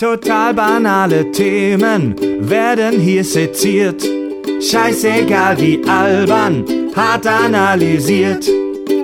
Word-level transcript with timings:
Total 0.00 0.54
banale 0.54 1.30
Themen 1.30 2.16
werden 2.48 2.98
hier 2.98 3.22
seziert. 3.22 4.02
Scheißegal 4.62 5.60
wie 5.60 5.78
albern, 5.86 6.64
hart 6.96 7.26
analysiert. 7.26 8.48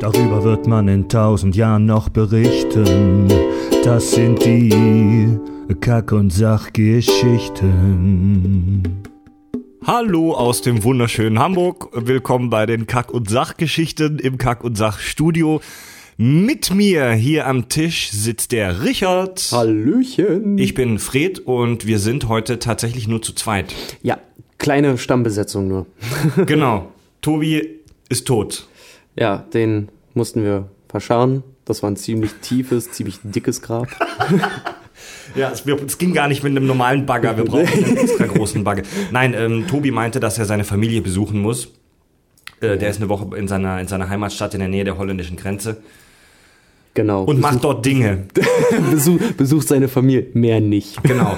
Darüber 0.00 0.42
wird 0.42 0.66
man 0.66 0.88
in 0.88 1.06
tausend 1.06 1.54
Jahren 1.54 1.84
noch 1.84 2.08
berichten. 2.08 3.28
Das 3.84 4.12
sind 4.12 4.42
die 4.42 5.38
Kack- 5.82 6.12
und 6.12 6.30
Sachgeschichten. 6.30 8.82
Hallo 9.84 10.32
aus 10.32 10.62
dem 10.62 10.82
wunderschönen 10.82 11.38
Hamburg. 11.38 11.90
Willkommen 11.92 12.48
bei 12.48 12.64
den 12.64 12.86
Kack- 12.86 13.12
und 13.12 13.28
Sachgeschichten 13.28 14.18
im 14.18 14.38
Kack- 14.38 14.64
und 14.64 14.78
Sachstudio. 14.78 15.60
Mit 16.18 16.72
mir 16.72 17.12
hier 17.12 17.46
am 17.46 17.68
Tisch 17.68 18.10
sitzt 18.10 18.52
der 18.52 18.82
Richard. 18.82 19.50
Hallöchen. 19.52 20.56
Ich 20.56 20.72
bin 20.72 20.98
Fred 20.98 21.40
und 21.40 21.86
wir 21.86 21.98
sind 21.98 22.26
heute 22.26 22.58
tatsächlich 22.58 23.06
nur 23.06 23.20
zu 23.20 23.34
zweit. 23.34 23.74
Ja, 24.02 24.18
kleine 24.56 24.96
Stammbesetzung 24.96 25.68
nur. 25.68 25.86
Genau. 26.46 26.90
Tobi 27.20 27.80
ist 28.08 28.26
tot. 28.26 28.66
Ja, 29.14 29.44
den 29.52 29.90
mussten 30.14 30.42
wir 30.42 30.70
verscharren. 30.88 31.42
Das 31.66 31.82
war 31.82 31.90
ein 31.90 31.96
ziemlich 31.96 32.32
tiefes, 32.40 32.90
ziemlich 32.92 33.18
dickes 33.22 33.60
Grab. 33.60 33.88
Ja, 35.34 35.50
es, 35.50 35.64
es 35.66 35.98
ging 35.98 36.14
gar 36.14 36.26
nicht 36.26 36.42
mit 36.42 36.52
einem 36.52 36.66
normalen 36.66 37.04
Bagger. 37.04 37.36
Wir 37.36 37.44
brauchen 37.44 37.68
einen 37.84 37.98
extra 37.98 38.24
großen 38.24 38.64
Bagger. 38.64 38.84
Nein, 39.10 39.34
ähm, 39.36 39.66
Tobi 39.66 39.90
meinte, 39.90 40.20
dass 40.20 40.38
er 40.38 40.46
seine 40.46 40.64
Familie 40.64 41.02
besuchen 41.02 41.42
muss. 41.42 41.74
Äh, 42.62 42.78
der 42.78 42.88
ist 42.88 42.96
eine 42.96 43.10
Woche 43.10 43.36
in 43.36 43.46
seiner, 43.46 43.78
in 43.78 43.88
seiner 43.88 44.08
Heimatstadt 44.08 44.54
in 44.54 44.60
der 44.60 44.70
Nähe 44.70 44.84
der 44.84 44.96
holländischen 44.96 45.36
Grenze 45.36 45.82
Genau. 46.96 47.24
und 47.24 47.40
macht 47.40 47.62
dort 47.62 47.84
Dinge. 47.84 48.24
Besuch, 48.90 49.20
besucht 49.36 49.68
seine 49.68 49.86
Familie. 49.86 50.28
Mehr 50.32 50.60
nicht. 50.60 51.02
Genau. 51.02 51.36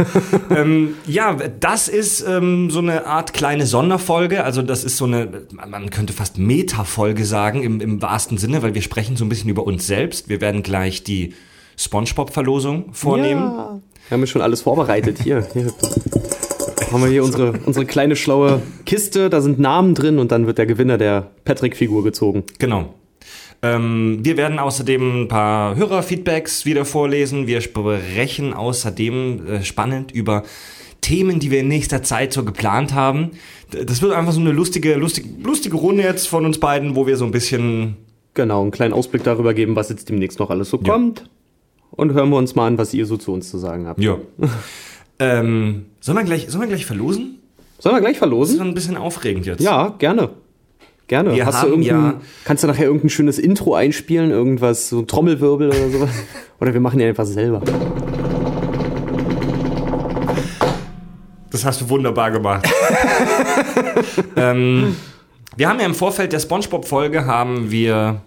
ähm, 0.50 0.94
ja, 1.06 1.36
das 1.58 1.88
ist 1.88 2.24
ähm, 2.27 2.70
so 2.70 2.78
eine 2.78 3.06
Art 3.06 3.34
kleine 3.34 3.66
Sonderfolge. 3.66 4.44
Also 4.44 4.62
das 4.62 4.84
ist 4.84 4.96
so 4.96 5.05
eine, 5.05 5.46
man 5.68 5.91
könnte 5.91 6.12
fast 6.12 6.38
Meta-Folge 6.38 7.24
sagen 7.24 7.64
im, 7.64 7.80
im 7.80 8.00
wahrsten 8.00 8.38
Sinne, 8.38 8.62
weil 8.62 8.74
wir 8.74 8.83
sprechen 8.83 9.16
so 9.16 9.24
ein 9.24 9.28
bisschen 9.28 9.50
über 9.50 9.64
uns 9.64 9.86
selbst. 9.88 10.28
Wir 10.28 10.41
werden 10.41 10.62
gleich 10.62 11.02
die 11.02 11.34
SpongeBob-Verlosung 11.77 12.92
vornehmen. 12.92 13.42
Ja. 13.42 13.80
Wir 14.08 14.14
haben 14.14 14.20
ja 14.20 14.27
schon 14.28 14.42
alles 14.42 14.62
vorbereitet. 14.62 15.18
Hier, 15.24 15.44
hier. 15.52 15.72
Haben 16.92 17.02
wir 17.02 17.11
hier 17.11 17.24
unsere, 17.24 17.52
unsere 17.66 17.84
kleine 17.84 18.14
schlaue 18.14 18.62
Kiste, 18.86 19.28
da 19.28 19.40
sind 19.40 19.58
Namen 19.58 19.94
drin 19.94 20.20
und 20.20 20.30
dann 20.30 20.46
wird 20.46 20.56
der 20.56 20.66
Gewinner 20.66 20.98
der 20.98 21.33
Patrick-Figur 21.44 22.05
gezogen. 22.05 22.44
Genau. 22.61 22.94
Ähm, 23.62 24.20
wir 24.23 24.37
werden 24.37 24.59
außerdem 24.59 25.23
ein 25.23 25.28
paar 25.28 25.75
Hörerfeedbacks 25.77 26.64
wieder 26.64 26.84
vorlesen. 26.84 27.47
Wir 27.47 27.61
sprechen 27.61 28.55
außerdem 28.55 29.47
äh, 29.47 29.62
spannend 29.64 30.12
über 30.12 30.45
Themen, 31.01 31.41
die 31.41 31.51
wir 31.51 31.61
in 31.61 31.69
nächster 31.69 32.03
Zeit 32.03 32.33
so 32.33 32.45
geplant 32.45 32.95
haben. 32.95 33.31
Das 33.70 34.01
wird 34.03 34.12
einfach 34.12 34.33
so 34.33 34.41
eine 34.41 34.53
lustige, 34.53 34.95
lustige, 34.95 35.29
lustige 35.42 35.77
Runde 35.77 36.03
jetzt 36.05 36.29
von 36.29 36.45
uns 36.45 36.59
beiden, 36.61 36.95
wo 36.97 37.06
wir 37.06 37.17
so 37.17 37.25
ein 37.25 37.31
bisschen 37.33 37.97
Genau, 38.34 38.62
einen 38.62 38.70
kleinen 38.70 38.95
Ausblick 38.95 39.25
darüber 39.25 39.53
geben, 39.53 39.75
was 39.75 39.89
jetzt 39.89 40.09
demnächst 40.09 40.39
noch 40.39 40.51
alles 40.51 40.70
so 40.70 40.79
Ja. 40.84 40.92
kommt. 40.92 41.29
Und 41.91 42.12
hören 42.12 42.29
wir 42.31 42.36
uns 42.36 42.55
mal 42.55 42.69
an, 42.69 42.79
was 42.79 42.95
ihr 42.95 43.05
so 43.06 43.17
zu 43.17 43.33
uns 43.33 43.51
zu 43.51 43.59
sagen 43.59 43.89
habt. 43.89 44.01
Ja. 44.01 44.17
ähm, 45.19 45.86
sollen 45.98 46.19
wir 46.19 46.25
gleich, 46.25 46.47
sollen 46.48 46.62
wir 46.62 46.69
gleich 46.69 46.86
verlosen? 46.86 47.41
Sollen 47.81 47.97
wir 47.97 48.01
gleich 48.01 48.12
Das 48.12 48.17
ist 48.17 48.19
verlosen? 48.19 48.61
ein 48.61 48.75
bisschen 48.75 48.97
aufregend 48.97 49.47
jetzt. 49.47 49.61
Ja, 49.62 49.89
gerne. 49.98 50.31
Gerne. 51.09 51.34
Wir 51.34 51.47
Hast 51.47 51.62
du 51.62 51.69
irgendein, 51.69 52.05
ja- 52.05 52.20
Kannst 52.45 52.62
du 52.62 52.69
nachher 52.69 52.84
irgendein 52.84 53.09
schönes 53.09 53.39
Intro 53.39 53.75
einspielen? 53.75 54.31
Irgendwas, 54.31 54.91
so 54.91 54.98
ein 55.01 55.06
Trommelwirbel 55.06 55.69
oder 55.69 55.91
sowas? 55.91 56.11
oder 56.61 56.75
wir 56.75 56.81
machen 56.81 57.01
ja 57.01 57.09
einfach 57.09 57.25
selber. 57.25 57.62
Das 61.51 61.64
hast 61.64 61.81
du 61.81 61.89
wunderbar 61.89 62.31
gemacht. 62.31 62.69
ähm, 64.36 64.97
wir 65.57 65.68
haben 65.68 65.80
ja 65.80 65.86
im 65.86 65.95
Vorfeld 65.95 66.33
der 66.35 66.41
SpongeBob-Folge 66.41 67.24
haben 67.24 67.70
wir 67.70 68.20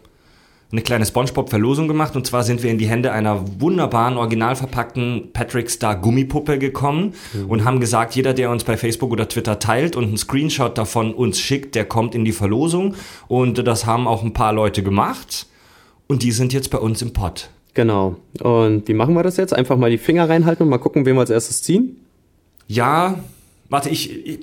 eine 0.72 0.82
kleine 0.82 1.06
SpongeBob-Verlosung 1.06 1.88
gemacht 1.88 2.16
und 2.16 2.26
zwar 2.26 2.44
sind 2.44 2.64
wir 2.64 2.72
in 2.72 2.78
die 2.78 2.88
Hände 2.88 3.12
einer 3.12 3.44
wunderbaren, 3.60 4.18
original 4.18 4.56
verpackten 4.56 5.30
Patrick 5.34 5.70
Star 5.70 5.96
Gummipuppe 6.00 6.58
gekommen 6.60 7.14
und 7.48 7.66
haben 7.66 7.80
gesagt, 7.80 8.16
jeder, 8.16 8.34
der 8.34 8.50
uns 8.52 8.64
bei 8.64 8.78
Facebook 8.78 9.12
oder 9.12 9.28
Twitter 9.28 9.60
teilt 9.60 9.96
und 9.96 10.06
einen 10.06 10.18
Screenshot 10.18 10.78
davon 10.78 11.14
uns 11.14 11.40
schickt, 11.40 11.76
der 11.76 11.86
kommt 11.86 12.16
in 12.16 12.24
die 12.24 12.32
Verlosung 12.32 12.96
und 13.28 13.68
das 13.68 13.86
haben 13.86 14.08
auch 14.08 14.24
ein 14.24 14.34
paar 14.34 14.54
Leute 14.54 14.82
gemacht 14.82 15.48
und 16.08 16.24
die 16.24 16.32
sind 16.32 16.54
jetzt 16.54 16.70
bei 16.70 16.78
uns 16.78 17.02
im 17.02 17.12
Pod. 17.14 17.50
Genau. 17.74 18.16
Und 18.42 18.88
wie 18.88 18.94
machen 18.94 19.14
wir 19.14 19.24
das 19.24 19.38
jetzt? 19.38 19.54
Einfach 19.54 19.78
mal 19.78 19.90
die 19.90 19.98
Finger 19.98 20.28
reinhalten 20.30 20.64
und 20.64 20.70
mal 20.70 20.78
gucken, 20.78 21.06
wen 21.06 21.16
wir 21.16 21.22
als 21.22 21.30
erstes 21.30 21.62
ziehen? 21.64 21.98
Ja, 22.68 23.20
warte, 23.70 23.90
ich, 23.90 24.26
ich, 24.26 24.40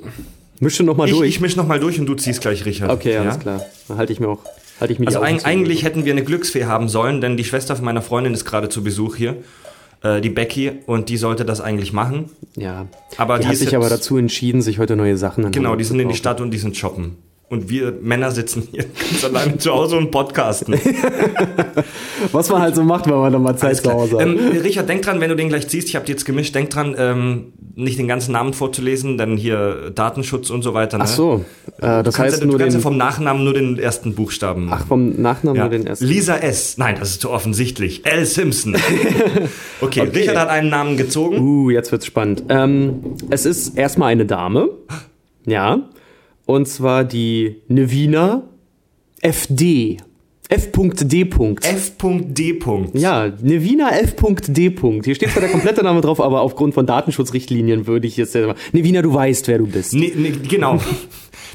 Mische 0.60 0.82
noch 0.82 0.96
mal 0.96 1.06
ich, 1.08 1.14
durch. 1.14 1.28
ich 1.28 1.40
misch 1.40 1.56
noch 1.56 1.66
mal 1.66 1.78
durch 1.78 2.00
und 2.00 2.06
du 2.06 2.14
ziehst 2.14 2.40
gleich, 2.40 2.64
Richard. 2.64 2.90
okay, 2.90 3.14
Ja? 3.14 3.22
alles 3.22 3.38
klar. 3.38 3.60
Dann 3.86 3.96
halte 3.98 4.12
ich 4.12 4.20
mir 4.20 4.28
auch, 4.28 4.40
halte 4.80 4.92
ich 4.92 4.98
mir 4.98 5.06
Also 5.06 5.18
zu. 5.20 5.24
eigentlich 5.44 5.82
hätten 5.84 6.04
wir 6.04 6.12
eine 6.12 6.24
Glücksfee 6.24 6.64
haben 6.64 6.88
sollen, 6.88 7.20
denn 7.20 7.36
die 7.36 7.44
Schwester 7.44 7.76
von 7.76 7.84
meiner 7.84 8.02
Freundin 8.02 8.34
ist 8.34 8.44
gerade 8.44 8.68
zu 8.68 8.82
Besuch 8.82 9.16
hier, 9.16 9.36
äh, 10.02 10.20
die 10.20 10.30
Becky, 10.30 10.72
und 10.86 11.08
die 11.08 11.16
sollte 11.16 11.44
das 11.44 11.60
eigentlich 11.60 11.92
machen. 11.92 12.30
Ja. 12.56 12.86
Aber 13.16 13.38
die, 13.38 13.42
die 13.42 13.48
hat 13.48 13.56
sich 13.56 13.74
aber 13.76 13.88
dazu 13.88 14.16
entschieden, 14.16 14.62
sich 14.62 14.78
heute 14.78 14.96
neue 14.96 15.16
Sachen 15.16 15.44
an 15.46 15.52
Genau, 15.52 15.76
die 15.76 15.84
sind 15.84 15.98
in 16.00 16.08
die. 16.08 16.14
Stadt 16.14 16.40
und 16.40 16.50
die 16.50 16.58
sind 16.58 16.76
shoppen. 16.76 17.16
Und 17.50 17.70
wir 17.70 17.92
Männer 18.02 18.30
sitzen 18.30 18.68
hier 18.70 18.84
ganz 19.10 19.24
alleine 19.24 19.56
zu 19.56 19.72
Hause 19.72 19.96
und 19.96 20.10
podcasten. 20.10 20.74
Was 22.32 22.50
man 22.50 22.60
halt 22.60 22.76
so 22.76 22.84
macht, 22.84 23.06
wenn 23.06 23.14
man 23.14 23.32
dann 23.32 23.42
mal 23.42 23.56
Zeit 23.56 23.78
zu. 23.78 23.90
Hause 23.90 24.18
hat. 24.18 24.26
Ähm, 24.26 24.38
Richard, 24.62 24.88
denk 24.88 25.02
dran, 25.02 25.20
wenn 25.20 25.30
du 25.30 25.36
den 25.36 25.48
gleich 25.48 25.66
ziehst, 25.66 25.88
ich 25.88 25.96
habe 25.96 26.04
die 26.04 26.12
jetzt 26.12 26.26
gemischt, 26.26 26.54
denk 26.54 26.68
dran, 26.70 26.94
ähm, 26.98 27.52
nicht 27.78 27.98
den 27.98 28.08
ganzen 28.08 28.32
Namen 28.32 28.52
vorzulesen, 28.54 29.18
denn 29.18 29.36
hier 29.36 29.90
Datenschutz 29.94 30.50
und 30.50 30.62
so 30.62 30.74
weiter. 30.74 30.98
Ne? 30.98 31.04
Ach 31.04 31.08
so. 31.08 31.44
Äh, 31.78 31.80
das 31.80 32.02
Du 32.02 32.02
kannst, 32.04 32.18
heißt 32.18 32.34
ja, 32.34 32.40
du 32.40 32.46
nur 32.48 32.58
kannst 32.58 32.74
ja 32.74 32.78
den, 32.78 32.82
vom 32.82 32.96
Nachnamen 32.96 33.44
nur 33.44 33.54
den 33.54 33.78
ersten 33.78 34.14
Buchstaben 34.14 34.66
machen. 34.66 34.80
ach, 34.84 34.88
vom 34.88 35.20
Nachnamen 35.22 35.56
Ja. 35.56 35.62
nur 35.68 35.70
den 35.70 35.86
ersten. 35.86 36.04
Lisa 36.04 36.36
S. 36.36 36.76
Nein, 36.78 36.96
das 36.98 37.10
ist 37.10 37.20
zu 37.20 37.30
offensichtlich. 37.30 38.04
L. 38.04 38.24
Simpson. 38.26 38.76
Okay, 39.80 40.00
Okay. 40.00 40.10
Richard 40.18 40.36
hat 40.36 40.48
einen 40.48 40.70
Namen 40.70 40.96
gezogen. 40.96 41.38
Uh, 41.38 41.70
jetzt 41.70 41.92
wird's 41.92 42.04
spannend. 42.06 42.42
Ähm, 42.48 43.14
es 43.30 43.46
ist 43.46 43.76
erstmal 43.78 44.10
eine 44.10 44.26
Dame. 44.26 44.70
Ja. 45.46 45.88
Und 46.46 46.66
zwar 46.66 47.04
die 47.04 47.62
Nevina 47.68 48.42
FD. 49.20 49.98
F.D. 50.48 51.28
F.D. 51.62 52.58
Ja, 52.94 53.32
Nevina 53.42 53.90
F.D. 53.90 54.74
Hier 55.04 55.14
steht 55.14 55.30
zwar 55.30 55.42
der 55.42 55.50
komplette 55.50 55.82
Name 55.82 56.00
drauf, 56.00 56.20
aber 56.20 56.40
aufgrund 56.40 56.72
von 56.72 56.86
Datenschutzrichtlinien 56.86 57.86
würde 57.86 58.06
ich 58.06 58.16
jetzt. 58.16 58.36
Nevina, 58.72 59.02
du 59.02 59.12
weißt, 59.12 59.46
wer 59.48 59.58
du 59.58 59.66
bist. 59.66 59.92
Nee, 59.92 60.12
nee, 60.16 60.32
genau. 60.48 60.80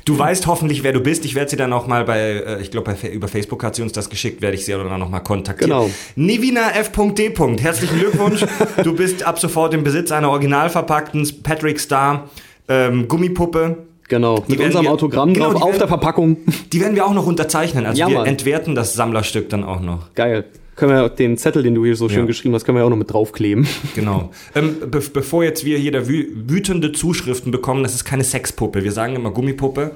Du 0.05 0.19
weißt 0.19 0.47
hoffentlich, 0.47 0.83
wer 0.83 0.91
du 0.91 0.99
bist. 0.99 1.23
Ich 1.25 1.33
werde 1.33 1.49
sie 1.49 1.55
dann 1.55 1.71
auch 1.71 1.87
mal 1.87 2.03
bei, 2.03 2.19
äh, 2.19 2.61
ich 2.61 2.71
glaube, 2.71 2.95
über 3.11 3.27
Facebook 3.27 3.63
hat 3.63 3.75
sie 3.75 3.81
uns 3.81 3.93
das 3.93 4.09
geschickt, 4.09 4.41
werde 4.41 4.55
ich 4.55 4.65
sie 4.65 4.73
dann 4.73 5.01
auch 5.01 5.09
mal 5.09 5.21
kontaktieren. 5.21 5.71
Genau. 5.71 5.89
Nivina 6.15 6.71
F.D. 6.71 7.33
Herzlichen 7.59 7.99
Glückwunsch. 7.99 8.45
du 8.83 8.93
bist 8.93 9.23
ab 9.23 9.39
sofort 9.39 9.73
im 9.73 9.83
Besitz 9.83 10.11
einer 10.11 10.29
original 10.29 10.69
verpackten 10.69 11.27
Patrick 11.41 11.79
Star 11.79 12.29
ähm, 12.67 13.07
Gummipuppe. 13.07 13.87
Genau. 14.09 14.43
Mit 14.47 14.59
werden 14.59 14.67
unserem 14.67 14.85
wir- 14.85 14.91
Autogramm 14.91 15.33
genau, 15.33 15.45
drauf 15.51 15.55
die 15.55 15.61
auf 15.63 15.67
werden- 15.69 15.79
der 15.79 15.87
Verpackung. 15.87 16.37
Die 16.71 16.81
werden 16.81 16.95
wir 16.95 17.05
auch 17.05 17.13
noch 17.13 17.25
unterzeichnen. 17.25 17.85
Also 17.85 17.99
Ja, 17.99 18.09
wir 18.09 18.17
Mann. 18.19 18.27
entwerten 18.27 18.75
das 18.75 18.93
Sammlerstück 18.93 19.49
dann 19.49 19.63
auch 19.63 19.79
noch. 19.81 20.13
Geil. 20.15 20.45
Können 20.75 20.91
wir 20.91 21.07
den 21.09 21.37
Zettel, 21.37 21.61
den 21.61 21.75
du 21.75 21.85
hier 21.85 21.95
so 21.95 22.09
schön 22.09 22.19
Ja. 22.21 22.25
geschrieben 22.25 22.55
hast, 22.55 22.65
können 22.65 22.77
wir 22.79 22.83
auch 22.85 22.89
noch 22.89 22.97
mit 22.97 23.13
draufkleben. 23.13 23.67
Genau. 23.95 24.31
Ähm, 24.55 24.77
be 24.89 25.01
bevor 25.13 25.43
jetzt 25.43 25.65
wir 25.65 25.77
hier 25.77 25.91
da 25.91 26.07
wü 26.07 26.25
wütende 26.47 26.91
Zuschriften 26.91 27.51
bekommen, 27.51 27.83
das 27.83 27.93
ist 27.93 28.05
keine 28.05 28.23
Sexpuppe. 28.23 28.83
Wir 28.83 28.91
sagen 28.91 29.15
immer 29.15 29.29
Gummipuppe. 29.29 29.91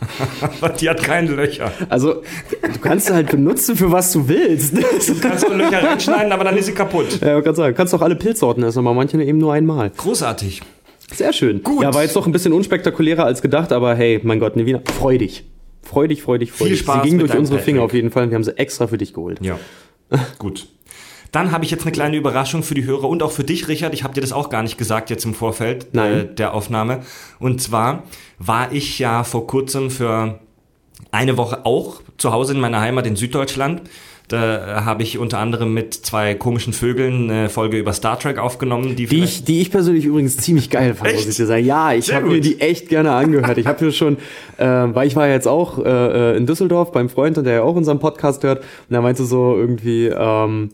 Die 0.80 0.88
hat 0.88 1.02
keine 1.02 1.32
Löcher. 1.32 1.70
Also, 1.90 2.22
du 2.62 2.78
kannst 2.80 3.08
sie 3.08 3.12
halt 3.14 3.30
benutzen, 3.30 3.76
für 3.76 3.92
was 3.92 4.10
du 4.12 4.26
willst. 4.26 4.74
Du 4.76 5.20
kannst 5.20 5.46
nur 5.46 5.58
Löcher 5.58 5.82
reinschneiden, 5.82 6.32
aber 6.32 6.44
dann 6.44 6.56
ist 6.56 6.66
sie 6.66 6.72
kaputt. 6.72 7.20
Ja, 7.20 7.38
ich 7.38 7.44
kann 7.44 7.54
sagen, 7.54 7.74
kannst 7.76 7.92
doch 7.92 8.00
alle 8.00 8.16
Pilzsorten 8.16 8.62
essen, 8.62 8.78
aber 8.78 8.94
manche 8.94 9.22
eben 9.22 9.36
nur 9.38 9.52
einmal. 9.52 9.90
Großartig. 9.96 10.62
Sehr 11.12 11.32
schön. 11.32 11.62
Gut. 11.62 11.82
Ja, 11.82 11.92
war 11.94 12.02
jetzt 12.02 12.16
doch 12.16 12.26
ein 12.26 12.32
bisschen 12.32 12.52
unspektakulärer 12.52 13.24
als 13.24 13.42
gedacht, 13.42 13.72
aber 13.72 13.94
hey, 13.94 14.20
mein 14.22 14.40
Gott, 14.40 14.56
Nevina, 14.56 14.80
freu 14.98 15.18
dich. 15.18 15.44
Freu 15.82 16.06
dich, 16.06 16.22
freu 16.22 16.38
dich, 16.38 16.52
freu 16.52 16.66
Viel 16.66 16.74
dich. 16.74 16.80
Spaß 16.80 17.02
Sie 17.02 17.08
ging 17.08 17.18
durch 17.18 17.34
unsere 17.34 17.58
Finger 17.58 17.82
auf 17.82 17.94
jeden 17.94 18.10
Fall 18.10 18.24
und 18.24 18.30
wir 18.30 18.36
haben 18.36 18.44
sie 18.44 18.56
extra 18.56 18.86
für 18.86 18.98
dich 18.98 19.14
geholt. 19.14 19.40
Ja. 19.42 19.58
Gut. 20.38 20.68
Dann 21.32 21.52
habe 21.52 21.64
ich 21.64 21.70
jetzt 21.70 21.82
eine 21.82 21.92
kleine 21.92 22.16
Überraschung 22.16 22.62
für 22.62 22.74
die 22.74 22.84
Hörer 22.84 23.08
und 23.08 23.22
auch 23.22 23.30
für 23.30 23.44
dich, 23.44 23.68
Richard. 23.68 23.94
Ich 23.94 24.02
habe 24.02 24.14
dir 24.14 24.20
das 24.20 24.32
auch 24.32 24.50
gar 24.50 24.62
nicht 24.62 24.78
gesagt 24.78 25.10
jetzt 25.10 25.24
im 25.24 25.34
Vorfeld. 25.34 25.94
Äh, 25.94 26.26
der 26.26 26.54
Aufnahme. 26.54 27.00
Und 27.38 27.62
zwar 27.62 28.02
war 28.38 28.72
ich 28.72 28.98
ja 28.98 29.22
vor 29.22 29.46
kurzem 29.46 29.90
für 29.90 30.40
eine 31.12 31.36
Woche 31.36 31.64
auch 31.64 32.02
zu 32.18 32.32
Hause 32.32 32.54
in 32.54 32.60
meiner 32.60 32.80
Heimat 32.80 33.06
in 33.06 33.16
Süddeutschland. 33.16 33.82
Da 34.30 34.84
habe 34.84 35.02
ich 35.02 35.18
unter 35.18 35.38
anderem 35.40 35.74
mit 35.74 35.92
zwei 35.92 36.36
komischen 36.36 36.72
Vögeln 36.72 37.28
eine 37.28 37.48
Folge 37.48 37.78
über 37.78 37.92
Star 37.92 38.16
Trek 38.16 38.38
aufgenommen, 38.38 38.94
die, 38.94 39.06
Die 39.06 39.24
ich, 39.24 39.42
die 39.42 39.60
ich 39.60 39.72
persönlich 39.72 40.04
übrigens 40.04 40.36
ziemlich 40.36 40.70
geil 40.70 40.94
fand, 40.94 41.10
muss 41.10 41.22
Echt? 41.22 41.30
ich 41.30 41.36
dir 41.36 41.46
sagen. 41.46 41.66
Ja, 41.66 41.92
ich 41.92 42.14
habe 42.14 42.28
mir 42.28 42.40
die 42.40 42.60
echt 42.60 42.88
gerne 42.88 43.10
angehört. 43.10 43.58
Ich 43.58 43.66
habe 43.66 43.84
mir 43.84 43.90
schon, 43.90 44.18
äh, 44.56 44.64
weil 44.66 45.08
ich 45.08 45.16
war 45.16 45.26
jetzt 45.26 45.48
auch 45.48 45.84
äh, 45.84 46.34
äh, 46.34 46.36
in 46.36 46.46
Düsseldorf 46.46 46.92
beim 46.92 47.08
Freund 47.08 47.38
und 47.38 47.44
der 47.44 47.54
ja 47.54 47.62
auch 47.62 47.74
unseren 47.74 47.98
Podcast 47.98 48.44
hört. 48.44 48.60
Und 48.88 48.94
er 48.94 49.02
meinte 49.02 49.24
so 49.24 49.56
irgendwie, 49.56 50.06
ähm, 50.06 50.70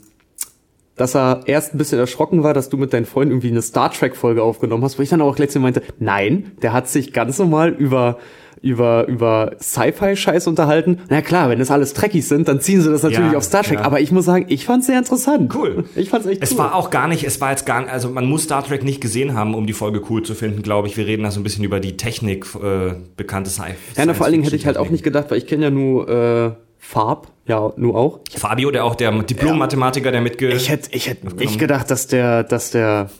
dass 0.96 1.14
er 1.14 1.40
erst 1.46 1.74
ein 1.74 1.78
bisschen 1.78 1.98
erschrocken 1.98 2.42
war, 2.42 2.52
dass 2.52 2.68
du 2.68 2.76
mit 2.76 2.92
deinen 2.92 3.06
Freunden 3.06 3.32
irgendwie 3.32 3.48
eine 3.48 3.62
Star 3.62 3.90
Trek 3.90 4.16
Folge 4.16 4.42
aufgenommen 4.42 4.84
hast, 4.84 4.98
wo 4.98 5.02
ich 5.02 5.08
dann 5.08 5.22
auch 5.22 5.38
letztens 5.38 5.62
meinte, 5.62 5.82
nein, 5.98 6.52
der 6.60 6.74
hat 6.74 6.88
sich 6.88 7.14
ganz 7.14 7.38
normal 7.38 7.70
über 7.70 8.18
über, 8.62 9.06
über 9.06 9.52
Sci-Fi-Scheiß 9.60 10.46
unterhalten. 10.46 10.98
Na 11.08 11.22
klar, 11.22 11.48
wenn 11.50 11.58
das 11.58 11.70
alles 11.70 11.94
Trekkies 11.94 12.28
sind, 12.28 12.48
dann 12.48 12.60
ziehen 12.60 12.80
sie 12.80 12.90
das 12.90 13.02
natürlich 13.02 13.32
Ja, 13.32 13.38
auf 13.38 13.44
Star 13.44 13.62
Trek. 13.62 13.78
ja. 13.78 13.84
Aber 13.84 14.00
ich 14.00 14.12
muss 14.12 14.24
sagen, 14.24 14.46
ich 14.48 14.64
fand's 14.64 14.86
sehr 14.86 14.98
interessant. 14.98 15.54
Cool. 15.54 15.84
Ich 15.94 16.10
fand's 16.10 16.26
echt 16.26 16.42
Es 16.42 16.52
cool. 16.52 16.58
war 16.58 16.74
auch 16.74 16.90
gar 16.90 17.08
nicht, 17.08 17.24
es 17.24 17.40
war 17.40 17.50
jetzt 17.50 17.66
gar 17.66 17.80
nicht, 17.82 17.90
also 17.92 18.08
man 18.10 18.26
muss 18.26 18.44
Star 18.44 18.64
Trek 18.64 18.84
nicht 18.84 19.00
gesehen 19.00 19.34
haben, 19.34 19.54
um 19.54 19.66
die 19.66 19.72
Folge 19.72 20.02
cool 20.10 20.22
zu 20.22 20.34
finden, 20.34 20.62
glaube 20.62 20.88
ich. 20.88 20.96
Wir 20.96 21.06
reden 21.06 21.22
da 21.22 21.30
so 21.30 21.40
ein 21.40 21.42
bisschen 21.44 21.64
über 21.64 21.80
die 21.80 21.96
Technik, 21.96 22.46
äh, 22.56 22.94
bekannte 23.16 23.50
Sci 23.50 23.62
ja, 23.96 24.04
na, 24.06 24.14
vor 24.14 24.24
allen 24.26 24.32
Dingen 24.32 24.44
hätte 24.44 24.56
ich 24.56 24.66
halt 24.66 24.76
auch 24.78 24.90
nicht 24.90 25.02
gedacht, 25.04 25.30
weil 25.30 25.38
ich 25.38 25.46
kenne 25.46 25.64
ja 25.64 25.70
nur 25.70 26.08
äh, 26.08 26.50
Farb, 26.78 27.28
ja, 27.46 27.72
nur 27.76 27.96
auch. 27.96 28.20
Fabio, 28.36 28.70
der 28.70 28.84
auch 28.84 28.94
der 28.94 29.10
Diplom-Mathematiker, 29.10 30.12
der 30.12 30.20
mitge... 30.20 30.52
Ich 30.52 30.68
hätte 30.68 30.90
ich 30.92 31.08
hätte 31.08 31.34
nicht 31.36 31.58
gedacht, 31.58 31.90
dass 31.90 32.06
der, 32.06 32.44
dass 32.44 32.70
der, 32.70 33.10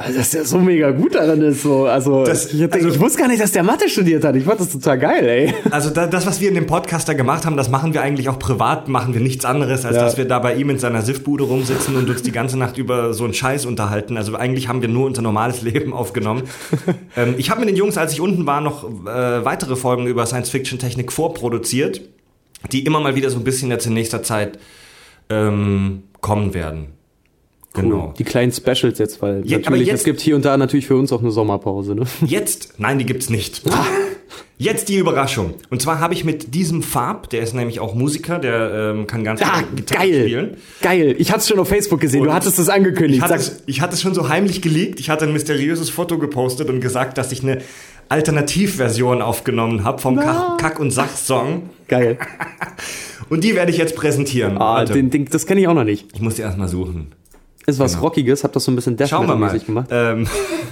also, 0.00 0.18
dass 0.18 0.30
der 0.30 0.44
so 0.44 0.58
mega 0.58 0.90
gut 0.90 1.14
daran 1.14 1.40
ist. 1.42 1.62
So. 1.62 1.86
Also, 1.86 2.24
Das- 2.24 2.52
ich, 2.52 2.72
also- 2.72 2.88
ich 2.88 2.98
wusste 3.00 3.18
gar 3.18 3.28
nicht, 3.28 3.40
dass 3.42 3.52
der 3.52 3.62
Mathe 3.62 3.88
studiert 3.88 4.24
hat. 4.24 4.34
Ich 4.36 4.44
fand 4.44 4.60
das 4.60 4.70
total 4.70 4.98
geil, 4.98 5.26
ey. 5.28 5.54
Also 5.70 5.90
da, 5.90 6.06
das, 6.06 6.26
was 6.26 6.40
wir 6.40 6.48
in 6.48 6.54
dem 6.54 6.66
Podcaster 6.66 7.14
gemacht 7.14 7.46
haben, 7.46 7.56
das 7.56 7.68
machen 7.70 7.94
wir 7.94 8.02
eigentlich 8.02 8.28
auch 8.28 8.38
privat, 8.38 8.88
machen 8.88 9.14
wir 9.14 9.20
nichts 9.20 9.44
anderes, 9.44 9.84
als 9.84 9.96
Ja. 9.96 10.02
dass 10.04 10.16
wir 10.16 10.24
da 10.26 10.38
bei 10.38 10.54
ihm 10.54 10.70
in 10.70 10.78
seiner 10.78 11.02
Siffbude 11.02 11.44
rumsitzen 11.44 11.96
und 11.96 12.08
uns 12.10 12.22
die 12.22 12.32
ganze 12.32 12.58
Nacht 12.58 12.78
über 12.78 13.14
so 13.14 13.24
einen 13.24 13.34
Scheiß 13.34 13.66
unterhalten. 13.66 14.16
Also 14.16 14.34
eigentlich 14.36 14.68
haben 14.68 14.82
wir 14.82 14.88
nur 14.88 15.06
unser 15.06 15.22
normales 15.22 15.62
Leben 15.62 15.92
aufgenommen. 15.92 16.42
ähm, 17.16 17.34
ich 17.38 17.50
habe 17.50 17.60
mit 17.60 17.68
den 17.68 17.76
Jungs, 17.76 17.96
als 17.96 18.12
ich 18.12 18.20
unten 18.20 18.46
war, 18.46 18.60
noch 18.60 18.84
äh, 19.06 19.44
weitere 19.44 19.76
Folgen 19.76 20.06
über 20.06 20.26
Science-Fiction-Technik 20.26 21.12
vorproduziert, 21.12 22.00
die 22.72 22.84
immer 22.84 23.00
mal 23.00 23.14
wieder 23.14 23.30
so 23.30 23.38
ein 23.38 23.44
bisschen 23.44 23.70
jetzt 23.70 23.86
in 23.86 23.94
nächster 23.94 24.22
Zeit 24.22 24.58
ähm, 25.28 26.02
kommen 26.20 26.54
werden. 26.54 26.88
Genau. 27.74 28.12
Die 28.18 28.24
kleinen 28.24 28.50
Specials 28.52 28.98
jetzt, 28.98 29.22
weil 29.22 29.42
aber 29.42 29.56
natürlich, 29.56 29.86
jetzt- 29.86 29.98
es 30.00 30.04
gibt 30.04 30.20
hier 30.20 30.34
und 30.36 30.44
da 30.44 30.56
natürlich 30.56 30.86
für 30.86 30.96
uns 30.96 31.12
auch 31.12 31.20
eine 31.20 31.30
Sommerpause. 31.30 31.94
Ne? 31.94 32.02
Jetzt, 32.26 32.74
nein, 32.78 32.98
die 32.98 33.06
gibt's 33.06 33.30
nicht. 33.30 33.62
Jetzt 34.58 34.88
die 34.90 34.96
Überraschung. 34.98 35.54
Und 35.70 35.80
zwar 35.80 36.00
habe 36.00 36.12
ich 36.12 36.24
mit 36.24 36.54
diesem 36.54 36.82
Farb, 36.82 37.30
der 37.30 37.40
ist 37.42 37.54
nämlich 37.54 37.80
auch 37.80 37.94
Musiker, 37.94 38.38
der 38.38 38.92
ähm, 38.94 39.06
kann 39.06 39.24
ganz 39.24 39.40
Ah, 39.42 39.62
Gitarre 39.74 40.06
geil. 40.10 40.22
spielen. 40.24 40.56
Geil. 40.82 41.14
Ich 41.18 41.30
hatte 41.30 41.40
es 41.40 41.48
schon 41.48 41.58
auf 41.60 41.68
Facebook 41.68 42.00
gesehen. 42.00 42.22
du 42.24 42.28
Und 42.28 42.34
hattest 42.34 42.58
es 42.58 42.68
angekündigt. 42.68 43.18
Ich 43.18 43.22
hatte, 43.22 43.34
es, 43.36 43.62
ich 43.66 43.80
hatte 43.80 43.94
es 43.94 44.02
schon 44.02 44.12
so 44.14 44.28
heimlich 44.28 44.60
geleakt. 44.60 45.00
Ich 45.00 45.08
hatte 45.08 45.24
ein 45.24 45.32
mysteriöses 45.32 45.88
Foto 45.90 46.18
gepostet 46.18 46.68
und 46.68 46.80
gesagt, 46.80 47.16
dass 47.18 47.32
ich 47.32 47.42
eine 47.42 47.62
Alternativversion 48.10 49.22
aufgenommen 49.22 49.84
habe 49.84 50.00
vom 50.02 50.16
Kack, 50.16 50.58
Kack- 50.58 50.80
und 50.80 50.90
Sach-Song. 50.90 51.70
Geil. 51.88 52.18
Und 53.28 53.44
die 53.44 53.54
werde 53.54 53.70
ich 53.70 53.78
jetzt 53.78 53.94
präsentieren. 53.94 54.58
Ah, 54.58 54.84
den, 54.84 55.08
den, 55.10 55.24
das 55.26 55.46
kenne 55.46 55.60
ich 55.60 55.68
auch 55.68 55.74
noch 55.74 55.84
nicht. 55.84 56.08
ich 56.14 56.20
muss 56.20 56.34
die 56.34 56.42
erstmal 56.42 56.66
suchen. 56.66 57.12
Ist 57.70 57.78
was 57.78 58.02
Rockiges, 58.02 58.44
hab 58.44 58.52
das 58.52 58.64
so 58.64 58.72
ein 58.72 58.76
bisschen 58.76 58.96
Death 58.96 59.08
Genau. 59.10 59.20
Schauen 59.22 59.28
wir 59.28 59.36
mal. 59.36 59.52
mäßig 59.52 59.66
gemacht. 59.66 59.88
Ähm, 59.90 60.26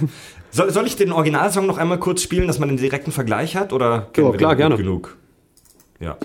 soll, 0.51 0.71
soll 0.71 0.85
ich 0.87 0.95
den 0.95 1.11
Originalsong 1.11 1.65
noch 1.65 1.77
einmal 1.77 1.99
kurz 1.99 2.21
spielen, 2.21 2.47
dass 2.47 2.59
man 2.59 2.69
den 2.69 2.77
direkten 2.77 3.11
Vergleich 3.11 3.55
hat? 3.55 3.73
Oder 3.73 4.07
wir 4.13 4.31
klar, 4.33 4.55
gerne. 4.55 4.75
genug? 4.75 5.17
Ja. 5.99 6.17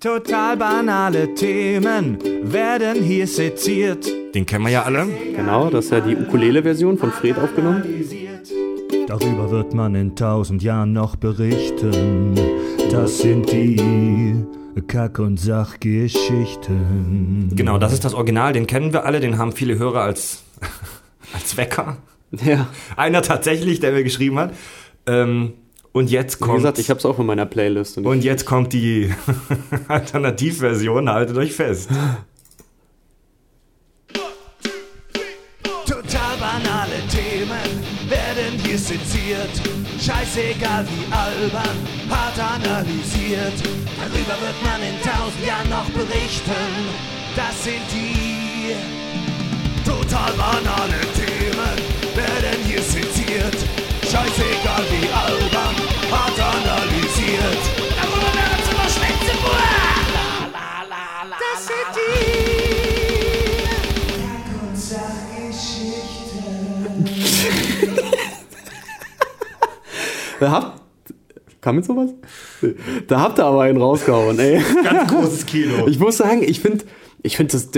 Total 0.00 0.56
banale 0.56 1.34
Themen 1.34 2.18
werden 2.42 3.02
hier 3.02 3.26
seziert. 3.26 4.06
Den 4.34 4.46
kennen 4.46 4.64
wir 4.64 4.70
ja 4.70 4.82
alle. 4.84 5.06
Genau, 5.34 5.70
das 5.70 5.86
ist 5.86 5.90
ja 5.90 6.00
die 6.00 6.14
Ukulele-Version 6.14 6.98
von 6.98 7.10
Fred 7.10 7.36
aufgenommen. 7.36 7.82
Darüber 9.08 9.50
wird 9.50 9.74
man 9.74 9.94
in 9.96 10.14
tausend 10.14 10.62
Jahren 10.62 10.92
noch 10.92 11.16
berichten. 11.16 12.34
Das 12.92 13.18
sind 13.18 13.50
die 13.50 14.44
Kack- 14.82 15.18
und 15.18 15.38
Sachgeschichten. 15.38 17.52
Genau, 17.54 17.78
das 17.78 17.92
ist 17.92 18.04
das 18.04 18.14
Original, 18.14 18.52
den 18.52 18.66
kennen 18.66 18.92
wir 18.92 19.04
alle, 19.04 19.20
den 19.20 19.38
haben 19.38 19.52
viele 19.52 19.78
Hörer 19.78 20.02
als, 20.02 20.42
als 21.34 21.56
Wecker. 21.56 21.98
Ja. 22.44 22.68
Einer 22.96 23.22
tatsächlich, 23.22 23.80
der 23.80 23.92
mir 23.92 24.04
geschrieben 24.04 24.38
hat. 24.38 24.52
Ähm, 25.06 25.54
und 25.92 26.10
jetzt 26.10 26.40
Wie 26.40 26.44
kommt. 26.44 26.58
gesagt, 26.58 26.78
ich 26.78 26.90
hab's 26.90 27.06
auch 27.06 27.18
in 27.18 27.26
meiner 27.26 27.46
Playlist. 27.46 27.98
Und 27.98 28.06
und 28.06 28.22
jetzt 28.22 28.44
kommt 28.44 28.72
die 28.72 29.10
Alternativversion, 29.88 31.08
haltet 31.08 31.36
euch 31.36 31.54
fest. 31.54 31.88
Hier 38.68 38.78
seziert. 38.78 39.54
Scheißegal 39.98 40.84
wie 40.88 41.04
albern, 41.12 41.78
hart 42.10 42.38
analysiert. 42.38 43.56
Darüber 43.96 44.36
wird 44.44 44.58
man 44.62 44.82
in 44.82 44.96
tausend 45.00 45.44
Jahren 45.46 45.70
noch 45.70 45.88
berichten. 45.90 46.68
Das 47.34 47.64
sind 47.64 47.86
die 47.90 48.76
total 49.84 50.32
banale 50.32 51.00
Themen 51.16 51.76
werden 52.14 52.58
hier 52.66 52.82
seziert. 52.82 53.56
Scheißegal 54.02 54.84
wie 54.92 55.08
albern, 55.24 55.76
hart 56.12 56.38
analysiert. 56.38 57.62
Darüber 57.96 58.30
werden 58.36 58.62
sie 58.66 58.74
noch 58.76 58.90
schwätzen. 58.90 59.38
Das 61.40 61.66
sind 61.66 61.90
die 61.96 62.27
Da 70.40 70.50
habt, 70.50 70.82
kam 71.60 71.76
jetzt 71.76 71.86
sowas? 71.86 72.10
Da 73.06 73.20
habt 73.20 73.38
ihr 73.38 73.44
aber 73.44 73.62
einen 73.62 73.80
rausgehauen, 73.80 74.38
ey. 74.38 74.60
Ganz 74.84 75.10
großes 75.12 75.46
Kino. 75.46 75.86
Ich 75.86 75.98
muss 75.98 76.16
sagen, 76.16 76.42
ich 76.42 76.60
finde 76.60 76.84
ich 77.22 77.36
finde 77.36 77.52
das, 77.52 77.68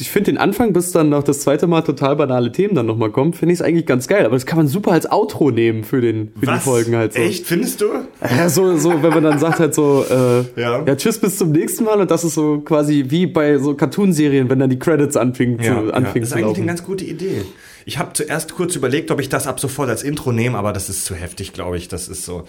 ich 0.00 0.10
finde 0.10 0.32
den 0.32 0.38
Anfang, 0.38 0.72
bis 0.72 0.90
dann 0.90 1.10
noch 1.10 1.22
das 1.22 1.40
zweite 1.40 1.66
Mal 1.66 1.82
total 1.82 2.16
banale 2.16 2.50
Themen 2.50 2.74
dann 2.74 2.86
nochmal 2.86 3.10
kommen, 3.10 3.34
finde 3.34 3.52
ich 3.52 3.60
es 3.60 3.62
eigentlich 3.64 3.84
ganz 3.84 4.08
geil. 4.08 4.24
Aber 4.24 4.34
das 4.34 4.46
kann 4.46 4.56
man 4.56 4.68
super 4.68 4.92
als 4.92 5.10
Outro 5.10 5.50
nehmen 5.50 5.84
für 5.84 6.00
den, 6.00 6.32
für 6.40 6.46
die 6.46 6.58
Folgen 6.60 6.96
halt 6.96 7.12
so. 7.12 7.20
Echt, 7.20 7.46
findest 7.46 7.82
du? 7.82 7.86
Ja, 8.22 8.48
so, 8.48 8.76
so, 8.78 9.02
wenn 9.02 9.10
man 9.10 9.22
dann 9.22 9.38
sagt 9.38 9.60
halt 9.60 9.74
so, 9.74 10.04
äh, 10.10 10.60
Ja. 10.60 10.82
ja. 10.82 10.96
tschüss, 10.96 11.18
bis 11.18 11.36
zum 11.36 11.50
nächsten 11.52 11.84
Mal. 11.84 12.00
Und 12.00 12.10
das 12.10 12.24
ist 12.24 12.34
so 12.34 12.60
quasi 12.60 13.04
wie 13.08 13.26
bei 13.26 13.58
so 13.58 13.74
Cartoon-Serien, 13.74 14.48
wenn 14.48 14.58
dann 14.58 14.70
die 14.70 14.78
Credits 14.78 15.16
anfingen 15.18 15.58
Ja, 15.58 15.64
zu, 15.80 15.86
ja. 15.88 15.92
anfingen 15.92 16.22
Das 16.22 16.30
ist 16.30 16.36
eigentlich 16.36 16.56
eine 16.56 16.66
ganz 16.66 16.82
gute 16.84 17.04
Idee. 17.04 17.42
Ich 17.84 17.98
habe 17.98 18.12
zuerst 18.14 18.54
kurz 18.54 18.76
überlegt, 18.76 19.10
ob 19.10 19.20
ich 19.20 19.28
das 19.28 19.46
ab 19.46 19.60
sofort 19.60 19.88
als 19.90 20.02
Intro 20.02 20.32
nehme, 20.32 20.56
aber 20.58 20.72
das 20.72 20.88
ist 20.88 21.04
zu 21.04 21.14
heftig, 21.14 21.52
glaube 21.52 21.76
ich. 21.76 21.88
Das 21.88 22.08
ist 22.08 22.24
so. 22.24 22.48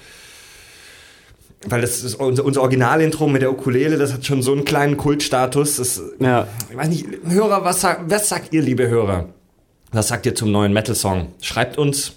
Weil 1.67 1.81
das 1.81 2.03
ist 2.03 2.15
unser, 2.15 2.45
unser 2.45 2.61
Originalintro 2.61 3.27
mit 3.27 3.41
der 3.41 3.51
Ukulele, 3.51 3.97
das 3.97 4.13
hat 4.13 4.25
schon 4.25 4.41
so 4.43 4.51
einen 4.51 4.65
kleinen 4.65 4.97
Kultstatus. 4.97 5.77
Das, 5.77 6.01
Ja. 6.19 6.47
Ich 6.69 6.77
weiß 6.77 6.87
nicht, 6.89 7.05
Hörer, 7.27 7.63
was, 7.65 7.81
sagt, 7.81 8.09
was 8.09 8.29
sagt 8.29 8.53
ihr, 8.53 8.61
liebe 8.61 8.87
Hörer? 8.87 9.29
Was 9.91 10.07
sagt 10.09 10.25
ihr 10.25 10.35
zum 10.35 10.51
neuen 10.51 10.73
Metal-Song? 10.73 11.29
Schreibt 11.41 11.77
uns. 11.77 12.13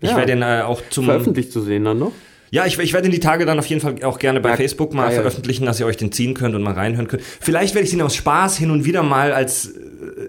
Ich 0.00 0.10
Ja. 0.10 0.16
werde 0.16 0.32
ihn 0.32 0.42
äh, 0.42 0.62
auch 0.64 0.80
zum. 0.90 1.04
Veröffentlicht 1.06 1.52
zu 1.52 1.60
sehen 1.60 1.84
dann 1.84 1.98
noch. 1.98 2.12
Ja, 2.50 2.64
ich, 2.64 2.78
ich 2.78 2.94
werde 2.94 3.08
ihn 3.08 3.12
die 3.12 3.20
Tage 3.20 3.44
dann 3.44 3.58
auf 3.58 3.66
jeden 3.66 3.82
Fall 3.82 4.02
auch 4.04 4.18
gerne 4.18 4.40
bei 4.40 4.50
Ja, 4.50 4.56
Facebook 4.56 4.94
mal 4.94 5.08
geil. 5.08 5.16
veröffentlichen, 5.16 5.66
dass 5.66 5.78
ihr 5.80 5.86
euch 5.86 5.98
den 5.98 6.12
ziehen 6.12 6.32
könnt 6.32 6.54
und 6.54 6.62
mal 6.62 6.72
reinhören 6.72 7.06
könnt. 7.08 7.22
Vielleicht 7.22 7.74
werde 7.74 7.86
ich 7.86 7.92
ihn 7.92 8.00
aus 8.00 8.14
Spaß 8.14 8.56
hin 8.56 8.70
und 8.70 8.86
wieder 8.86 9.02
mal 9.02 9.32
als 9.32 9.74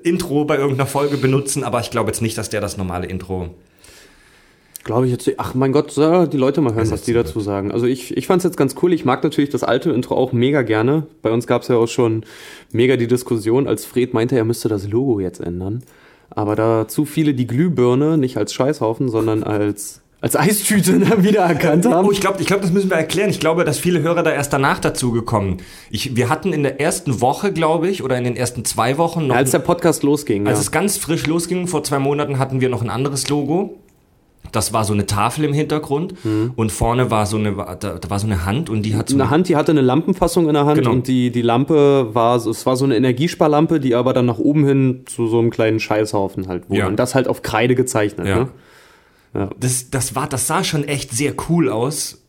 Intro 0.03 0.45
bei 0.45 0.57
irgendeiner 0.57 0.87
Folge 0.87 1.17
benutzen, 1.17 1.63
aber 1.63 1.79
ich 1.79 1.91
glaube 1.91 2.09
jetzt 2.09 2.21
nicht, 2.21 2.37
dass 2.37 2.49
der 2.49 2.61
das 2.61 2.77
normale 2.77 3.07
Intro. 3.07 3.49
Glaube 4.83 5.05
ich 5.05 5.11
jetzt. 5.11 5.29
Ach 5.37 5.53
mein 5.53 5.71
Gott, 5.71 5.95
die 5.97 6.37
Leute 6.37 6.61
mal 6.61 6.73
hören, 6.73 6.89
was 6.89 7.01
die 7.01 7.13
dazu 7.13 7.41
sagen. 7.41 7.71
Also 7.71 7.85
ich, 7.85 8.15
ich 8.15 8.27
fand 8.27 8.39
es 8.39 8.43
jetzt 8.45 8.57
ganz 8.57 8.75
cool. 8.81 8.93
Ich 8.93 9.05
mag 9.05 9.23
natürlich 9.23 9.49
das 9.49 9.63
alte 9.63 9.91
Intro 9.91 10.15
auch 10.15 10.31
mega 10.31 10.61
gerne. 10.61 11.05
Bei 11.21 11.31
uns 11.31 11.47
gab 11.47 11.63
es 11.63 11.67
ja 11.67 11.75
auch 11.75 11.87
schon 11.87 12.23
mega 12.71 12.95
die 12.95 13.07
Diskussion, 13.07 13.67
als 13.67 13.85
Fred 13.85 14.13
meinte, 14.13 14.37
er 14.37 14.45
müsste 14.45 14.69
das 14.69 14.87
Logo 14.87 15.19
jetzt 15.19 15.41
ändern. 15.41 15.83
Aber 16.29 16.55
da 16.55 16.87
zu 16.87 17.05
viele 17.05 17.33
die 17.33 17.47
Glühbirne 17.47 18.17
nicht 18.17 18.37
als 18.37 18.53
Scheißhaufen, 18.53 19.09
sondern 19.09 19.43
als, 19.43 20.01
als 20.21 20.35
Eistüte 20.35 20.99
wiedererkannt 21.23 21.85
haben. 21.85 22.07
Oh, 22.07 22.11
ich 22.11 22.19
glaube, 22.21 22.41
ich 22.41 22.47
glaub, 22.47 22.61
das 22.61 22.71
müssen 22.71 22.89
wir 22.89 22.97
erklären. 22.97 23.29
Ich 23.29 23.39
glaube, 23.39 23.63
dass 23.63 23.79
viele 23.79 24.01
Hörer 24.01 24.21
da 24.23 24.31
erst 24.31 24.51
danach 24.51 24.79
dazu 24.79 25.11
gekommen. 25.11 25.57
Ich, 25.89 26.15
wir 26.15 26.29
hatten 26.29 26.51
in 26.53 26.63
der 26.63 26.81
ersten 26.81 27.21
Woche, 27.21 27.53
glaube 27.53 27.87
ich, 27.89 28.03
oder 28.03 28.17
in 28.17 28.23
den 28.25 28.35
ersten 28.35 28.65
zwei 28.65 28.97
Wochen 28.97 29.27
noch. 29.27 29.35
als 29.35 29.51
der 29.51 29.59
Podcast 29.59 30.03
losging. 30.03 30.47
Als 30.47 30.57
ja. 30.57 30.61
es 30.61 30.71
ganz 30.71 30.97
frisch 30.97 31.25
losging, 31.25 31.67
vor 31.67 31.83
zwei 31.83 31.99
Monaten 31.99 32.37
hatten 32.37 32.59
wir 32.61 32.69
noch 32.69 32.81
ein 32.81 32.89
anderes 32.89 33.29
Logo. 33.29 33.75
Das 34.53 34.73
war 34.73 34.83
so 34.83 34.93
eine 34.93 35.05
Tafel 35.05 35.43
im 35.45 35.53
Hintergrund 35.53 36.15
und 36.55 36.71
vorne 36.71 37.11
war 37.11 37.25
so 37.27 37.37
eine, 37.37 37.51
da, 37.79 37.99
war 38.07 38.17
so 38.19 38.25
eine 38.25 38.45
Hand 38.45 38.69
und 38.69 38.81
die 38.83 38.95
hat 38.95 39.09
so 39.09 39.15
eine 39.15 39.29
Hand, 39.29 39.47
die 39.47 39.55
hatte 39.55 39.71
eine 39.73 39.81
Lampenfassung 39.81 40.47
in 40.47 40.53
der 40.55 40.65
Hand 40.65 40.79
Genau. 40.79 40.91
und 40.91 41.07
die, 41.07 41.29
die 41.29 41.41
Lampe 41.43 42.15
war, 42.15 42.39
so- 42.39 42.49
es 42.49 42.65
war 42.65 42.75
so 42.75 42.85
eine 42.85 42.95
Energiesparlampe, 42.95 43.79
die 43.79 43.93
aber 43.93 44.11
dann 44.13 44.25
nach 44.25 44.39
oben 44.39 44.65
hin 44.65 45.01
zu 45.05 45.27
so 45.27 45.37
einem 45.39 45.51
kleinen 45.51 45.79
Scheißhaufen 45.79 46.47
halt 46.47 46.67
wurde. 46.69 46.79
Ja. 46.79 46.87
Und 46.87 46.95
das 46.97 47.13
halt 47.15 47.27
auf 47.27 47.43
Kreide 47.43 47.75
gezeichnet. 47.75 48.27
Ja. 48.27 48.35
Ne? 48.37 48.47
Das, 49.33 49.89
das, 49.89 50.15
war, 50.15 50.27
das 50.27 50.47
sah 50.47 50.63
schon 50.63 50.83
echt 50.83 51.11
sehr 51.11 51.33
cool 51.49 51.69
aus. 51.69 52.21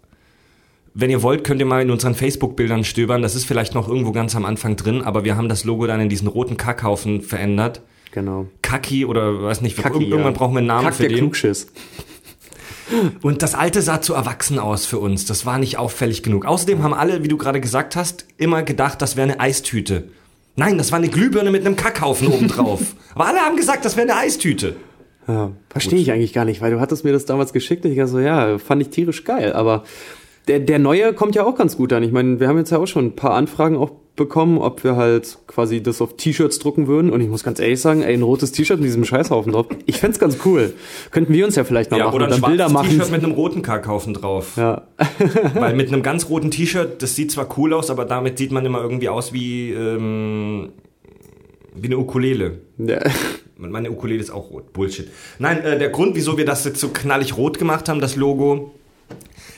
Wenn 0.92 1.10
ihr 1.10 1.22
wollt, 1.22 1.44
könnt 1.44 1.60
ihr 1.60 1.66
mal 1.66 1.82
in 1.82 1.90
unseren 1.90 2.14
Facebook-Bildern 2.14 2.84
stöbern. 2.84 3.22
Das 3.22 3.34
ist 3.34 3.44
vielleicht 3.44 3.74
noch 3.74 3.88
irgendwo 3.88 4.12
ganz 4.12 4.34
am 4.34 4.44
Anfang 4.44 4.76
drin, 4.76 5.02
aber 5.02 5.24
wir 5.24 5.36
haben 5.36 5.48
das 5.48 5.64
Logo 5.64 5.86
dann 5.86 6.00
in 6.00 6.08
diesen 6.08 6.28
roten 6.28 6.56
Kackhaufen 6.56 7.22
verändert. 7.22 7.80
Genau. 8.12 8.48
Kaki 8.60 9.04
oder 9.04 9.42
weiß 9.42 9.60
nicht, 9.60 9.80
Kaki, 9.80 10.04
irgendwann 10.04 10.32
ja. 10.32 10.38
brauchen 10.38 10.54
wir 10.54 10.58
einen 10.58 10.66
Namen 10.66 10.86
Kack 10.86 10.94
für 10.94 11.02
der 11.02 11.10
den. 11.10 11.18
Klugschiss. 11.18 11.68
Und 13.22 13.42
das 13.42 13.54
alte 13.54 13.82
sah 13.82 14.00
zu 14.00 14.14
erwachsen 14.14 14.58
aus 14.58 14.84
für 14.84 14.98
uns. 14.98 15.24
Das 15.24 15.46
war 15.46 15.58
nicht 15.58 15.78
auffällig 15.78 16.24
genug. 16.24 16.44
Außerdem 16.44 16.82
haben 16.82 16.92
alle, 16.92 17.22
wie 17.22 17.28
du 17.28 17.36
gerade 17.36 17.60
gesagt 17.60 17.94
hast, 17.94 18.26
immer 18.36 18.64
gedacht, 18.64 19.00
das 19.00 19.14
wäre 19.14 19.30
eine 19.30 19.38
Eistüte. 19.38 20.08
Nein, 20.56 20.76
das 20.76 20.90
war 20.90 20.98
eine 20.98 21.08
Glühbirne 21.08 21.52
mit 21.52 21.64
einem 21.64 21.76
Kackhaufen 21.76 22.26
oben 22.26 22.48
drauf. 22.48 22.80
Aber 23.14 23.26
alle 23.26 23.38
haben 23.38 23.56
gesagt, 23.56 23.84
das 23.84 23.96
wäre 23.96 24.10
eine 24.10 24.20
Eistüte. 24.20 24.74
Ja, 25.30 25.50
verstehe 25.68 25.98
ich 25.98 26.10
eigentlich 26.12 26.32
gar 26.32 26.44
nicht, 26.44 26.60
weil 26.60 26.72
du 26.72 26.80
hattest 26.80 27.04
mir 27.04 27.12
das 27.12 27.24
damals 27.24 27.52
geschickt 27.52 27.84
und 27.84 27.92
ich 27.92 27.98
dachte 27.98 28.10
so, 28.10 28.18
ja, 28.18 28.58
fand 28.58 28.82
ich 28.82 28.88
tierisch 28.90 29.24
geil, 29.24 29.52
aber 29.52 29.84
der, 30.48 30.58
der 30.58 30.78
neue 30.78 31.12
kommt 31.12 31.34
ja 31.34 31.44
auch 31.44 31.56
ganz 31.56 31.76
gut 31.76 31.92
an. 31.92 32.02
Ich 32.02 32.12
meine, 32.12 32.40
wir 32.40 32.48
haben 32.48 32.58
jetzt 32.58 32.70
ja 32.70 32.78
auch 32.78 32.86
schon 32.86 33.06
ein 33.06 33.16
paar 33.16 33.34
Anfragen 33.34 33.76
auch 33.76 33.92
bekommen, 34.16 34.58
ob 34.58 34.82
wir 34.84 34.96
halt 34.96 35.38
quasi 35.46 35.82
das 35.82 36.02
auf 36.02 36.16
T-Shirts 36.16 36.58
drucken 36.58 36.86
würden. 36.88 37.10
Und 37.10 37.20
ich 37.20 37.28
muss 37.28 37.44
ganz 37.44 37.60
ehrlich 37.60 37.80
sagen, 37.80 38.02
ey, 38.02 38.14
ein 38.14 38.22
rotes 38.22 38.50
T-Shirt 38.52 38.78
mit 38.78 38.86
diesem 38.86 39.04
Scheißhaufen 39.04 39.52
drauf. 39.52 39.66
Ich 39.86 39.98
fänd's 39.98 40.18
ganz 40.18 40.38
cool. 40.44 40.74
Könnten 41.10 41.32
wir 41.32 41.46
uns 41.46 41.56
ja 41.56 41.64
vielleicht 41.64 41.90
mal 41.90 41.98
Ja, 41.98 42.06
machen 42.06 42.16
oder 42.16 42.24
ein 42.26 42.40
dann 42.40 42.50
Bilder 42.50 42.68
machen. 42.68 42.88
T-Shirt 42.90 43.10
mit 43.10 43.22
einem 43.22 43.32
roten 43.32 43.62
Kackhaufen 43.62 44.12
drauf. 44.12 44.56
Ja. 44.56 44.88
Weil 45.54 45.74
mit 45.74 45.88
einem 45.92 46.02
ganz 46.02 46.28
roten 46.28 46.50
T-Shirt, 46.50 47.02
das 47.02 47.14
sieht 47.14 47.30
zwar 47.30 47.48
cool 47.56 47.72
aus, 47.72 47.90
aber 47.90 48.04
damit 48.04 48.36
sieht 48.36 48.50
man 48.50 48.66
immer 48.66 48.82
irgendwie 48.82 49.08
aus 49.08 49.32
wie, 49.32 49.70
ähm, 49.70 50.70
wie 51.74 51.86
eine 51.86 51.98
Ukulele. 51.98 52.60
ja. 52.78 52.98
Meine 53.60 53.90
Ukulele 53.90 54.20
ist 54.20 54.30
auch 54.30 54.50
rot. 54.50 54.72
Bullshit. 54.72 55.08
Nein, 55.38 55.60
äh, 55.62 55.78
der 55.78 55.90
Grund, 55.90 56.14
wieso 56.16 56.36
wir 56.38 56.44
das 56.46 56.64
jetzt 56.64 56.80
so 56.80 56.88
knallig 56.88 57.36
rot 57.36 57.58
gemacht 57.58 57.88
haben, 57.88 58.00
das 58.00 58.16
Logo, 58.16 58.74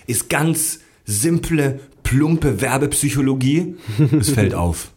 ist 0.07 0.29
ganz 0.29 0.81
simple, 1.05 1.81
plumpe 2.03 2.61
Werbepsychologie. 2.61 3.77
Es 4.19 4.31
fällt 4.31 4.55
auf. 4.55 4.91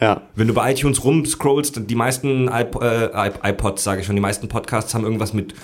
Ja. 0.00 0.22
Wenn 0.34 0.48
du 0.48 0.54
bei 0.54 0.72
iTunes 0.72 1.04
rumscrollst, 1.04 1.88
die 1.88 1.94
meisten 1.94 2.48
iP 2.48 2.74
äh, 2.80 3.06
iP- 3.28 3.40
iPods, 3.50 3.84
sage 3.84 4.00
ich 4.00 4.06
schon, 4.06 4.16
die 4.16 4.22
meisten 4.22 4.48
Podcasts 4.48 4.94
haben 4.94 5.04
irgendwas 5.04 5.32
mit 5.32 5.54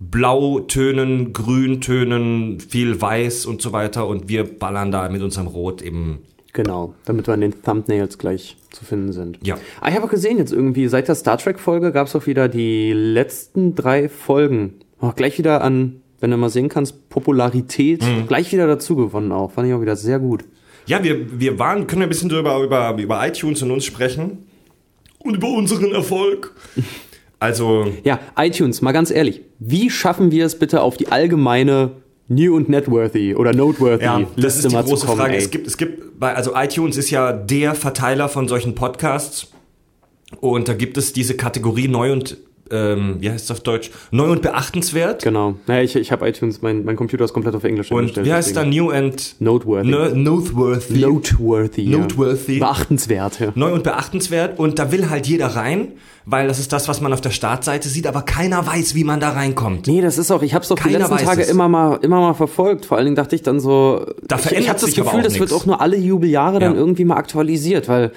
Blautönen, 0.00 1.32
Grüntönen, 1.32 2.58
viel 2.60 3.00
Weiß 3.00 3.46
und 3.46 3.62
so 3.62 3.72
weiter 3.72 4.06
und 4.06 4.28
wir 4.28 4.44
ballern 4.44 4.90
da 4.90 5.08
mit 5.08 5.22
unserem 5.22 5.46
Rot 5.46 5.82
eben. 5.82 6.18
Genau, 6.56 6.94
damit 7.04 7.26
wir 7.26 7.34
in 7.34 7.42
den 7.42 7.62
Thumbnails 7.62 8.16
gleich 8.16 8.56
zu 8.70 8.84
finden 8.86 9.12
sind. 9.12 9.38
Ja. 9.46 9.56
Ah, 9.80 9.90
ich 9.90 9.94
habe 9.94 10.06
auch 10.06 10.10
gesehen, 10.10 10.38
jetzt 10.38 10.52
irgendwie 10.52 10.88
seit 10.88 11.06
der 11.06 11.14
Star 11.14 11.36
Trek-Folge 11.36 11.92
gab 11.92 12.06
es 12.06 12.16
auch 12.16 12.26
wieder 12.26 12.48
die 12.48 12.92
letzten 12.94 13.74
drei 13.74 14.08
Folgen. 14.08 14.74
Auch 14.98 15.14
gleich 15.14 15.38
wieder 15.38 15.62
an, 15.62 16.00
wenn 16.18 16.30
du 16.30 16.38
mal 16.38 16.48
sehen 16.48 16.70
kannst, 16.70 17.10
Popularität 17.10 18.02
Mhm. 18.02 18.26
gleich 18.26 18.50
wieder 18.52 18.66
dazu 18.66 18.96
gewonnen 18.96 19.32
auch. 19.32 19.50
Fand 19.52 19.68
ich 19.68 19.74
auch 19.74 19.82
wieder 19.82 19.96
sehr 19.96 20.18
gut. 20.18 20.44
Ja, 20.86 21.04
wir, 21.04 21.38
wir 21.38 21.58
waren, 21.58 21.86
können 21.86 22.00
wir 22.00 22.06
ein 22.06 22.08
bisschen 22.08 22.30
drüber 22.30 22.58
über, 22.62 22.96
über 22.98 23.26
iTunes 23.28 23.60
und 23.62 23.70
uns 23.70 23.84
sprechen 23.84 24.46
und 25.18 25.36
über 25.36 25.48
unseren 25.48 25.92
Erfolg. 25.92 26.54
Also, 27.38 27.86
Ja, 28.02 28.18
iTunes, 28.38 28.80
mal 28.80 28.92
ganz 28.92 29.10
ehrlich, 29.10 29.42
wie 29.58 29.90
schaffen 29.90 30.30
wir 30.30 30.46
es 30.46 30.58
bitte 30.58 30.80
auf 30.80 30.96
die 30.96 31.08
allgemeine 31.08 31.90
New 32.28 32.56
und 32.56 32.68
Networthy 32.68 33.34
oder 33.34 33.52
Noteworthy 33.54 34.04
ja, 34.04 34.22
das 34.36 34.56
ist 34.56 34.68
die 34.68 34.74
mal 34.74 34.82
große 34.82 35.06
kommen? 35.06 35.18
Frage. 35.20 35.34
ey? 35.34 35.38
Es 35.38 35.50
gibt, 35.50 35.66
es 35.66 35.76
gibt, 35.76 36.18
bei, 36.18 36.34
also 36.34 36.52
iTunes 36.54 36.96
ist 36.96 37.10
ja 37.10 37.32
der 37.32 37.74
Verteiler 37.74 38.28
von 38.28 38.48
solchen 38.48 38.74
Podcasts 38.74 39.52
und 40.40 40.68
da 40.68 40.74
gibt 40.74 40.96
es 40.96 41.12
diese 41.12 41.36
Kategorie 41.36 41.88
neu 41.88 42.12
und, 42.12 42.36
ähm, 42.70 43.16
wie 43.20 43.30
heißt 43.30 43.44
es 43.46 43.50
auf 43.50 43.60
Deutsch? 43.60 43.90
Neu 44.10 44.30
und 44.32 44.42
beachtenswert. 44.42 45.22
Genau. 45.22 45.54
Naja, 45.66 45.82
ich, 45.82 45.96
ich 45.96 46.12
habe 46.12 46.28
iTunes, 46.28 46.62
mein, 46.62 46.84
mein 46.84 46.96
Computer 46.96 47.24
ist 47.24 47.32
komplett 47.32 47.54
auf 47.54 47.64
Englisch 47.64 47.90
Und 47.90 47.98
umgestellt, 47.98 48.26
wie 48.26 48.32
heißt 48.32 48.56
da. 48.56 48.64
New 48.64 48.90
and 48.90 49.36
Noteworthy. 49.40 49.88
Ne- 49.88 50.12
Noteworthy? 50.14 50.98
Noteworthy. 51.00 51.82
ja. 51.82 51.98
Noteworthy. 51.98 52.58
Beachtenswert. 52.58 53.40
Ja. 53.40 53.52
Neu 53.54 53.72
und 53.72 53.82
beachtenswert 53.84 54.58
und 54.58 54.78
da 54.78 54.90
will 54.92 55.08
halt 55.10 55.26
jeder 55.26 55.48
rein, 55.48 55.92
weil 56.24 56.48
das 56.48 56.58
ist 56.58 56.72
das, 56.72 56.88
was 56.88 57.00
man 57.00 57.12
auf 57.12 57.20
der 57.20 57.30
Startseite 57.30 57.88
sieht, 57.88 58.06
aber 58.06 58.22
keiner 58.22 58.66
weiß, 58.66 58.94
wie 58.94 59.04
man 59.04 59.20
da 59.20 59.30
reinkommt. 59.30 59.86
Nee, 59.86 60.00
das 60.00 60.18
ist 60.18 60.30
auch, 60.32 60.42
ich 60.42 60.54
habe 60.54 60.62
es 60.62 60.68
doch 60.68 60.78
die 60.78 60.88
letzten 60.88 61.16
Tage 61.18 61.42
es. 61.42 61.48
immer 61.50 61.68
mal, 61.68 61.98
immer 62.02 62.20
mal 62.20 62.34
verfolgt. 62.34 62.84
Vor 62.86 62.96
allen 62.96 63.06
Dingen 63.06 63.16
dachte 63.16 63.36
ich 63.36 63.42
dann 63.42 63.60
so, 63.60 64.04
Da 64.26 64.36
ich, 64.36 64.50
ich 64.52 64.68
habe 64.68 64.80
das 64.80 64.92
Gefühl, 64.94 65.22
das 65.22 65.34
wird 65.38 65.50
nix. 65.50 65.52
auch 65.52 65.66
nur 65.66 65.80
alle 65.80 65.96
Jubeljahre 65.96 66.58
dann 66.58 66.72
Ja. 66.74 66.78
irgendwie 66.78 67.04
mal 67.04 67.16
aktualisiert, 67.16 67.88
weil 67.88 68.10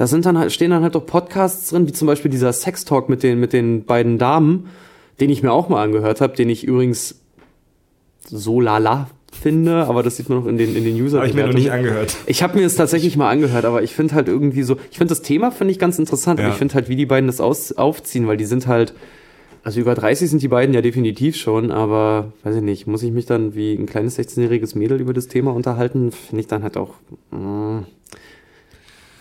da 0.00 0.06
sind 0.06 0.24
dann 0.24 0.38
halt, 0.38 0.50
stehen 0.50 0.70
dann 0.70 0.82
halt 0.82 0.94
doch 0.94 1.04
Podcasts 1.04 1.68
drin, 1.68 1.86
wie 1.86 1.92
zum 1.92 2.06
Beispiel 2.06 2.30
dieser 2.30 2.54
Sex-Talk 2.54 3.10
mit 3.10 3.22
den, 3.22 3.38
mit 3.38 3.52
den 3.52 3.84
beiden 3.84 4.16
Damen, 4.16 4.70
den 5.20 5.28
ich 5.28 5.42
mir 5.42 5.52
auch 5.52 5.68
mal 5.68 5.82
angehört 5.82 6.22
habe, 6.22 6.34
den 6.34 6.48
ich 6.48 6.64
übrigens 6.64 7.20
so 8.26 8.62
lala 8.62 9.10
finde, 9.42 9.84
aber 9.84 10.02
das 10.02 10.16
sieht 10.16 10.30
man 10.30 10.38
noch 10.38 10.46
in 10.46 10.56
den, 10.56 10.74
in 10.74 10.84
den 10.84 10.96
user 10.96 11.18
Habe 11.18 11.28
ich 11.28 11.34
mir 11.34 11.46
noch 11.46 11.52
nicht 11.52 11.70
angehört. 11.70 12.16
ich 12.24 12.42
habe 12.42 12.56
mir 12.56 12.64
das 12.64 12.76
tatsächlich 12.76 13.18
mal 13.18 13.28
angehört, 13.28 13.66
aber 13.66 13.82
ich 13.82 13.92
finde 13.92 14.14
halt 14.14 14.28
irgendwie 14.28 14.62
so, 14.62 14.78
ich 14.90 14.96
finde 14.96 15.10
das 15.10 15.20
Thema 15.20 15.50
finde 15.50 15.72
ich 15.72 15.78
ganz 15.78 15.98
interessant, 15.98 16.40
Ja. 16.40 16.48
ich 16.48 16.54
finde 16.54 16.72
halt, 16.76 16.88
wie 16.88 16.96
die 16.96 17.04
beiden 17.04 17.26
das 17.26 17.38
aus, 17.42 17.72
aufziehen, 17.72 18.26
weil 18.26 18.38
die 18.38 18.46
sind 18.46 18.66
halt, 18.66 18.94
also 19.64 19.80
über 19.80 19.94
30 19.94 20.30
sind 20.30 20.40
die 20.40 20.48
beiden 20.48 20.74
ja 20.74 20.80
definitiv 20.80 21.36
schon, 21.36 21.70
aber 21.70 22.32
weiß 22.42 22.56
ich 22.56 22.62
nicht, 22.62 22.86
muss 22.86 23.02
ich 23.02 23.12
mich 23.12 23.26
dann 23.26 23.54
wie 23.54 23.74
ein 23.74 23.84
kleines 23.84 24.18
16-jähriges 24.18 24.78
Mädel 24.78 24.98
über 24.98 25.12
das 25.12 25.28
Thema 25.28 25.52
unterhalten, 25.52 26.10
finde 26.10 26.40
ich 26.40 26.46
dann 26.46 26.62
halt 26.62 26.78
auch, 26.78 26.94
mm, 27.32 27.80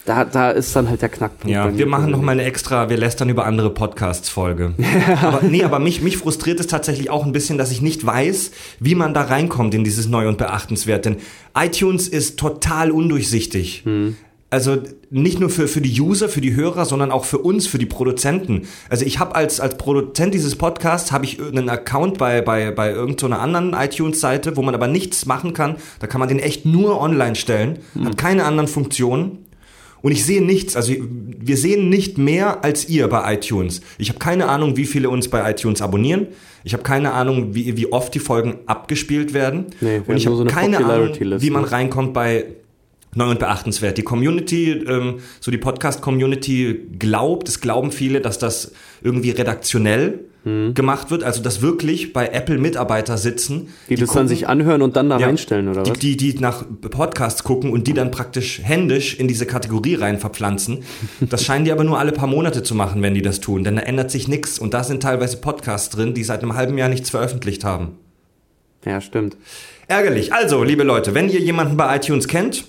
da, 0.10 0.26
da 0.26 0.50
ist 0.50 0.76
dann 0.76 0.90
halt 0.90 1.04
der 1.04 1.10
Knackpunkt. 1.10 1.54
Ja, 1.54 1.78
wir 1.78 1.86
machen 1.86 2.06
noch 2.06 2.18
persönlich. 2.18 2.26
mal 2.26 2.32
eine 2.32 2.44
extra, 2.44 2.90
wir 2.90 2.98
lästern 2.98 3.30
über 3.30 3.46
andere 3.46 3.70
Podcasts 3.70 4.28
Folge. 4.28 4.74
aber 5.22 5.42
nee, 5.44 5.64
aber 5.64 5.78
mich, 5.78 6.02
mich 6.02 6.18
frustriert 6.18 6.60
es 6.60 6.66
tatsächlich 6.66 7.12
auch 7.12 7.28
ein 7.28 7.32
bisschen, 7.32 7.60
dass 7.60 7.70
ich 7.70 7.84
nicht 7.84 8.04
weiß, 8.04 8.50
wie 8.80 8.96
man 8.96 9.14
da 9.14 9.22
reinkommt 9.22 9.76
in 9.76 9.84
dieses 9.84 10.08
Neu 10.08 10.28
und 10.28 10.40
Beachtenswert. 10.40 11.06
Denn 11.06 11.18
iTunes 11.56 12.08
ist 12.08 12.40
total 12.40 12.90
undurchsichtig. 12.90 13.84
Also 14.50 14.78
nicht 15.12 15.40
nur 15.40 15.52
für, 15.52 15.68
für 15.68 15.80
die 15.80 16.02
User, 16.02 16.28
für 16.28 16.42
die 16.42 16.56
Hörer, 16.56 16.86
sondern 16.86 17.12
auch 17.12 17.26
für 17.26 17.38
uns, 17.38 17.68
für 17.68 17.78
die 17.78 17.86
Produzenten. 17.86 18.64
Also 18.90 19.06
ich 19.06 19.20
habe 19.20 19.36
als, 19.36 19.60
als 19.60 19.78
Produzent 19.78 20.34
dieses 20.34 20.56
Podcasts, 20.56 21.12
habe 21.12 21.26
ich 21.26 21.40
einen 21.40 21.70
Account 21.70 22.18
bei, 22.18 22.42
bei, 22.42 22.72
bei 22.72 22.92
irgendeiner 22.92 23.42
anderen 23.42 23.74
iTunes-Seite, 23.74 24.58
wo 24.58 24.64
man 24.64 24.74
aber 24.74 24.88
nichts 24.88 25.28
machen 25.28 25.54
kann. 25.54 25.76
Da 26.00 26.08
kann 26.08 26.18
man 26.18 26.30
den 26.30 26.40
echt 26.40 26.66
nur 26.66 27.00
online 27.00 27.36
stellen, 27.36 27.78
hat 28.04 28.18
keine 28.18 28.46
anderen 28.46 28.68
Funktionen. 28.68 29.46
Und 30.02 30.12
ich 30.12 30.26
sehe 30.26 30.44
nichts, 30.44 30.76
also 30.76 30.94
wir 30.98 31.58
sehen 31.58 31.90
nicht 31.90 32.18
mehr 32.18 32.64
als 32.64 32.88
ihr 32.88 33.08
bei 33.08 33.34
iTunes. 33.34 33.82
Ich 33.98 34.10
habe 34.10 34.20
keine 34.20 34.48
Ahnung, 34.48 34.78
wie 34.78 34.86
viele 34.86 35.10
uns 35.10 35.28
bei 35.28 35.50
iTunes 35.50 35.82
abonnieren. 35.82 36.28
Ich 36.64 36.74
habe 36.74 36.84
keine 36.84 37.14
Ahnung, 37.14 37.56
wie, 37.56 37.76
wie 37.78 37.92
oft 37.92 38.14
die 38.14 38.20
Folgen 38.20 38.60
abgespielt 38.66 39.34
werden. 39.34 39.68
Nee, 39.82 40.02
und 40.06 40.18
ich 40.18 40.26
habe 40.26 40.36
so 40.36 40.42
eine 40.42 40.52
keine 40.52 40.78
Ahnung, 40.86 41.16
wie 41.20 41.50
man 41.50 41.64
reinkommt 41.64 42.14
bei 42.14 42.46
Neu 43.16 43.32
und 43.32 43.40
beachtenswert. 43.40 43.98
Die 43.98 44.04
Community, 44.04 44.72
ähm, 44.72 45.20
so 45.40 45.50
die 45.50 45.58
Podcast-Community 45.58 46.90
glaubt, 47.00 47.50
es 47.50 47.60
glauben 47.60 47.92
viele, 47.92 48.22
dass 48.22 48.38
das 48.38 48.72
irgendwie 49.02 49.32
redaktionell 49.32 50.29
Mhm. 50.46 50.74
gemacht 50.74 51.12
wird, 51.12 51.24
also 51.24 51.42
dass 51.44 51.62
wirklich 51.62 52.14
bei 52.14 52.28
Apple 52.30 52.58
Mitarbeiter 52.58 53.18
sitzen, 53.18 53.68
Die, 53.90 53.96
das 53.96 54.10
dann 54.14 54.26
gucken- 54.26 54.28
sich 54.30 54.48
anhören 54.48 54.82
und 54.82 54.96
dann 54.96 55.10
da 55.10 55.20
ja, 55.20 55.28
reinstellen, 55.28 55.68
oder 55.68 55.84
die, 55.84 55.92
was? 55.92 56.00
Die, 56.00 56.16
die 56.16 56.34
nach 56.40 56.64
Podcasts 56.90 57.44
gucken 57.44 57.72
und 57.72 57.88
die 57.88 57.94
dann 57.94 58.10
praktisch 58.10 58.62
händisch 58.64 59.16
in 59.20 59.28
diese 59.28 59.46
Kategorie 59.46 59.96
rein 59.96 60.18
verpflanzen. 60.18 60.84
Das 61.20 61.44
scheinen 61.44 61.66
die 61.66 61.74
aber 61.74 61.84
nur 61.84 62.00
alle 62.00 62.14
paar 62.14 62.28
Monate 62.28 62.64
zu 62.64 62.74
machen, 62.74 63.02
wenn 63.02 63.14
die 63.14 63.22
das 63.22 63.42
tun, 63.42 63.66
denn 63.66 63.76
da 63.76 63.82
ändert 63.82 64.12
sich 64.12 64.30
nichts. 64.30 64.60
Und 64.60 64.74
da 64.74 64.86
sind 64.86 65.04
teilweise 65.04 65.38
Podcasts 65.38 65.90
drin, 65.90 66.14
die 66.14 66.24
seit 66.24 66.42
einem 66.42 66.56
halben 66.56 66.78
Jahr 66.78 66.88
nichts 66.88 67.10
veröffentlicht 67.10 67.66
haben. 67.66 67.98
Ja, 68.86 69.02
stimmt. 69.02 69.36
Ärgerlich. 69.88 70.32
Also, 70.32 70.64
liebe 70.64 70.84
Leute, 70.84 71.14
wenn 71.16 71.30
ihr 71.30 71.42
jemanden 71.42 71.76
bei 71.76 71.94
iTunes 71.98 72.28
kennt 72.30 72.64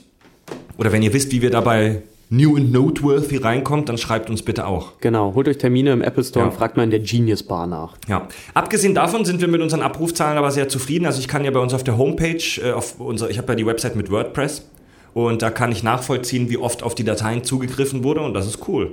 oder 0.76 0.90
wenn 0.90 1.02
ihr 1.04 1.12
wisst, 1.12 1.30
wie 1.30 1.40
wir 1.42 1.50
dabei 1.50 2.02
New 2.32 2.56
and 2.56 2.72
Noteworthy 2.72 3.38
reinkommt, 3.38 3.88
dann 3.88 3.98
schreibt 3.98 4.30
uns 4.30 4.42
bitte 4.42 4.66
auch. 4.66 4.92
Genau, 5.00 5.34
holt 5.34 5.48
euch 5.48 5.58
Termine 5.58 5.92
im 5.92 6.00
Apple 6.00 6.22
Store 6.22 6.44
Ja. 6.46 6.50
und 6.50 6.56
fragt 6.56 6.76
mal 6.76 6.84
in 6.84 6.90
der 6.90 7.00
Genius 7.00 7.42
Bar 7.42 7.66
nach. 7.66 7.96
Ja. 8.08 8.28
Abgesehen 8.54 8.94
davon 8.94 9.24
sind 9.24 9.40
wir 9.40 9.48
mit 9.48 9.60
unseren 9.60 9.82
Abrufzahlen 9.82 10.38
aber 10.38 10.52
sehr 10.52 10.68
zufrieden. 10.68 11.06
Also 11.06 11.18
ich 11.18 11.26
kann 11.26 11.44
ja 11.44 11.50
bei 11.50 11.58
uns 11.58 11.74
auf 11.74 11.82
der 11.82 11.98
Homepage, 11.98 12.42
äh, 12.62 12.70
auf 12.72 13.00
unser, 13.00 13.30
ich 13.30 13.38
habe 13.38 13.48
ja 13.52 13.56
die 13.56 13.66
Website 13.66 13.96
mit 13.96 14.10
WordPress 14.12 14.64
und 15.12 15.42
da 15.42 15.50
kann 15.50 15.72
ich 15.72 15.82
nachvollziehen, 15.82 16.48
wie 16.50 16.56
oft 16.56 16.84
auf 16.84 16.94
die 16.94 17.02
Dateien 17.04 17.42
zugegriffen 17.42 18.04
wurde 18.04 18.20
und 18.20 18.32
das 18.32 18.46
ist 18.46 18.68
cool. 18.68 18.92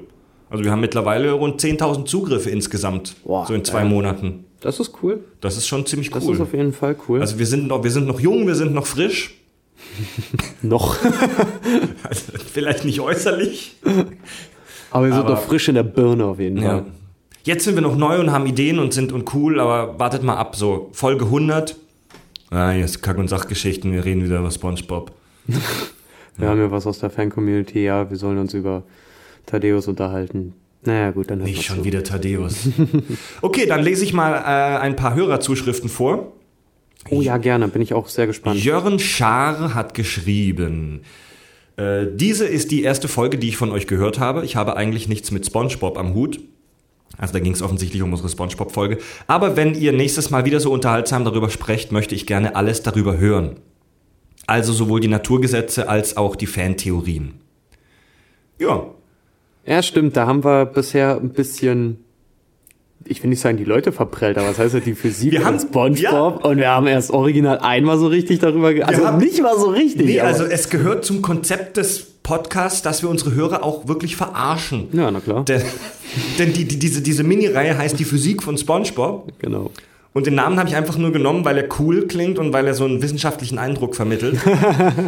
Also 0.50 0.64
wir 0.64 0.72
haben 0.72 0.82
mittlerweile 0.82 1.32
rund 1.34 1.62
10.000 1.62 2.06
Zugriffe 2.06 2.50
insgesamt, 2.50 3.18
Boah, 3.24 3.46
so 3.46 3.54
in 3.54 3.64
zwei 3.64 3.80
ja. 3.80 3.86
Monaten. 3.86 4.46
Das 4.62 4.80
ist 4.80 4.94
cool. 5.04 5.20
Das 5.42 5.58
ist 5.58 5.68
schon 5.68 5.86
ziemlich 5.86 6.10
Das 6.10 6.26
cool. 6.26 6.34
ist 6.34 6.42
auf 6.42 6.54
jeden 6.54 6.74
Fall 6.74 6.96
cool. 7.08 7.22
Also 7.22 7.38
wir 7.38 7.46
sind 7.46 7.68
noch, 7.68 7.84
wir 7.84 7.92
sind 7.92 8.08
noch 8.08 8.20
jung, 8.20 8.48
wir 8.48 8.56
sind 8.56 8.74
noch 8.74 8.88
frisch. 8.88 9.36
noch. 10.62 10.98
Also 12.04 12.32
vielleicht 12.54 12.86
nicht 12.86 13.00
äußerlich. 13.00 13.78
Aber 14.92 15.06
wir 15.06 15.12
sind 15.14 15.22
Aber- 15.26 15.32
noch 15.36 15.42
frisch 15.44 15.68
in 15.70 15.76
der 15.76 15.84
Birne 15.84 16.26
auf 16.26 16.40
jeden 16.40 16.58
Ja. 16.58 16.70
Fall. 16.70 16.86
Jetzt 17.44 17.64
sind 17.64 17.76
wir 17.76 17.82
noch 17.82 17.96
neu 17.96 18.20
und 18.20 18.32
haben 18.32 18.46
Ideen 18.46 18.78
und 18.78 18.94
sind 18.94 19.14
und 19.14 19.34
cool, 19.34 19.60
aber 19.62 19.98
wartet 20.00 20.22
mal 20.22 20.36
ab, 20.36 20.56
so 20.58 20.90
Folge 20.92 21.26
100. 21.26 21.78
Ah, 22.50 22.72
jetzt 22.74 23.02
Kack- 23.02 23.18
und 23.18 23.30
Sachgeschichten, 23.30 23.92
wir 23.94 24.04
reden 24.04 24.24
wieder 24.24 24.40
über 24.40 24.52
Spongebob. 24.52 25.12
Wir 26.40 26.50
haben 26.50 26.60
ja 26.60 26.70
was 26.70 26.86
aus 26.86 27.00
der 27.00 27.10
Fan-Community, 27.10 27.84
ja, 27.84 28.08
wir 28.12 28.16
sollen 28.18 28.38
uns 28.38 28.54
über 28.54 28.84
Thaddeus 29.48 29.88
unterhalten. 29.88 30.54
Naja, 30.84 31.10
gut, 31.10 31.32
dann 31.32 31.40
Nicht 31.40 31.64
schon 31.64 31.78
zu. 31.80 31.84
wieder 31.86 32.04
Thaddeus. 32.04 32.68
okay, 33.42 33.66
dann 33.66 33.82
lese 33.82 34.04
ich 34.04 34.14
mal 34.14 34.34
äh, 34.36 34.78
ein 34.78 34.96
paar 34.96 35.16
Hörerzuschriften 35.16 35.90
vor. 35.90 36.34
Oh 37.10 37.22
ja, 37.22 37.38
gerne, 37.38 37.68
bin 37.68 37.82
ich 37.82 37.94
auch 37.94 38.08
sehr 38.08 38.28
gespannt. 38.28 38.64
Jörn 38.64 39.00
Schaar 39.00 39.74
hat 39.74 39.94
geschrieben. 39.94 41.02
Äh, 41.78 42.08
diese 42.14 42.46
ist 42.46 42.72
die 42.72 42.84
erste 42.84 43.08
Folge, 43.08 43.38
die 43.38 43.50
ich 43.50 43.58
von 43.58 43.72
euch 43.72 43.88
gehört 43.88 44.20
habe. 44.20 44.44
Ich 44.44 44.56
habe 44.56 44.76
eigentlich 44.76 45.08
nichts 45.08 45.32
mit 45.32 45.46
SpongeBob 45.46 45.98
am 45.98 46.14
Hut. 46.14 46.40
Also 47.18 47.34
da 47.34 47.40
ging 47.40 47.54
es 47.54 47.62
offensichtlich 47.62 48.02
um 48.02 48.12
unsere 48.12 48.30
SpongeBob-Folge. 48.30 48.98
Aber 49.28 49.56
wenn 49.56 49.74
ihr 49.74 49.92
nächstes 49.92 50.30
Mal 50.30 50.46
wieder 50.46 50.60
so 50.60 50.72
unterhaltsam 50.72 51.24
darüber 51.24 51.50
sprecht, 51.50 51.92
möchte 51.92 52.16
ich 52.16 52.28
gerne 52.28 52.56
alles 52.56 52.84
darüber 52.84 53.18
hören. 53.18 53.60
Also 54.46 54.74
sowohl 54.74 55.00
die 55.00 55.08
Naturgesetze 55.08 55.90
als 55.90 56.16
auch 56.18 56.36
die 56.36 56.48
Fantheorien. 56.48 57.36
Ja, 58.60 58.86
Ja, 59.66 59.84
stimmt, 59.84 60.16
da 60.16 60.26
haben 60.26 60.44
wir 60.44 60.66
bisher 60.66 61.18
ein 61.18 61.30
bisschen, 61.30 62.00
ich 63.10 63.22
will 63.24 63.30
nicht 63.30 63.40
sagen, 63.42 63.58
die 63.58 63.64
Leute 63.64 63.92
verprellt, 63.92 64.38
aber 64.38 64.50
was 64.50 64.60
heißt 64.60 64.74
ja 64.76 64.80
die 64.80 64.94
Physik 64.96 65.32
Wir 65.32 65.44
haben- 65.46 65.60
Spongebob 65.60 66.00
ja. 66.44 66.50
und 66.50 66.58
wir 66.58 66.68
haben 66.70 66.88
erst 66.88 67.12
original 67.12 67.60
einmal 67.60 67.98
so 67.98 68.08
richtig 68.08 68.40
darüber, 68.40 68.74
ge 68.74 68.84
also 68.84 69.06
haben- 69.06 69.18
nicht 69.20 69.42
mal 69.42 69.58
so 69.58 69.68
richtig. 69.70 70.06
Nee, 70.06 70.20
aber- 70.20 70.30
also 70.30 70.44
es 70.46 70.70
gehört 70.70 71.06
zum 71.06 71.22
Konzept 71.22 71.78
des 71.78 72.06
Podcasts, 72.24 72.82
dass 72.82 73.02
wir 73.04 73.10
unsere 73.10 73.34
Hörer 73.36 73.64
auch 73.64 73.88
wirklich 73.88 74.16
verarschen. 74.18 74.90
ja, 74.92 75.10
na 75.12 75.20
klar, 75.22 75.46
Denn, 75.46 75.62
denn 76.40 76.54
die, 76.54 76.66
die, 76.66 76.78
diese, 76.80 77.02
diese 77.02 77.24
Mini-Reihe 77.24 77.78
heißt 77.78 77.98
die 78.00 78.04
Physik 78.06 78.44
von 78.44 78.58
SpongeBob. 78.58 79.32
genau. 79.40 79.72
Und 80.14 80.26
den 80.26 80.34
Namen 80.36 80.58
habe 80.58 80.68
ich 80.68 80.76
einfach 80.76 80.98
nur 80.98 81.12
genommen, 81.12 81.46
weil 81.46 81.58
er 81.58 81.66
cool 81.80 82.08
klingt 82.08 82.40
und 82.40 82.52
weil 82.52 82.66
er 82.66 82.74
so 82.74 82.86
einen 82.86 83.04
wissenschaftlichen 83.04 83.60
Eindruck 83.60 83.96
vermittelt. 83.96 84.40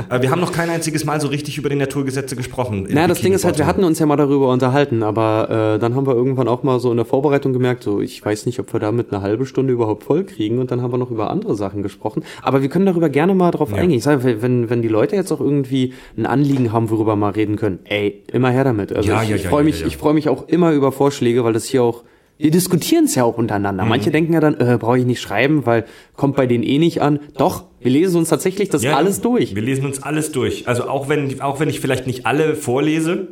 Aber 0.09 0.21
wir 0.21 0.29
haben 0.29 0.39
noch 0.41 0.51
kein 0.51 0.69
einziges 0.69 1.03
Mal 1.05 1.19
so 1.19 1.27
richtig 1.29 1.57
über 1.57 1.69
die 1.69 1.75
Naturgesetze 1.75 2.35
gesprochen. 2.35 2.85
im 2.85 2.93
Na, 2.93 3.07
das 3.07 3.21
Ding 3.21 3.33
ist 3.33 3.43
halt, 3.43 3.57
wir 3.57 3.65
hatten 3.65 3.83
uns 3.83 3.97
ja 3.97 4.05
mal 4.05 4.17
darüber 4.17 4.51
unterhalten, 4.51 5.01
aber 5.01 5.75
äh, 5.75 5.79
dann 5.79 5.95
haben 5.95 6.05
wir 6.05 6.13
irgendwann 6.13 6.47
auch 6.47 6.61
mal 6.63 6.79
so 6.79 6.91
in 6.91 6.97
der 6.97 7.05
Vorbereitung 7.07 7.53
gemerkt, 7.53 7.83
so 7.83 8.01
ich 8.01 8.23
weiß 8.23 8.45
nicht, 8.45 8.59
ob 8.59 8.71
wir 8.71 8.79
damit 8.79 9.11
eine 9.11 9.21
halbe 9.23 9.45
Stunde 9.47 9.73
überhaupt 9.73 10.03
voll 10.03 10.23
kriegen 10.25 10.59
und 10.59 10.69
dann 10.69 10.81
haben 10.81 10.93
wir 10.93 10.97
noch 10.99 11.09
über 11.11 11.29
andere 11.31 11.55
Sachen 11.55 11.81
gesprochen. 11.81 12.23
Aber 12.43 12.61
wir 12.61 12.69
können 12.69 12.85
darüber 12.85 13.09
gerne 13.09 13.33
mal 13.33 13.49
drauf 13.51 13.71
Ja. 13.71 13.77
eingehen. 13.77 13.97
Ich 13.97 14.03
sage, 14.03 14.41
wenn, 14.41 14.69
wenn 14.69 14.81
die 14.83 14.87
Leute 14.89 15.15
jetzt 15.15 15.31
auch 15.31 15.41
irgendwie 15.41 15.93
ein 16.17 16.25
Anliegen 16.27 16.71
haben, 16.71 16.89
worüber 16.91 17.13
wir 17.13 17.15
mal 17.15 17.31
reden 17.31 17.55
können, 17.55 17.79
ey, 17.85 18.21
immer 18.31 18.51
her 18.51 18.63
damit. 18.63 18.93
Also 18.93 19.09
Ja, 19.09 19.23
ich, 19.23 19.29
ja, 19.29 19.35
ich 19.37 19.47
freue 19.47 19.63
mich, 19.63 19.83
ich 19.83 19.97
freue 19.97 20.13
mich 20.13 20.29
auch 20.29 20.47
immer 20.47 20.71
über 20.71 20.91
Vorschläge, 20.91 21.43
weil 21.43 21.53
das 21.53 21.65
hier 21.65 21.81
auch 21.83 22.03
wir 22.39 22.51
diskutieren 22.51 23.03
es 23.03 23.15
ja 23.15 23.25
auch 23.25 23.37
untereinander. 23.37 23.83
Mhm. 23.83 23.89
Manche 23.89 24.11
denken 24.11 24.33
ja 24.33 24.39
dann, 24.39 24.55
äh, 24.55 24.77
brauche 24.79 24.97
ich 24.97 25.05
nicht 25.05 25.21
schreiben, 25.21 25.65
weil 25.65 25.85
kommt 26.15 26.37
bei 26.37 26.47
denen 26.47 26.63
eh 26.63 26.79
nicht 26.79 27.01
an. 27.01 27.19
Doch, 27.37 27.65
wir 27.81 27.91
lesen 27.91 28.17
uns 28.17 28.29
tatsächlich 28.29 28.69
das 28.69 28.81
Ja, 28.81 28.95
alles 28.95 29.19
durch. 29.19 29.55
Wir 29.55 29.61
lesen 29.61 29.85
uns 29.85 30.01
alles 30.01 30.31
durch. 30.31 30.65
Also 30.65 30.87
auch 30.87 31.09
wenn, 31.09 31.41
auch 31.41 31.59
wenn 31.59 31.69
ich 31.69 31.81
vielleicht 31.81 32.07
nicht 32.07 32.25
alle 32.25 32.55
vorlese, 32.55 33.27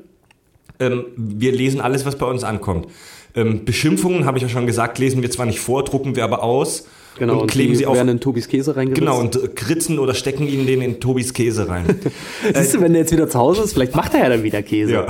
ähm, 0.81 1.05
wir 1.15 1.53
lesen 1.53 1.79
alles, 1.79 2.05
was 2.05 2.17
bei 2.17 2.25
uns 2.25 2.43
ankommt. 2.43 2.87
Ähm, 3.33 3.63
Beschimpfungen, 3.63 4.25
habe 4.25 4.39
ich 4.39 4.43
ja 4.43 4.49
schon 4.49 4.67
gesagt, 4.67 4.99
lesen 4.99 5.21
wir 5.21 5.31
zwar 5.31 5.45
nicht 5.45 5.61
vor, 5.61 5.85
drucken 5.85 6.17
wir 6.17 6.25
aber 6.25 6.43
aus 6.43 6.85
Genau, 7.17 7.39
und 7.41 7.49
kleben 7.49 7.71
die 7.71 7.77
sie 7.77 7.85
auf. 7.85 7.97
in 7.97 8.19
Tobis 8.19 8.47
Käse 8.47 8.75
reingeritzt. 8.75 8.99
Genau, 8.99 9.19
und 9.19 9.35
äh, 9.35 9.47
kritzen 9.47 9.99
oder 9.99 10.13
stecken 10.13 10.47
ihnen 10.47 10.67
den 10.67 10.81
in 10.81 10.99
Tobis 10.99 11.33
Käse 11.33 11.67
rein. 11.67 11.85
Siehst 12.53 12.75
du, 12.75 12.81
wenn 12.81 12.93
der 12.93 13.01
jetzt 13.03 13.11
wieder 13.11 13.29
zu 13.29 13.39
Hause 13.39 13.63
ist, 13.63 13.73
vielleicht 13.73 13.95
macht 13.95 14.13
er 14.13 14.19
ja 14.19 14.29
dann 14.29 14.43
wieder 14.43 14.61
Käse. 14.61 14.93
ja. 14.93 15.07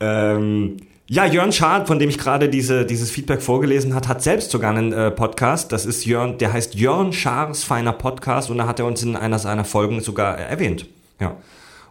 ähm, 0.36 0.76
ja, 1.10 1.24
Jörn 1.24 1.52
Schaar, 1.52 1.86
von 1.86 1.98
dem 1.98 2.08
ich 2.10 2.18
gerade 2.18 2.48
diese, 2.48 2.84
dieses 2.84 3.10
Feedback 3.10 3.40
vorgelesen 3.40 3.94
hat, 3.94 4.08
hat 4.08 4.22
selbst 4.22 4.50
sogar 4.50 4.70
einen 4.74 4.92
äh, 4.92 5.10
Podcast. 5.10 5.72
Das 5.72 5.86
ist 5.86 6.04
Jörn, 6.04 6.36
der 6.38 6.52
heißt 6.52 6.74
Jörn 6.74 7.12
Schaars 7.12 7.64
feiner 7.64 7.92
Podcast 7.92 8.50
und 8.50 8.58
da 8.58 8.66
hat 8.66 8.78
er 8.78 8.86
uns 8.86 9.02
in 9.02 9.16
einer 9.16 9.38
seiner 9.38 9.64
Folgen 9.64 10.00
sogar 10.00 10.36
erwähnt. 10.38 10.86
Ja. 11.20 11.36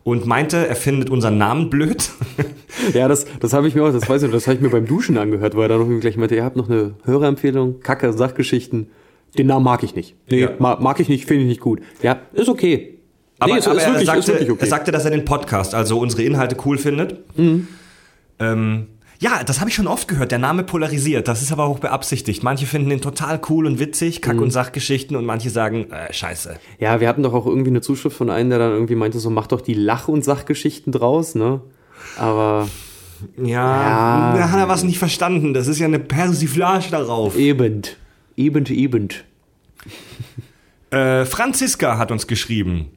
Und 0.03 0.25
meinte, 0.25 0.67
er 0.67 0.75
findet 0.75 1.09
unseren 1.09 1.37
Namen 1.37 1.69
blöd. 1.69 2.09
Ja, 2.93 3.07
das, 3.07 3.25
das 3.39 3.53
habe 3.53 3.67
ich 3.67 3.73
mir 3.73 3.83
auch, 3.83 3.91
das 3.91 4.07
weiß 4.07 4.21
ich, 4.23 4.31
das 4.31 4.45
habe 4.45 4.55
ich 4.55 4.61
mir 4.61 4.69
beim 4.69 4.85
Duschen 4.85 5.17
angehört, 5.17 5.55
weil 5.57 5.63
er 5.63 5.77
dann 5.79 5.89
noch 5.91 5.99
gleich 5.99 6.15
meinte, 6.15 6.35
ihr 6.35 6.43
habt 6.45 6.55
noch 6.55 6.69
eine 6.69 6.93
Hörerempfehlung, 7.05 7.79
Kacke, 7.79 8.13
Sachgeschichten. 8.13 8.91
Den 9.37 9.47
Namen 9.47 9.65
mag 9.65 9.81
ich 9.81 9.95
nicht. 9.95 10.13
Nee, 10.29 10.41
Ja. 10.41 10.49
ma- 10.59 10.77
mag 10.79 10.99
ich 10.99 11.09
nicht, 11.09 11.25
finde 11.25 11.41
ich 11.43 11.49
nicht 11.49 11.59
gut. 11.59 11.81
Ja, 12.03 12.19
ist 12.33 12.47
okay. 12.49 12.99
Aber, 13.39 13.53
nee, 13.53 13.59
ist, 13.59 13.67
aber 13.67 13.77
ist, 13.77 13.87
wirklich, 13.87 14.07
er, 14.07 14.21
sagte, 14.21 14.51
okay. 14.51 14.55
er 14.59 14.67
sagte, 14.67 14.91
dass 14.91 15.05
er 15.05 15.11
den 15.11 15.25
Podcast, 15.25 15.73
also 15.73 15.97
unsere 15.99 16.21
Inhalte 16.21 16.55
cool 16.65 16.77
findet. 16.77 17.17
Ähm, 18.39 18.87
ja, 19.19 19.43
das 19.43 19.59
habe 19.59 19.69
ich 19.69 19.75
schon 19.75 19.87
oft 19.87 20.07
gehört. 20.07 20.31
Der 20.31 20.39
Name 20.39 20.63
polarisiert. 20.63 21.27
Das 21.27 21.41
ist 21.41 21.51
aber 21.51 21.65
auch 21.65 21.79
beabsichtigt. 21.79 22.43
Manche 22.43 22.65
finden 22.65 22.91
ihn 22.91 23.01
total 23.01 23.39
cool 23.49 23.65
und 23.65 23.79
witzig, 23.79 24.21
Kack- 24.21 24.39
und 24.41 24.51
Sachgeschichten, 24.51 25.15
und 25.15 25.25
manche 25.25 25.49
sagen, 25.49 25.91
äh, 25.91 26.11
scheiße. 26.13 26.59
ja, 26.79 26.99
wir 26.99 27.07
hatten 27.07 27.23
doch 27.23 27.33
auch 27.33 27.45
irgendwie 27.47 27.69
eine 27.71 27.81
Zuschrift 27.81 28.15
von 28.15 28.29
einem, 28.29 28.49
der 28.49 28.59
dann 28.59 28.71
irgendwie 28.71 28.95
meinte, 28.95 29.19
so 29.19 29.29
mach 29.29 29.47
doch 29.47 29.61
die 29.61 29.73
Lach- 29.73 30.07
und 30.07 30.23
Sachgeschichten 30.23 30.91
draus, 30.93 31.33
ne? 31.35 31.61
Aber 32.17 32.67
Ja, 33.37 33.45
Ja. 33.45 34.37
da 34.37 34.51
hat 34.51 34.59
er 34.59 34.67
was 34.69 34.83
nicht 34.83 34.99
verstanden. 34.99 35.55
Das 35.55 35.67
ist 35.67 35.79
ja 35.79 35.87
eine 35.87 35.97
Persiflage 35.99 36.91
darauf. 36.91 37.35
eben, 37.35 37.81
eben, 38.35 38.65
eben. 38.67 39.07
Äh, 40.91 41.25
Franziska 41.25 41.97
hat 41.97 42.11
uns 42.11 42.27
geschrieben. 42.27 42.89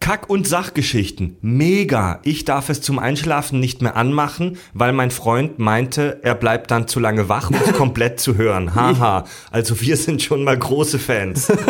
Kack- 0.00 0.30
und 0.30 0.48
Sachgeschichten. 0.48 1.36
Mega. 1.42 2.20
Ich 2.24 2.46
darf 2.46 2.70
es 2.70 2.80
zum 2.80 2.98
Einschlafen 2.98 3.60
nicht 3.60 3.82
mehr 3.82 3.96
anmachen, 3.96 4.56
weil 4.72 4.94
mein 4.94 5.10
Freund 5.10 5.58
meinte, 5.58 6.20
er 6.22 6.34
bleibt 6.34 6.70
dann 6.70 6.88
zu 6.88 7.00
lange 7.00 7.28
wach, 7.28 7.50
um 7.50 7.56
es 7.56 7.72
komplett 7.76 8.18
zu 8.18 8.36
hören. 8.36 8.74
Haha. 8.74 9.24
Also 9.50 9.80
wir 9.82 9.98
sind 9.98 10.22
schon 10.22 10.42
mal 10.42 10.58
große 10.58 10.98
Fans. 10.98 11.52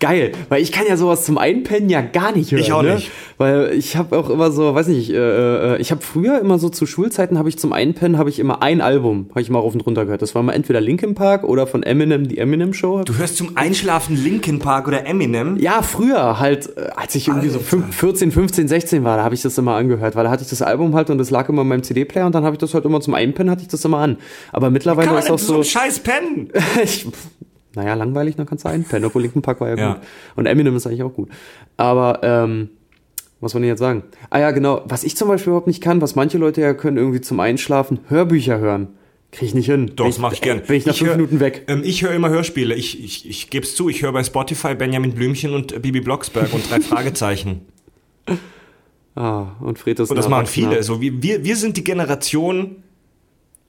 Geil, 0.00 0.32
weil 0.48 0.62
ich 0.62 0.72
kann 0.72 0.84
ja 0.88 0.96
sowas 0.96 1.24
zum 1.24 1.38
Einpennen 1.38 1.88
ja 1.88 2.00
gar 2.00 2.32
nicht 2.32 2.52
hören. 2.52 2.60
Ich 2.60 2.72
auch 2.72 2.82
ne? 2.82 2.96
nicht. 2.96 3.10
Weil 3.38 3.72
ich 3.72 3.96
habe 3.96 4.16
auch 4.18 4.30
immer 4.30 4.50
so, 4.50 4.74
weiß 4.74 4.88
nicht, 4.88 5.10
äh, 5.10 5.74
äh, 5.74 5.80
ich 5.80 5.90
habe 5.90 6.02
früher 6.02 6.40
immer 6.40 6.58
so 6.58 6.68
zu 6.68 6.86
Schulzeiten 6.86 7.38
habe 7.38 7.48
ich 7.48 7.58
zum 7.58 7.72
Einpennen 7.72 8.18
habe 8.18 8.30
ich 8.30 8.38
immer 8.38 8.62
ein 8.62 8.80
Album, 8.80 9.26
habe 9.30 9.40
ich 9.40 9.50
mal 9.50 9.58
rauf 9.58 9.74
und 9.74 9.80
runter 9.80 10.04
gehört. 10.04 10.22
Das 10.22 10.34
war 10.34 10.42
mal 10.42 10.52
entweder 10.52 10.80
Linkin 10.80 11.14
Park 11.14 11.44
oder 11.44 11.66
von 11.66 11.82
Eminem 11.82 12.28
die 12.28 12.38
Eminem 12.38 12.72
Show. 12.74 13.02
Du 13.04 13.16
hörst 13.16 13.36
zum 13.36 13.56
Einschlafen 13.56 14.22
Linkin 14.22 14.58
Park 14.58 14.88
oder 14.88 15.06
Eminem? 15.06 15.56
Ja, 15.56 15.82
früher 15.82 16.38
halt, 16.40 16.76
äh, 16.76 16.88
als 16.94 17.14
ich 17.14 17.28
irgendwie 17.28 17.48
so 17.48 17.58
fünf- 17.58 17.94
14, 17.94 18.32
15, 18.32 18.68
16 18.68 19.04
war, 19.04 19.16
da 19.16 19.24
habe 19.24 19.34
ich 19.34 19.42
das 19.42 19.56
immer 19.58 19.74
angehört, 19.74 20.16
weil 20.16 20.24
da 20.24 20.30
hatte 20.30 20.42
ich 20.42 20.50
das 20.50 20.62
Album 20.62 20.94
halt 20.94 21.10
und 21.10 21.18
das 21.18 21.30
lag 21.30 21.48
immer 21.48 21.62
in 21.62 21.68
meinem 21.68 21.82
CD-Player 21.82 22.26
und 22.26 22.34
dann 22.34 22.44
habe 22.44 22.54
ich 22.54 22.60
das 22.60 22.74
halt 22.74 22.84
immer 22.84 23.00
zum 23.00 23.14
Einpennen 23.14 23.50
hatte 23.50 23.62
ich 23.62 23.68
das 23.68 23.84
immer 23.84 23.98
an. 23.98 24.18
Aber 24.52 24.70
mittlerweile 24.70 25.18
ist 25.18 25.30
auch 25.30 25.38
so 25.38 25.62
Scheiß 25.62 26.00
pennen? 26.00 26.50
ich, 26.82 27.06
naja, 27.74 27.94
langweilig, 27.94 28.36
dann 28.36 28.46
kannst 28.46 28.64
du 28.64 28.68
einpennen, 28.68 29.04
obwohl 29.06 29.22
Linkin 29.22 29.42
Park 29.42 29.60
war 29.60 29.68
ja, 29.68 29.76
Ja. 29.76 29.92
gut. 29.94 30.02
Und 30.36 30.46
Eminem 30.46 30.76
ist 30.76 30.86
eigentlich 30.86 31.02
auch 31.02 31.12
gut. 31.14 31.28
Aber, 31.76 32.20
ähm, 32.22 32.70
was 33.40 33.52
wollen 33.54 33.62
wir 33.62 33.68
jetzt 33.70 33.80
sagen? 33.80 34.04
Ah 34.30 34.38
ja, 34.38 34.50
genau. 34.52 34.82
Was 34.86 35.04
ich 35.04 35.16
zum 35.16 35.28
Beispiel 35.28 35.50
überhaupt 35.50 35.66
nicht 35.66 35.82
kann, 35.82 36.00
was 36.00 36.14
manche 36.14 36.38
Leute 36.38 36.60
ja 36.62 36.72
können, 36.72 36.96
irgendwie 36.96 37.20
zum 37.20 37.40
Einschlafen, 37.40 37.98
Hörbücher 38.08 38.58
hören. 38.58 38.88
Krieg 39.32 39.48
ich 39.48 39.54
nicht 39.54 39.66
hin. 39.66 39.88
Doch, 39.96 40.04
Bin 40.04 40.12
das 40.12 40.18
mache 40.20 40.34
ich 40.34 40.40
gern. 40.40 40.62
Bin 40.62 40.76
ich 40.76 40.86
nach 40.86 40.94
fünf 40.94 41.10
hör- 41.10 41.16
Minuten 41.16 41.40
weg. 41.40 41.64
Ähm, 41.66 41.82
ich 41.84 42.02
höre 42.02 42.12
immer 42.12 42.30
Hörspiele. 42.30 42.74
Ich, 42.74 43.02
ich, 43.04 43.28
ich 43.28 43.50
gebe 43.50 43.66
es 43.66 43.74
zu, 43.74 43.88
ich 43.88 44.00
höre 44.02 44.12
bei 44.12 44.22
Spotify 44.22 44.74
Benjamin 44.76 45.12
Blümchen 45.12 45.52
und 45.52 45.72
äh, 45.72 45.78
Bibi 45.80 46.00
Blocksberg 46.00 46.54
und 46.54 46.70
drei 46.70 46.80
Fragezeichen. 46.80 47.62
Ah, 49.16 49.48
und 49.60 49.78
Fred 49.78 50.00
ist 50.00 50.10
Und 50.10 50.16
das 50.16 50.28
machen 50.28 50.46
viele. 50.46 50.82
So 50.82 51.00
wir, 51.00 51.22
wir 51.44 51.56
sind 51.56 51.76
die 51.76 51.84
Generation 51.84 52.76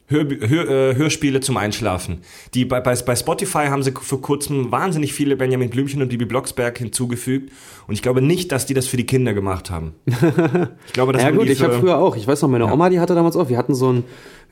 Hör, 0.07 0.23
Hör, 0.23 0.69
äh, 0.69 0.95
Hörspiele 0.95 1.39
zum 1.39 1.57
Einschlafen. 1.57 2.19
Die 2.53 2.63
bei, 2.63 2.79
bei, 2.79 2.95
bei 2.95 3.15
Spotify 3.15 3.67
haben 3.69 3.81
sie 3.81 3.91
vor 3.91 4.21
kurzem 4.21 4.71
wahnsinnig 4.71 5.13
viele 5.13 5.35
Benjamin 5.35 5.71
Blümchen 5.71 5.99
und 6.01 6.09
Bibi 6.09 6.25
Blocksberg 6.25 6.77
hinzugefügt. 6.77 7.51
Und 7.87 7.95
ich 7.95 8.03
glaube 8.03 8.21
nicht, 8.21 8.51
dass 8.51 8.67
die 8.67 8.75
das 8.75 8.85
für 8.85 8.97
die 8.97 9.05
Kinder 9.05 9.33
gemacht 9.33 9.71
haben. 9.71 9.93
Ich 10.87 10.93
glaube, 10.93 11.11
das 11.13 11.23
Ja 11.23 11.31
gut, 11.31 11.49
ich 11.49 11.61
habe 11.61 11.79
früher 11.79 11.97
auch. 11.97 12.15
Ich 12.15 12.27
weiß 12.27 12.41
noch, 12.43 12.49
meine 12.49 12.71
Oma, 12.71 12.89
die 12.89 12.99
hatte 12.99 13.15
damals 13.15 13.35
auch. 13.35 13.49
Wir 13.49 13.57
hatten 13.57 13.73
so 13.75 13.89
einen 13.89 14.03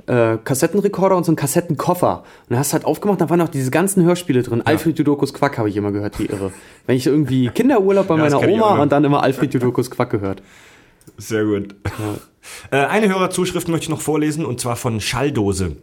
äh, 0.08 0.38
Kassettenrekorder 0.44 1.16
und 1.16 1.26
so 1.26 1.32
einen 1.32 1.36
Kassettenkoffer. 1.38 2.24
Und 2.50 2.54
da 2.54 2.58
hast 2.58 2.72
du 2.72 2.74
halt 2.74 2.86
aufgemacht, 2.86 3.22
da 3.22 3.30
waren 3.30 3.40
auch 3.42 3.50
diese 3.50 3.72
ganzen 3.72 4.04
Hörspiele 4.04 4.42
drin. 4.44 4.62
Alfred 4.64 4.98
Judokus 4.98 5.34
Quack 5.34 5.58
habe 5.58 5.70
ich 5.70 5.78
immer 5.78 5.92
gehört, 5.92 6.20
wie 6.20 6.26
irre. 6.26 6.52
Wenn 6.88 6.98
ich 6.98 7.06
irgendwie 7.08 7.50
Kinderurlaub 7.50 8.08
bei 8.08 8.16
Ja, 8.16 8.24
meiner 8.24 8.42
Oma 8.42 8.82
und 8.82 8.92
dann 8.92 9.04
immer 9.04 9.24
Alfred 9.24 9.54
Judokus 9.54 9.90
Quack 9.92 10.10
gehört. 10.10 10.42
Sehr 11.18 11.46
gut. 11.46 11.76
Äh, 12.72 12.78
eine 12.78 13.10
Hörerzuschrift 13.10 13.68
möchte 13.68 13.86
ich 13.86 13.90
noch 13.90 14.02
vorlesen 14.02 14.46
und 14.46 14.60
zwar 14.60 14.76
von 14.76 15.00
Schalldose. 15.00 15.78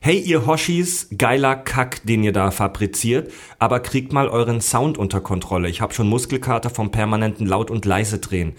Hey 0.00 0.18
ihr 0.18 0.46
Hoshis, 0.46 1.08
geiler 1.18 1.56
Kack, 1.56 2.00
den 2.06 2.24
ihr 2.24 2.32
da 2.32 2.50
fabriziert, 2.50 3.30
aber 3.58 3.80
kriegt 3.80 4.12
mal 4.12 4.28
euren 4.28 4.60
Sound 4.62 4.96
unter 4.96 5.20
Kontrolle. 5.20 5.68
Ich 5.68 5.82
habe 5.82 5.92
schon 5.92 6.08
Muskelkater 6.08 6.70
vom 6.70 6.90
permanenten 6.90 7.46
Laut- 7.46 7.70
und 7.70 7.84
Leise-Drehen. 7.84 8.54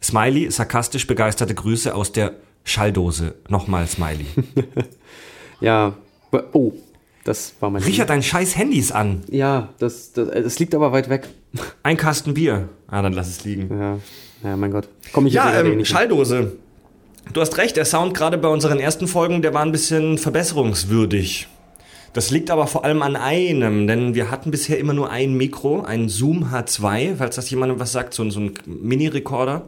Smiley, 0.00 0.50
sarkastisch 0.50 1.06
begeisterte 1.06 1.54
Grüße 1.54 1.94
aus 1.94 2.12
der 2.12 2.34
Schalldose. 2.62 3.34
Nochmal 3.48 3.86
Smiley. 3.88 4.26
Ja, 5.60 5.94
oh, 6.52 6.72
das 7.24 7.54
war 7.60 7.70
mein 7.70 7.82
Richard, 7.82 8.10
dein 8.10 8.22
scheiß 8.22 8.56
Handys 8.56 8.92
an. 8.92 9.22
Ja, 9.30 9.70
das, 9.78 10.12
das, 10.12 10.28
das 10.28 10.58
liegt 10.58 10.74
aber 10.74 10.92
weit 10.92 11.08
weg. 11.08 11.28
Ein 11.82 11.96
Kasten 11.96 12.34
Bier. 12.34 12.68
Ah, 12.86 13.00
dann 13.00 13.14
lass 13.14 13.28
es 13.28 13.44
liegen. 13.44 13.70
Ja, 13.70 13.98
ja 14.44 14.56
mein 14.56 14.70
Gott. 14.70 14.88
Komm 15.12 15.26
ich 15.26 15.32
jetzt 15.34 15.44
Ja, 15.44 15.60
ähm. 15.60 15.84
Schalldose. 15.84 16.52
Du 17.32 17.40
hast 17.40 17.56
recht, 17.56 17.76
der 17.76 17.84
Sound 17.86 18.14
gerade 18.14 18.36
bei 18.38 18.48
unseren 18.48 18.78
ersten 18.78 19.08
Folgen, 19.08 19.40
der 19.42 19.54
war 19.54 19.62
ein 19.62 19.72
bisschen 19.72 20.18
verbesserungswürdig. 20.18 21.48
Das 22.12 22.30
liegt 22.30 22.50
aber 22.50 22.66
vor 22.68 22.84
allem 22.84 23.02
an 23.02 23.16
einem, 23.16 23.86
denn 23.88 24.14
wir 24.14 24.30
hatten 24.30 24.50
bisher 24.52 24.78
immer 24.78 24.92
nur 24.92 25.10
ein 25.10 25.34
Mikro, 25.34 25.80
ein 25.82 26.08
Zoom 26.08 26.50
H2, 26.52 27.16
falls 27.16 27.34
das 27.36 27.50
jemandem 27.50 27.80
was 27.80 27.90
sagt, 27.92 28.14
so, 28.14 28.22
ein- 28.22 28.30
so 28.30 28.40
ein 28.40 28.52
Mini-Recorder. 28.66 29.62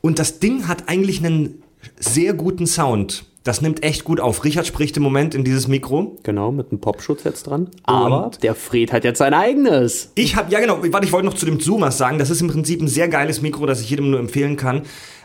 Und 0.00 0.18
das 0.18 0.40
Ding 0.40 0.66
hat 0.66 0.88
eigentlich 0.88 1.24
einen 1.24 1.62
sehr 2.00 2.32
guten 2.34 2.66
Sound. 2.66 3.24
Das 3.44 3.60
nimmt 3.60 3.82
echt 3.84 4.04
gut 4.04 4.20
auf. 4.20 4.42
Richard 4.42 4.66
spricht 4.66 4.96
im 4.96 5.02
Moment 5.02 5.34
in 5.34 5.44
dieses 5.44 5.68
Mikro. 5.68 6.16
Genau, 6.22 6.50
mit 6.50 6.70
einem 6.70 6.80
Popschutz 6.80 7.24
jetzt 7.24 7.42
dran. 7.46 7.68
Aber 7.84 8.30
der 8.42 8.54
Fred 8.54 8.90
hat 8.90 9.04
jetzt 9.04 9.18
sein 9.18 9.34
eigenes. 9.34 10.10
Ich 10.14 10.34
habe, 10.34 10.50
ja 10.50 10.60
genau, 10.60 10.78
warte, 10.90 11.06
ich 11.06 11.12
wollte 11.12 11.26
noch 11.26 11.34
zu 11.34 11.44
dem 11.44 11.60
Zoomers 11.60 11.98
sagen, 11.98 12.18
das 12.18 12.30
ist 12.30 12.40
im 12.40 12.48
Prinzip 12.48 12.80
ein 12.80 12.88
sehr 12.88 13.06
geiles 13.08 13.42
Mikro, 13.42 13.66
das 13.66 13.82
ich 13.82 13.90
jedem 13.90 14.10
nur 14.10 14.18
empfehlen 14.18 14.56
kann. 14.56 14.82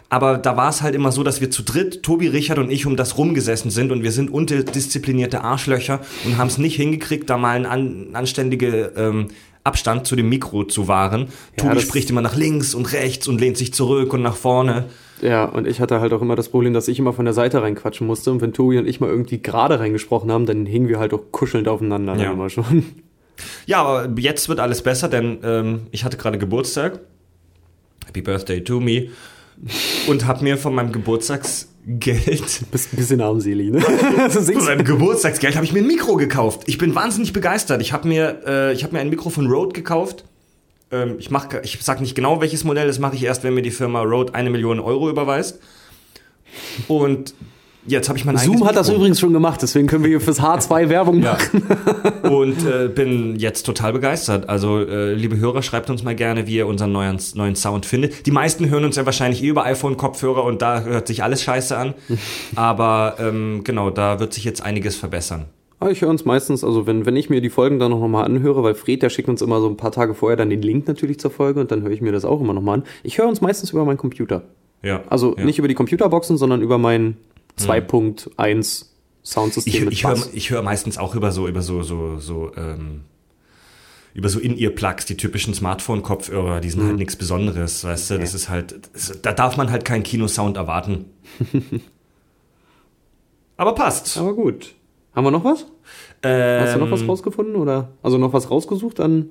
Aber 0.10 0.38
da 0.38 0.58
war 0.58 0.70
es 0.70 0.82
halt 0.82 0.96
immer 0.96 1.12
so, 1.14 1.24
dass 1.24 1.40
wir 1.40 1.50
zu 1.50 1.62
dritt, 1.64 2.04
Tobi, 2.04 2.28
Richard 2.28 2.58
und 2.60 2.72
ich, 2.72 2.86
um 2.86 2.98
das 2.98 3.18
rumgesessen 3.18 3.72
sind 3.72 3.92
und 3.92 4.04
wir 4.04 4.12
sind 4.12 4.30
unterdisziplinierte 4.32 5.42
Arschlöcher 5.44 6.00
und 6.26 6.38
haben 6.38 6.48
es 6.48 6.58
nicht 6.58 6.76
hingekriegt, 6.76 7.30
da 7.30 7.38
mal 7.38 7.56
einen 7.56 7.66
an, 7.66 8.08
anständige 8.14 8.92
ähm, 8.98 9.28
Abstand 9.64 10.08
zu 10.08 10.16
dem 10.16 10.28
Mikro 10.28 10.64
zu 10.64 10.88
wahren. 10.88 11.28
Tobi 11.58 11.76
das- 11.76 11.84
spricht 11.84 12.10
immer 12.10 12.22
nach 12.22 12.36
links 12.36 12.74
und 12.74 12.92
rechts 12.92 13.28
und 13.28 13.40
lehnt 13.40 13.56
sich 13.58 13.74
zurück 13.74 14.12
und 14.14 14.24
nach 14.24 14.36
vorne. 14.36 14.86
Ja, 15.22 15.46
und 15.46 15.68
ich 15.68 15.82
hatte 15.82 16.00
halt 16.00 16.14
auch 16.14 16.22
immer 16.22 16.36
das 16.36 16.50
Problem, 16.50 16.74
dass 16.74 16.88
ich 16.88 17.00
immer 17.00 17.14
von 17.14 17.26
der 17.26 17.34
Seite 17.34 17.62
reinquatschen 17.62 18.08
musste. 18.08 18.32
Und 18.32 18.42
wenn 18.42 18.54
Tobi 18.54 18.78
und 18.78 18.88
ich 18.88 19.00
mal 19.00 19.10
irgendwie 19.10 19.42
gerade 19.42 19.80
reingesprochen 19.80 20.32
haben, 20.32 20.46
dann 20.46 20.66
hingen 20.66 20.88
wir 20.88 21.00
halt 21.00 21.14
auch 21.14 21.22
kuschelnd 21.32 21.68
aufeinander 21.68 22.16
Ja. 22.16 22.32
immer 22.32 22.50
schon. 22.50 22.86
Ja, 23.66 23.82
aber 23.84 24.10
jetzt 24.20 24.50
wird 24.50 24.60
alles 24.60 24.82
besser, 24.82 25.08
denn 25.08 25.40
ähm, 25.44 25.82
ich 25.92 26.04
hatte 26.04 26.18
gerade 26.18 26.38
Geburtstag. 26.38 27.00
Happy 28.06 28.22
Birthday 28.22 28.64
to 28.64 28.80
me. 28.80 29.10
Und 30.08 30.26
habe 30.26 30.44
mir 30.44 30.58
von 30.58 30.74
meinem 30.74 30.92
Geburtstagsgeld, 30.94 32.72
Bist 32.72 32.94
ein 32.94 32.98
bisschen 32.98 33.22
armselig, 33.22 33.72
ne? 33.72 33.82
so 34.30 34.42
von 34.42 34.66
meinem 34.66 34.86
Geburtstagsgeld 34.86 35.56
habe 35.56 35.66
ich 35.66 35.74
mir 35.74 35.80
ein 35.80 35.88
Mikro 35.88 36.16
gekauft. 36.16 36.62
Ich 36.68 36.78
bin 36.78 36.96
wahnsinnig 36.96 37.34
begeistert. 37.34 37.82
Ich 37.82 37.92
habe 37.92 38.08
mir, 38.08 38.42
äh, 38.46 38.74
ich 38.74 38.84
habe 38.84 38.94
mir 38.94 39.00
ein 39.00 39.10
Mikro 39.10 39.30
von 39.30 39.48
Rode 39.48 39.74
gekauft. 39.74 40.24
Ähm, 40.92 41.16
ich 41.20 41.30
mach, 41.32 41.48
ich 41.64 41.78
sag 41.82 42.02
nicht 42.02 42.16
genau 42.16 42.42
welches 42.42 42.64
Modell. 42.64 42.88
Das 42.88 43.00
mache 43.00 43.16
ich 43.16 43.24
erst, 43.24 43.44
wenn 43.44 43.54
mir 43.54 43.62
die 43.62 43.72
Firma 43.72 44.02
Rode 44.02 44.34
eine 44.34 44.50
Million 44.50 44.80
Euro 44.80 45.10
überweist. 45.10 45.60
Und 46.88 47.34
jetzt 47.86 48.10
habe 48.10 48.18
ich 48.18 48.26
mein 48.26 48.38
Zoom 48.38 48.66
hat 48.68 48.76
das 48.76 48.90
übrigens 48.90 49.20
schon 49.20 49.34
gemacht, 49.34 49.62
deswegen 49.62 49.88
können 49.88 50.04
wir 50.04 50.10
hier 50.10 50.22
fürs 50.22 50.42
H2 50.42 50.90
Werbung 50.90 51.22
Ja. 51.22 51.34
machen. 51.34 51.64
Und 52.30 52.66
äh, 52.66 52.88
bin 52.88 53.38
jetzt 53.38 53.64
total 53.64 53.94
begeistert. 53.94 54.50
Also, 54.50 54.80
äh, 54.80 55.14
liebe 55.14 55.38
Hörer, 55.38 55.62
schreibt 55.62 55.90
uns 55.90 56.04
mal 56.04 56.16
gerne, 56.16 56.48
wie 56.48 56.56
ihr 56.58 56.68
unseren 56.68 56.92
neuen, 56.92 57.20
neuen 57.36 57.56
Sound 57.56 57.86
findet. 57.86 58.26
Die 58.26 58.32
meisten 58.32 58.70
hören 58.70 58.84
uns 58.86 58.96
ja 58.96 59.06
wahrscheinlich 59.06 59.44
eh 59.44 59.48
über 59.48 59.64
iPhone-Kopfhörer 59.66 60.44
und 60.44 60.62
da 60.62 60.82
hört 60.82 61.08
sich 61.08 61.24
alles 61.24 61.42
scheiße 61.44 61.78
an. 61.78 61.94
Aber 62.56 63.16
ähm, 63.20 63.62
genau, 63.64 63.90
da 63.92 64.20
wird 64.20 64.34
sich 64.34 64.44
jetzt 64.44 64.62
einiges 64.62 64.96
verbessern. 64.96 65.46
Aber 65.80 65.92
ich 65.92 66.02
höre 66.02 66.10
uns 66.10 66.26
meistens, 66.26 66.64
also 66.64 66.88
wenn, 66.88 67.06
wenn 67.06 67.16
ich 67.16 67.30
mir 67.30 67.40
die 67.40 67.50
Folgen 67.50 67.80
dann 67.80 67.92
noch 67.92 68.06
mal 68.06 68.24
anhöre, 68.24 68.64
weil 68.64 68.76
Fred, 68.76 69.02
der 69.02 69.10
schickt 69.10 69.30
uns 69.30 69.42
immer 69.42 69.62
so 69.62 69.70
ein 69.70 69.78
paar 69.78 69.94
Tage 69.94 70.14
vorher 70.14 70.36
dann 70.36 70.50
den 70.50 70.62
Link 70.62 70.88
natürlich 70.88 71.20
zur 71.20 71.32
Folge 71.32 71.62
und 71.62 71.72
dann 71.72 71.84
höre 71.84 71.92
ich 71.92 72.02
mir 72.02 72.12
das 72.12 72.26
auch 72.26 72.42
immer 72.42 72.54
noch 72.54 72.62
mal 72.62 72.74
an. 72.74 72.84
Ich 73.04 73.18
höre 73.18 73.28
uns 73.28 73.40
meistens 73.40 73.72
über 73.72 73.86
meinen 73.86 73.98
Computer. 73.98 74.44
Ja. 74.82 75.04
Also 75.10 75.38
ja. 75.38 75.46
nicht 75.46 75.58
über 75.58 75.70
die 75.70 75.76
Computerboxen, 75.76 76.38
sondern 76.38 76.62
über 76.62 76.78
mein 76.78 77.16
2.1 77.58 78.86
Soundsystem 79.24 79.74
Ich, 79.74 79.82
mit 79.86 79.94
ich 80.34 80.50
höre 80.50 80.58
hör 80.58 80.64
meistens 80.64 80.98
auch 80.98 81.16
über 81.16 81.32
so, 81.32 81.48
über 81.48 81.62
so, 81.62 81.82
so, 81.82 82.18
so, 82.18 82.52
ähm, 82.58 83.02
über 84.14 84.28
so 84.28 84.40
In-Ear-Plugs, 84.40 85.06
die 85.06 85.16
typischen 85.16 85.54
Smartphone-Kopfhörer, 85.54 86.60
die 86.60 86.70
sind 86.70 86.84
halt 86.84 86.98
nichts 86.98 87.16
Besonderes, 87.16 87.86
weißt 87.86 88.12
du, 88.12 88.20
das 88.20 88.34
ist 88.34 88.50
halt, 88.50 88.90
das, 88.94 89.22
da 89.22 89.32
darf 89.32 89.56
man 89.56 89.72
halt 89.72 89.86
keinen 89.86 90.04
Kinosound 90.04 90.58
erwarten. 90.58 91.06
Aber 93.58 93.76
passt. 93.76 94.18
Aber 94.18 94.34
gut. 94.34 94.74
Haben 95.14 95.26
wir 95.26 95.32
noch 95.32 95.44
was? 95.44 95.66
Hast 96.24 96.76
du 96.76 96.80
noch 96.80 96.92
was 96.92 97.02
Ähm, 97.02 97.10
rausgefunden 97.10 97.56
oder 97.56 97.90
also 98.04 98.18
noch 98.18 98.34
was 98.34 98.50
rausgesucht 98.52 99.00
an? 99.00 99.30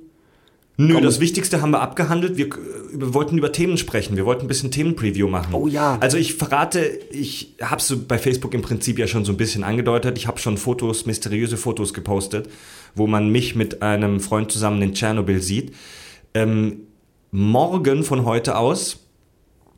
Nö, 0.81 0.93
Komm. 0.93 1.03
das 1.03 1.19
Wichtigste 1.19 1.61
haben 1.61 1.71
wir 1.71 1.81
abgehandelt. 1.81 2.37
Wir, 2.37 2.47
wir 2.93 3.13
wollten 3.13 3.37
über 3.37 3.51
Themen 3.51 3.77
sprechen. 3.77 4.15
Wir 4.15 4.25
wollten 4.25 4.45
ein 4.45 4.47
bisschen 4.47 4.71
Themenpreview 4.71 5.27
machen. 5.27 5.53
Oh 5.53 5.67
ja. 5.67 5.97
Also 5.99 6.15
ich 6.15 6.35
verrate, 6.35 6.79
ich 7.11 7.55
habe 7.61 7.81
es 7.81 8.07
bei 8.07 8.17
Facebook 8.17 8.53
im 8.53 8.61
Prinzip 8.61 8.97
ja 8.97 9.05
schon 9.05 9.25
so 9.25 9.33
ein 9.33 9.37
bisschen 9.37 9.65
angedeutet. 9.65 10.17
Ich 10.17 10.25
habe 10.27 10.39
schon 10.39 10.57
Fotos, 10.57 11.05
mysteriöse 11.05 11.57
Fotos 11.57 11.93
gepostet, 11.93 12.49
wo 12.95 13.07
man 13.07 13.29
mich 13.29 13.55
mit 13.55 13.81
einem 13.81 14.21
Freund 14.21 14.53
zusammen 14.53 14.81
in 14.81 14.93
Tschernobyl 14.93 15.41
sieht. 15.41 15.75
Ähm, 16.33 16.83
morgen 17.31 18.03
von 18.03 18.23
heute 18.23 18.57
aus, 18.57 19.05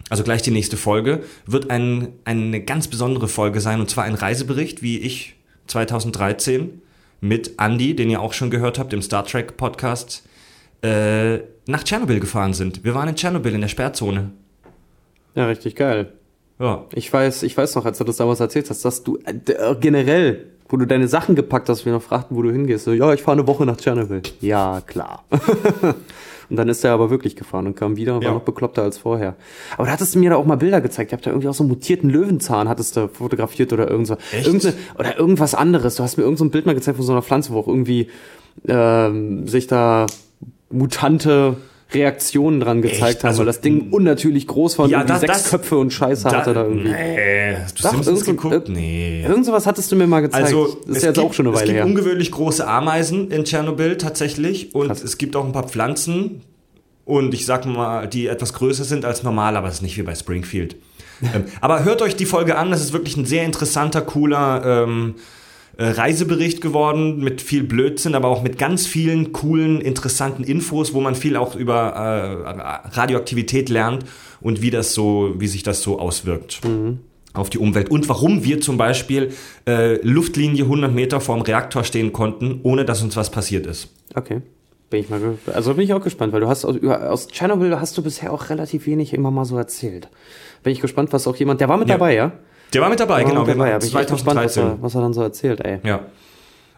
also 0.09 0.21
gleich 0.23 0.43
die 0.43 0.51
nächste 0.51 0.77
Folge, 0.77 1.23
wird 1.47 1.71
ein, 1.71 2.09
eine 2.25 2.61
ganz 2.63 2.87
besondere 2.87 3.27
Folge 3.27 3.59
sein. 3.59 3.79
Und 3.79 3.89
zwar 3.89 4.03
ein 4.03 4.13
Reisebericht, 4.13 4.83
wie 4.83 4.99
ich 4.99 5.33
2013 5.67 6.81
mit 7.21 7.53
Andy, 7.59 7.95
den 7.95 8.09
ihr 8.09 8.21
auch 8.21 8.33
schon 8.33 8.49
gehört 8.49 8.79
habt 8.79 8.93
im 8.93 9.01
Star 9.01 9.25
Trek 9.25 9.57
Podcast, 9.57 10.23
äh, 10.81 11.39
nach 11.67 11.83
Tschernobyl 11.83 12.19
gefahren 12.19 12.53
sind. 12.53 12.83
Wir 12.83 12.95
waren 12.95 13.07
in 13.07 13.15
Tschernobyl 13.15 13.53
in 13.53 13.61
der 13.61 13.67
Sperrzone. 13.67 14.31
Ja, 15.35 15.45
richtig 15.45 15.75
geil. 15.75 16.13
Ja. 16.59 16.85
Ich 16.93 17.11
weiß, 17.11 17.43
ich 17.43 17.55
weiß 17.55 17.75
noch, 17.75 17.85
als 17.85 17.97
du 17.97 18.03
das 18.03 18.17
damals 18.17 18.39
erzählt 18.39 18.69
hast, 18.69 18.83
dass 18.83 19.03
du 19.03 19.17
äh, 19.17 19.33
äh, 19.51 19.75
generell, 19.79 20.47
wo 20.69 20.77
du 20.77 20.85
deine 20.85 21.07
Sachen 21.07 21.35
gepackt 21.35 21.69
hast, 21.69 21.85
wir 21.85 21.93
noch 21.93 22.01
fragten, 22.01 22.35
wo 22.35 22.41
du 22.41 22.51
hingehst. 22.51 22.85
So, 22.85 22.93
ja, 22.93 23.13
ich 23.13 23.21
fahre 23.21 23.37
eine 23.37 23.47
Woche 23.47 23.65
nach 23.65 23.77
Tschernobyl. 23.77 24.21
Ja, 24.41 24.81
klar. 24.85 25.23
und 26.51 26.57
dann 26.57 26.69
ist 26.69 26.83
er 26.83 26.91
aber 26.93 27.09
wirklich 27.09 27.35
gefahren 27.35 27.65
und 27.65 27.75
kam 27.75 27.95
wieder 27.95 28.13
und 28.15 28.21
war 28.23 28.29
Ja. 28.31 28.33
noch 28.35 28.43
bekloppter 28.43 28.83
als 28.83 28.99
vorher. 28.99 29.35
Aber 29.77 29.87
da 29.87 29.93
hattest 29.93 30.13
du 30.13 30.19
mir 30.19 30.29
da 30.29 30.35
auch 30.35 30.45
mal 30.45 30.57
Bilder 30.57 30.81
gezeigt. 30.81 31.11
Ihr 31.11 31.15
habt 31.15 31.25
da 31.25 31.31
irgendwie 31.31 31.47
auch 31.47 31.53
so 31.55 31.63
einen 31.63 31.69
mutierten 31.69 32.09
Löwenzahn 32.09 32.69
hattest 32.69 32.95
du 32.97 33.07
fotografiert 33.07 33.73
oder 33.73 33.89
irgend 33.89 34.05
so. 34.07 34.17
Echt? 34.31 34.47
Oder 34.99 35.17
irgendwas 35.17 35.55
anderes. 35.55 35.95
Du 35.95 36.03
hast 36.03 36.17
mir 36.17 36.23
irgend 36.23 36.37
so 36.37 36.45
ein 36.45 36.51
Bild 36.51 36.65
mal 36.67 36.75
gezeigt 36.75 36.97
von 36.97 37.05
so 37.05 37.13
einer 37.13 37.21
Pflanze, 37.23 37.53
wo 37.53 37.59
auch 37.59 37.67
irgendwie 37.67 38.09
ähm, 38.67 39.47
sich 39.47 39.65
da 39.67 40.05
mutante 40.69 41.57
Reaktionen 41.93 42.59
dran 42.59 42.81
gezeigt 42.81 43.01
Echt? 43.01 43.23
haben, 43.23 43.29
Also, 43.29 43.39
weil 43.39 43.45
das 43.47 43.61
Ding 43.61 43.89
unnatürlich 43.91 44.47
groß 44.47 44.77
war 44.77 44.85
und 44.85 44.91
Ja, 44.91 45.03
da- 45.03 45.19
sechs 45.19 45.33
das- 45.43 45.49
Köpfe 45.49 45.77
und 45.77 45.91
Scheiße 45.91 46.29
hatte 46.29 46.53
da 46.53 46.63
irgendwie. 46.63 46.89
Nee, 46.89 47.55
hast 47.61 47.79
du 47.79 47.83
Doch, 47.83 48.05
irgend 48.07 48.25
geguckt? 48.25 48.69
Nee. 48.69 49.23
Irgend 49.27 49.45
sowas 49.45 49.65
hattest 49.67 49.91
du 49.91 49.95
mir 49.95 50.07
mal 50.07 50.21
gezeigt. 50.21 50.45
Also, 50.45 50.65
das 50.67 50.75
es 50.89 50.97
ist 50.97 51.03
jetzt 51.03 51.15
gibt, 51.15 51.27
auch 51.27 51.33
schon 51.33 51.47
eine 51.47 51.55
es 51.55 51.61
Weile 51.61 51.67
gibt 51.73 51.77
her. 51.77 51.85
ungewöhnlich 51.85 52.31
große 52.31 52.67
Ameisen 52.67 53.29
in 53.31 53.43
Tschernobyl 53.45 53.97
tatsächlich 53.97 54.73
und 54.73 54.87
Krass. 54.87 55.03
es 55.03 55.17
gibt 55.17 55.35
auch 55.35 55.45
ein 55.45 55.51
paar 55.51 55.67
Pflanzen 55.67 56.41
und 57.05 57.33
ich 57.33 57.45
sag 57.45 57.65
mal, 57.65 58.07
die 58.07 58.27
etwas 58.27 58.53
größer 58.53 58.83
sind 58.83 59.05
als 59.05 59.23
normal, 59.23 59.55
aber 59.57 59.67
es 59.67 59.75
ist 59.75 59.81
nicht 59.81 59.97
wie 59.97 60.03
bei 60.03 60.15
Springfield. 60.15 60.75
ähm, 61.35 61.43
aber 61.59 61.83
hört 61.83 62.01
euch 62.01 62.15
die 62.15 62.25
Folge 62.25 62.57
an, 62.57 62.71
das 62.71 62.81
ist 62.81 62.93
wirklich 62.93 63.17
ein 63.17 63.25
sehr 63.25 63.43
interessanter, 63.43 64.01
cooler 64.01 64.83
ähm, 64.85 65.15
äh, 65.77 65.85
Reisebericht 65.85 66.61
geworden 66.61 67.17
mit 67.23 67.41
viel 67.41 67.63
Blödsinn, 67.63 68.15
aber 68.15 68.27
auch 68.27 68.43
mit 68.43 68.57
ganz 68.57 68.85
vielen 68.87 69.31
coolen, 69.33 69.81
interessanten 69.81 70.43
Infos, 70.43 70.93
wo 70.93 71.01
man 71.01 71.15
viel 71.15 71.35
auch 71.37 71.55
über 71.55 71.93
äh, 71.93 72.89
Radioaktivität 72.95 73.69
lernt 73.69 74.05
und 74.41 74.61
wie 74.61 74.69
das 74.69 74.93
so, 74.93 75.33
wie 75.37 75.47
sich 75.47 75.63
das 75.63 75.81
so 75.81 75.99
auswirkt 75.99 76.61
auf 77.33 77.49
die 77.49 77.59
Umwelt 77.59 77.89
und 77.89 78.09
warum 78.09 78.43
wir 78.43 78.59
zum 78.59 78.77
Beispiel 78.77 79.31
äh, 79.65 79.95
Luftlinie 80.05 80.63
100 80.65 80.93
Meter 80.93 81.21
vorm 81.21 81.41
Reaktor 81.41 81.85
stehen 81.85 82.11
konnten, 82.11 82.59
ohne 82.63 82.83
dass 82.83 83.01
uns 83.01 83.15
was 83.15 83.29
passiert 83.29 83.65
ist. 83.65 83.87
Okay. 84.15 84.41
Bin 84.89 84.99
ich 84.99 85.09
mal 85.09 85.21
also 85.53 85.73
bin 85.75 85.85
ich 85.85 85.93
auch 85.93 86.03
gespannt, 86.03 86.33
weil 86.33 86.41
du 86.41 86.49
hast 86.49 86.65
aus, 86.65 86.75
aus 86.83 87.27
Tschernobyl 87.29 87.79
hast 87.79 87.97
du 87.97 88.03
bisher 88.03 88.33
auch 88.33 88.49
relativ 88.49 88.85
wenig 88.85 89.13
immer 89.13 89.31
mal 89.31 89.45
so 89.45 89.57
erzählt. 89.57 90.09
Bin 90.63 90.73
ich 90.73 90.81
gespannt, 90.81 91.13
was 91.13 91.25
auch 91.27 91.37
jemand, 91.37 91.61
der 91.61 91.69
war 91.69 91.77
mit 91.77 91.87
Ja. 91.87 91.95
dabei, 91.95 92.13
ja? 92.13 92.33
Der 92.73 92.81
war 92.81 92.89
mit 92.89 92.99
dabei, 92.99 93.23
genau. 93.23 93.41
mit 93.41 93.47
Wir 93.47 93.53
dabei, 93.55 93.71
waren 93.71 93.79
bin 93.79 93.87
ich 93.89 93.95
echt 93.95 94.09
gespannt, 94.09 94.39
was 94.39 94.53
2013. 94.53 94.63
er, 94.63 94.81
was 94.81 94.95
er 94.95 95.01
dann 95.01 95.13
so 95.13 95.21
erzählt, 95.21 95.59
ey. 95.61 95.79
Ja. 95.83 96.05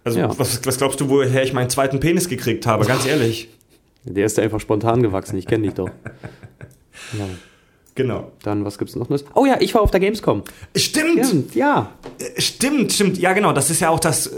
Also, 0.03 0.19
Ja. 0.19 0.37
Was, 0.37 0.65
was 0.65 0.77
glaubst 0.77 0.99
du, 0.99 1.09
woher 1.09 1.43
ich 1.43 1.53
meinen 1.53 1.69
zweiten 1.69 1.99
Penis 1.99 2.27
gekriegt 2.27 2.65
habe? 2.65 2.85
Ganz 2.85 3.05
ehrlich. 3.05 3.49
Der 4.05 4.25
ist 4.25 4.37
ja 4.37 4.43
einfach 4.43 4.59
spontan 4.59 5.01
gewachsen, 5.01 5.37
ich 5.37 5.47
kenne 5.47 5.63
dich 5.63 5.73
doch. 5.75 5.89
Ja. 7.17 7.25
Genau. 7.95 8.31
Dann, 8.41 8.65
was 8.65 8.79
gibt's 8.79 8.95
noch 8.95 9.07
Neues? 9.09 9.23
Oh 9.35 9.45
ja, 9.45 9.57
ich 9.59 9.75
war 9.75 9.81
auf 9.83 9.91
der 9.91 9.99
Gamescom. 9.99 10.41
Stimmt, 10.75 11.25
Stimmt, 11.27 11.53
ja. 11.55 11.91
äh, 12.17 12.41
stimmt, 12.41 12.91
stimmt. 12.91 13.19
Ja, 13.19 13.33
genau. 13.33 13.53
Das 13.53 13.69
ist 13.69 13.81
ja 13.81 13.89
auch 13.89 13.99
das, 13.99 14.25
äh, 14.27 14.31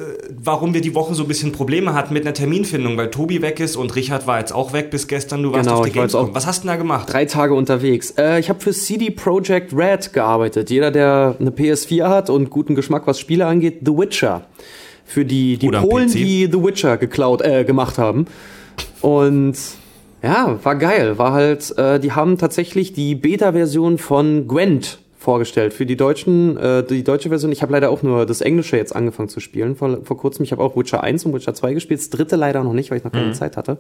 warum 0.44 0.74
wir 0.74 0.82
die 0.82 0.94
Woche 0.94 1.16
so 1.16 1.24
ein 1.24 1.30
bisschen 1.30 1.54
Probleme 1.54 1.94
hatten 1.94 2.14
mit 2.14 2.24
einer 2.26 2.34
Terminfindung, 2.34 2.98
weil 2.98 3.10
Tobi 3.12 3.42
weg 3.42 3.62
ist 3.62 3.78
und 3.78 3.96
Richard 3.96 4.28
war 4.28 4.40
jetzt 4.40 4.52
auch 4.54 4.74
weg 4.74 4.90
bis 4.92 5.08
gestern. 5.08 5.42
Du 5.42 5.54
warst 5.54 5.68
Genau, 5.68 5.78
auf 5.80 5.86
der 5.86 5.94
Gamescom. 5.94 6.32
auch- 6.32 6.36
Was 6.36 6.46
hast 6.46 6.64
du 6.64 6.68
denn 6.68 6.76
da 6.76 6.76
gemacht? 6.76 7.12
Drei 7.14 7.24
Tage 7.24 7.54
unterwegs. 7.54 8.12
Äh, 8.18 8.42
ich 8.42 8.50
habe 8.50 8.60
für 8.60 8.74
CD 8.74 9.10
Projekt 9.10 9.72
Red 9.74 10.12
gearbeitet. 10.12 10.70
Jeder, 10.70 10.92
der 10.92 11.38
eine 11.40 11.52
PS4 11.52 12.10
hat 12.10 12.30
und 12.30 12.50
guten 12.50 12.76
Geschmack, 12.76 13.08
was 13.08 13.22
Spiele 13.22 13.46
angeht, 13.46 13.80
The 13.86 13.92
Witcher. 13.98 14.48
Für 15.06 15.24
die, 15.24 15.58
die 15.58 15.70
Oder 15.70 15.82
Polen, 15.82 16.12
die 16.12 16.50
The 16.52 16.62
Witcher 16.62 16.98
geklaut, 16.98 17.42
äh, 17.42 17.64
gemacht 17.64 17.98
haben. 18.00 18.26
Und 19.02 19.56
ja, 20.26 20.60
war 20.64 20.76
geil. 20.76 21.18
War 21.18 21.32
halt, 21.34 21.78
äh, 21.78 22.00
die 22.00 22.12
haben 22.12 22.38
tatsächlich 22.38 22.94
die 22.94 23.16
Beta-Version 23.16 23.98
von 23.98 24.48
Gwent 24.48 24.98
vorgestellt 25.18 25.74
für 25.74 25.86
die 25.86 25.96
deutschen, 25.96 26.58
äh, 26.58 26.84
die 26.84 27.04
deutsche 27.04 27.30
Version. 27.30 27.52
Ich 27.52 27.62
habe 27.62 27.72
leider 27.72 27.90
auch 27.90 28.04
nur 28.04 28.26
das 28.26 28.42
Englische 28.42 28.78
jetzt 28.78 28.96
angefangen 28.96 29.30
zu 29.30 29.40
spielen 29.40 29.76
vor, 29.76 30.00
vor 30.04 30.18
kurzem. 30.18 30.44
Ich 30.44 30.52
habe 30.52 30.62
auch 30.64 30.76
Witcher 30.76 31.04
1 31.04 31.26
und 31.26 31.34
Witcher 31.34 31.54
2 31.54 31.74
gespielt. 31.74 32.00
Das 32.00 32.10
dritte 32.10 32.36
leider 32.36 32.64
noch 32.64 32.74
nicht, 32.74 32.92
weil 32.92 32.98
ich 32.98 33.04
noch 33.04 33.12
keine 33.12 33.32
Zeit 33.34 33.58
hatte. 33.58 33.78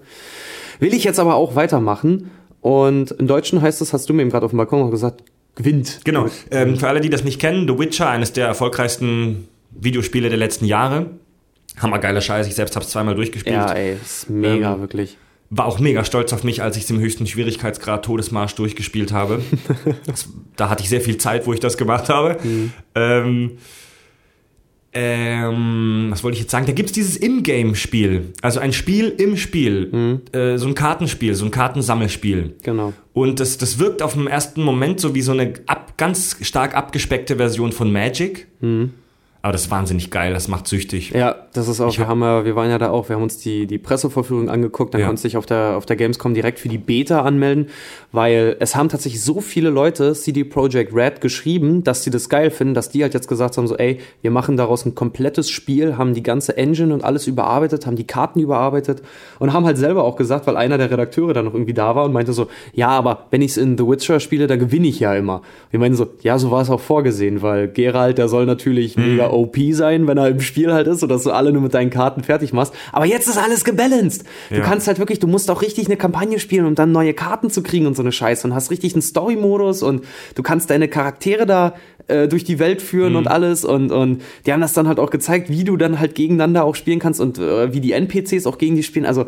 Will 0.80 0.94
ich 0.94 1.04
jetzt 1.04 1.20
aber 1.20 1.36
auch 1.36 1.56
weitermachen. 1.56 2.32
Und 2.62 3.12
im 3.12 3.28
Deutschen 3.28 3.62
heißt 3.62 3.82
es, 3.82 3.94
hast 3.94 4.10
du 4.10 4.14
mir 4.14 4.24
eben 4.24 4.32
gerade 4.32 4.46
auf 4.46 4.52
dem 4.52 4.58
Balkon 4.58 4.82
auch 4.82 4.92
gesagt, 4.92 5.24
Gwent. 5.56 6.02
Genau. 6.04 6.28
Ähm, 6.52 6.78
für 6.78 6.88
alle, 6.88 7.00
die 7.00 7.10
das 7.10 7.24
nicht 7.24 7.40
kennen, 7.40 7.68
The 7.68 7.78
Witcher, 7.78 8.10
eines 8.10 8.34
der 8.34 8.48
erfolgreichsten 8.48 9.48
Videospiele 9.72 10.30
der 10.30 10.38
letzten 10.38 10.66
Jahre. 10.66 11.12
Hammergeiler 11.80 12.22
Scheiß. 12.22 12.48
Ich 12.48 12.56
selbst 12.56 12.76
habe 12.76 12.86
es 12.86 12.92
zweimal 12.92 13.16
durchgespielt. 13.16 13.56
Ja, 13.56 13.72
ey, 13.72 13.98
ist 14.04 14.30
mega, 14.30 14.74
Ähm, 14.74 14.82
wirklich. 14.82 15.18
War 15.50 15.66
auch 15.66 15.80
mega 15.80 16.04
stolz 16.04 16.34
auf 16.34 16.44
mich, 16.44 16.64
als 16.64 16.76
ich 16.76 16.84
es 16.84 16.90
im 16.90 17.00
höchsten 17.00 17.28
Schwierigkeitsgrad 17.28 18.04
Todesmarsch 18.04 18.56
durchgespielt 18.56 19.12
habe. 19.12 19.42
das, 20.06 20.30
da 20.56 20.70
hatte 20.70 20.84
ich 20.84 20.90
sehr 20.90 21.02
viel 21.02 21.18
Zeit, 21.18 21.46
wo 21.46 21.54
ich 21.54 21.60
das 21.60 21.78
gemacht 21.78 22.10
habe. 22.10 22.38
Ähm, 22.96 23.58
ähm, 24.98 26.08
was 26.10 26.24
wollte 26.24 26.36
ich 26.36 26.42
jetzt 26.42 26.52
sagen? 26.52 26.66
Da 26.66 26.72
gibt's 26.72 26.94
dieses 26.94 27.18
Ingame-Spiel. 27.18 28.32
Also 28.42 28.62
ein 28.62 28.72
Spiel 28.72 29.10
im 29.10 29.36
Spiel. 29.36 30.22
Äh, 30.32 30.58
so 30.58 30.68
ein 30.68 30.74
Kartenspiel, 30.74 31.36
so 31.36 31.44
ein 31.44 31.52
Kartensammelspiel. 31.52 32.56
Genau. 32.64 32.94
Und 33.12 33.42
das, 33.42 33.58
das 33.58 33.78
wirkt 33.78 34.02
auf 34.02 34.14
den 34.14 34.28
ersten 34.28 34.64
Moment 34.64 35.02
so 35.02 35.14
wie 35.14 35.22
so 35.22 35.34
eine 35.34 35.54
ab, 35.68 35.98
ganz 35.98 36.38
stark 36.42 36.76
abgespeckte 36.76 37.36
Version 37.36 37.74
von 37.74 37.92
Magic. 37.92 38.48
Aber 39.46 39.52
das 39.52 39.66
ist 39.66 39.70
wahnsinnig 39.70 40.10
geil, 40.10 40.34
das 40.34 40.48
macht 40.48 40.66
süchtig. 40.68 41.12
Ja, 41.12 41.36
das 41.54 41.68
ist 41.68 41.80
auch, 41.80 41.90
Ich 41.90 42.00
wir 42.00 42.06
hab- 42.06 42.10
haben 42.14 42.22
ja, 42.22 42.46
wir 42.46 42.56
waren 42.56 42.72
ja 42.72 42.80
da 42.80 42.90
auch, 42.90 43.10
wir 43.10 43.16
haben 43.16 43.22
uns 43.22 43.38
die, 43.38 43.68
die 43.68 43.78
Pressevorführung 43.78 44.50
angeguckt, 44.50 44.92
dann 44.96 45.02
Ja. 45.02 45.06
konntest 45.06 45.24
du 45.24 45.28
dich 45.28 45.38
auf 45.38 45.46
der, 45.46 45.78
auf 45.78 45.86
der 45.86 45.98
Gamescom 45.98 46.34
direkt 46.34 46.58
für 46.58 46.68
die 46.68 46.80
Beta 46.80 47.22
anmelden, 47.22 47.68
weil 48.12 48.56
es 48.60 48.76
haben 48.76 48.90
tatsächlich 48.90 49.22
so 49.24 49.42
viele 49.42 49.70
Leute 49.70 50.14
CD 50.16 50.44
Projekt 50.46 50.96
Red 50.96 51.22
geschrieben, 51.22 51.84
dass 51.84 52.04
sie 52.04 52.10
das 52.10 52.28
geil 52.28 52.50
finden, 52.50 52.74
dass 52.74 52.90
die 52.90 53.04
halt 53.04 53.14
jetzt 53.14 53.28
gesagt 53.28 53.56
haben, 53.58 53.68
so, 53.68 53.78
ey, 53.78 54.00
wir 54.24 54.32
machen 54.32 54.58
daraus 54.58 54.84
ein 54.84 54.96
komplettes 54.96 55.48
Spiel, 55.52 55.96
haben 55.96 56.16
die 56.16 56.24
ganze 56.24 56.58
Engine 56.58 56.92
und 56.92 57.04
alles 57.04 57.28
überarbeitet, 57.28 57.86
haben 57.86 57.98
die 57.98 58.08
Karten 58.08 58.40
überarbeitet 58.40 59.04
und 59.38 59.54
haben 59.54 59.66
halt 59.68 59.78
selber 59.78 60.06
auch 60.06 60.16
gesagt, 60.16 60.48
weil 60.48 60.58
einer 60.58 60.80
der 60.80 60.90
Redakteure 60.90 61.34
da 61.36 61.44
noch 61.44 61.54
irgendwie 61.54 61.76
da 61.76 61.96
war 61.96 62.06
und 62.06 62.14
meinte 62.14 62.34
so, 62.34 62.48
ja, 62.74 62.88
aber 62.88 63.28
wenn 63.30 63.44
ich 63.44 63.52
es 63.52 63.58
in 63.58 63.78
The 63.78 63.86
Witcher 63.88 64.20
spiele, 64.20 64.48
da 64.48 64.56
gewinne 64.56 64.88
ich 64.88 65.00
ja 65.00 65.14
immer. 65.14 65.44
Wir 65.70 65.80
meinen 65.80 65.94
so, 65.94 66.08
ja, 66.24 66.40
so 66.40 66.50
war 66.50 66.64
es 66.64 66.72
auch 66.72 66.80
vorgesehen, 66.82 67.44
weil 67.44 67.68
Geralt, 67.68 68.18
der 68.18 68.28
soll 68.28 68.48
natürlich 68.48 68.98
mega 68.98 69.35
OP 69.36 69.58
sein, 69.72 70.08
wenn 70.08 70.18
er 70.18 70.30
im 70.30 70.40
Spiel 70.42 70.74
halt 70.74 70.88
ist, 70.88 71.02
sodass 71.02 71.24
du 71.24 71.32
alle 71.32 71.52
nur 71.52 71.62
mit 71.62 71.74
deinen 71.74 71.90
Karten 71.90 72.24
fertig 72.24 72.54
machst. 72.54 72.74
Aber 72.92 73.06
jetzt 73.06 73.28
ist 73.28 73.38
alles 73.38 73.64
gebalanced. 73.66 74.24
Du 74.50 74.56
Ja. 74.58 74.62
kannst 74.62 74.88
halt 74.88 75.00
wirklich, 75.00 75.20
du 75.20 75.28
musst 75.28 75.50
auch 75.52 75.62
richtig 75.62 75.86
eine 75.88 75.98
Kampagne 75.98 76.40
spielen, 76.40 76.66
um 76.66 76.76
dann 76.76 76.92
neue 76.92 77.14
Karten 77.14 77.50
zu 77.50 77.62
kriegen 77.64 77.86
und 77.88 77.96
so 77.96 78.02
eine 78.02 78.12
Scheiße 78.12 78.48
und 78.48 78.54
hast 78.54 78.72
richtig 78.72 78.94
einen 78.94 79.02
Story-Modus 79.02 79.84
und 79.84 80.04
du 80.36 80.44
kannst 80.44 80.70
deine 80.70 80.88
Charaktere 80.88 81.46
da 81.46 81.74
äh, 82.08 82.28
durch 82.28 82.44
die 82.44 82.60
Welt 82.60 82.82
führen 82.82 83.16
und 83.16 83.28
alles 83.28 83.66
und, 83.66 83.92
und 83.92 84.22
die 84.46 84.54
haben 84.54 84.62
das 84.62 84.74
dann 84.74 84.88
halt 84.88 85.00
auch 85.00 85.10
gezeigt, 85.10 85.50
wie 85.50 85.64
du 85.64 85.76
dann 85.78 86.00
halt 86.00 86.14
gegeneinander 86.16 86.64
auch 86.64 86.76
spielen 86.76 87.00
kannst 87.00 87.20
und 87.20 87.38
äh, 87.40 87.74
wie 87.74 87.82
die 87.82 87.94
NPCs 87.94 88.46
auch 88.46 88.58
gegen 88.58 88.76
die 88.76 88.84
spielen. 88.84 89.06
Also 89.06 89.26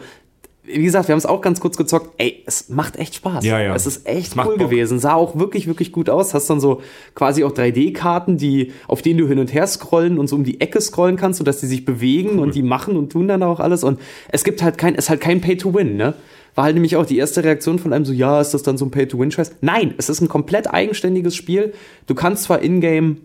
wie 0.68 0.84
gesagt, 0.84 1.08
wir 1.08 1.14
haben 1.14 1.20
es 1.20 1.26
auch 1.26 1.42
ganz 1.42 1.60
kurz 1.60 1.78
gezockt. 1.78 2.12
Ey, 2.18 2.44
es 2.46 2.70
macht 2.70 2.98
echt 2.98 3.16
Spaß. 3.16 3.46
Ja, 3.46 3.60
ja. 3.62 3.74
Es 3.74 3.88
ist 3.88 4.08
echt 4.08 4.34
Es 4.34 4.38
cool 4.38 4.58
Bock. 4.58 4.70
gewesen. 4.70 5.00
Sah 5.00 5.14
auch 5.14 5.38
wirklich, 5.40 5.66
wirklich 5.68 5.92
gut 5.92 6.10
aus. 6.10 6.34
Hast 6.34 6.50
dann 6.50 6.60
so 6.60 6.82
quasi 7.16 7.44
auch 7.44 7.52
3D-Karten, 7.52 8.38
die, 8.38 8.74
auf 8.88 9.02
denen 9.02 9.18
du 9.18 9.28
hin 9.28 9.40
und 9.40 9.54
her 9.54 9.66
scrollen 9.66 10.20
und 10.20 10.28
so 10.28 10.36
um 10.36 10.44
die 10.44 10.60
Ecke 10.60 10.82
scrollen 10.82 11.16
kannst, 11.16 11.38
sodass 11.38 11.60
die 11.62 11.68
sich 11.68 11.86
bewegen 11.86 12.40
und 12.40 12.54
die 12.54 12.64
machen 12.64 12.98
und 12.98 13.12
tun 13.12 13.28
dann 13.28 13.44
auch 13.44 13.60
alles. 13.60 13.84
Und 13.84 14.00
es 14.30 14.44
gibt 14.44 14.62
halt 14.62 14.78
kein, 14.78 14.96
es 14.96 15.06
ist 15.06 15.10
halt 15.10 15.22
kein 15.22 15.42
Pay-to-Win, 15.42 15.96
ne? 15.96 16.14
War 16.56 16.66
halt 16.66 16.74
nämlich 16.74 16.96
auch 16.96 17.06
die 17.06 17.18
erste 17.18 17.44
Reaktion 17.44 17.78
von 17.80 17.94
einem 17.94 18.04
so, 18.06 18.14
ja, 18.14 18.42
ist 18.42 18.54
das 18.54 18.64
dann 18.64 18.78
so 18.78 18.86
ein 18.86 18.92
Pay-to-Win-Scheiß? 18.92 19.58
Nein, 19.62 19.94
es 19.98 20.10
ist 20.10 20.22
ein 20.22 20.28
komplett 20.28 20.74
eigenständiges 20.74 21.36
Spiel. 21.36 21.74
Du 22.08 22.16
kannst 22.16 22.44
zwar 22.44 22.62
in-game 22.62 23.18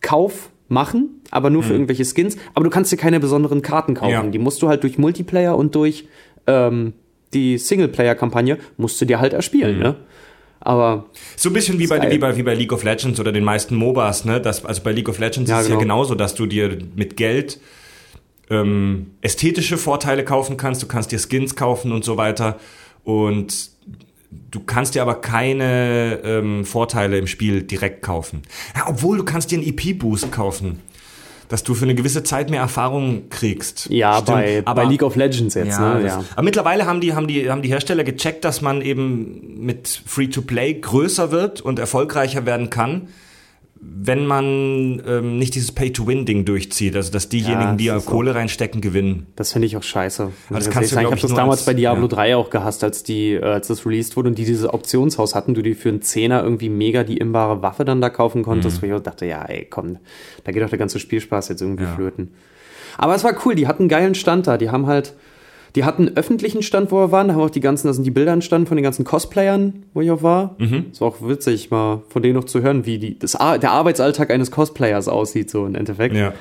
Kauf 0.00 0.50
machen, 0.68 1.20
aber 1.32 1.50
nur 1.50 1.64
für 1.64 1.72
irgendwelche 1.72 2.04
Skins, 2.04 2.36
aber 2.54 2.64
du 2.64 2.70
kannst 2.70 2.92
dir 2.92 2.96
keine 2.96 3.18
besonderen 3.18 3.60
Karten 3.60 3.94
kaufen. 3.94 4.12
Ja. 4.12 4.22
Die 4.22 4.38
musst 4.38 4.62
du 4.62 4.68
halt 4.68 4.84
durch 4.84 4.98
Multiplayer 4.98 5.56
und 5.56 5.74
durch 5.74 6.06
ähm, 6.46 6.92
die 7.32 7.58
Singleplayer-Kampagne 7.58 8.58
musst 8.76 9.00
du 9.00 9.04
dir 9.04 9.20
halt 9.20 9.32
erspielen, 9.32 9.78
ne? 9.78 9.96
Aber 10.62 11.06
So 11.36 11.48
ein 11.48 11.52
bisschen 11.54 11.78
wie 11.78 11.86
bei, 11.86 11.98
geil. 11.98 12.10
wie, 12.12 12.18
bei, 12.18 12.36
wie 12.36 12.42
bei 12.42 12.54
League 12.54 12.72
of 12.72 12.82
Legends 12.84 13.18
oder 13.18 13.32
den 13.32 13.44
meisten 13.44 13.74
MOBAs, 13.76 14.24
ne? 14.26 14.40
Das, 14.40 14.64
also 14.64 14.82
bei 14.82 14.92
League 14.92 15.08
of 15.08 15.18
Legends 15.18 15.50
Ja, 15.50 15.58
ist 15.58 15.64
es 15.64 15.70
ja 15.70 15.76
genau. 15.76 15.94
genauso, 15.94 16.14
dass 16.14 16.34
du 16.34 16.46
dir 16.46 16.76
mit 16.96 17.16
Geld 17.16 17.58
ähm, 18.50 19.12
ästhetische 19.22 19.78
Vorteile 19.78 20.24
kaufen 20.24 20.56
kannst, 20.56 20.82
du 20.82 20.86
kannst 20.86 21.12
dir 21.12 21.18
Skins 21.18 21.56
kaufen 21.56 21.92
und 21.92 22.04
so 22.04 22.16
weiter. 22.16 22.58
Und 23.04 23.70
du 24.50 24.60
kannst 24.60 24.94
dir 24.94 25.02
aber 25.02 25.20
keine 25.20 26.20
ähm, 26.24 26.64
Vorteile 26.64 27.16
im 27.16 27.26
Spiel 27.26 27.62
direkt 27.62 28.02
kaufen. 28.02 28.42
Ja, 28.76 28.86
obwohl 28.88 29.16
du 29.18 29.24
kannst 29.24 29.50
dir 29.50 29.58
einen 29.58 29.66
EP-Boost 29.68 30.30
kaufen, 30.32 30.80
dass 31.50 31.64
du 31.64 31.74
für 31.74 31.84
eine 31.84 31.94
gewisse 31.94 32.22
Zeit 32.22 32.48
mehr 32.48 32.60
Erfahrung 32.60 33.28
kriegst. 33.28 33.90
ja, 33.90 34.14
Stimmt, 34.14 34.28
bei, 34.28 34.62
aber 34.64 34.82
bei 34.84 34.88
League 34.88 35.02
of 35.02 35.16
Legends 35.16 35.54
jetzt, 35.54 35.78
ja, 35.78 35.94
ne? 35.94 36.02
das, 36.04 36.12
Ja. 36.12 36.24
aber 36.32 36.42
mittlerweile 36.42 36.86
haben 36.86 37.00
die, 37.00 37.12
haben, 37.12 37.26
die, 37.26 37.50
haben 37.50 37.60
die 37.60 37.68
Hersteller 37.68 38.04
gecheckt, 38.04 38.44
dass 38.44 38.62
man 38.62 38.80
eben 38.80 39.58
mit 39.64 40.00
Free-to-Play 40.06 40.74
größer 40.74 41.32
wird 41.32 41.60
und 41.60 41.78
erfolgreicher 41.78 42.46
werden 42.46 42.70
kann, 42.70 43.08
wenn 43.82 44.26
man 44.26 45.02
ähm, 45.06 45.38
nicht 45.38 45.54
dieses 45.54 45.72
Pay-to-Win-Ding 45.72 46.44
durchzieht. 46.44 46.94
Also, 46.96 47.10
dass 47.12 47.30
diejenigen, 47.30 47.60
Ja, 47.62 47.72
die 47.76 47.86
das 47.86 47.92
ja 47.94 47.96
ist 47.98 48.06
Kohle 48.06 48.34
reinstecken, 48.34 48.82
gewinnen. 48.82 49.26
Das 49.36 49.52
finde 49.52 49.66
ich 49.66 49.76
auch 49.76 49.82
scheiße. 49.82 50.24
muss 50.24 50.34
das 50.50 50.66
ich 50.66 50.72
kannst 50.72 50.92
du, 50.92 50.98
ich 51.00 51.06
habe 51.06 51.16
das 51.16 51.32
damals 51.34 51.60
als- 51.60 51.66
bei 51.66 51.72
Diablo 51.74 52.02
ja. 52.02 52.08
3 52.08 52.36
auch 52.36 52.50
gehasst, 52.50 52.84
als 52.84 53.02
die, 53.04 53.32
äh, 53.32 53.42
als 53.42 53.68
das 53.68 53.86
released 53.86 54.16
wurde 54.16 54.28
und 54.28 54.36
die 54.38 54.44
dieses 54.44 54.66
Auktionshaus 54.66 55.34
hatten, 55.34 55.54
du 55.54 55.62
dir 55.62 55.74
für 55.74 55.88
einen 55.88 56.02
Zehner 56.02 56.42
irgendwie 56.42 56.68
mega 56.68 57.04
die 57.04 57.16
imbare 57.16 57.62
Waffe 57.62 57.86
dann 57.86 58.02
da 58.02 58.10
kaufen 58.10 58.42
konntest, 58.42 58.82
wo 58.82 58.86
ich 58.86 58.92
auch 58.92 59.00
dachte, 59.00 59.24
ja, 59.24 59.44
ey, 59.46 59.66
komm, 59.70 59.96
da 60.44 60.52
geht 60.52 60.62
doch 60.62 60.68
der 60.68 60.78
ganze 60.78 60.98
Spielspaß 60.98 61.48
jetzt 61.48 61.62
irgendwie 61.62 61.84
Ja. 61.84 61.94
flöten. 61.94 62.32
Aber 62.98 63.14
es 63.14 63.24
war 63.24 63.34
cool, 63.46 63.54
die 63.54 63.66
hatten 63.66 63.84
einen 63.84 63.88
geilen 63.88 64.14
Stand 64.14 64.46
da, 64.46 64.58
die 64.58 64.68
haben 64.68 64.86
halt, 64.86 65.14
die 65.76 65.84
hatten 65.84 66.08
einen 66.08 66.16
öffentlichen 66.16 66.62
Stand, 66.62 66.90
wo 66.90 66.96
wir 66.96 67.12
waren, 67.12 67.28
da 67.28 67.34
haben 67.34 67.42
auch 67.42 67.50
die 67.50 67.60
ganzen, 67.60 67.86
da 67.86 67.92
sind 67.92 68.04
die 68.04 68.10
Bilder 68.10 68.32
entstanden 68.32 68.66
von 68.66 68.76
den 68.76 68.84
ganzen 68.84 69.04
Cosplayern, 69.04 69.84
wo 69.94 70.00
ich 70.00 70.10
auch 70.10 70.22
war. 70.22 70.56
Mhm. 70.58 70.86
Es 70.92 71.00
war 71.00 71.08
auch 71.08 71.16
witzig, 71.20 71.70
mal 71.70 72.02
von 72.08 72.22
denen 72.22 72.34
noch 72.34 72.44
zu 72.44 72.62
hören, 72.62 72.86
wie 72.86 72.98
die, 72.98 73.18
das, 73.18 73.32
der 73.32 73.70
Arbeitsalltag 73.70 74.30
eines 74.30 74.50
Cosplayers 74.50 75.08
aussieht, 75.08 75.50
so 75.50 75.66
im 75.66 75.74
Endeffekt. 75.74 76.16
Ja. 76.16 76.32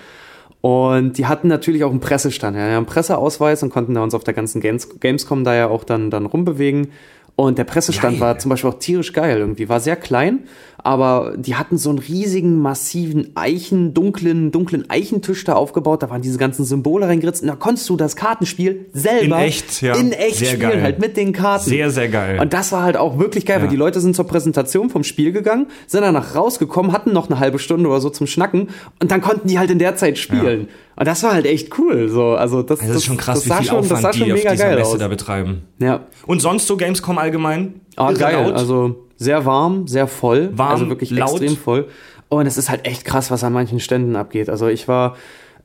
Und 0.62 1.18
die 1.18 1.26
hatten 1.26 1.48
natürlich 1.48 1.84
auch 1.84 1.92
einen 1.92 2.02
Pressestand. 2.02 2.58
Ja, 2.58 2.66
einen 2.78 2.86
Presseausweis 2.86 3.64
und 3.64 3.70
konnten 3.70 3.94
da 3.94 4.04
uns 4.04 4.14
auf 4.14 4.24
der 4.24 4.34
ganzen 4.34 4.60
Games 4.60 5.00
Gamescom 5.00 5.44
da 5.44 5.56
ja 5.56 5.68
auch 5.70 5.84
dann, 5.84 6.10
dann 6.10 6.26
rumbewegen. 6.26 6.90
Und 7.36 7.58
der 7.58 7.64
Pressestand 7.64 8.20
Geil. 8.20 8.28
war 8.28 8.38
zum 8.40 8.50
Beispiel 8.50 8.70
auch 8.70 8.80
tierisch 8.80 9.14
geil 9.14 9.38
irgendwie. 9.38 9.70
War 9.70 9.80
sehr 9.80 9.96
klein, 9.96 10.40
aber 10.84 11.34
die 11.38 11.56
hatten 11.56 11.78
so 11.78 11.90
einen 11.90 12.00
riesigen, 12.00 12.60
massiven 12.62 13.32
Eichen, 13.36 13.94
dunklen, 13.94 14.52
dunklen 14.52 14.90
Eichentisch 14.90 15.44
da 15.44 15.54
aufgebaut. 15.54 16.02
Da 16.04 16.10
waren 16.10 16.22
diese 16.22 16.38
ganzen 16.38 16.66
Symbole 16.66 17.08
reingeritzt. 17.08 17.42
Und 17.42 17.48
da 17.50 17.56
konntest 17.56 17.90
du 17.90 17.98
das 17.98 18.16
Kartenspiel 18.16 18.86
selber 18.94 19.38
In 19.38 19.44
echt, 19.44 19.82
ja. 19.82 19.96
in 19.96 20.12
echt 20.12 20.38
Sehr 20.38 20.48
spielen, 20.48 20.62
geil. 20.72 20.82
halt 20.82 21.00
mit 21.00 21.18
den 21.18 21.34
Karten. 21.34 21.70
Sehr, 21.70 21.90
sehr 21.92 22.08
geil. 22.10 22.40
Und 22.40 22.54
das 22.54 22.72
war 22.72 22.84
halt 22.84 22.98
auch 22.98 23.20
wirklich 23.20 23.46
geil, 23.46 23.58
weil 23.58 23.66
Ja. 23.66 23.72
die 23.72 23.76
Leute 23.78 24.00
sind 24.02 24.16
zur 24.16 24.26
Präsentation 24.26 24.90
vom 24.90 25.04
Spiel 25.04 25.32
gegangen, 25.32 25.68
sind 25.88 26.02
danach 26.02 26.36
rausgekommen, 26.36 26.92
hatten 26.92 27.12
noch 27.14 27.30
eine 27.30 27.40
halbe 27.40 27.60
Stunde 27.60 27.90
oder 27.90 28.02
so 28.02 28.10
zum 28.10 28.28
Schnacken 28.28 28.70
und 29.02 29.12
dann 29.12 29.22
konnten 29.22 29.48
die 29.48 29.60
halt 29.60 29.72
in 29.72 29.80
der 29.80 29.96
Zeit 29.96 30.18
spielen. 30.18 30.68
Und 30.96 31.08
das 31.08 31.24
war 31.24 31.34
halt 31.34 31.46
echt 31.46 31.78
cool. 31.78 32.10
So, 32.10 32.32
also 32.36 32.62
das, 32.62 32.80
Das 32.80 32.90
ist 32.90 33.06
schon 33.06 33.18
krass, 33.18 33.40
das 33.40 33.46
wie 33.46 33.50
sah 33.50 33.58
viel 33.58 33.68
schon, 33.68 33.78
das 33.80 33.88
sah 33.90 33.96
Aufwand 33.96 34.16
schon 34.16 34.26
die 34.26 34.34
auf 34.34 34.38
mega 34.40 34.52
dieser 34.52 34.64
geil 34.66 34.76
Messe 34.78 34.92
aus. 34.92 34.98
da 34.98 35.08
betreiben. 35.08 35.62
Ja. 35.80 36.02
Und 36.26 36.42
sonst 36.42 36.68
so 36.68 36.76
Gamescom 36.78 37.18
allgemein? 37.18 37.82
Ah, 37.96 38.12
geil. 38.12 38.54
Also 38.54 39.08
sehr 39.20 39.46
warm, 39.46 39.88
sehr 39.88 40.08
voll. 40.08 40.58
Warm, 40.58 40.72
also 40.72 40.90
wirklich 40.90 41.12
laut. 41.12 41.42
extrem 41.42 41.58
voll. 41.58 41.88
Und 42.30 42.46
es 42.46 42.58
ist 42.58 42.70
halt 42.70 42.86
echt 42.86 43.06
krass, 43.06 43.30
was 43.32 43.44
an 43.44 43.54
manchen 43.54 43.80
Ständen 43.80 44.16
abgeht. 44.16 44.50
Also 44.50 44.68
ich 44.68 44.88
war, 44.88 45.18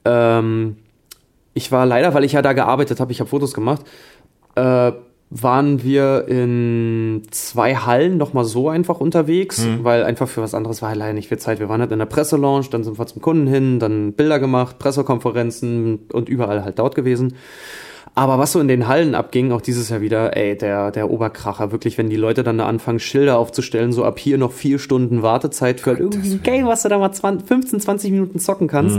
ähm, 0.05 0.77
ich 1.55 1.71
war 1.71 1.87
leider, 1.87 2.13
weil 2.15 2.25
ich 2.25 2.33
ja 2.33 2.43
da 2.43 2.53
gearbeitet 2.53 3.01
habe, 3.01 3.13
ich 3.13 3.21
habe 3.21 3.31
Fotos 3.31 3.55
gemacht, 3.55 3.83
äh, 4.57 4.93
waren 5.31 5.83
wir 5.83 6.27
in 6.29 7.23
zwei 7.31 7.75
Hallen 7.75 8.19
noch 8.19 8.35
mal 8.35 8.45
so 8.45 8.69
einfach 8.69 9.01
unterwegs, 9.01 9.67
weil 9.83 10.05
einfach 10.05 10.29
für 10.29 10.43
was 10.43 10.55
anderes 10.55 10.81
war 10.81 10.91
halt 10.91 10.99
leider 10.99 11.13
nicht 11.13 11.29
viel 11.29 11.39
Zeit. 11.39 11.59
Wir 11.59 11.69
waren 11.69 11.81
halt 11.81 11.91
in 11.91 11.99
der 11.99 12.07
Presselounge, 12.07 12.67
dann 12.71 12.85
sind 12.85 12.99
wir 12.99 13.07
zum 13.07 13.21
Kunden 13.21 13.47
hin, 13.49 13.81
dann 13.81 14.13
Bilder 14.13 14.39
gemacht, 14.39 14.79
Pressekonferenzen 14.79 16.07
und 16.13 16.29
überall 16.29 16.63
halt 16.63 16.79
dort 16.79 16.95
gewesen. 16.95 17.35
Aber 18.15 18.39
was 18.39 18.53
so 18.53 18.61
in 18.61 18.69
den 18.69 18.87
Hallen 18.87 19.15
abging, 19.15 19.51
auch 19.51 19.61
dieses 19.61 19.89
Jahr 19.89 20.01
wieder, 20.01 20.37
ey, 20.37 20.57
der, 20.57 20.91
der 20.91 21.11
Oberkracher, 21.11 21.73
wirklich, 21.73 21.99
wenn 21.99 22.11
die 22.11 22.17
Leute 22.17 22.45
dann 22.45 22.59
da 22.59 22.67
anfangen, 22.67 23.01
Schilder 23.01 23.39
aufzustellen, 23.39 23.93
so 23.93 24.05
ab 24.05 24.19
hier 24.19 24.39
noch 24.39 24.53
vier 24.53 24.79
Stunden 24.79 25.23
Wartezeit 25.23 25.81
für 25.81 25.91
halt 25.91 26.01
irgendwie 26.01 26.33
ein 26.33 26.43
Game, 26.43 26.67
was 26.67 26.83
du 26.83 26.89
da 26.89 26.99
mal 26.99 27.13
20, 27.13 27.49
15, 27.49 27.81
20 27.81 28.11
Minuten 28.13 28.39
zocken 28.39 28.69
kannst. 28.69 28.99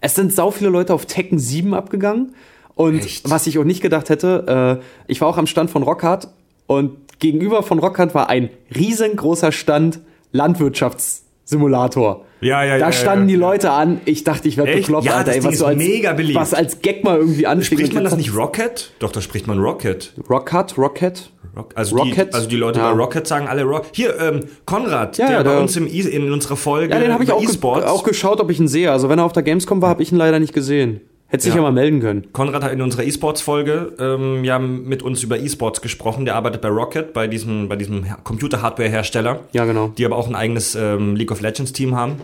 Es 0.00 0.14
sind 0.14 0.32
sau 0.32 0.50
viele 0.50 0.70
Leute 0.70 0.94
auf 0.94 1.06
Tekken 1.06 1.38
7 1.38 1.74
abgegangen. 1.74 2.34
Und 2.74 3.00
Echt? 3.00 3.28
was 3.28 3.46
ich 3.46 3.58
auch 3.58 3.64
nicht 3.64 3.82
gedacht 3.82 4.08
hätte, 4.08 4.80
äh, 4.80 4.84
ich 5.06 5.20
war 5.20 5.28
auch 5.28 5.36
am 5.36 5.46
Stand 5.46 5.70
von 5.70 5.82
Rockhard 5.82 6.28
und 6.66 7.18
gegenüber 7.18 7.62
von 7.62 7.78
Rockhard 7.78 8.14
war 8.14 8.30
ein 8.30 8.48
riesengroßer 8.74 9.52
Stand 9.52 10.00
Landwirtschaftssimulator. 10.32 12.24
Ja, 12.40 12.64
ja, 12.64 12.78
Da 12.78 12.86
ja, 12.86 12.92
standen 12.92 13.28
ja, 13.28 13.36
die 13.36 13.40
ja. 13.40 13.48
Leute 13.48 13.70
an. 13.70 14.00
Ich 14.06 14.24
dachte, 14.24 14.48
ich 14.48 14.56
werde 14.56 14.72
bekloppt, 14.72 15.04
Ja, 15.04 15.12
Alter. 15.16 15.24
das 15.26 15.36
Ey, 15.36 15.44
was 15.44 15.52
ist 15.54 15.58
so 15.60 15.66
als, 15.66 15.76
mega 15.78 16.12
beliebt. 16.14 16.38
was 16.38 16.54
als 16.54 16.80
Gag 16.80 17.04
mal 17.04 17.18
irgendwie 17.18 17.46
ansteht. 17.46 17.78
Spricht 17.78 17.92
man 17.94 18.04
das 18.04 18.16
nicht 18.16 18.34
Rocket? 18.34 18.92
Doch, 18.98 19.12
da 19.12 19.20
spricht 19.20 19.46
man 19.46 19.58
Rocket. 19.58 20.12
Rockhard, 20.28 20.78
Rocket? 20.78 21.30
Rock, 21.56 21.72
also, 21.74 21.96
Rocket? 21.96 22.28
Die, 22.30 22.34
also 22.34 22.48
die 22.48 22.56
Leute 22.56 22.78
Ja. 22.78 22.92
bei 22.92 22.98
Rocket 22.98 23.26
sagen 23.26 23.48
alle 23.48 23.64
Rock. 23.64 23.86
Hier, 23.92 24.18
ähm, 24.20 24.40
Konrad, 24.64 25.18
Ja, 25.18 25.26
der 25.26 25.36
ja, 25.38 25.42
bei 25.42 25.50
der- 25.50 25.60
uns 25.60 25.76
im, 25.76 25.86
E- 25.86 25.90
in 26.00 26.32
unserer 26.32 26.56
Folge 26.56 26.94
Ja, 26.94 27.00
den 27.00 27.12
habe 27.12 27.24
ich 27.24 27.32
auch, 27.32 27.40
ge 27.40 27.48
E-Sports. 27.48 27.86
auch 27.86 28.04
geschaut, 28.04 28.40
ob 28.40 28.50
ich 28.50 28.58
ihn 28.60 28.68
sehe. 28.68 28.90
Also 28.90 29.08
wenn 29.08 29.18
er 29.18 29.24
auf 29.24 29.32
der 29.32 29.42
Gamescom 29.42 29.82
war, 29.82 29.88
habe 29.90 30.02
ich 30.02 30.12
ihn 30.12 30.16
leider 30.18 30.38
nicht 30.38 30.52
gesehen. 30.54 31.00
Hätte 31.30 31.44
sich 31.44 31.52
Ja. 31.52 31.56
ja 31.58 31.62
mal 31.62 31.72
melden 31.72 32.00
können. 32.00 32.26
Konrad 32.32 32.62
hat 32.64 32.72
in 32.72 32.82
unserer 32.82 33.04
E-Sports-Folge 33.04 33.92
ähm, 34.00 34.44
ja 34.44 34.58
mit 34.58 35.02
uns 35.02 35.22
über 35.22 35.38
E-Sports 35.38 35.80
gesprochen. 35.80 36.24
Der 36.24 36.34
arbeitet 36.34 36.60
bei 36.60 36.68
Rocket, 36.68 37.12
bei 37.12 37.28
diesem, 37.28 37.68
bei 37.68 37.76
diesem 37.76 38.02
Her- 38.02 38.18
Computer-Hardware-Hersteller. 38.24 39.40
Ja, 39.52 39.64
genau. 39.64 39.92
Die 39.96 40.04
aber 40.04 40.16
auch 40.16 40.26
ein 40.28 40.34
eigenes 40.34 40.74
ähm, 40.74 41.14
League 41.16 41.30
of 41.30 41.40
Legends-Team 41.40 41.94
haben. 41.96 42.16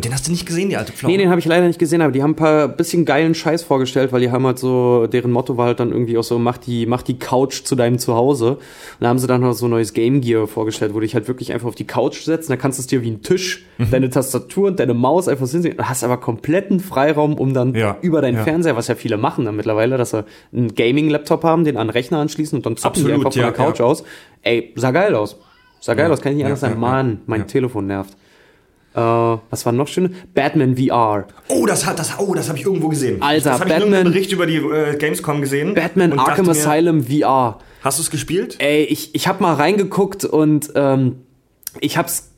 Und 0.00 0.06
den 0.06 0.14
hast 0.14 0.26
du 0.28 0.30
nicht 0.30 0.46
gesehen, 0.46 0.70
die 0.70 0.78
alte 0.78 0.92
Pflaume? 0.92 1.12
Nee, 1.12 1.18
den 1.22 1.28
habe 1.28 1.40
ich 1.40 1.44
leider 1.44 1.66
nicht 1.66 1.78
gesehen, 1.78 2.00
aber 2.00 2.10
die 2.10 2.22
haben 2.22 2.30
ein 2.30 2.34
paar 2.36 2.68
bisschen 2.68 3.04
geilen 3.04 3.34
Scheiß 3.34 3.62
vorgestellt, 3.64 4.12
weil 4.12 4.22
die 4.22 4.30
haben 4.30 4.46
halt 4.46 4.58
so, 4.58 5.06
deren 5.06 5.30
Motto 5.30 5.58
war 5.58 5.66
halt 5.66 5.78
dann 5.78 5.92
irgendwie 5.92 6.16
auch 6.16 6.24
so, 6.24 6.38
mach 6.38 6.56
die, 6.56 6.86
mach 6.86 7.02
die 7.02 7.18
Couch 7.18 7.64
zu 7.64 7.76
deinem 7.76 7.98
Zuhause. 7.98 8.52
Und 8.52 8.60
da 9.00 9.08
haben 9.08 9.18
sie 9.18 9.26
dann 9.26 9.42
noch 9.42 9.52
so 9.52 9.68
neues 9.68 9.92
Game 9.92 10.22
Gear 10.22 10.46
vorgestellt, 10.46 10.92
wo 10.94 11.00
du 11.00 11.00
dich 11.02 11.12
halt 11.14 11.28
wirklich 11.28 11.52
einfach 11.52 11.68
auf 11.68 11.74
die 11.74 11.86
Couch 11.86 12.22
setzt, 12.22 12.48
und 12.48 12.56
da 12.56 12.56
kannst 12.56 12.78
du 12.78 12.80
es 12.80 12.86
dir 12.86 13.02
wie 13.02 13.10
ein 13.10 13.20
Tisch, 13.20 13.66
Mhm. 13.76 13.90
deine 13.90 14.08
Tastatur 14.08 14.68
und 14.68 14.80
deine 14.80 14.94
Maus 14.94 15.28
einfach 15.28 15.44
so 15.44 15.52
hinsetzen, 15.52 15.86
hast 15.86 16.02
aber 16.02 16.16
kompletten 16.16 16.80
Freiraum, 16.80 17.34
um 17.34 17.52
dann 17.52 17.74
Ja, 17.74 17.98
über 18.00 18.22
deinen 18.22 18.38
ja. 18.38 18.44
Fernseher, 18.44 18.76
was 18.76 18.88
ja 18.88 18.94
viele 18.94 19.18
machen 19.18 19.44
dann 19.44 19.56
mittlerweile, 19.56 19.98
dass 19.98 20.12
sie 20.12 20.24
einen 20.56 20.74
Gaming-Laptop 20.74 21.44
haben, 21.44 21.64
den 21.64 21.76
an 21.76 21.88
den 21.88 21.90
Rechner 21.92 22.20
anschließen 22.20 22.56
und 22.58 22.64
dann 22.64 22.78
zocken 22.78 23.04
die 23.04 23.12
Absolut, 23.12 23.26
einfach 23.26 23.32
von 23.34 23.42
ja, 23.42 23.50
der 23.50 23.54
Couch 23.66 23.80
aus. 23.82 24.02
Ey, 24.40 24.72
sah 24.76 24.92
geil 24.92 25.14
aus. 25.14 25.36
Sah 25.80 25.92
geil 25.92 26.10
aus, 26.10 26.22
kann 26.22 26.32
ich 26.32 26.36
nicht 26.36 26.46
anders 26.46 26.60
sagen. 26.60 26.80
Mann, 26.80 27.20
mein. 27.26 27.46
Telefon 27.46 27.86
nervt. 27.86 28.16
Äh, 28.94 28.98
was 29.00 29.64
war 29.66 29.72
noch 29.72 29.86
schön? 29.88 30.14
Batman 30.34 30.76
VR. 30.76 31.26
Oh, 31.48 31.66
das 31.66 31.86
hat 31.86 31.98
das, 31.98 32.18
oh, 32.18 32.34
das 32.34 32.48
habe 32.48 32.58
ich 32.58 32.64
irgendwo 32.66 32.88
gesehen. 32.88 33.22
Alter, 33.22 33.50
das 33.50 33.58
ich 33.58 33.62
in 33.62 33.68
Batman- 33.68 33.80
irgendeinem 33.82 34.12
Bericht 34.12 34.32
über 34.32 34.46
die 34.46 34.56
äh, 34.56 34.96
Gamescom 34.96 35.40
gesehen. 35.40 35.74
Batman 35.74 36.18
Arkham 36.18 36.46
mir, 36.46 36.52
Asylum 36.52 37.04
VR. 37.04 37.58
Hast 37.82 37.98
du 37.98 38.02
es 38.02 38.10
gespielt? 38.10 38.56
Ey, 38.58 38.82
ich, 38.84 39.14
ich 39.14 39.28
habe 39.28 39.42
mal 39.42 39.54
reingeguckt 39.54 40.24
und 40.24 40.70
ähm, 40.74 41.16
ich 41.80 41.96
hab's 41.96 42.30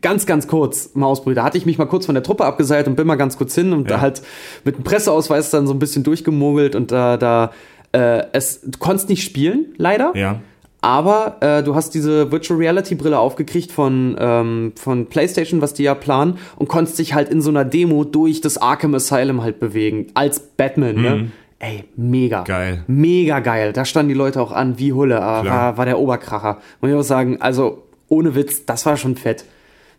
ganz, 0.00 0.26
ganz 0.26 0.46
kurz 0.46 0.90
mal 0.94 1.06
ausprobiert. 1.06 1.38
Da 1.38 1.44
hatte 1.44 1.58
ich 1.58 1.66
mich 1.66 1.76
mal 1.78 1.86
kurz 1.86 2.06
von 2.06 2.14
der 2.14 2.22
Truppe 2.22 2.44
abgeseilt 2.44 2.86
und 2.88 2.94
bin 2.96 3.06
mal 3.06 3.16
ganz 3.16 3.36
kurz 3.36 3.54
hin 3.54 3.72
und 3.72 3.90
Ja. 3.90 3.96
da 3.96 4.00
halt 4.02 4.22
mit 4.64 4.76
dem 4.76 4.84
Presseausweis 4.84 5.50
dann 5.50 5.66
so 5.66 5.72
ein 5.72 5.78
bisschen 5.78 6.02
durchgemogelt 6.04 6.74
und 6.76 6.92
da, 6.92 7.16
da 7.16 7.52
äh, 7.92 8.24
es, 8.32 8.60
du 8.62 8.78
konntest 8.78 9.08
nicht 9.08 9.24
spielen, 9.24 9.74
leider. 9.76 10.12
Ja. 10.14 10.40
Aber 10.80 11.36
äh, 11.40 11.62
du 11.62 11.74
hast 11.74 11.94
diese 11.94 12.30
Virtual 12.30 12.58
Reality 12.58 12.94
Brille 12.94 13.18
aufgekriegt 13.18 13.72
von, 13.72 14.16
ähm, 14.18 14.72
von 14.76 15.06
PlayStation, 15.06 15.60
was 15.60 15.74
die 15.74 15.82
ja 15.82 15.94
planen, 15.94 16.38
und 16.56 16.68
konntest 16.68 16.98
dich 16.98 17.14
halt 17.14 17.28
in 17.28 17.40
so 17.40 17.50
einer 17.50 17.64
Demo 17.64 18.04
durch 18.04 18.40
das 18.40 18.58
Arkham 18.58 18.94
Asylum 18.94 19.42
halt 19.42 19.58
bewegen. 19.58 20.08
Als 20.14 20.38
Batman, 20.40 20.96
ne? 20.96 21.30
Ey, 21.58 21.84
mega. 21.96 22.40
Mhm. 22.40 22.44
Geil. 22.44 22.84
Mega 22.86 23.40
geil. 23.40 23.72
Da 23.72 23.84
standen 23.84 24.10
die 24.10 24.14
Leute 24.14 24.40
auch 24.40 24.52
an 24.52 24.78
wie 24.78 24.92
Hulle. 24.92 25.16
Klar. 25.16 25.44
war, 25.44 25.76
war 25.78 25.84
der 25.86 25.98
Oberkracher. 25.98 26.58
Muss 26.80 26.90
ich 26.90 26.96
auch 26.96 27.02
sagen, 27.02 27.40
also 27.40 27.84
ohne 28.08 28.34
Witz, 28.34 28.66
das 28.66 28.84
war 28.86 28.96
schon 28.96 29.16
fett. 29.16 29.44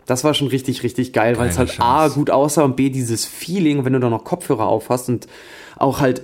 Das 0.05 0.23
war 0.23 0.33
schon 0.33 0.47
richtig, 0.47 0.83
richtig 0.83 1.11
geil, 1.11 1.37
weil 1.37 1.49
es 1.49 1.57
halt 1.57 1.81
A, 1.81 2.03
Scheiß. 2.03 2.13
gut 2.13 2.29
aussah 2.29 2.63
und 2.63 2.77
B, 2.77 2.89
dieses 2.89 3.25
Feeling, 3.25 3.83
wenn 3.83 3.91
du 3.93 3.99
da 3.99 4.09
noch 4.09 4.23
Kopfhörer 4.23 4.65
auf 4.65 4.89
hast 4.89 5.09
und 5.09 5.27
auch 5.75 5.99
halt 5.99 6.21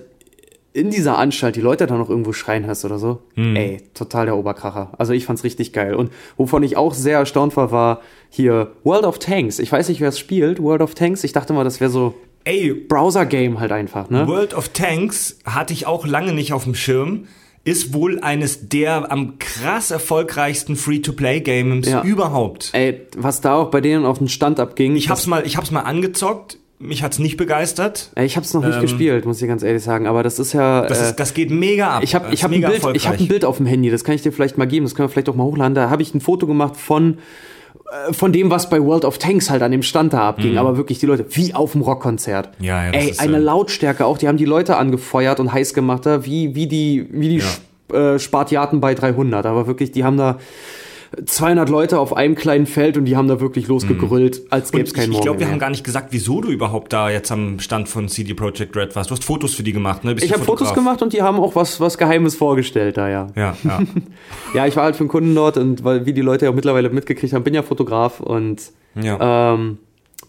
in 0.74 0.90
dieser 0.90 1.18
Anstalt 1.20 1.56
die 1.56 1.62
Leute 1.62 1.86
da 1.88 1.96
noch 1.96 2.10
irgendwo 2.10 2.34
schreien 2.34 2.66
hörst 2.66 2.84
oder 2.84 2.98
so. 2.98 3.22
Hm. 3.36 3.56
Ey, 3.56 3.78
total 3.94 4.26
der 4.26 4.36
Oberkracher. 4.36 4.92
Also 4.98 5.14
ich 5.14 5.26
fand's 5.26 5.44
richtig 5.44 5.72
geil. 5.72 5.94
Und 5.94 6.12
wovon 6.36 6.64
ich 6.64 6.78
auch 6.78 6.94
sehr 6.94 7.20
erstaunt 7.20 7.56
war, 7.56 7.72
war 7.72 8.02
hier 8.30 8.72
World 8.84 9.06
of 9.06 9.20
Tanks. 9.20 9.60
Ich 9.60 9.72
weiß 9.72 9.90
nicht, 9.90 10.02
wer 10.02 10.10
es 10.10 10.18
spielt, 10.20 10.62
World 10.62 10.82
of 10.82 10.96
Tanks. 10.96 11.24
Ich 11.24 11.32
dachte 11.32 11.54
mal, 11.54 11.64
das 11.64 11.80
wäre 11.80 11.92
so 11.92 12.16
Ey, 12.46 12.74
Browser-Game 12.74 13.60
halt 13.62 13.72
einfach, 13.72 14.10
ne? 14.10 14.28
World 14.28 14.54
of 14.54 14.70
Tanks 14.70 15.38
hatte 15.46 15.72
ich 15.72 15.86
auch 15.88 16.06
lange 16.06 16.34
nicht 16.34 16.52
auf 16.52 16.66
dem 16.66 16.76
Schirm. 16.76 17.28
Ist 17.66 17.94
wohl 17.94 18.20
eines 18.20 18.68
der 18.68 19.10
am 19.10 19.40
krass 19.40 19.90
erfolgreichsten 19.92 20.76
Free-to-Play-Games 20.76 21.88
Ja. 21.88 22.04
überhaupt. 22.04 22.72
Ey, 22.74 23.08
was 23.16 23.40
da 23.40 23.54
auch 23.56 23.72
bei 23.72 23.80
denen 23.80 24.06
auf 24.06 24.18
den 24.18 24.28
Stand 24.28 24.60
abging. 24.60 24.98
Ich 24.98 25.10
hab's 25.10 25.28
mal, 25.28 25.46
ich 25.46 25.56
hab's 25.56 25.72
mal 25.72 25.82
angezockt. 25.82 26.58
Mich 26.80 27.02
hat's 27.02 27.20
nicht 27.20 27.38
begeistert. 27.38 28.12
Ich 28.20 28.36
hab's 28.36 28.54
noch 28.54 28.64
nicht 28.66 28.76
Ähm, 28.76 28.82
gespielt, 28.82 29.26
muss 29.26 29.42
ich 29.42 29.48
ganz 29.48 29.64
ehrlich 29.64 29.84
sagen. 29.84 30.06
Aber 30.06 30.22
das 30.22 30.40
ist 30.40 30.54
ja. 30.54 30.86
Das, 30.86 31.00
äh, 31.00 31.10
ist, 31.10 31.16
das 31.20 31.34
geht 31.34 31.50
mega 31.50 31.98
ab. 31.98 32.04
Ich 32.04 32.14
habe 32.16 32.34
ich 32.34 32.44
hab 32.44 32.52
ein, 32.52 32.62
Bild, 32.62 32.84
ich 32.94 33.08
hab 33.08 33.20
ein. 33.20 33.28
Bild 33.28 33.46
auf 33.46 33.58
dem 33.58 33.66
Handy, 33.66 33.90
das 33.90 34.04
kann 34.04 34.16
ich 34.16 34.22
dir 34.22 34.32
vielleicht 34.32 34.58
mal 34.58 34.66
geben, 34.66 34.86
das 34.86 34.96
können 34.96 35.08
wir 35.08 35.12
vielleicht 35.12 35.30
auch 35.30 35.36
mal 35.36 35.46
hochladen. 35.46 35.76
Da 35.76 35.90
habe 35.90 36.02
ich 36.02 36.14
ein 36.14 36.20
Foto 36.20 36.46
gemacht 36.46 36.76
von, 36.76 37.20
äh, 38.10 38.12
von 38.12 38.34
dem, 38.34 38.50
was 38.50 38.70
bei 38.70 38.82
World 38.84 39.06
of 39.06 39.18
Tanks 39.18 39.50
halt 39.50 39.62
an 39.62 39.72
dem 39.72 39.84
Stand 39.84 40.14
da 40.14 40.28
abging. 40.28 40.58
Aber 40.58 40.76
wirklich 40.76 41.00
die 41.00 41.06
Leute, 41.06 41.26
wie 41.30 41.54
auf 41.54 41.72
dem 41.72 41.82
Rockkonzert. 41.82 42.60
Mhm. 42.60 42.66
Ja, 42.66 42.86
ja, 42.86 42.92
Ey, 42.92 43.10
ist, 43.12 43.22
eine 43.22 43.38
äh, 43.38 43.40
Lautstärke 43.40 44.06
auch, 44.06 44.18
die 44.18 44.28
haben 44.28 44.38
die 44.38 44.46
Leute 44.46 44.76
angefeuert 44.76 45.40
und 45.40 45.54
heiß 45.54 45.74
gemacht, 45.74 46.06
da, 46.06 46.26
wie, 46.26 46.54
wie 46.56 46.68
die, 46.68 47.08
wie 47.12 47.40
die 47.40 47.96
äh, 47.96 48.20
Spartiaten 48.20 48.82
bei 48.82 48.94
300. 48.94 49.46
Aber 49.46 49.68
wirklich, 49.68 49.92
die 49.92 50.04
haben 50.04 50.18
da 50.18 50.38
200 51.26 51.70
Leute 51.70 52.00
auf 52.00 52.16
einem 52.16 52.36
kleinen 52.36 52.66
Feld 52.66 52.98
und 52.98 53.06
die 53.06 53.16
haben 53.16 53.28
da 53.28 53.40
wirklich 53.40 53.68
losgegrüllt, 53.68 54.42
als 54.50 54.72
gäbe 54.72 54.84
es 54.84 54.90
ich 54.90 54.96
keinen 54.96 55.04
ich 55.06 55.10
Morgen 55.12 55.24
glaube, 55.24 55.40
wir 55.40 55.50
haben 55.50 55.60
gar 55.60 55.70
nicht 55.70 55.84
gesagt, 55.84 56.08
wieso 56.12 56.42
du 56.42 56.50
überhaupt 56.50 56.94
da 56.94 57.10
jetzt 57.10 57.32
am 57.32 57.60
Stand 57.60 57.90
von 57.90 58.08
CD 58.10 58.34
Projekt 58.34 58.76
Red 58.76 58.96
warst. 58.96 59.10
Du 59.10 59.16
hast 59.16 59.24
Fotos 59.24 59.54
für 59.54 59.64
die 59.64 59.74
gemacht, 59.74 60.04
ne? 60.04 60.16
Bist 60.16 60.26
Ich 60.26 60.34
habe 60.34 60.44
Fotos 60.44 60.74
gemacht 60.74 61.02
und 61.02 61.14
die 61.14 61.22
haben 61.22 61.40
auch 61.40 61.56
was, 61.56 61.80
was 61.80 61.98
Geheimes 61.98 62.36
vorgestellt 62.36 62.98
da, 62.98 63.10
ja. 63.10 63.28
Ja, 63.36 63.56
ja. 63.64 63.80
Ja, 64.54 64.68
ich 64.68 64.76
war 64.76 64.84
halt 64.84 64.96
für 64.96 65.02
einen 65.02 65.10
Kunden 65.10 65.34
dort 65.34 65.58
und 65.58 65.84
weil, 65.84 66.06
wie 66.06 66.14
die 66.14 66.22
Leute 66.22 66.46
ja 66.46 66.52
auch 66.52 66.56
mittlerweile 66.56 66.90
mitgekriegt 66.90 67.34
haben, 67.34 67.44
bin 67.44 67.54
ja 67.54 67.64
Fotograf 67.64 68.20
und 68.20 68.62
ja. 69.02 69.54
ähm, 69.54 69.78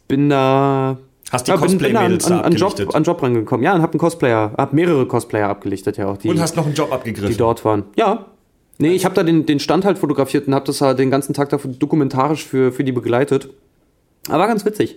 bin 0.08 0.28
da. 0.28 0.98
Hast 1.30 1.46
die 1.46 1.50
ja, 1.50 1.56
an, 1.56 1.62
Cosplay-Mädels 1.62 2.26
da 2.26 2.38
an, 2.38 2.44
an, 2.44 2.52
Job, 2.54 2.94
an 2.94 3.02
Job 3.02 3.22
rangekommen. 3.22 3.64
Ja, 3.64 3.74
und 3.74 3.82
hab 3.82 3.92
einen 3.92 3.98
Cosplayer, 3.98 4.52
hab 4.56 4.72
mehrere 4.72 5.06
Cosplayer 5.06 5.48
abgelichtet, 5.48 5.96
ja 5.96 6.06
auch, 6.06 6.16
die, 6.16 6.28
Und 6.28 6.40
hast 6.40 6.56
noch 6.56 6.66
einen 6.66 6.74
Job 6.74 6.88
die 6.88 6.94
abgegriffen. 6.94 7.36
dort 7.36 7.64
waren. 7.64 7.84
Ja. 7.96 8.26
Nee, 8.78 8.92
ich 8.92 9.04
habe 9.04 9.14
da 9.14 9.22
den, 9.22 9.46
den 9.46 9.60
Stand 9.60 9.84
halt 9.84 9.98
fotografiert 9.98 10.48
und 10.48 10.54
hab 10.54 10.64
das 10.64 10.80
halt 10.80 10.98
den 10.98 11.10
ganzen 11.10 11.32
Tag 11.32 11.48
dafür 11.50 11.70
dokumentarisch 11.70 12.44
für, 12.44 12.72
für 12.72 12.84
die 12.84 12.92
begleitet. 12.92 13.50
Aber 14.28 14.38
war 14.40 14.48
ganz 14.48 14.64
witzig. 14.64 14.96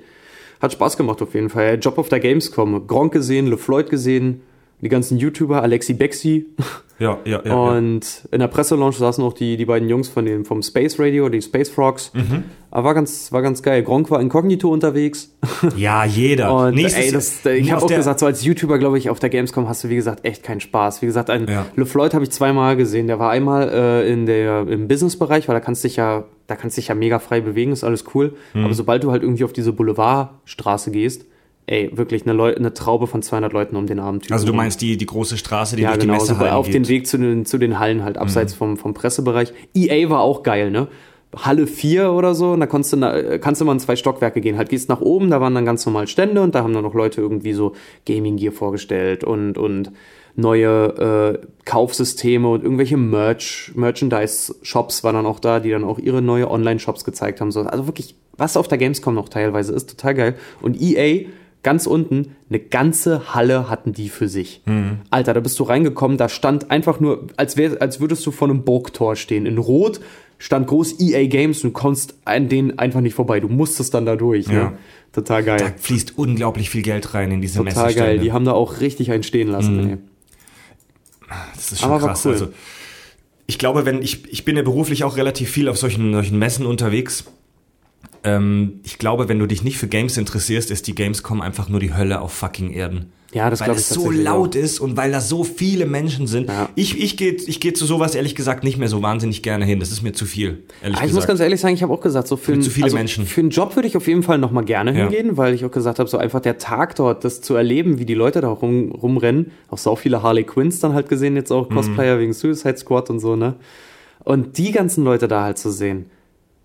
Hat 0.59 0.71
Spaß 0.71 0.97
gemacht 0.97 1.21
auf 1.21 1.35
jeden 1.35 1.49
Fall. 1.49 1.77
Job 1.79 1.97
auf 1.97 2.09
der 2.09 2.19
Gamescom. 2.19 2.87
Gronk 2.87 3.13
gesehen, 3.13 3.47
LeFloid 3.47 3.89
gesehen, 3.89 4.41
die 4.81 4.89
ganzen 4.89 5.17
YouTuber, 5.17 5.61
Alexi 5.61 5.93
Bexi. 5.93 6.47
Ja, 6.99 7.19
ja, 7.25 7.41
ja. 7.43 7.45
ja. 7.45 7.53
Und 7.53 8.27
in 8.31 8.39
der 8.39 8.47
Presselounge 8.47 8.93
saßen 8.93 9.23
auch 9.23 9.33
die, 9.33 9.57
die 9.57 9.65
beiden 9.65 9.87
Jungs 9.89 10.07
von 10.07 10.25
dem, 10.25 10.45
vom 10.45 10.61
Space 10.61 10.99
Radio, 10.99 11.29
die 11.29 11.41
Space 11.41 11.69
Frogs. 11.69 12.11
Mhm. 12.13 12.45
Aber 12.71 12.85
war 12.85 12.93
ganz, 12.93 13.31
war 13.31 13.41
ganz 13.41 13.63
geil. 13.63 13.83
Gronk 13.83 14.11
war 14.11 14.19
inkognito 14.19 14.69
unterwegs. 14.69 15.33
Ja, 15.75 16.05
jeder. 16.05 16.53
Und 16.53 16.75
Nächstes 16.75 17.05
ey, 17.05 17.11
das, 17.11 17.45
ich 17.45 17.71
habe 17.71 17.83
auch 17.83 17.87
gesagt, 17.87 18.19
so 18.19 18.25
als 18.25 18.43
YouTuber, 18.43 18.77
glaube 18.77 18.97
ich, 18.97 19.09
auf 19.09 19.19
der 19.19 19.29
Gamescom 19.29 19.67
hast 19.67 19.83
du, 19.83 19.89
wie 19.89 19.95
gesagt, 19.95 20.25
echt 20.25 20.43
keinen 20.43 20.59
Spaß. 20.59 21.01
Wie 21.01 21.05
gesagt, 21.05 21.29
ein 21.29 21.47
Ja. 21.47 21.65
LeFloid 21.75 22.13
habe 22.13 22.23
ich 22.23 22.31
zweimal 22.31 22.75
gesehen. 22.75 23.07
Der 23.07 23.19
war 23.19 23.31
einmal 23.31 23.69
äh, 23.69 24.11
in 24.11 24.25
der, 24.25 24.67
im 24.67 24.87
Businessbereich, 24.87 25.47
weil 25.47 25.55
da 25.55 25.59
kannst 25.59 25.83
du 25.83 25.87
dich 25.87 25.97
ja, 25.97 26.25
da 26.47 26.55
kannst 26.55 26.77
dich 26.77 26.89
ja 26.89 26.95
mega 26.95 27.19
frei 27.19 27.41
bewegen, 27.41 27.71
ist 27.71 27.83
alles 27.83 28.05
cool. 28.13 28.35
Mhm. 28.53 28.65
Aber 28.65 28.73
sobald 28.73 29.03
du 29.03 29.11
halt 29.11 29.23
irgendwie 29.23 29.43
auf 29.43 29.53
diese 29.53 29.73
Boulevardstraße 29.73 30.91
gehst, 30.91 31.25
ey, 31.67 31.91
wirklich 31.95 32.23
eine, 32.23 32.33
Leu 32.33 32.53
eine 32.55 32.73
Traube 32.73 33.07
von 33.07 33.21
200 33.21 33.53
Leuten 33.53 33.75
um 33.75 33.85
den 33.85 33.99
armen 33.99 34.19
Typen. 34.21 34.33
Also 34.33 34.45
du 34.47 34.53
meinst 34.53 34.81
die, 34.81 34.97
die 34.97 35.05
große 35.05 35.37
Straße, 35.37 35.75
die 35.75 35.83
Ja, 35.83 35.89
durch 35.89 35.99
genau, 36.01 36.13
die 36.13 36.19
so 36.21 36.31
Messehallen 36.33 36.53
auf 36.53 36.65
geht. 36.65 36.75
den 36.75 36.87
Weg 36.87 37.07
zu 37.07 37.17
den, 37.17 37.45
zu 37.45 37.57
den 37.57 37.77
Hallen 37.79 38.03
halt, 38.03 38.17
abseits 38.17 38.53
vom, 38.53 38.77
vom 38.77 38.93
Pressebereich. 38.93 39.53
EA 39.75 40.09
war 40.09 40.21
auch 40.21 40.43
geil, 40.43 40.71
ne? 40.71 40.87
Halle 41.35 41.67
4 41.67 42.13
oder 42.13 42.33
so, 42.33 42.51
und 42.53 42.61
da 42.61 42.67
konntest 42.67 42.93
du, 42.93 42.97
na- 42.97 43.37
kannst 43.37 43.59
du 43.59 43.65
mal 43.65 43.73
in 43.73 43.81
zwei 43.81 43.97
Stockwerke 43.97 44.39
gehen. 44.39 44.57
Halt 44.57 44.69
gehst 44.69 44.87
nach 44.87 45.01
oben, 45.01 45.29
da 45.29 45.41
waren 45.41 45.53
dann 45.53 45.65
ganz 45.65 45.85
normal 45.85 46.07
Stände 46.07 46.41
und 46.41 46.55
da 46.55 46.63
haben 46.63 46.73
dann 46.73 46.83
noch 46.83 46.93
Leute 46.93 47.19
irgendwie 47.19 47.51
so 47.51 47.73
Gaming 48.05 48.37
Gear 48.37 48.53
vorgestellt 48.53 49.25
und, 49.25 49.57
und 49.57 49.91
neue 50.37 51.39
äh, 51.43 51.47
Kaufsysteme 51.65 52.47
und 52.47 52.63
irgendwelche 52.63 52.95
Merch, 52.95 53.71
Merchandise-Shops 53.75 55.03
waren 55.03 55.15
dann 55.15 55.25
auch 55.25 55.39
da, 55.39 55.59
die 55.59 55.69
dann 55.71 55.83
auch 55.83 55.99
ihre 55.99 56.21
neue 56.21 56.49
Online-Shops 56.49 57.03
gezeigt 57.03 57.41
haben. 57.41 57.51
So, 57.51 57.61
also 57.61 57.87
wirklich, 57.87 58.15
was 58.37 58.55
auf 58.57 58.67
der 58.67 58.77
Gamescom 58.77 59.13
noch 59.13 59.29
teilweise 59.29 59.73
ist, 59.73 59.89
total 59.89 60.15
geil. 60.15 60.35
Und 60.61 60.79
EA, 60.81 61.25
ganz 61.63 61.87
unten, 61.87 62.35
eine 62.49 62.59
ganze 62.59 63.33
Halle 63.33 63.69
hatten 63.69 63.93
die 63.93 64.09
für 64.09 64.27
sich. 64.29 64.61
Alter, 65.09 65.33
da 65.33 65.39
bist 65.39 65.59
du 65.59 65.63
reingekommen, 65.63 66.17
da 66.17 66.29
stand 66.29 66.71
einfach 66.71 66.99
nur, 66.99 67.27
als, 67.37 67.57
wär, 67.57 67.81
als 67.81 67.99
würdest 67.99 68.25
du 68.25 68.31
vor 68.31 68.49
einem 68.49 68.63
Burgtor 68.63 69.15
stehen. 69.15 69.45
In 69.45 69.57
Rot 69.57 69.99
stand 70.37 70.67
groß 70.67 70.99
EA 70.99 71.27
Games 71.27 71.63
und 71.63 71.71
du 71.71 71.73
kommst 71.73 72.15
an 72.25 72.47
denen 72.47 72.77
einfach 72.79 73.01
nicht 73.01 73.15
vorbei. 73.15 73.39
Du 73.39 73.47
musstest 73.49 73.93
dann 73.93 74.05
da 74.05 74.15
durch. 74.15 74.47
Ja. 74.47 74.53
Ne? 74.53 74.77
Total 75.11 75.43
geil. 75.43 75.57
Da 75.59 75.71
fließt 75.75 76.17
unglaublich 76.17 76.69
viel 76.69 76.83
Geld 76.83 77.13
rein 77.13 77.31
in 77.31 77.41
diese 77.41 77.57
Total 77.57 77.73
Messestände. 77.85 78.09
geil. 78.11 78.19
Die 78.19 78.31
haben 78.31 78.45
da 78.45 78.51
auch 78.51 78.79
richtig 78.79 79.11
einen 79.11 79.23
stehen 79.23 79.47
lassen. 79.47 79.89
Ey. 79.89 79.97
Das 81.55 81.71
ist 81.71 81.81
schon 81.81 81.91
Aber 81.91 82.07
krass. 82.07 82.25
cool. 82.25 82.31
Also, 82.33 82.47
ich 83.47 83.57
glaube, 83.57 83.85
wenn 83.85 84.01
ich, 84.01 84.31
ich 84.31 84.45
bin 84.45 84.57
ja 84.57 84.61
beruflich 84.63 85.03
auch 85.03 85.17
relativ 85.17 85.49
viel 85.49 85.69
auf 85.69 85.77
solchen, 85.77 86.13
solchen 86.13 86.37
Messen 86.37 86.65
unterwegs. 86.65 87.25
Ähm, 88.27 88.79
ich 88.83 88.97
glaube, 88.97 89.29
wenn 89.29 89.39
du 89.39 89.45
dich 89.45 89.63
nicht 89.63 89.77
für 89.77 89.87
Games 89.87 90.17
interessierst, 90.17 90.71
ist 90.71 90.87
die 90.87 90.95
Gamescom 90.95 91.41
einfach 91.41 91.69
nur 91.69 91.79
die 91.79 91.93
Hölle 91.95 92.19
auf 92.21 92.33
fucking 92.33 92.71
Erden. 92.71 93.11
Ja, 93.33 93.49
das 93.49 93.59
weil 93.59 93.65
glaube 93.65 93.79
ich 93.81 93.85
es 93.89 93.93
so 93.93 94.09
laut 94.09 94.55
ist 94.55 94.79
und 94.79 94.95
weil 94.95 95.11
da 95.11 95.19
so 95.19 95.43
viele 95.43 95.85
Menschen 95.85 96.27
sind. 96.27 96.47
Ja. 96.47 96.69
Ich, 96.75 96.97
ich 96.97 97.17
gehe 97.17 97.33
ich 97.33 97.59
geh 97.59 97.73
zu 97.73 97.85
sowas 97.85 98.15
ehrlich 98.15 98.35
gesagt 98.35 98.63
nicht 98.63 98.77
mehr 98.77 98.87
so 98.87 99.01
wahnsinnig 99.01 99.43
gerne 99.43 99.65
hin. 99.65 99.81
Das 99.81 99.91
ist 99.91 100.01
mir 100.01 100.13
zu 100.13 100.25
viel, 100.25 100.63
ehrlich 100.81 100.97
Ah, 100.97 101.01
ich 101.01 101.07
muss 101.11 101.23
gesagt. 101.23 101.27
ganz 101.27 101.39
ehrlich 101.41 101.59
sagen, 101.59 101.73
ich 101.73 101.83
habe 101.83 101.93
auch 101.93 101.99
gesagt, 101.99 102.27
so 102.29 102.37
für, 102.37 102.53
einen- 102.53 102.61
zu 102.61 102.69
viele 102.69 102.85
also 102.85 102.95
Menschen. 102.95 103.25
für 103.25 103.41
einen 103.41 103.49
Job 103.49 103.75
würde 103.75 103.87
ich 103.89 103.97
auf 103.97 104.07
jeden 104.07 104.23
Fall 104.23 104.37
noch 104.37 104.51
mal 104.51 104.63
gerne 104.63 104.91
Ja. 104.97 105.03
hingehen, 105.09 105.35
weil 105.35 105.53
ich 105.53 105.65
auch 105.65 105.71
gesagt 105.71 105.99
habe, 105.99 106.09
so 106.09 106.17
einfach 106.17 106.39
der 106.39 106.57
Tag 106.57 106.95
dort, 106.95 107.25
das 107.25 107.41
zu 107.41 107.53
erleben, 107.55 107.99
wie 107.99 108.05
die 108.05 108.13
Leute 108.13 108.39
da 108.39 108.47
rum, 108.47 108.91
rumrennen, 108.93 109.51
auch 109.69 109.77
so 109.77 109.95
viele 109.97 110.23
Harley 110.23 110.45
Quinns 110.45 110.79
dann 110.79 110.93
halt 110.93 111.09
gesehen, 111.09 111.35
jetzt 111.35 111.49
Mhm. 111.51 111.57
auch 111.57 111.69
Cosplayer 111.69 112.19
wegen 112.19 112.31
Suicide 112.33 112.77
Squad 112.77 113.09
und 113.09 113.19
so, 113.19 113.35
ne? 113.35 113.55
Und 114.23 114.57
die 114.57 114.71
ganzen 114.71 115.03
Leute 115.03 115.27
da 115.27 115.43
halt 115.43 115.57
zu 115.57 115.69
sehen, 115.69 116.05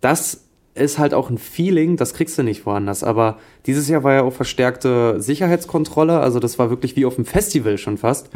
das 0.00 0.44
ist 0.74 0.98
halt 0.98 1.12
auch 1.14 1.28
ein 1.28 1.38
Feeling, 1.38 1.96
das 1.96 2.14
kriegst 2.14 2.38
du 2.38 2.42
nicht 2.42 2.64
woanders. 2.64 3.04
Aber 3.04 3.38
dieses 3.66 3.88
Jahr 3.88 4.04
war 4.04 4.14
ja 4.14 4.22
auch 4.22 4.32
verstärkte 4.32 5.20
Sicherheitskontrolle, 5.20 6.20
also 6.20 6.40
das 6.40 6.58
war 6.58 6.70
wirklich 6.70 6.96
wie 6.96 7.04
auf 7.04 7.16
einem 7.16 7.26
Festival 7.26 7.78
schon 7.78 7.98
fast. 7.98 8.30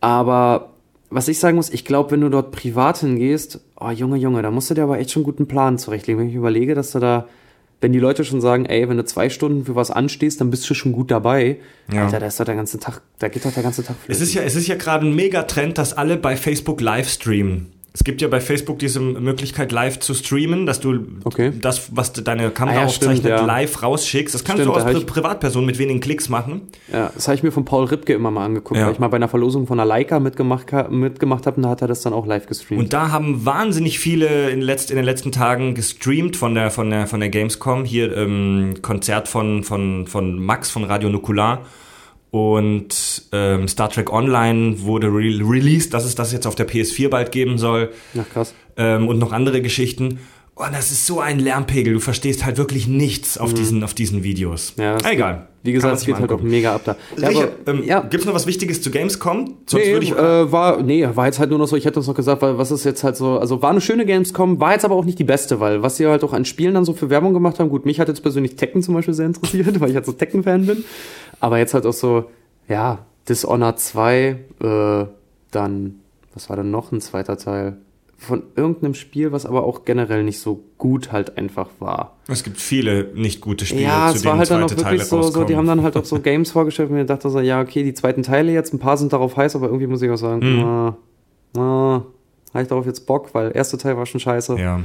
Aber 0.00 0.70
was 1.10 1.28
ich 1.28 1.38
sagen 1.38 1.56
muss, 1.56 1.70
ich 1.70 1.84
glaube, 1.84 2.12
wenn 2.12 2.20
du 2.20 2.28
dort 2.28 2.52
privat 2.52 2.98
hingehst, 2.98 3.60
oh 3.78 3.90
Junge, 3.90 4.16
Junge, 4.16 4.42
da 4.42 4.50
musst 4.50 4.70
du 4.70 4.74
dir 4.74 4.84
aber 4.84 4.98
echt 4.98 5.10
schon 5.10 5.20
einen 5.20 5.32
guten 5.32 5.46
Plan 5.48 5.76
zurechtlegen. 5.76 6.20
Wenn 6.20 6.28
ich 6.28 6.36
überlege, 6.36 6.74
dass 6.74 6.92
du 6.92 7.00
da, 7.00 7.26
wenn 7.80 7.92
die 7.92 7.98
Leute 7.98 8.24
schon 8.24 8.40
sagen, 8.40 8.64
ey, 8.66 8.88
wenn 8.88 8.96
du 8.96 9.04
zwei 9.04 9.28
Stunden 9.28 9.64
für 9.64 9.74
was 9.74 9.90
anstehst, 9.90 10.40
dann 10.40 10.50
bist 10.50 10.68
du 10.70 10.74
schon 10.74 10.92
gut 10.92 11.10
dabei. 11.10 11.58
Ja. 11.92 12.04
Alter, 12.04 12.20
da 12.20 12.26
ist 12.26 12.38
doch 12.38 12.44
der 12.44 12.54
ganze 12.54 12.78
Tag, 12.78 13.02
da 13.18 13.28
geht 13.28 13.44
doch 13.44 13.52
der 13.52 13.62
ganze 13.62 13.84
Tag 13.84 13.96
Es 14.06 14.20
ist 14.20 14.34
ja, 14.34 14.42
es 14.42 14.54
ist 14.54 14.68
ja 14.68 14.76
gerade 14.76 15.06
ein 15.06 15.14
Megatrend, 15.14 15.78
dass 15.78 15.92
alle 15.92 16.16
bei 16.16 16.36
Facebook 16.36 16.80
live 16.80 17.08
streamen. 17.08 17.72
Es 17.92 18.04
gibt 18.04 18.22
ja 18.22 18.28
bei 18.28 18.40
Facebook 18.40 18.78
diese 18.78 19.00
Möglichkeit, 19.00 19.72
live 19.72 19.98
zu 19.98 20.14
streamen, 20.14 20.64
dass 20.64 20.78
du 20.78 21.00
Okay. 21.24 21.52
das, 21.60 21.96
was 21.96 22.12
deine 22.12 22.50
Kamera 22.50 22.78
Ah 22.78 22.82
ja, 22.82 22.88
stimmt, 22.88 23.10
aufzeichnet, 23.10 23.38
ja. 23.40 23.44
live 23.44 23.82
rausschickst. 23.82 24.32
Das 24.32 24.44
kannst 24.44 24.62
Stimmt, 24.62 24.76
du 24.76 24.80
hab 24.80 24.94
ich- 24.94 25.06
Privatpersonen 25.06 25.66
mit 25.66 25.78
wenigen 25.78 25.98
Klicks 25.98 26.28
machen. 26.28 26.62
Ja, 26.92 27.10
das 27.12 27.26
habe 27.26 27.34
ich 27.34 27.42
mir 27.42 27.50
von 27.50 27.64
Paul 27.64 27.86
Ripke 27.86 28.12
immer 28.12 28.30
mal 28.30 28.44
angeguckt, 28.44 28.78
Ja. 28.78 28.86
weil 28.86 28.92
ich 28.92 29.00
mal 29.00 29.08
bei 29.08 29.16
einer 29.16 29.26
Verlosung 29.28 29.66
von 29.66 29.80
einer 29.80 29.86
Leica 29.88 30.20
mitgemacht, 30.20 30.66
mitgemacht 30.90 31.46
habe 31.46 31.56
und 31.56 31.62
da 31.64 31.70
hat 31.70 31.82
er 31.82 31.88
das 31.88 32.02
dann 32.02 32.12
auch 32.12 32.26
live 32.26 32.46
gestreamt. 32.46 32.80
Und 32.80 32.92
da 32.92 33.10
haben 33.10 33.44
wahnsinnig 33.44 33.98
viele 33.98 34.50
in, 34.50 34.60
letzt, 34.60 34.90
in 34.90 34.96
den 34.96 35.04
letzten 35.04 35.32
Tagen 35.32 35.74
gestreamt 35.74 36.36
von 36.36 36.54
der, 36.54 36.70
von 36.70 36.90
der, 36.90 37.08
von 37.08 37.18
der 37.18 37.28
Gamescom. 37.28 37.84
Hier 37.84 38.16
ähm, 38.16 38.74
Konzert 38.82 39.26
von, 39.26 39.64
von, 39.64 40.06
von 40.06 40.38
Max 40.38 40.70
von 40.70 40.84
Radio 40.84 41.08
Nukular. 41.08 41.62
Und 42.30 43.22
ähm, 43.32 43.66
Star 43.66 43.90
Trek 43.90 44.12
Online 44.12 44.80
wurde 44.82 45.08
re 45.08 45.40
released, 45.40 45.92
dass 45.94 46.04
es 46.04 46.14
das 46.14 46.32
jetzt 46.32 46.46
auf 46.46 46.54
der 46.54 46.68
PS4 46.68 47.08
bald 47.08 47.32
geben 47.32 47.58
soll. 47.58 47.90
Ach 48.18 48.28
krass. 48.28 48.54
ähm, 48.76 49.08
und 49.08 49.18
noch 49.18 49.32
andere 49.32 49.62
Geschichten. 49.62 50.20
Und 50.66 50.74
das 50.74 50.90
ist 50.90 51.06
so 51.06 51.20
ein 51.20 51.38
Lärmpegel. 51.38 51.94
Du 51.94 52.00
verstehst 52.00 52.44
halt 52.44 52.58
wirklich 52.58 52.86
nichts 52.86 53.38
auf, 53.38 53.54
diesen, 53.54 53.82
auf 53.82 53.94
diesen 53.94 54.22
Videos. 54.22 54.74
Mhm. 54.76 54.82
Ja, 54.82 55.10
Egal. 55.10 55.48
Wie 55.62 55.72
gesagt, 55.72 55.96
es 55.96 56.04
geht 56.06 56.18
halt 56.18 56.30
auch 56.32 56.40
mega 56.40 56.74
ab 56.74 56.82
da. 56.84 56.96
Ja, 57.18 57.28
Richard, 57.28 57.52
aber, 57.66 57.78
ähm, 57.78 57.84
ja. 57.84 58.00
gibt's 58.00 58.26
noch 58.26 58.34
was 58.34 58.46
Wichtiges 58.46 58.80
zu 58.80 58.90
Gamescom? 58.90 59.56
Sonst 59.66 59.84
Nee, 59.84 59.92
würde 59.92 60.04
ich. 60.06 60.12
äh, 60.12 60.52
war, 60.52 60.82
nee, 60.82 61.06
war 61.14 61.26
jetzt 61.26 61.38
halt 61.38 61.50
nur 61.50 61.58
noch 61.58 61.66
so, 61.66 61.76
ich 61.76 61.84
hätte 61.84 61.98
uns 61.98 62.06
noch 62.08 62.14
gesagt, 62.14 62.40
weil 62.40 62.56
was 62.56 62.70
ist 62.70 62.84
jetzt 62.84 63.04
halt 63.04 63.16
so, 63.16 63.38
also 63.38 63.60
war 63.60 63.70
eine 63.70 63.80
schöne 63.82 64.06
Gamescom, 64.06 64.58
war 64.60 64.72
jetzt 64.72 64.84
aber 64.86 64.94
auch 64.94 65.04
nicht 65.04 65.18
die 65.18 65.24
beste, 65.24 65.60
weil 65.60 65.82
was 65.82 65.96
sie 65.96 66.06
halt 66.06 66.24
auch 66.24 66.32
an 66.32 66.44
Spielen 66.46 66.74
dann 66.74 66.84
so 66.86 66.94
für 66.94 67.10
Werbung 67.10 67.34
gemacht 67.34 67.58
haben, 67.58 67.68
gut, 67.68 67.84
mich 67.84 68.00
hat 68.00 68.08
jetzt 68.08 68.22
persönlich 68.22 68.56
Tekken 68.56 68.82
zum 68.82 68.94
Beispiel 68.94 69.12
sehr 69.12 69.26
interessiert, 69.26 69.80
weil 69.80 69.90
ich 69.90 69.96
halt 69.96 70.06
so 70.06 70.12
Tekken-Fan 70.12 70.64
bin, 70.66 70.84
aber 71.40 71.58
jetzt 71.58 71.74
halt 71.74 71.84
auch 71.84 71.92
so, 71.92 72.24
ja, 72.68 73.04
Dishonored 73.28 73.78
2, 73.78 74.36
äh, 74.62 75.04
dann, 75.50 75.94
was 76.32 76.48
war 76.48 76.56
denn 76.56 76.70
noch 76.70 76.90
ein 76.90 77.02
zweiter 77.02 77.36
Teil? 77.36 77.76
Von 78.22 78.42
irgendeinem 78.54 78.92
Spiel, 78.92 79.32
was 79.32 79.46
aber 79.46 79.64
auch 79.64 79.86
generell 79.86 80.22
nicht 80.24 80.40
so 80.40 80.62
gut 80.76 81.10
halt 81.10 81.38
einfach 81.38 81.68
war. 81.78 82.18
es 82.28 82.44
gibt 82.44 82.58
viele 82.58 83.10
nicht 83.14 83.40
gute 83.40 83.64
Spiele, 83.64 83.84
Ja, 83.84 84.10
zu 84.10 84.16
es 84.18 84.24
war 84.26 84.36
halt 84.36 84.50
dann 84.50 84.62
auch 84.62 84.70
wirklich 84.76 85.04
so, 85.04 85.22
so, 85.22 85.44
die 85.44 85.56
haben 85.56 85.66
dann 85.66 85.82
halt 85.82 85.96
auch 85.96 86.04
so 86.04 86.20
Games 86.22 86.50
vorgestellt 86.50 86.90
und 86.90 86.96
mir 86.96 87.06
dachte 87.06 87.30
so, 87.30 87.40
ja, 87.40 87.62
okay, 87.62 87.82
die 87.82 87.94
zweiten 87.94 88.22
Teile 88.22 88.52
jetzt, 88.52 88.74
ein 88.74 88.78
paar 88.78 88.98
sind 88.98 89.14
darauf 89.14 89.38
heiß, 89.38 89.56
aber 89.56 89.68
irgendwie 89.68 89.86
muss 89.86 90.02
ich 90.02 90.10
auch 90.10 90.16
sagen, 90.16 90.42
Hm. 90.42 90.58
na, 90.60 90.96
na, 91.54 92.04
habe 92.52 92.62
ich 92.62 92.68
darauf 92.68 92.84
jetzt 92.84 93.06
Bock, 93.06 93.30
weil 93.32 93.46
der 93.46 93.54
erste 93.56 93.78
Teil 93.78 93.96
war 93.96 94.04
schon 94.04 94.20
scheiße. 94.20 94.56
Ja. 94.58 94.80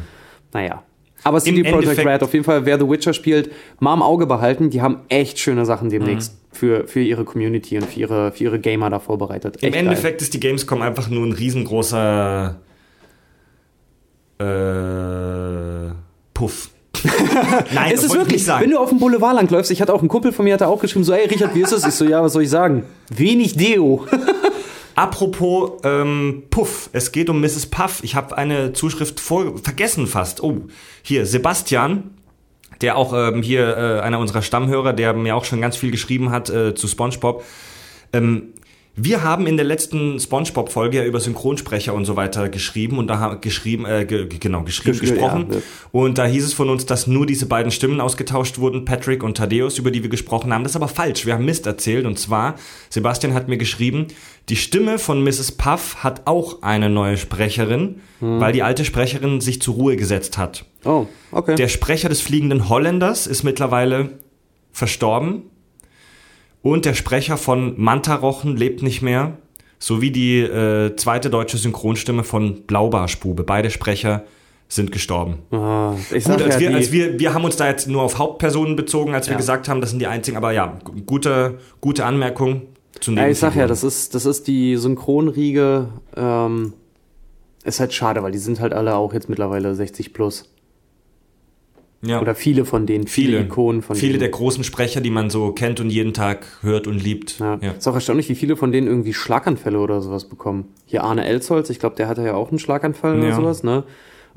Naja. 0.54 0.84
Aber 1.24 1.42
CD 1.42 1.64
Projekt 1.64 2.06
Red, 2.06 2.24
auf 2.24 2.32
jeden 2.34 2.46
Fall, 2.46 2.66
wer 2.66 2.80
The 2.80 2.88
Witcher 2.88 3.12
spielt, 3.14 3.52
mal 3.80 3.94
im 3.96 4.02
Auge 4.02 4.28
behalten, 4.28 4.70
die 4.70 4.82
haben 4.82 5.00
echt 5.10 5.40
schöne 5.40 5.66
Sachen 5.66 5.90
demnächst 5.90 6.32
Hm. 6.32 6.38
für, 6.54 6.88
für 6.88 7.02
ihre 7.02 7.26
Community 7.26 7.78
und 7.78 7.86
für 7.88 8.00
ihre, 8.00 8.32
für 8.32 8.44
ihre 8.46 8.60
Gamer 8.60 8.90
da 8.90 9.00
vorbereitet. 9.00 9.58
Im 9.58 9.68
Echt 9.68 9.74
geil. 9.74 9.84
Endeffekt 9.88 10.22
ist 10.22 10.34
die 10.34 10.40
Gamescom 10.40 10.82
einfach 10.82 11.10
nur 11.10 11.26
ein 11.26 11.34
riesengroßer 11.34 12.62
äh, 14.40 15.94
Puff. 16.34 16.70
Nein, 17.74 17.92
Es 17.92 18.02
das 18.02 18.06
ist 18.06 18.16
wirklich, 18.16 18.44
sagen. 18.44 18.64
wenn 18.64 18.72
du 18.72 18.80
auf 18.80 18.90
dem 18.90 19.00
Boulevard 19.00 19.36
langläufst, 19.36 19.72
ich 19.72 19.82
hatte 19.82 19.94
auch 19.94 20.00
einen 20.00 20.08
Kumpel 20.08 20.32
von 20.32 20.46
mir, 20.46 20.54
hat 20.54 20.62
er 20.62 20.70
auch 20.70 20.82
geschrieben, 20.82 21.04
so, 21.04 21.14
ey 21.14 21.28
Richard, 21.28 21.56
wie 21.56 21.62
ist 21.62 21.72
es? 21.72 21.86
Ich 21.86 21.94
so, 21.94 22.06
ja, 22.06 22.22
was 22.24 22.34
soll 22.34 22.44
ich 22.44 22.50
sagen? 22.50 22.84
Wenig 23.10 23.56
Deo. 23.56 24.06
Apropos 24.96 25.82
ähm, 25.84 26.44
Puff, 26.50 26.90
es 26.94 27.12
geht 27.12 27.30
um 27.30 27.42
Mrs. 27.42 27.66
Puff. 27.66 28.00
Ich 28.04 28.16
habe 28.16 28.38
eine 28.38 28.72
Zuschrift 28.72 29.20
vor, 29.20 29.58
vergessen 29.62 30.08
fast. 30.08 30.42
Oh, 30.42 30.68
hier, 31.02 31.26
Sebastian, 31.26 32.12
der 32.82 32.98
auch 32.98 33.14
ähm, 33.14 33.42
hier 33.42 33.76
äh, 33.78 34.00
einer 34.02 34.20
unserer 34.20 34.42
Stammhörer, 34.42 34.94
der 34.94 35.14
mir 35.14 35.36
auch 35.36 35.44
schon 35.44 35.60
ganz 35.60 35.76
viel 35.76 35.92
geschrieben 35.92 36.32
hat 36.32 36.50
äh, 36.50 36.76
zu 36.76 36.88
SpongeBob. 36.88 37.44
Ähm, 38.14 38.54
wir 38.98 39.24
haben 39.24 39.46
in 39.46 39.58
der 39.58 39.66
letzten 39.66 40.20
SpongeBob-Folge 40.20 40.98
ja 41.00 41.04
über 41.06 41.20
Synchronsprecher 41.20 41.93
und 41.93 42.06
so 42.06 42.16
weiter 42.16 42.48
geschrieben 42.48 42.98
und 42.98 43.08
da 43.08 43.20
haben 43.20 43.41
geschrieben, 43.41 43.86
äh, 43.86 44.06
ge 44.06 44.28
genau, 44.39 44.64
geschrieben, 44.64 44.98
Geschrieben, 45.00 45.16
gesprochen. 45.16 45.46
ja, 45.50 45.56
ja. 45.58 45.62
Und 45.91 46.18
da 46.18 46.26
hieß 46.26 46.46
es 46.46 46.54
von 46.54 46.70
uns, 46.70 46.86
dass 46.86 47.06
nur 47.06 47.26
diese 47.26 47.46
beiden 47.46 47.72
Stimmen 47.72 48.00
ausgetauscht 48.00 48.58
wurden, 48.58 48.86
Patrick 48.86 49.22
und 49.24 49.36
Thaddeus, 49.38 49.78
über 49.78 49.91
die 49.91 50.02
wir 50.02 50.10
gesprochen 50.10 50.54
haben. 50.54 50.64
Das 50.64 50.72
ist 50.72 50.76
aber 50.78 50.88
falsch. 50.88 51.26
Wir 51.26 51.34
haben 51.34 51.43
Mist 51.46 51.66
erzählt. 51.68 52.06
Und 52.06 52.18
zwar, 52.18 52.56
Sebastian 52.89 53.34
hat 53.34 53.50
mir 53.50 53.58
geschrieben, 53.58 54.08
die 54.48 54.56
Stimme 54.56 54.98
von 54.98 55.24
Mrs. 55.24 55.52
Puff 55.54 55.98
hat 56.04 56.22
auch 56.26 56.62
eine 56.62 56.89
neue 56.89 57.18
Sprecherin, 57.18 58.02
Hm. 58.22 58.39
weil 58.39 58.54
die 58.54 58.64
alte 58.64 58.86
Sprecherin 58.86 59.41
sich 59.41 59.62
zur 59.62 59.76
Ruhe 59.76 59.98
gesetzt 59.98 60.38
hat. 60.38 60.64
Oh, 60.86 61.08
okay. 61.32 61.56
Der 61.56 61.68
Sprecher 61.68 62.08
des 62.08 62.22
fliegenden 62.22 62.70
Holländers 62.70 63.28
ist 63.28 63.43
mittlerweile 63.43 64.12
verstorben. 64.72 65.43
Und 66.66 66.86
der 66.86 66.95
Sprecher 66.95 67.38
von 67.38 67.76
Mantarochen 67.78 68.57
lebt 68.57 68.82
nicht 68.82 69.03
mehr. 69.03 69.38
Sowie 69.78 70.09
die 70.09 70.39
äh, 70.39 70.95
zweite 70.95 71.30
deutsche 71.30 71.57
Synchronstimme 71.57 72.24
von 72.24 72.63
Blaubarspube. 72.63 73.43
Beide 73.43 73.70
Sprecher 73.70 74.24
sind 74.68 74.91
gestorben. 74.91 75.38
Ah, 75.51 75.93
ich 76.11 76.24
Gut, 76.24 76.39
sag 76.39 76.41
als 76.41 76.55
ja, 76.55 76.59
wir, 76.61 76.76
als 76.76 76.91
wir, 76.91 77.20
wir 77.20 77.36
haben 77.36 77.43
uns 77.45 77.55
da 77.55 77.68
jetzt 77.68 77.88
nur 77.88 78.01
auf 78.01 78.18
Hauptpersonen 78.18 78.76
bezogen, 78.76 79.13
als 79.13 79.28
wir 79.28 79.34
Ja. 79.34 79.38
gesagt 79.38 79.70
haben, 79.70 79.80
das 79.80 79.91
sind 79.91 79.99
die 79.99 80.07
einzigen, 80.07 80.38
aber 80.38 80.53
ja, 80.53 80.80
gu- 80.84 80.93
gute, 81.05 81.59
gute 81.82 82.03
Anmerkung 82.03 82.63
zu 82.99 83.11
ja, 83.11 83.28
ich 83.28 83.38
sag 83.38 83.55
ja, 83.55 83.68
das 83.68 83.84
ist, 83.84 84.16
das 84.16 84.26
ist 84.26 84.47
die 84.47 84.76
Synchronriege, 84.78 85.89
ähm, 86.18 86.74
ist 87.63 87.80
halt 87.80 87.93
schade, 87.93 88.24
weil 88.24 88.32
die 88.32 88.39
sind 88.39 88.59
halt 88.59 88.74
alle 88.74 88.95
auch 88.95 89.13
jetzt 89.13 89.30
mittlerweile 89.30 89.76
60 89.76 90.13
plus. 90.13 90.49
Ja. 92.02 92.22
Oder 92.22 92.36
viele 92.36 92.66
von 92.66 92.86
denen, 92.86 93.08
viele, 93.08 93.38
viele, 93.38 93.43
Ikonen 93.46 93.82
von 93.82 93.96
viele 93.96 94.14
denen. 94.14 94.20
der 94.20 94.30
großen 94.30 94.64
Sprecher, 94.64 95.02
die 95.02 95.10
man 95.10 95.30
so 95.30 95.52
kennt 95.54 95.80
und 95.80 95.89
jeden 95.89 96.14
Tag 96.14 96.46
hört 96.62 96.86
und 96.88 97.02
liebt. 97.04 97.39
Ja. 97.39 97.58
Ja. 97.62 97.72
Ist 97.72 97.88
auch 97.88 97.96
erstaunlich, 97.96 98.30
wie 98.30 98.36
viele 98.36 98.56
von 98.58 98.72
denen 98.72 98.88
irgendwie 98.88 99.14
Schlaganfälle 99.14 99.80
oder 99.80 100.02
sowas 100.02 100.26
bekommen. 100.26 100.68
Hier 100.86 101.04
Arne 101.04 101.26
Elsholz, 101.26 101.70
ich 101.72 101.80
glaube, 101.80 101.96
der 101.96 102.08
hatte 102.08 102.24
ja 102.24 102.36
auch 102.36 102.50
einen 102.50 102.60
Schlaganfall 102.60 103.18
oder 103.18 103.30
Ja. 103.30 103.36
sowas, 103.36 103.64
ne? 103.64 103.84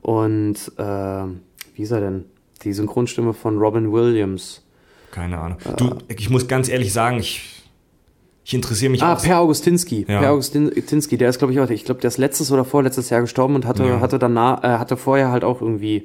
Und 0.00 0.56
ähm, 0.78 1.40
wie 1.74 1.82
ist 1.82 1.90
er 1.90 2.00
denn? 2.00 2.24
Die 2.64 2.72
Synchronstimme 2.72 3.34
von 3.34 3.58
Robin 3.58 3.92
Williams. 3.92 4.62
Keine 5.10 5.38
Ahnung. 5.38 5.58
Du, 5.76 5.90
ich 6.08 6.28
muss 6.30 6.48
ganz 6.48 6.68
ehrlich 6.68 6.92
sagen, 6.92 7.18
ich, 7.18 7.62
ich 8.44 8.54
interessiere 8.54 8.90
mich 8.90 9.02
Ah, 9.02 9.14
auch. 9.14 9.22
Per 9.22 9.38
Augustinski. 9.40 10.06
Ja. 10.08 10.20
Per 10.20 10.30
Augustinski, 10.32 11.16
der 11.18 11.28
ist, 11.30 11.38
glaube 11.38 11.52
ich, 11.52 11.60
auch, 11.60 11.68
ich 11.70 11.84
glaube, 11.84 12.00
der 12.00 12.08
ist 12.08 12.18
letztes 12.18 12.50
oder 12.52 12.64
vorletztes 12.64 13.10
Jahr 13.10 13.20
gestorben 13.20 13.54
und 13.54 13.66
hatte, 13.66 13.84
Ja. 13.84 14.00
hatte 14.00 14.18
danach, 14.18 14.62
äh, 14.64 14.78
hatte 14.78 14.96
vorher 14.96 15.30
halt 15.30 15.44
auch 15.44 15.60
irgendwie 15.60 16.04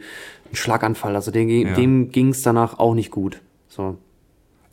Schlaganfall. 0.55 1.15
Also 1.15 1.31
dem, 1.31 1.49
Ja. 1.49 1.73
dem 1.73 2.09
ging 2.11 2.29
es 2.29 2.41
danach 2.41 2.79
auch 2.79 2.93
nicht 2.95 3.11
gut. 3.11 3.41
So. 3.67 3.97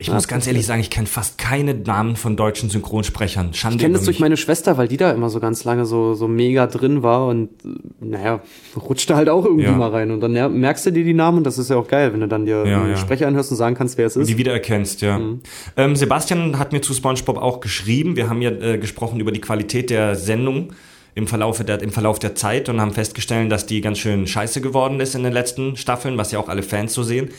Ich 0.02 0.10
muss 0.10 0.28
ganz 0.28 0.46
ehrlich 0.46 0.64
sagen, 0.64 0.80
ich 0.80 0.88
kenne 0.88 1.06
fast 1.06 1.36
keine 1.36 1.74
Namen 1.74 2.16
von 2.16 2.34
deutschen 2.34 2.70
Synchronsprechern. 2.70 3.52
Schande 3.52 3.76
Ich 3.76 3.82
kenne 3.82 3.92
das 3.96 4.04
durch 4.06 4.18
meine 4.18 4.38
Schwester, 4.38 4.78
weil 4.78 4.88
die 4.88 4.96
da 4.96 5.10
immer 5.10 5.28
so 5.28 5.40
ganz 5.40 5.64
lange 5.64 5.84
so, 5.84 6.14
so 6.14 6.26
mega 6.26 6.66
drin 6.68 7.02
war 7.02 7.26
und 7.26 7.50
äh, 7.66 7.68
naja, 8.06 8.40
rutscht 8.76 9.10
da 9.10 9.16
halt 9.16 9.28
auch 9.28 9.44
irgendwie 9.44 9.64
Ja. 9.64 9.72
mal 9.72 9.90
rein. 9.90 10.10
Und 10.10 10.20
dann 10.22 10.32
merkst 10.58 10.86
du 10.86 10.90
dir 10.92 11.04
die 11.04 11.12
Namen 11.12 11.36
und 11.38 11.44
das 11.44 11.58
ist 11.58 11.68
ja 11.68 11.76
auch 11.76 11.86
geil, 11.86 12.14
wenn 12.14 12.20
du 12.20 12.28
dann 12.28 12.46
dir 12.46 12.64
Ja, 12.66 12.88
ja. 12.88 12.96
Sprecher 12.96 13.28
anhörst 13.28 13.50
und 13.50 13.58
sagen 13.58 13.74
kannst, 13.76 13.98
wer 13.98 14.06
es 14.06 14.16
ist. 14.16 14.26
Die 14.26 14.38
wiedererkennst, 14.38 15.02
ja. 15.02 15.18
Mhm. 15.18 15.40
Ähm, 15.76 15.94
Sebastian 15.96 16.58
hat 16.58 16.72
mir 16.72 16.80
zu 16.80 16.94
SpongeBob 16.94 17.36
auch 17.36 17.60
geschrieben. 17.60 18.16
Wir 18.16 18.30
haben 18.30 18.40
ja 18.40 18.52
äh, 18.52 18.78
gesprochen 18.78 19.20
über 19.20 19.32
die 19.32 19.40
Qualität 19.42 19.90
der 19.90 20.16
Sendung 20.16 20.72
im 21.14 21.26
Verlauf 21.26 21.62
der, 21.64 21.80
im 21.82 21.92
Verlauf 21.92 22.18
der 22.18 22.34
Zeit 22.34 22.68
und 22.68 22.80
haben 22.80 22.92
festgestellt, 22.92 23.50
dass 23.50 23.66
die 23.66 23.80
ganz 23.80 23.98
schön 23.98 24.26
scheiße 24.26 24.60
geworden 24.60 25.00
ist 25.00 25.14
in 25.14 25.22
den 25.22 25.32
letzten 25.32 25.76
Staffeln, 25.76 26.16
was 26.18 26.32
ja 26.32 26.38
auch 26.38 26.48
alle 26.48 26.62
Fans 26.62 26.94
so 26.94 27.02
sehen. 27.02 27.30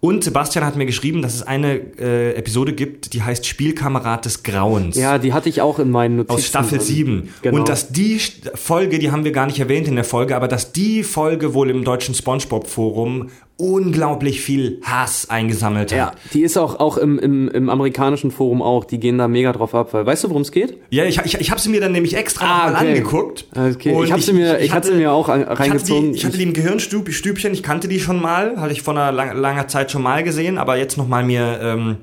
Und 0.00 0.22
Sebastian 0.22 0.64
hat 0.64 0.76
mir 0.76 0.86
geschrieben, 0.86 1.22
dass 1.22 1.34
es 1.34 1.42
eine 1.42 1.80
äh, 1.98 2.34
Episode 2.36 2.72
gibt, 2.72 3.14
die 3.14 3.22
heißt 3.22 3.44
Spielkamerad 3.44 4.24
des 4.24 4.44
Grauens. 4.44 4.96
ja, 4.96 5.18
die 5.18 5.32
hatte 5.32 5.48
ich 5.48 5.60
auch 5.60 5.80
in 5.80 5.90
meinen 5.90 6.18
Notizen. 6.18 6.34
aus 6.34 6.46
Staffel 6.46 6.78
drin. 6.78 6.86
7. 6.86 7.34
Genau. 7.42 7.56
Und 7.58 7.68
dass 7.68 7.88
die 7.88 8.20
Folge, 8.54 9.00
die 9.00 9.10
haben 9.10 9.24
wir 9.24 9.32
gar 9.32 9.46
nicht 9.46 9.58
erwähnt 9.58 9.88
in 9.88 9.96
der 9.96 10.04
Folge, 10.04 10.36
aber 10.36 10.46
dass 10.46 10.70
die 10.70 11.02
Folge 11.02 11.52
wohl 11.52 11.68
im 11.68 11.82
deutschen 11.82 12.14
SpongeBob-Forum 12.14 13.30
unglaublich 13.58 14.40
viel 14.40 14.80
Hass 14.84 15.28
eingesammelt 15.28 15.90
ja, 15.90 16.06
hat. 16.06 16.16
die 16.32 16.42
ist 16.42 16.56
auch, 16.56 16.78
auch 16.78 16.96
im, 16.96 17.18
im, 17.18 17.48
im 17.48 17.68
amerikanischen 17.68 18.30
Forum 18.30 18.62
auch, 18.62 18.84
die 18.84 18.98
gehen 19.00 19.18
da 19.18 19.28
mega 19.28 19.52
drauf 19.52 19.74
ab, 19.74 19.92
weil 19.92 20.06
weißt 20.06 20.24
du, 20.24 20.28
worum 20.30 20.42
es 20.42 20.52
geht? 20.52 20.78
Ja, 20.90 21.04
ich, 21.04 21.18
ich, 21.24 21.34
ich 21.40 21.50
habe 21.50 21.60
sie 21.60 21.68
mir 21.68 21.80
dann 21.80 21.92
nämlich 21.92 22.16
extra 22.16 22.44
Ah, 22.46 22.70
mal 22.70 22.74
okay. 22.76 22.88
angeguckt. 22.88 23.46
Okay, 23.54 24.04
ich 24.04 24.12
hab 24.12 24.20
sie 24.20 24.32
mir- 24.32 24.60
ich 24.60 24.72
hatte 24.72 24.88
sie 24.88 24.94
mir 24.94 25.12
auch 25.12 25.28
an- 25.28 25.42
ich 25.42 25.46
hatte 25.48 25.60
reingezogen. 25.60 26.12
Die, 26.12 26.18
ich 26.18 26.24
hatte 26.24 26.38
die 26.38 26.44
im 26.44 26.52
Gehirnstübchen, 26.52 27.52
ich 27.52 27.62
kannte 27.64 27.88
die 27.88 27.98
schon 28.00 28.22
mal, 28.22 28.56
hatte 28.60 28.72
ich 28.72 28.82
vor 28.82 28.94
einer 28.94 29.10
lang, 29.12 29.36
langer 29.36 29.66
Zeit 29.68 29.90
schon 29.90 30.02
mal 30.02 30.22
gesehen, 30.22 30.56
aber 30.56 30.76
jetzt 30.78 30.96
noch 30.96 31.08
mal 31.08 31.24
mir 31.24 31.58
ähm, 31.60 31.96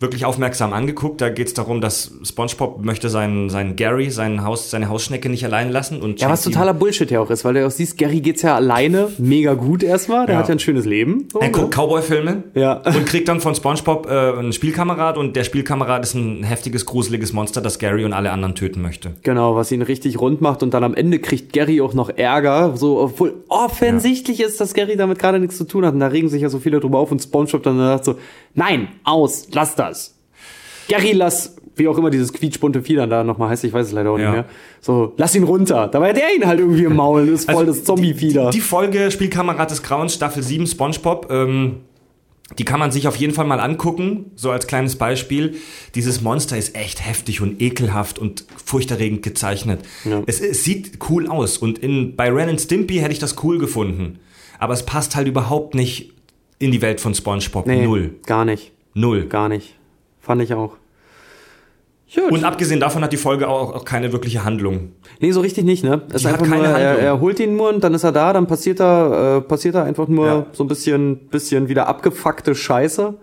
wirklich 0.00 0.24
aufmerksam 0.24 0.72
angeguckt. 0.72 1.20
Da 1.20 1.28
geht 1.30 1.46
es 1.46 1.54
darum, 1.54 1.80
dass 1.80 2.12
SpongeBob 2.24 2.84
möchte 2.84 3.08
seinen, 3.08 3.48
seinen 3.48 3.76
Gary, 3.76 4.10
sein 4.10 4.44
Haus, 4.44 4.70
seine 4.70 4.88
Hausschnecke 4.88 5.28
nicht 5.28 5.44
allein 5.44 5.70
lassen 5.70 6.02
und 6.02 6.20
Ja, 6.20 6.28
was 6.28 6.42
totaler 6.42 6.74
Bullshit 6.74 7.10
ja 7.10 7.20
auch 7.20 7.30
ist, 7.30 7.44
weil 7.44 7.54
du 7.54 7.66
auch 7.66 7.70
siehst, 7.70 7.96
Gary 7.96 8.20
geht's 8.20 8.42
ja 8.42 8.54
alleine 8.56 9.08
mega 9.18 9.54
gut 9.54 9.82
erstmal, 9.82 10.26
der 10.26 10.34
Ja. 10.34 10.40
hat 10.40 10.48
ja 10.48 10.54
ein 10.54 10.58
schönes 10.58 10.84
Leben. 10.84 11.28
So, 11.32 11.38
Er 11.38 11.46
ne? 11.46 11.52
guckt 11.52 11.74
Cowboy-Filme 11.74 12.42
Ja. 12.54 12.82
und 12.84 13.06
kriegt 13.06 13.28
dann 13.28 13.40
von 13.40 13.54
SpongeBob 13.54 14.06
äh, 14.06 14.10
einen 14.38 14.52
Spielkamerad 14.52 15.16
und 15.16 15.36
der 15.36 15.44
Spielkamerad 15.44 16.02
ist 16.04 16.14
ein 16.14 16.42
heftiges, 16.42 16.84
gruseliges 16.86 17.32
Monster, 17.32 17.60
das 17.60 17.78
Gary 17.78 18.04
und 18.04 18.12
alle 18.12 18.30
anderen 18.32 18.54
töten 18.54 18.82
möchte. 18.82 19.12
Genau, 19.22 19.54
was 19.56 19.70
ihn 19.72 19.82
richtig 19.82 20.20
rund 20.20 20.40
macht 20.40 20.62
und 20.62 20.74
dann 20.74 20.84
am 20.84 20.94
Ende 20.94 21.18
kriegt 21.20 21.52
Gary 21.52 21.80
auch 21.80 21.94
noch 21.94 22.10
Ärger, 22.10 22.76
so 22.76 23.00
obwohl 23.00 23.44
offensichtlich 23.48 24.40
ist, 24.40 24.60
dass 24.60 24.74
Gary 24.74 24.96
damit 24.96 25.18
gerade 25.18 25.38
nichts 25.40 25.56
zu 25.56 25.64
tun 25.64 25.86
hat 25.86 25.94
und 25.94 26.00
da 26.00 26.08
regen 26.08 26.28
sich 26.28 26.42
ja 26.42 26.48
so 26.48 26.58
viele 26.58 26.80
drüber 26.80 26.98
auf 26.98 27.10
und 27.10 27.22
SpongeBob 27.22 27.62
dann 27.62 27.78
sagt 27.78 28.04
so, 28.04 28.16
nein, 28.54 28.88
aus, 29.04 29.48
lass 29.52 29.74
das. 29.76 29.83
Gary, 30.88 31.12
lass 31.12 31.56
wie 31.76 31.88
auch 31.88 31.98
immer 31.98 32.10
dieses 32.10 32.32
quietschbunte 32.32 32.82
Vieh 32.82 32.94
dann 32.94 33.10
da 33.10 33.24
nochmal 33.24 33.48
heißt, 33.48 33.64
ich 33.64 33.72
weiß 33.72 33.86
es 33.88 33.92
leider 33.92 34.10
auch 34.10 34.18
Ja. 34.18 34.24
nicht 34.26 34.32
mehr. 34.32 34.44
So, 34.80 35.12
lass 35.16 35.34
ihn 35.34 35.42
runter. 35.42 35.88
Da 35.88 36.00
war 36.00 36.12
der 36.12 36.34
ihn 36.36 36.46
halt 36.46 36.60
irgendwie 36.60 36.84
im 36.84 36.94
Maul, 36.94 37.26
das 37.26 37.40
ist 37.40 37.50
voll 37.50 37.66
das 37.66 37.82
Zombie-Fieder. 37.84 38.50
Die, 38.50 38.58
die 38.58 38.62
Folge 38.62 39.10
Spielkamerad 39.10 39.70
des 39.70 39.82
Grauens, 39.82 40.14
Staffel 40.14 40.42
7, 40.42 40.66
Spongebob, 40.66 41.28
ähm, 41.30 41.80
die 42.58 42.64
kann 42.64 42.78
man 42.78 42.92
sich 42.92 43.08
auf 43.08 43.16
jeden 43.16 43.32
Fall 43.32 43.46
mal 43.46 43.58
angucken, 43.58 44.30
so 44.36 44.50
als 44.50 44.66
kleines 44.66 44.96
Beispiel. 44.96 45.56
Dieses 45.94 46.20
Monster 46.20 46.56
ist 46.58 46.76
echt 46.76 47.04
heftig 47.04 47.40
und 47.40 47.60
ekelhaft 47.60 48.18
und 48.18 48.44
furchterregend 48.62 49.22
gezeichnet. 49.22 49.80
Ja. 50.04 50.22
Es, 50.26 50.40
es 50.40 50.62
sieht 50.62 50.98
cool 51.08 51.26
aus 51.26 51.56
und 51.58 51.78
in, 51.78 52.14
bei 52.14 52.30
Ren 52.30 52.50
and 52.50 52.60
Stimpy 52.60 52.96
hätte 52.96 53.12
ich 53.12 53.18
das 53.18 53.42
cool 53.42 53.58
gefunden. 53.58 54.18
Aber 54.60 54.74
es 54.74 54.84
passt 54.84 55.16
halt 55.16 55.26
überhaupt 55.26 55.74
nicht 55.74 56.12
in 56.58 56.70
die 56.70 56.82
Welt 56.82 57.00
von 57.00 57.14
Spongebob. 57.14 57.66
Nee, 57.66 57.84
Null. 57.86 58.14
Gar 58.26 58.44
nicht. 58.44 58.70
Null. 58.94 59.26
Gar 59.26 59.48
nicht. 59.48 59.74
Fand 60.20 60.40
ich 60.42 60.54
auch. 60.54 60.76
Gut. 62.14 62.30
Und 62.30 62.44
abgesehen 62.44 62.78
davon 62.78 63.02
hat 63.02 63.12
die 63.12 63.16
Folge 63.16 63.48
auch, 63.48 63.74
auch 63.74 63.84
keine 63.84 64.12
wirkliche 64.12 64.44
Handlung. 64.44 64.92
Nee, 65.18 65.32
so 65.32 65.40
richtig 65.40 65.64
nicht, 65.64 65.82
ne? 65.82 66.02
Es 66.12 66.22
Die 66.22 66.28
hat 66.28 66.34
einfach 66.34 66.46
nur, 66.46 66.62
keine 66.62 66.68
er, 66.78 66.88
Handlung. 66.90 67.06
er 67.06 67.20
holt 67.20 67.40
ihn 67.40 67.56
nur 67.56 67.70
und 67.70 67.82
dann 67.82 67.92
ist 67.92 68.04
er 68.04 68.12
da, 68.12 68.32
dann 68.32 68.46
passiert 68.46 68.78
da, 68.78 69.38
äh, 69.38 69.40
passiert 69.40 69.74
da 69.74 69.82
einfach 69.82 70.06
nur 70.06 70.26
Ja. 70.26 70.46
so 70.52 70.62
ein 70.62 70.68
bisschen, 70.68 71.26
bisschen 71.28 71.68
wieder 71.68 71.88
abgefuckte 71.88 72.54
Scheiße, 72.54 73.14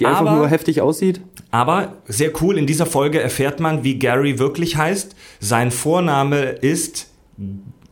die 0.00 0.06
einfach 0.06 0.22
Aber- 0.22 0.32
nur 0.36 0.48
heftig 0.48 0.80
aussieht. 0.80 1.20
Aber 1.52 1.92
sehr 2.06 2.32
cool, 2.42 2.58
in 2.58 2.66
dieser 2.66 2.86
Folge 2.86 3.20
erfährt 3.20 3.60
man, 3.60 3.84
wie 3.84 3.96
Gary 3.98 4.40
wirklich 4.40 4.76
heißt. 4.76 5.14
Sein 5.38 5.70
Vorname 5.70 6.42
ist 6.50 7.08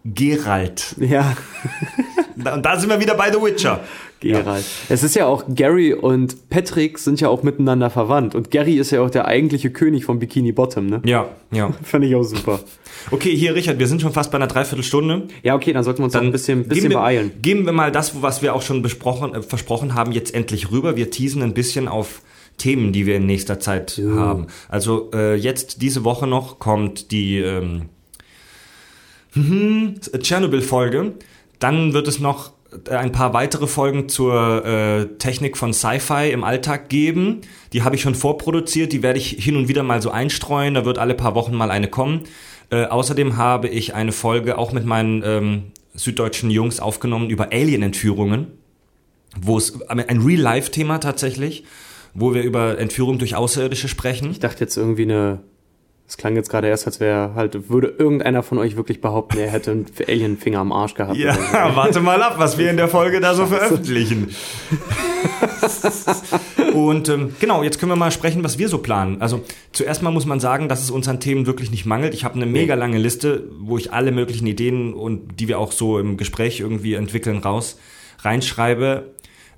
Geralt. 0.04 0.96
Ja, 0.98 1.36
Und 2.36 2.62
da 2.66 2.76
sind 2.76 2.90
wir 2.90 2.98
wieder 3.00 3.14
bei 3.14 3.30
The 3.32 3.40
Witcher. 3.40 3.80
Geralt. 4.32 4.64
Es 4.88 5.02
ist 5.02 5.14
ja 5.14 5.26
auch, 5.26 5.44
Gary 5.54 5.92
und 5.92 6.48
Patrick 6.50 6.98
sind 6.98 7.20
ja 7.20 7.28
auch 7.28 7.42
miteinander 7.42 7.90
verwandt. 7.90 8.34
Und 8.34 8.50
Gary 8.50 8.74
ist 8.74 8.90
ja 8.90 9.02
auch 9.02 9.10
der 9.10 9.26
eigentliche 9.26 9.70
König 9.70 10.04
von 10.04 10.18
Bikini 10.18 10.52
Bottom, 10.52 10.86
ne? 10.86 11.02
Ja, 11.04 11.28
ja. 11.50 11.72
Fand 11.82 12.04
ich 12.04 12.14
auch 12.14 12.22
super. 12.22 12.60
Okay, 13.10 13.34
hier, 13.36 13.54
Richard, 13.54 13.78
wir 13.78 13.86
sind 13.86 14.00
schon 14.00 14.12
fast 14.12 14.30
bei 14.30 14.36
einer 14.36 14.46
Dreiviertelstunde. 14.46 15.28
Ja, 15.42 15.54
okay, 15.54 15.72
dann 15.72 15.84
sollten 15.84 16.00
wir 16.00 16.04
uns 16.04 16.14
noch 16.14 16.22
ein 16.22 16.32
bisschen, 16.32 16.64
bisschen 16.64 16.84
geben 16.84 16.94
wir, 16.94 16.98
beeilen. 16.98 17.32
Geben 17.42 17.66
wir 17.66 17.72
mal 17.72 17.92
das, 17.92 18.22
was 18.22 18.42
wir 18.42 18.54
auch 18.54 18.62
schon 18.62 18.82
besprochen, 18.82 19.34
äh, 19.34 19.42
versprochen 19.42 19.94
haben, 19.94 20.12
jetzt 20.12 20.34
endlich 20.34 20.70
rüber. 20.70 20.96
Wir 20.96 21.10
teasen 21.10 21.42
ein 21.42 21.54
bisschen 21.54 21.88
auf 21.88 22.22
Themen, 22.56 22.92
die 22.92 23.06
wir 23.06 23.16
in 23.16 23.26
nächster 23.26 23.58
Zeit 23.58 24.00
haben. 24.00 24.46
Also 24.68 25.10
äh, 25.12 25.34
jetzt 25.34 25.82
diese 25.82 26.04
Woche 26.04 26.26
noch 26.26 26.60
kommt 26.60 27.10
die 27.10 27.38
ähm, 27.38 27.88
Tschernobyl-Folge. 30.18 31.14
Dann 31.58 31.92
wird 31.92 32.08
es 32.08 32.20
noch 32.20 32.53
ein 32.90 33.12
paar 33.12 33.32
weitere 33.32 33.66
Folgen 33.66 34.08
zur 34.08 34.64
äh, 34.64 35.06
Technik 35.18 35.56
von 35.56 35.72
Sci-Fi 35.72 36.30
im 36.30 36.44
Alltag 36.44 36.88
geben. 36.88 37.42
Die 37.72 37.82
habe 37.82 37.96
ich 37.96 38.02
schon 38.02 38.14
vorproduziert, 38.14 38.92
die 38.92 39.02
werde 39.02 39.18
ich 39.18 39.30
hin 39.30 39.56
und 39.56 39.68
wieder 39.68 39.82
mal 39.82 40.02
so 40.02 40.10
einstreuen. 40.10 40.74
Da 40.74 40.84
wird 40.84 40.98
alle 40.98 41.14
paar 41.14 41.34
Wochen 41.34 41.54
mal 41.54 41.70
eine 41.70 41.88
kommen. 41.88 42.22
Äh, 42.70 42.84
außerdem 42.86 43.36
habe 43.36 43.68
ich 43.68 43.94
eine 43.94 44.12
Folge 44.12 44.58
auch 44.58 44.72
mit 44.72 44.84
meinen 44.84 45.22
ähm, 45.24 45.62
süddeutschen 45.94 46.50
Jungs 46.50 46.80
aufgenommen 46.80 47.30
über 47.30 47.52
Alien-Entführungen, 47.52 48.48
wo 49.40 49.56
es 49.56 49.80
ein 49.88 50.22
Real-Life-Thema 50.22 50.98
tatsächlich, 50.98 51.64
wo 52.14 52.34
wir 52.34 52.42
über 52.42 52.78
Entführung 52.78 53.18
durch 53.18 53.36
Außerirdische 53.36 53.88
sprechen. 53.88 54.30
Ich 54.30 54.40
dachte 54.40 54.60
jetzt 54.60 54.76
irgendwie 54.76 55.02
eine. 55.02 55.40
Es 56.07 56.18
klang 56.18 56.36
jetzt 56.36 56.50
gerade 56.50 56.68
erst, 56.68 56.86
als 56.86 57.00
wäre 57.00 57.34
halt, 57.34 57.70
würde 57.70 57.88
irgendeiner 57.88 58.42
von 58.42 58.59
euch 58.59 58.76
wirklich 58.76 59.00
behaupten, 59.00 59.38
er 59.38 59.50
hätte 59.50 59.70
einen 59.70 59.86
Alien-Finger 60.07 60.59
am 60.59 60.70
Arsch 60.70 60.94
gehabt. 60.94 61.16
Ja, 61.16 61.34
so. 61.34 61.40
warte 61.76 62.00
mal 62.00 62.22
ab, 62.22 62.34
was 62.36 62.59
wir 62.59 62.70
in 62.70 62.76
der 62.76 62.88
Folge 62.88 63.20
da 63.20 63.34
so 63.34 63.46
veröffentlichen. 63.46 64.34
Und 66.74 67.09
ähm, 67.09 67.34
genau, 67.40 67.62
jetzt 67.62 67.78
können 67.78 67.90
wir 67.90 67.96
mal 67.96 68.11
sprechen, 68.11 68.44
was 68.44 68.59
wir 68.59 68.68
so 68.68 68.78
planen. 68.78 69.22
Also 69.22 69.42
zuerst 69.72 70.02
mal 70.02 70.11
muss 70.11 70.26
man 70.26 70.40
sagen, 70.40 70.68
dass 70.68 70.82
es 70.82 70.90
uns 70.90 71.09
an 71.09 71.20
Themen 71.20 71.46
wirklich 71.46 71.70
nicht 71.70 71.86
mangelt. 71.86 72.12
Ich 72.12 72.24
habe 72.24 72.34
eine 72.34 72.46
mega 72.46 72.74
lange 72.74 72.98
Liste, 72.98 73.48
wo 73.59 73.78
ich 73.78 73.92
alle 73.92 74.12
möglichen 74.12 74.46
Ideen 74.46 74.92
und 74.92 75.40
die 75.40 75.48
wir 75.48 75.59
auch 75.59 75.72
so 75.72 75.98
im 75.98 76.18
Gespräch 76.18 76.61
irgendwie 76.61 76.94
entwickeln 76.94 77.38
raus 77.38 77.78
reinschreibe. 78.20 79.14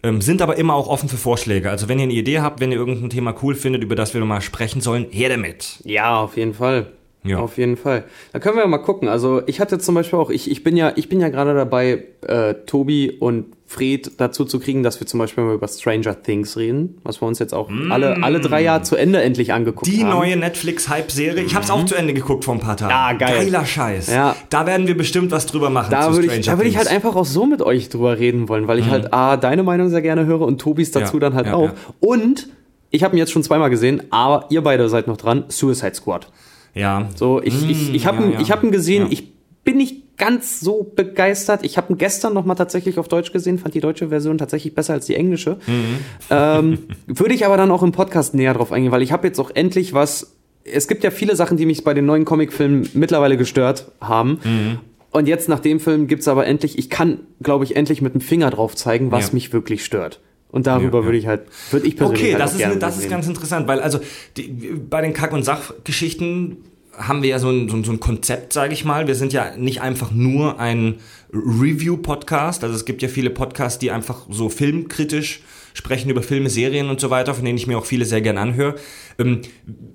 Ähm, 0.06 0.20
sind 0.20 0.40
aber 0.40 0.56
immer 0.56 0.74
auch 0.74 0.86
offen 0.86 1.08
für 1.08 1.16
Vorschläge. 1.16 1.68
Also 1.68 1.88
wenn 1.88 1.98
ihr 1.98 2.04
eine 2.04 2.12
Idee 2.12 2.40
habt, 2.40 2.60
wenn 2.60 2.70
ihr 2.70 2.78
irgendein 2.78 3.10
Thema 3.10 3.34
cool 3.42 3.56
findet, 3.56 3.82
über 3.82 3.96
das 3.96 4.14
wir 4.14 4.24
mal 4.24 4.40
sprechen 4.40 4.80
sollen, 4.80 5.06
her 5.10 5.28
damit. 5.28 5.80
Ja, 5.84 6.20
auf 6.20 6.36
jeden 6.36 6.54
Fall. 6.54 6.92
Ja. 7.26 7.38
Auf 7.38 7.58
jeden 7.58 7.76
Fall. 7.76 8.04
Da 8.32 8.38
können 8.38 8.56
wir 8.56 8.62
ja 8.62 8.68
mal 8.68 8.78
gucken. 8.78 9.08
Also 9.08 9.42
ich 9.46 9.60
hatte 9.60 9.78
zum 9.78 9.94
Beispiel 9.94 10.18
auch, 10.18 10.30
ich, 10.30 10.50
ich 10.50 10.62
bin 10.64 10.76
ja, 10.76 10.92
ich 10.96 11.08
bin 11.08 11.20
ja 11.20 11.28
gerade 11.28 11.54
dabei, 11.54 12.04
äh, 12.26 12.54
Tobi 12.66 13.10
und 13.10 13.46
Fred 13.68 14.12
dazu 14.20 14.44
zu 14.44 14.60
kriegen, 14.60 14.84
dass 14.84 15.00
wir 15.00 15.08
zum 15.08 15.18
Beispiel 15.18 15.42
mal 15.42 15.54
über 15.54 15.66
Stranger 15.66 16.22
Things 16.22 16.56
reden, 16.56 16.98
was 17.02 17.20
wir 17.20 17.26
uns 17.26 17.40
jetzt 17.40 17.52
auch 17.52 17.68
alle, 17.90 18.22
alle 18.22 18.38
drei 18.40 18.62
Jahre 18.62 18.82
zu 18.82 18.94
Ende 18.94 19.20
endlich 19.22 19.52
angeguckt 19.52 19.88
Mm. 19.88 19.90
Die 19.90 20.04
haben. 20.04 20.10
neue 20.10 20.36
Netflix-Hype-Serie. 20.36 21.42
Ich 21.42 21.54
habe 21.56 21.64
es 21.64 21.70
auch 21.72 21.84
zu 21.84 21.96
Ende 21.96 22.14
geguckt 22.14 22.44
vor 22.44 22.54
ein 22.54 22.60
paar 22.60 22.76
Tagen. 22.76 22.92
Ah, 22.94 23.12
geil. 23.14 23.44
Geiler 23.46 23.66
Scheiß. 23.66 24.06
Ja. 24.12 24.36
Da 24.50 24.66
werden 24.66 24.86
wir 24.86 24.96
bestimmt 24.96 25.32
was 25.32 25.46
drüber 25.46 25.68
machen. 25.70 25.90
Da 25.90 26.02
zu 26.02 26.12
würde 26.14 26.26
ich, 26.26 26.32
Stranger 26.32 26.46
da 26.46 26.58
würde 26.58 26.68
ich 26.68 26.76
halt. 26.76 26.88
Mhm. 26.88 26.94
einfach 26.94 27.16
auch 27.16 27.24
so 27.24 27.44
mit 27.44 27.60
euch 27.60 27.88
drüber 27.88 28.18
reden 28.18 28.48
wollen, 28.48 28.68
weil 28.68 28.78
ich 28.78 28.88
halt 28.88 29.12
A, 29.12 29.36
deine 29.36 29.64
Meinung 29.64 29.88
sehr 29.90 30.02
gerne 30.02 30.26
höre 30.26 30.42
und 30.42 30.60
Tobis 30.60 30.92
dazu 30.92 31.14
Ja, 31.16 31.20
dann 31.20 31.34
halt 31.34 31.46
ja, 31.48 31.54
auch. 31.54 31.64
ja. 31.70 31.74
Und 31.98 32.48
ich 32.90 33.02
habe 33.02 33.16
ihn 33.16 33.18
jetzt 33.18 33.32
schon 33.32 33.42
zweimal 33.42 33.68
gesehen, 33.68 34.02
aber 34.10 34.46
ihr 34.50 34.62
beide 34.62 34.88
seid 34.88 35.08
noch 35.08 35.16
dran. 35.16 35.42
Suicide 35.48 35.94
Squad. 35.96 36.28
Ja. 36.76 37.08
So, 37.16 37.42
ich, 37.42 37.68
ich, 37.68 37.94
ich 37.94 38.06
habe 38.06 38.18
ja, 38.22 38.26
ihn, 38.28 38.32
ja. 38.34 38.40
ich 38.40 38.50
hab 38.52 38.62
ihn 38.62 38.70
gesehen, 38.70 39.04
Ja. 39.04 39.08
ich 39.12 39.32
bin 39.64 39.78
nicht 39.78 40.16
ganz 40.16 40.60
so 40.60 40.90
begeistert. 40.94 41.64
Ich 41.64 41.76
habe 41.76 41.92
ihn 41.92 41.98
gestern 41.98 42.32
noch 42.32 42.44
mal 42.44 42.54
tatsächlich 42.54 42.98
auf 42.98 43.08
Deutsch 43.08 43.32
gesehen, 43.32 43.58
fand 43.58 43.74
die 43.74 43.80
deutsche 43.80 44.08
Version 44.08 44.38
tatsächlich 44.38 44.74
besser 44.74 44.92
als 44.94 45.06
die 45.06 45.14
englische. 45.14 45.58
Mhm. 45.66 45.98
Ähm, 46.30 46.78
würde 47.06 47.34
ich 47.34 47.44
aber 47.44 47.56
dann 47.56 47.70
auch 47.70 47.82
im 47.82 47.92
Podcast 47.92 48.34
näher 48.34 48.54
drauf 48.54 48.72
eingehen, 48.72 48.92
weil 48.92 49.02
ich 49.02 49.12
habe 49.12 49.26
jetzt 49.26 49.38
auch 49.40 49.50
endlich 49.54 49.92
was. 49.92 50.34
Es 50.64 50.88
gibt 50.88 51.04
ja 51.04 51.10
viele 51.10 51.36
Sachen, 51.36 51.56
die 51.56 51.66
mich 51.66 51.84
bei 51.84 51.94
den 51.94 52.06
neuen 52.06 52.24
Comicfilmen 52.24 52.88
mittlerweile 52.94 53.36
gestört 53.36 53.92
haben. 54.00 54.38
Mhm. 54.44 54.78
Und 55.12 55.28
jetzt 55.28 55.48
nach 55.48 55.60
dem 55.60 55.80
Film 55.80 56.08
gibt's 56.08 56.28
aber 56.28 56.46
endlich, 56.46 56.78
ich 56.78 56.90
kann, 56.90 57.20
glaube 57.42 57.64
ich, 57.64 57.76
endlich 57.76 58.02
mit 58.02 58.14
dem 58.14 58.20
Finger 58.20 58.50
drauf 58.50 58.74
zeigen, 58.74 59.10
was 59.12 59.28
Ja. 59.28 59.34
mich 59.34 59.52
wirklich 59.52 59.84
stört. 59.84 60.20
Und 60.50 60.66
darüber 60.66 60.98
Ja, 60.98 61.00
ja. 61.00 61.04
würde 61.04 61.18
ich 61.18 61.26
halt, 61.26 61.42
würde 61.70 61.86
ich 61.86 61.96
persönlich 61.96 62.22
Okay, 62.22 62.32
halt 62.32 62.42
das 62.42 62.50
auch 62.50 62.54
ist, 62.54 62.60
gerne 62.60 62.78
das 62.78 62.98
ist 62.98 63.10
ganz 63.10 63.26
interessant, 63.26 63.66
weil 63.68 63.80
also 63.80 64.00
die, 64.36 64.48
bei 64.48 65.02
den 65.02 65.12
Kack- 65.12 65.32
und 65.32 65.44
Sachgeschichten 65.44 66.58
haben 66.96 67.22
wir 67.22 67.28
ja 67.30 67.38
so 67.38 67.50
ein, 67.50 67.68
so 67.68 67.76
ein, 67.76 67.84
so 67.84 67.92
ein 67.92 68.00
Konzept, 68.00 68.52
sage 68.52 68.72
ich 68.72 68.84
mal. 68.84 69.06
Wir 69.06 69.14
sind 69.14 69.32
ja 69.32 69.54
nicht 69.56 69.82
einfach 69.82 70.12
nur 70.12 70.58
ein 70.58 70.94
Review-Podcast. 71.32 72.64
Also 72.64 72.74
es 72.74 72.84
gibt 72.84 73.02
ja 73.02 73.08
viele 73.08 73.30
Podcasts, 73.30 73.78
die 73.78 73.90
einfach 73.90 74.26
so 74.30 74.48
filmkritisch 74.48 75.42
sprechen 75.74 76.08
über 76.08 76.22
Filme, 76.22 76.48
Serien 76.48 76.88
und 76.88 77.00
so 77.00 77.10
weiter, 77.10 77.34
von 77.34 77.44
denen 77.44 77.58
ich 77.58 77.66
mir 77.66 77.76
auch 77.76 77.84
viele 77.84 78.06
sehr 78.06 78.22
gern 78.22 78.38
anhöre. 78.38 78.76
Ähm, 79.18 79.42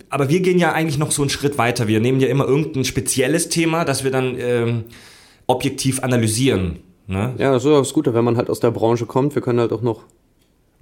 aber 0.09 0.29
wir 0.29 0.41
gehen 0.41 0.59
ja 0.59 0.73
eigentlich 0.73 0.99
noch 0.99 1.11
so 1.11 1.23
einen 1.23 1.31
Schritt 1.31 1.57
weiter. 1.57 1.87
Wir 1.87 1.99
nehmen 1.99 2.19
ja 2.19 2.27
immer 2.27 2.45
irgendein 2.45 2.85
spezielles 2.85 3.49
Thema, 3.49 3.83
das 3.83 4.03
wir 4.03 4.11
dann 4.11 4.35
ähm, 4.37 4.83
objektiv 5.47 6.03
analysieren. 6.03 6.79
Ne? 7.07 7.33
Ja, 7.39 7.51
das 7.51 7.65
ist 7.65 7.71
das 7.71 7.93
Gute, 7.93 8.13
wenn 8.13 8.23
man 8.23 8.37
halt 8.37 8.49
aus 8.51 8.59
der 8.59 8.69
Branche 8.69 9.07
kommt. 9.07 9.33
Wir 9.33 9.41
können 9.41 9.59
halt 9.59 9.73
auch 9.73 9.81
noch 9.81 10.03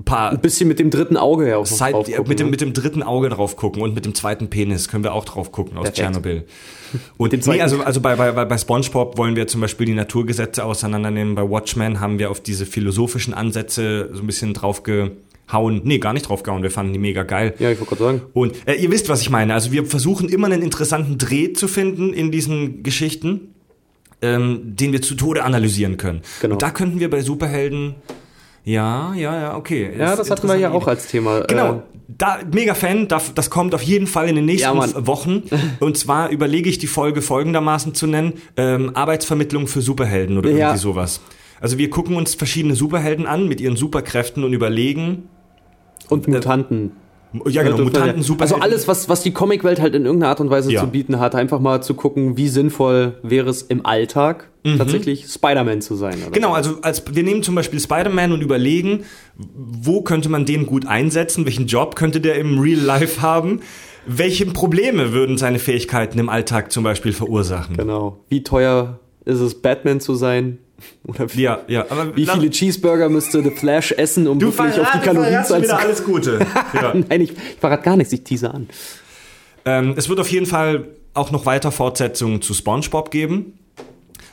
paar 0.05 0.31
ein 0.31 0.39
bisschen 0.39 0.67
mit 0.67 0.79
dem 0.79 0.89
dritten 0.89 1.17
Auge 1.17 1.49
ja 1.49 1.57
auch 1.57 1.65
Seit, 1.65 1.93
drauf 1.93 2.05
gucken, 2.05 2.27
mit, 2.27 2.39
dem, 2.39 2.47
ne? 2.47 2.51
mit 2.51 2.61
dem 2.61 2.73
dritten 2.73 3.03
Auge 3.03 3.29
drauf 3.29 3.55
gucken 3.55 3.81
und 3.81 3.93
mit 3.95 4.05
dem 4.05 4.15
zweiten 4.15 4.49
Penis 4.49 4.87
können 4.87 5.03
wir 5.03 5.13
auch 5.13 5.25
drauf 5.25 5.51
gucken 5.51 5.77
aus 5.77 5.83
Perfekt. 5.83 5.97
Tschernobyl. 5.97 6.43
Und 7.17 7.33
dem 7.33 7.37
nee, 7.39 7.43
zweiten- 7.43 7.61
also, 7.61 7.81
also 7.83 8.01
bei, 8.01 8.15
bei, 8.15 8.31
bei 8.31 8.57
SpongeBob 8.57 9.17
wollen 9.17 9.35
wir 9.35 9.45
zum 9.45 9.61
Beispiel 9.61 9.85
die 9.85 9.93
Naturgesetze 9.93 10.65
auseinandernehmen. 10.65 11.35
Bei 11.35 11.47
Watchmen 11.47 11.99
haben 11.99 12.17
wir 12.17 12.31
auf 12.31 12.39
diese 12.41 12.65
philosophischen 12.65 13.33
Ansätze 13.35 14.09
so 14.11 14.21
ein 14.21 14.25
bisschen 14.25 14.55
drauf 14.55 14.81
gehauen. 14.81 15.81
Nee, 15.83 15.99
gar 15.99 16.13
nicht 16.13 16.27
drauf 16.29 16.41
gehauen. 16.41 16.63
Wir 16.63 16.71
fanden 16.71 16.93
die 16.93 16.99
mega 16.99 17.21
geil. 17.21 17.53
Ja, 17.59 17.69
ich 17.69 17.79
wollte 17.79 17.95
gerade 17.95 18.17
sagen. 18.17 18.21
Und 18.33 18.55
äh, 18.67 18.73
ihr 18.73 18.89
wisst, 18.91 19.07
was 19.07 19.21
ich 19.21 19.29
meine. 19.29 19.53
Also 19.53 19.71
wir 19.71 19.85
versuchen 19.85 20.29
immer 20.29 20.47
einen 20.47 20.63
interessanten 20.63 21.19
Dreh 21.19 21.53
zu 21.53 21.67
finden 21.67 22.11
in 22.11 22.31
diesen 22.31 22.81
Geschichten, 22.81 23.53
ähm, 24.23 24.61
den 24.75 24.91
wir 24.91 25.01
zu 25.03 25.13
Tode 25.13 25.43
analysieren 25.43 25.97
können. 25.97 26.21
Genau. 26.41 26.53
Und 26.53 26.61
da 26.63 26.71
könnten 26.71 26.99
wir 26.99 27.11
bei 27.11 27.21
Superhelden, 27.21 27.95
ja, 28.63 29.13
ja, 29.15 29.39
ja, 29.41 29.55
okay. 29.55 29.91
Ja, 29.97 30.11
Ist 30.11 30.19
das 30.19 30.31
hatten 30.31 30.47
wir 30.47 30.55
ja 30.57 30.71
auch 30.71 30.87
als 30.87 31.07
Thema. 31.07 31.41
Genau, 31.41 31.73
Äh, 31.73 31.79
da, 32.07 32.39
mega 32.51 32.73
Fan, 32.73 33.07
das, 33.07 33.33
das 33.33 33.49
kommt 33.49 33.73
auf 33.75 33.81
jeden 33.81 34.07
Fall 34.07 34.27
in 34.29 34.35
den 34.35 34.45
nächsten 34.45 34.75
Ja. 34.77 34.91
Wochen. 35.07 35.43
Und 35.79 35.97
zwar 35.97 36.29
überlege 36.29 36.69
ich 36.69 36.77
die 36.77 36.87
Folge 36.87 37.21
folgendermaßen 37.21 37.93
zu 37.93 38.07
nennen, 38.07 38.33
ähm, 38.57 38.91
Arbeitsvermittlung 38.95 39.67
für 39.67 39.81
Superhelden 39.81 40.37
oder 40.37 40.49
Ja. 40.49 40.57
irgendwie 40.69 40.79
sowas. 40.79 41.21
Also 41.61 41.77
wir 41.77 41.89
gucken 41.89 42.15
uns 42.15 42.35
verschiedene 42.35 42.75
Superhelden 42.75 43.25
an 43.25 43.47
mit 43.47 43.59
ihren 43.61 43.75
Superkräften 43.75 44.43
und 44.43 44.53
überlegen, 44.53 45.29
und 46.09 46.27
Mutanten. 46.27 46.91
Ja 47.47 47.63
genau, 47.63 47.77
Mutanten, 47.77 48.17
Also 48.17 48.21
Superhelden. 48.23 48.61
alles, 48.63 48.87
was, 48.87 49.07
was 49.09 49.21
die 49.21 49.31
Comicwelt 49.31 49.79
halt 49.79 49.93
in 49.95 50.05
irgendeiner 50.05 50.29
Art 50.29 50.39
und 50.39 50.49
Weise 50.49 50.71
Ja. 50.71 50.81
zu 50.81 50.87
bieten 50.87 51.19
hat, 51.19 51.35
einfach 51.35 51.59
mal 51.59 51.81
zu 51.81 51.93
gucken, 51.93 52.37
wie 52.37 52.47
sinnvoll 52.47 53.19
wäre 53.23 53.49
es 53.49 53.61
im 53.61 53.85
Alltag, 53.85 54.49
tatsächlich 54.77 55.25
Spider-Man 55.27 55.81
zu 55.81 55.95
sein. 55.95 56.15
Mhm. 56.27 56.31
Genau, 56.31 56.53
also 56.53 56.77
als 56.81 57.03
wir 57.13 57.23
nehmen 57.23 57.43
zum 57.43 57.55
Beispiel 57.55 57.79
Spider-Man 57.79 58.31
und 58.31 58.41
überlegen, 58.41 59.03
wo 59.37 60.01
könnte 60.01 60.29
man 60.29 60.45
den 60.45 60.65
gut 60.65 60.85
einsetzen, 60.87 61.45
welchen 61.45 61.67
Job 61.67 61.95
könnte 61.95 62.19
der 62.21 62.35
im 62.35 62.59
Real 62.59 62.79
Life 62.79 63.21
haben, 63.21 63.61
welche 64.05 64.45
Probleme 64.47 65.13
würden 65.13 65.37
seine 65.37 65.59
Fähigkeiten 65.59 66.17
im 66.19 66.29
Alltag 66.29 66.71
zum 66.71 66.83
Beispiel 66.83 67.13
verursachen. 67.13 67.77
Genau. 67.77 68.23
Wie 68.29 68.43
teuer 68.43 68.99
ist 69.25 69.39
es, 69.39 69.55
Batman 69.61 69.99
zu 69.99 70.15
sein? 70.15 70.57
Oder 71.03 71.33
wie, 71.33 71.41
Ja, 71.41 71.59
ja, 71.67 71.85
aber 71.89 72.15
wie 72.15 72.25
viele 72.25 72.49
Cheeseburger 72.49 73.09
müsste 73.09 73.43
The 73.43 73.51
Flash 73.51 73.91
essen, 73.91 74.27
um 74.27 74.39
du 74.39 74.47
wirklich 74.47 74.79
auf 74.79 74.91
die 74.91 74.99
verratst 74.99 75.49
zu 75.49 75.61
wieder 75.61 75.79
alles 75.79 76.03
Gute. 76.03 76.39
Ja. 76.73 76.93
Nein, 76.93 77.21
ich, 77.21 77.31
ich 77.31 77.37
verrate 77.59 77.83
gar 77.83 77.95
nichts, 77.95 78.13
ich 78.13 78.23
tease 78.23 78.53
an. 78.53 78.69
Ähm, 79.65 79.93
es 79.97 80.07
wird 80.07 80.19
auf 80.19 80.29
jeden 80.29 80.45
Fall 80.45 80.85
auch 81.13 81.31
noch 81.31 81.45
weiter 81.45 81.71
Fortsetzungen 81.71 82.41
zu 82.41 82.53
SpongeBob 82.53 83.11
geben. 83.11 83.58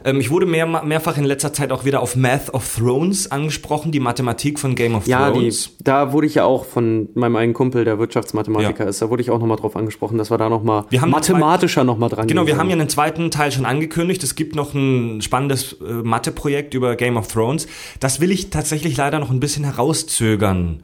Ähm, 0.06 0.20
ich 0.20 0.30
wurde 0.30 0.46
mehr, 0.46 0.66
mehrfach 0.84 1.18
in 1.18 1.24
letzter 1.24 1.52
Zeit 1.52 1.72
auch 1.72 1.84
wieder 1.84 2.00
auf 2.00 2.14
Math 2.16 2.54
of 2.54 2.76
Thrones 2.76 3.30
angesprochen, 3.30 3.90
die 3.92 3.98
Mathematik 4.00 4.58
von 4.60 4.74
Game 4.76 4.94
of 4.94 5.06
Ja, 5.06 5.30
Thrones. 5.30 5.70
da 5.82 6.12
wurde 6.12 6.28
ich 6.28 6.36
ja 6.36 6.44
auch 6.44 6.64
von 6.64 7.08
meinem 7.14 7.36
einen 7.36 7.52
Kumpel, 7.52 7.84
der 7.84 7.98
Wirtschaftsmathematiker 7.98 8.84
Ja. 8.84 8.90
ist, 8.90 9.02
da 9.02 9.10
wurde 9.10 9.20
ich 9.22 9.30
auch 9.30 9.40
nochmal 9.40 9.56
drauf 9.58 9.74
angesprochen, 9.76 10.16
dass 10.16 10.30
wir 10.30 10.38
da 10.38 10.48
nochmal 10.48 10.84
mathematischer 11.06 11.82
nochmal 11.84 12.08
dran 12.08 12.28
Genau, 12.28 12.46
wir 12.46 12.56
haben 12.56 12.68
ja 12.70 12.76
einen 12.76 12.88
zweiten 12.88 13.30
Teil 13.32 13.50
schon 13.50 13.66
angekündigt. 13.66 14.22
Es 14.22 14.36
gibt 14.36 14.54
noch 14.54 14.72
ein 14.74 15.20
spannendes 15.22 15.72
äh, 15.80 15.92
Mathe-Projekt 15.92 16.74
über 16.74 16.94
Game 16.94 17.16
of 17.16 17.26
Thrones. 17.26 17.66
Das 17.98 18.20
will 18.20 18.30
ich 18.30 18.50
tatsächlich 18.50 18.96
leider 18.96 19.18
noch 19.18 19.30
ein 19.30 19.40
bisschen 19.40 19.64
herauszögern, 19.64 20.82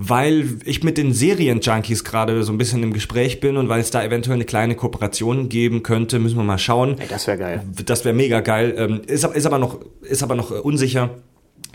weil 0.00 0.60
ich 0.64 0.84
mit 0.84 0.96
den 0.96 1.12
Serien-Junkies 1.12 2.04
gerade 2.04 2.44
so 2.44 2.52
ein 2.52 2.58
bisschen 2.58 2.84
im 2.84 2.92
Gespräch 2.92 3.40
bin 3.40 3.56
und 3.56 3.68
weil 3.68 3.80
es 3.80 3.90
da 3.90 4.02
eventuell 4.02 4.36
eine 4.36 4.44
kleine 4.44 4.76
Kooperation 4.76 5.48
geben 5.48 5.82
könnte, 5.82 6.20
müssen 6.20 6.36
wir 6.36 6.44
mal 6.44 6.56
schauen. 6.56 6.96
Ey, 7.00 7.08
das 7.08 7.26
wäre 7.26 7.36
geil. 7.36 7.64
Das 7.84 8.04
wäre 8.04 8.14
mega 8.14 8.40
geil. 8.40 8.74
Ähm, 8.78 9.00
ist, 9.08 9.24
ist 9.24 9.46
aber 9.46 9.58
noch, 9.58 9.80
ist 10.02 10.22
aber 10.22 10.36
noch 10.36 10.52
äh, 10.52 10.54
unsicher. 10.54 11.10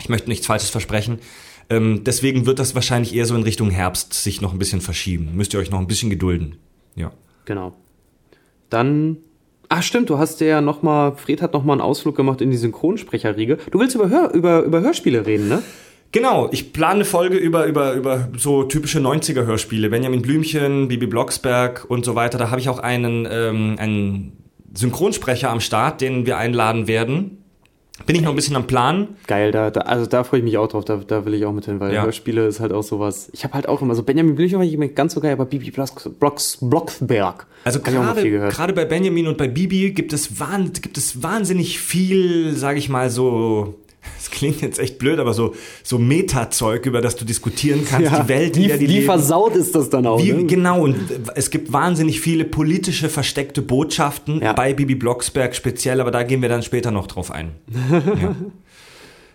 Ich 0.00 0.08
möchte 0.08 0.30
nichts 0.30 0.46
Falsches 0.46 0.70
versprechen. 0.70 1.18
Ähm, 1.68 2.02
deswegen 2.04 2.46
wird 2.46 2.58
das 2.58 2.74
wahrscheinlich 2.74 3.14
eher 3.14 3.26
so 3.26 3.36
in 3.36 3.42
Richtung 3.42 3.68
Herbst 3.68 4.14
sich 4.14 4.40
noch 4.40 4.52
ein 4.52 4.58
bisschen 4.58 4.80
verschieben. 4.80 5.32
Müsst 5.34 5.52
ihr 5.52 5.60
euch 5.60 5.70
noch 5.70 5.78
ein 5.78 5.86
bisschen 5.86 6.08
gedulden. 6.08 6.56
Ja. 6.96 7.12
Genau. 7.44 7.74
Dann. 8.70 9.18
Ach 9.68 9.82
stimmt, 9.82 10.08
du 10.08 10.18
hast 10.18 10.40
ja 10.40 10.60
noch 10.60 10.82
mal, 10.82 11.16
Fred 11.16 11.42
hat 11.42 11.52
noch 11.52 11.64
mal 11.64 11.72
einen 11.72 11.80
Ausflug 11.80 12.16
gemacht 12.16 12.40
in 12.40 12.50
die 12.50 12.56
Synchronsprecherriege. 12.56 13.58
Du 13.70 13.80
willst 13.80 13.94
über, 13.94 14.08
Hör, 14.08 14.32
über, 14.32 14.62
über 14.62 14.80
Hörspiele 14.80 15.26
reden, 15.26 15.48
ne? 15.48 15.62
Genau, 16.14 16.48
ich 16.52 16.72
plane 16.72 16.94
eine 16.94 17.04
Folge 17.04 17.36
über, 17.36 17.66
über, 17.66 17.94
über 17.94 18.28
so 18.36 18.62
typische 18.62 19.00
90er-Hörspiele. 19.00 19.88
Benjamin 19.88 20.22
Blümchen, 20.22 20.86
Bibi 20.86 21.08
Blocksberg 21.08 21.86
und 21.88 22.04
so 22.04 22.14
weiter. 22.14 22.38
Da 22.38 22.52
habe 22.52 22.60
ich 22.60 22.68
auch 22.68 22.78
einen, 22.78 23.26
ähm, 23.28 23.74
einen 23.80 24.32
Synchronsprecher 24.72 25.50
am 25.50 25.58
Start, 25.58 26.00
den 26.00 26.24
wir 26.24 26.38
einladen 26.38 26.86
werden. 26.86 27.38
Bin 28.06 28.14
ich 28.14 28.22
noch 28.22 28.30
ein 28.30 28.36
bisschen 28.36 28.54
am 28.54 28.68
Plan. 28.68 29.08
Geil, 29.26 29.50
da, 29.50 29.72
da, 29.72 29.80
also 29.80 30.06
da 30.06 30.22
freue 30.22 30.38
ich 30.38 30.44
mich 30.44 30.56
auch 30.56 30.68
drauf, 30.68 30.84
da, 30.84 30.98
da 31.04 31.24
will 31.24 31.34
ich 31.34 31.44
auch 31.46 31.52
mit 31.52 31.64
hin, 31.64 31.80
weil 31.80 31.92
Ja. 31.92 32.04
Hörspiele 32.04 32.46
ist 32.46 32.60
halt 32.60 32.72
auch 32.72 32.84
sowas. 32.84 33.28
Ich 33.32 33.42
habe 33.42 33.54
halt 33.54 33.68
auch 33.68 33.82
immer 33.82 33.96
so 33.96 34.04
Benjamin 34.04 34.36
Blümchen 34.36 34.58
war 34.58 34.64
ich 34.64 34.72
immer 34.72 34.86
ganz 34.86 35.14
so 35.14 35.20
geil, 35.20 35.32
aber 35.32 35.46
Bibi 35.46 35.72
Blocks, 35.72 36.08
Blocks, 36.20 36.58
Blocksberg. 36.60 37.48
Also 37.64 37.80
gerade 37.80 38.72
bei 38.72 38.84
Benjamin 38.84 39.26
und 39.26 39.36
bei 39.36 39.48
Bibi 39.48 39.90
gibt 39.90 40.12
es, 40.12 40.38
wahn, 40.38 40.72
gibt 40.80 40.96
es 40.96 41.24
wahnsinnig 41.24 41.80
viel, 41.80 42.52
sage 42.54 42.78
ich 42.78 42.88
mal 42.88 43.10
so, 43.10 43.74
es 44.18 44.30
klingt 44.30 44.60
jetzt 44.62 44.78
echt 44.78 44.98
blöd, 44.98 45.18
aber 45.18 45.34
so, 45.34 45.54
so 45.82 45.98
Meta-Zeug, 45.98 46.86
über 46.86 47.00
das 47.00 47.16
du 47.16 47.24
diskutieren 47.24 47.84
kannst, 47.88 48.10
die 48.12 48.28
Welt, 48.28 48.56
wie, 48.56 48.66
der 48.68 48.78
die 48.78 48.88
wie 48.88 48.92
leben. 48.94 49.06
versaut 49.06 49.54
ist 49.56 49.74
das 49.74 49.90
dann 49.90 50.06
auch? 50.06 50.22
Wie, 50.22 50.32
ne? 50.32 50.44
Genau, 50.44 50.82
und 50.82 50.96
es 51.34 51.50
gibt 51.50 51.72
wahnsinnig 51.72 52.20
viele 52.20 52.44
politische 52.44 53.08
versteckte 53.08 53.62
Botschaften 53.62 54.40
Ja. 54.42 54.52
bei 54.52 54.74
Bibi 54.74 54.94
Blocksberg 54.94 55.54
speziell, 55.54 56.00
aber 56.00 56.10
da 56.10 56.22
gehen 56.22 56.42
wir 56.42 56.48
dann 56.48 56.62
später 56.62 56.90
noch 56.90 57.06
drauf 57.06 57.30
ein. 57.30 57.52
ja. 57.90 58.34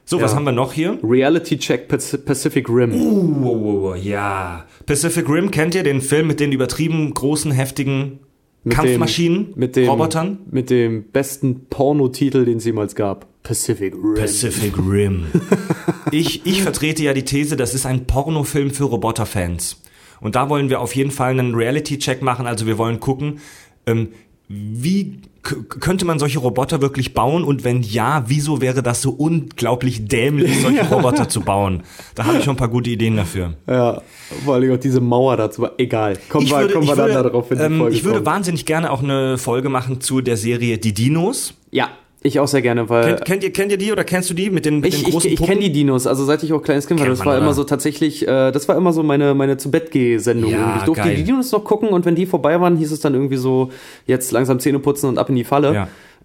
So, 0.05 0.19
was 0.21 0.31
Ja. 0.31 0.37
haben 0.37 0.45
wir 0.45 0.51
noch 0.51 0.73
hier? 0.73 0.97
Reality 1.03 1.59
Check 1.59 1.87
Pac- 1.87 2.25
Pacific 2.25 2.67
Rim. 2.67 2.93
Uh, 2.93 3.93
ja. 3.93 4.65
Pacific 4.87 5.29
Rim, 5.29 5.51
kennt 5.51 5.75
ihr 5.75 5.83
den 5.83 6.01
Film 6.01 6.25
mit 6.25 6.39
den 6.39 6.51
übertrieben 6.51 7.13
großen, 7.13 7.51
heftigen 7.51 8.19
Mit 8.63 8.75
Kampfmaschinen, 8.75 9.51
dem, 9.51 9.59
mit 9.59 9.75
dem, 9.75 9.89
Robotern? 9.89 10.39
Mit 10.51 10.69
dem 10.69 11.03
besten 11.03 11.65
Pornotitel, 11.69 12.45
den 12.45 12.57
es 12.57 12.65
jemals 12.65 12.95
gab. 12.95 13.27
Pacific 13.43 13.93
Rim. 13.95 14.15
Pacific 14.15 14.77
Rim. 14.77 15.27
ich, 16.11 16.45
ich 16.45 16.61
vertrete 16.61 17.03
ja 17.03 17.13
die 17.13 17.23
These, 17.23 17.55
das 17.55 17.73
ist 17.73 17.85
ein 17.85 18.05
Pornofilm 18.05 18.71
für 18.71 18.85
Roboterfans. 18.85 19.81
Und 20.19 20.35
da 20.35 20.49
wollen 20.49 20.69
wir 20.69 20.81
auf 20.81 20.95
jeden 20.95 21.11
Fall 21.11 21.31
einen 21.31 21.55
Reality-Check 21.55 22.21
machen. 22.21 22.45
Also 22.45 22.65
wir 22.65 22.77
wollen 22.77 22.99
gucken, 22.99 23.39
ähm, 23.85 24.09
wie 24.49 25.21
könnte 25.43 26.05
man 26.05 26.17
solche 26.17 26.39
Roboter 26.39 26.81
wirklich 26.81 27.13
bauen? 27.13 27.43
Und 27.43 27.63
wenn 27.63 27.83
ja, 27.83 28.23
wieso 28.27 28.61
wäre 28.61 28.81
das 28.81 29.01
so 29.01 29.11
unglaublich 29.11 30.07
dämlich, 30.07 30.59
solche 30.61 30.83
Roboter 30.91 31.29
zu 31.29 31.41
bauen? 31.41 31.83
Da 32.15 32.25
habe 32.25 32.39
ich 32.39 32.43
schon 32.43 32.55
ein 32.55 32.57
paar 32.57 32.67
gute 32.67 32.89
Ideen 32.89 33.15
dafür. 33.15 33.53
Ja, 33.67 34.01
vor 34.43 34.55
allem 34.55 34.73
auch 34.73 34.79
diese 34.79 35.01
Mauer 35.01 35.37
dazu. 35.37 35.67
Egal. 35.77 36.17
Kommen 36.29 36.49
wir, 36.49 36.67
kommen 36.71 36.87
wir 36.87 36.95
dann 36.95 37.11
darauf, 37.11 37.47
die 37.47 37.55
ähm, 37.55 37.77
Folge 37.77 37.95
ich 37.95 38.03
würde 38.03 38.25
wahnsinnig 38.25 38.65
gerne 38.65 38.91
auch 38.91 39.03
eine 39.03 39.37
Folge 39.37 39.69
machen 39.69 40.01
zu 40.01 40.21
der 40.21 40.35
Serie 40.35 40.79
Die 40.79 40.93
Dinos. 40.93 41.53
Ja, 41.71 41.89
ich 42.21 42.39
auch 42.39 42.47
sehr 42.47 42.61
gerne, 42.61 42.89
weil 42.89 43.15
Kennt, 43.15 43.25
kennt, 43.25 43.43
ihr, 43.43 43.53
kennt 43.53 43.71
ihr 43.71 43.77
die 43.77 43.91
oder 43.91 44.03
kennst 44.03 44.29
du 44.29 44.33
die 44.33 44.49
mit 44.49 44.65
den, 44.65 44.81
mit 44.81 44.93
ich, 44.93 44.99
den 44.99 45.07
ich, 45.07 45.13
großen 45.13 45.29
ich 45.31 45.37
Puppen? 45.37 45.53
kenne 45.53 45.65
die 45.65 45.71
Dinos, 45.71 46.05
also 46.05 46.25
seit 46.25 46.43
ich 46.43 46.51
auch 46.51 46.61
kleines 46.61 46.85
Kind 46.87 46.99
war, 46.99 47.07
das 47.07 47.19
war 47.19 47.27
oder? 47.27 47.37
immer 47.43 47.53
so 47.53 47.63
tatsächlich, 47.63 48.27
äh, 48.27 48.51
das 48.51 48.67
war 48.67 48.75
immer 48.75 48.91
so 48.91 49.03
meine, 49.03 49.33
meine 49.35 49.55
zu 49.57 49.71
Bett 49.71 49.91
sendung 50.21 50.51
Ja, 50.51 50.77
Ich 50.79 50.83
durfte 50.83 51.03
geil. 51.05 51.15
die 51.15 51.23
Dinos 51.23 51.51
noch 51.51 51.63
gucken 51.63 51.89
und 51.89 52.05
wenn 52.05 52.15
die 52.15 52.25
vorbei 52.25 52.59
waren, 52.59 52.75
hieß 52.77 52.91
es 52.91 52.99
dann 52.99 53.13
irgendwie 53.13 53.37
so, 53.37 53.69
jetzt 54.05 54.31
langsam 54.31 54.59
Zähne 54.59 54.79
putzen 54.79 55.07
und 55.07 55.17
ab 55.17 55.29
in 55.29 55.35
die 55.35 55.43
Falle. 55.45 55.73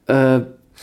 Ja. 0.08 0.36
Äh, 0.36 0.40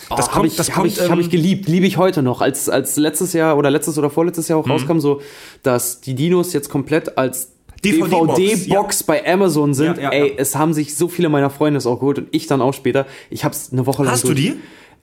Das 0.09 0.17
das 0.17 0.25
kommt- 0.27 0.35
habe 0.37 0.47
ich, 0.47 0.55
das 0.55 0.69
hab 0.69 0.75
kommt, 0.75 0.87
ich, 0.87 1.01
hab 1.01 1.19
ich 1.19 1.25
ähm, 1.25 1.31
geliebt, 1.31 1.67
liebe 1.67 1.85
ich 1.85 1.97
heute 1.97 2.23
noch. 2.23 2.39
Als, 2.39 2.69
als 2.69 2.95
letztes 2.95 3.33
Jahr 3.33 3.57
oder 3.57 3.69
letztes 3.69 3.97
oder 3.97 4.09
vorletztes 4.09 4.47
Jahr 4.47 4.57
auch 4.59 4.65
Mhm. 4.65 4.71
rauskam, 4.71 4.99
so, 4.99 5.21
dass 5.61 5.99
die 5.99 6.15
Dinos 6.15 6.53
jetzt 6.53 6.69
komplett 6.69 7.17
als 7.17 7.51
DVD-Box, 7.83 8.35
DVD-Box 8.37 9.03
bei 9.03 9.27
Amazon 9.27 9.73
sind. 9.73 9.97
Ja, 9.97 10.03
ja, 10.03 10.09
Ey, 10.11 10.27
ja. 10.29 10.33
es 10.37 10.55
haben 10.55 10.73
sich 10.73 10.95
so 10.95 11.07
viele 11.09 11.27
meiner 11.29 11.49
Freunde 11.49 11.77
es 11.79 11.85
auch 11.85 11.99
geholt 11.99 12.19
und 12.19 12.27
ich 12.31 12.47
dann 12.47 12.61
auch 12.61 12.73
später. 12.73 13.05
Ich 13.29 13.43
hab's 13.43 13.69
eine 13.73 13.85
Woche 13.85 14.03
lang. 14.03 14.11
Hast 14.13 14.23
du 14.23 14.29
durch- 14.29 14.39
die? 14.39 14.53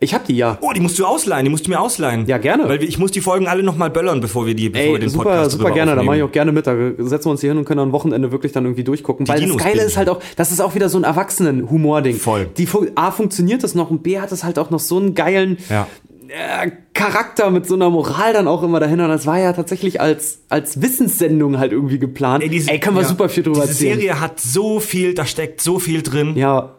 Ich 0.00 0.14
hab 0.14 0.24
die, 0.26 0.36
ja. 0.36 0.58
Oh, 0.60 0.72
die 0.72 0.78
musst 0.80 0.96
du 0.98 1.04
ausleihen, 1.04 1.44
die 1.44 1.50
musst 1.50 1.66
du 1.66 1.70
mir 1.70 1.80
ausleihen. 1.80 2.26
Ja, 2.26 2.38
gerne. 2.38 2.68
Weil 2.68 2.80
wir- 2.80 2.88
ich 2.88 2.98
muss 2.98 3.10
die 3.10 3.20
Folgen 3.20 3.48
alle 3.48 3.64
nochmal 3.64 3.90
böllern, 3.90 4.20
bevor 4.20 4.46
wir 4.46 4.54
die, 4.54 4.68
bevor 4.68 4.86
wir 4.86 4.94
Ey, 4.94 5.00
den 5.00 5.08
super, 5.08 5.24
Podcast 5.24 5.50
super 5.52 5.70
gerne, 5.72 5.96
da 5.96 6.02
mache 6.04 6.18
ich 6.18 6.22
auch 6.22 6.30
gerne 6.30 6.52
mit. 6.52 6.68
Da 6.68 6.76
setzen 6.98 7.26
wir 7.26 7.30
uns 7.32 7.40
hier 7.40 7.50
hin 7.50 7.58
und 7.58 7.64
können 7.64 7.80
am 7.80 7.90
Wochenende 7.92 8.30
wirklich 8.30 8.52
dann 8.52 8.64
irgendwie 8.64 8.84
durchgucken. 8.84 9.26
Weil 9.26 9.40
Dinos 9.40 9.56
das 9.56 9.64
Geile 9.66 9.82
ist 9.82 9.96
halt 9.96 10.08
auch, 10.08 10.20
das 10.36 10.52
ist 10.52 10.60
auch 10.60 10.76
wieder 10.76 10.88
so 10.88 10.98
ein 10.98 11.04
Erwachsenen-Humor-Ding. 11.04 12.14
Voll. 12.16 12.48
Die, 12.56 12.68
A, 12.94 13.10
funktioniert 13.10 13.64
das 13.64 13.74
noch 13.74 13.90
und 13.90 14.02
B, 14.04 14.20
hat 14.20 14.30
es 14.30 14.44
halt 14.44 14.58
auch 14.60 14.70
noch 14.70 14.78
so 14.80 14.98
einen 14.98 15.14
geilen 15.14 15.58
Ja. 15.68 15.88
äh, 16.28 16.70
Charakter 16.94 17.50
mit 17.50 17.66
so 17.66 17.74
einer 17.74 17.90
Moral 17.90 18.32
dann 18.32 18.46
auch 18.48 18.62
immer 18.62 18.80
dahinter. 18.80 19.04
Und 19.04 19.10
das 19.10 19.26
war 19.26 19.38
ja 19.38 19.52
tatsächlich 19.52 20.00
als, 20.00 20.40
als 20.48 20.80
Wissenssendung 20.80 21.58
halt 21.58 21.72
irgendwie 21.72 21.98
geplant. 21.98 22.42
Ey, 22.44 22.48
diese- 22.50 22.70
können 22.78 22.96
wir 22.96 23.02
ja, 23.02 23.08
super 23.08 23.28
viel 23.28 23.42
drüber 23.42 23.60
diese 23.62 23.72
erzählen. 23.72 23.94
Serie 23.98 24.20
hat 24.20 24.38
so 24.40 24.78
viel, 24.80 25.14
da 25.14 25.24
steckt 25.26 25.60
so 25.60 25.78
viel 25.78 26.02
drin. 26.02 26.36
Ja. 26.36 26.74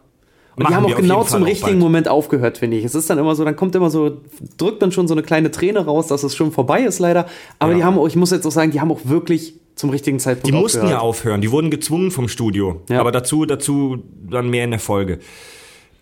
Und 0.60 0.70
die 0.70 0.76
haben 0.76 0.86
auch 0.86 0.96
genau 0.96 1.22
Fall 1.24 1.30
zum 1.32 1.44
richtigen. 1.44 1.80
Moment 1.80 2.08
aufgehört, 2.08 2.58
finde 2.58 2.78
ich. 2.78 2.86
Es 2.86 2.96
ist 2.96 3.10
dann 3.10 3.18
immer 3.18 3.36
so, 3.36 3.44
dann 3.46 3.56
kommt 3.56 3.76
immer 3.76 3.90
so, 3.90 4.18
drückt 4.58 4.82
dann 4.82 4.92
schon 4.92 5.08
so 5.08 5.14
eine 5.14 5.24
kleine 5.24 5.52
Träne 5.52 5.86
raus, 5.86 6.08
dass 6.08 6.24
es 6.24 6.36
schon 6.36 6.52
vorbei 6.52 6.82
ist 6.82 7.00
leider. 7.00 7.26
Aber 7.60 7.72
Ja. 7.72 7.78
die 7.78 7.84
haben 7.84 7.98
auch, 7.98 8.08
ich 8.08 8.16
muss 8.16 8.32
jetzt 8.32 8.46
auch 8.46 8.52
sagen, 8.52 8.72
die 8.72 8.82
haben 8.82 8.92
auch 8.92 9.02
wirklich 9.06 9.54
zum 9.76 9.90
richtigen 9.90 10.20
Zeitpunkt 10.20 10.48
Die 10.48 10.52
mussten 10.52 10.80
aufgehört. 10.80 11.00
ja 11.00 11.00
aufhören, 11.00 11.42
die 11.42 11.52
wurden 11.52 11.72
gezwungen 11.72 12.12
vom 12.12 12.28
Studio. 12.28 12.82
Ja. 12.90 13.00
Aber 13.00 13.12
dazu, 13.12 13.46
dazu 13.46 14.04
dann 14.30 14.50
mehr 14.50 14.66
in 14.66 14.72
der 14.72 14.80
Folge. 14.80 15.20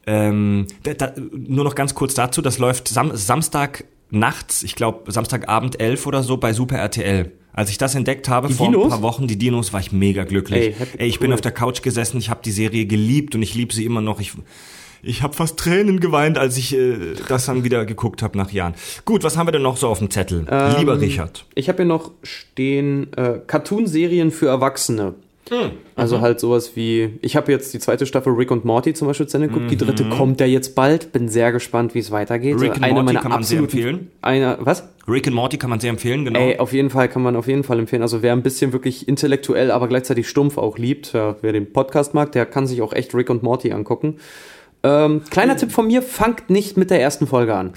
Ähm, 0.06 0.68
da, 0.84 0.94
da, 0.94 1.14
nur 1.32 1.64
noch 1.66 1.76
ganz 1.76 1.94
kurz 1.94 2.14
dazu, 2.14 2.42
das 2.42 2.58
läuft 2.60 2.88
Sam 2.88 3.12
Samstag 3.14 3.84
nachts, 4.10 4.64
ich 4.64 4.76
glaube 4.76 5.12
Samstagabend 5.12 5.80
11 5.82 6.08
oder 6.08 6.24
so 6.24 6.38
bei 6.38 6.54
Super 6.54 6.78
RTL. 6.78 7.32
Als 7.58 7.72
ich 7.72 7.80
das 7.80 7.96
entdeckt 7.96 8.30
habe 8.30 8.50
vor 8.52 8.68
Dinos? 8.68 8.84
ein 8.84 8.90
paar 8.92 9.02
Wochen, 9.02 9.26
die 9.26 9.36
Dinos, 9.36 9.74
war 9.74 9.80
ich 9.80 9.92
mega 9.92 10.26
glücklich. 10.26 10.76
Ey, 10.80 10.88
Ey, 11.00 11.08
ich 11.08 11.18
bin 11.18 11.32
cool. 11.32 11.34
auf 11.34 11.42
der 11.42 11.52
Couch 11.52 11.82
gesessen, 11.82 12.20
ich 12.20 12.30
habe 12.30 12.42
die 12.46 12.52
Serie 12.52 12.86
geliebt 12.86 13.34
und 13.34 13.42
ich 13.42 13.56
liebe 13.56 13.74
sie 13.74 13.84
immer 13.84 14.00
noch. 14.00 14.20
Ich, 14.20 14.34
ich 15.02 15.24
habe 15.24 15.34
fast 15.34 15.58
Tränen 15.58 16.00
geweint, 16.00 16.38
als 16.38 16.56
ich 16.58 16.76
äh, 16.76 17.16
das 17.28 17.48
dann 17.48 17.64
wieder 17.64 17.86
geguckt 17.86 18.22
habe 18.22 18.38
nach 18.38 18.52
Jahren. 18.52 18.76
Gut, 19.06 19.24
was 19.24 19.38
haben 19.38 19.48
wir 19.48 19.52
denn 19.54 19.64
noch 19.64 19.78
so 19.78 19.88
auf 19.88 19.98
dem 19.98 20.12
Zettel? 20.12 20.46
Ähm, 20.48 20.76
Lieber 20.78 21.02
Richard. 21.02 21.48
Ich 21.56 21.68
habe 21.68 21.78
hier 21.78 21.88
noch 21.88 22.12
stehen 22.22 23.12
äh, 23.14 23.40
Cartoon-Serien 23.48 24.30
für 24.30 24.50
Erwachsene. 24.50 25.16
Hm. 25.50 25.72
Also 25.96 26.22
halt 26.22 26.40
sowas 26.40 26.76
wie, 26.76 27.20
ich 27.22 27.36
habe 27.36 27.52
jetzt 27.52 27.74
die 27.74 27.80
zweite 27.80 28.06
Staffel 28.06 28.34
Rick 28.34 28.52
und 28.52 28.66
Morty 28.66 28.94
zum 28.94 29.08
Beispiel 29.08 29.28
zu 29.28 29.38
Ende 29.38 29.50
geguckt, 29.50 29.72
die 29.72 29.78
dritte 29.78 30.04
kommt 30.10 30.40
ja 30.40 30.46
jetzt 30.46 30.76
bald, 30.76 31.12
bin 31.12 31.30
sehr 31.30 31.52
gespannt, 31.52 31.96
wie 31.96 32.00
es 32.00 32.12
weitergeht. 32.12 32.56
Mhm. 32.56 32.62
Rick 32.62 32.84
and 32.84 32.94
Morty 32.94 33.16
kann 33.16 33.32
man 33.32 33.44
sehr 33.44 33.60
empfehlen. 33.60 34.12
Eine, 34.22 34.58
was? 34.60 34.88
Rick 35.08 35.28
and 35.28 35.36
Morty 35.36 35.58
kann 35.58 35.70
man 35.70 35.80
sehr 35.80 35.92
empfehlen, 35.92 36.26
genau. 36.26 36.40
Ey, 36.40 36.60
auf 36.60 36.74
jeden 36.74 36.90
Fall 36.90 37.08
kann 37.08 37.22
man 37.22 37.36
auf 37.36 37.48
jeden 37.48 37.64
Fall 37.64 37.80
empfehlen. 37.80 38.02
Also 38.02 38.22
wer 38.22 38.34
ein 38.34 38.44
bisschen 38.44 38.74
wirklich 38.74 39.08
intellektuell, 39.08 39.72
aber 39.72 39.88
gleichzeitig 39.88 40.28
stumpf 40.28 40.58
auch 40.58 40.78
liebt, 40.78 41.14
wer 41.14 41.54
den 41.54 41.72
Podcast 41.72 42.14
mag, 42.14 42.32
der 42.34 42.46
kann 42.46 42.68
sich 42.68 42.82
auch 42.82 42.94
echt 42.94 43.16
Rick 43.16 43.30
und 43.30 43.44
Morty 43.44 43.72
angucken. 43.72 44.18
Ähm, 44.84 45.24
kleiner 45.30 45.58
Tipp 45.58 45.72
von 45.72 45.88
mir, 45.88 46.02
fangt 46.02 46.50
nicht 46.50 46.78
mit 46.78 46.92
der 46.92 47.02
ersten 47.02 47.26
Folge 47.26 47.56
an. 47.56 47.74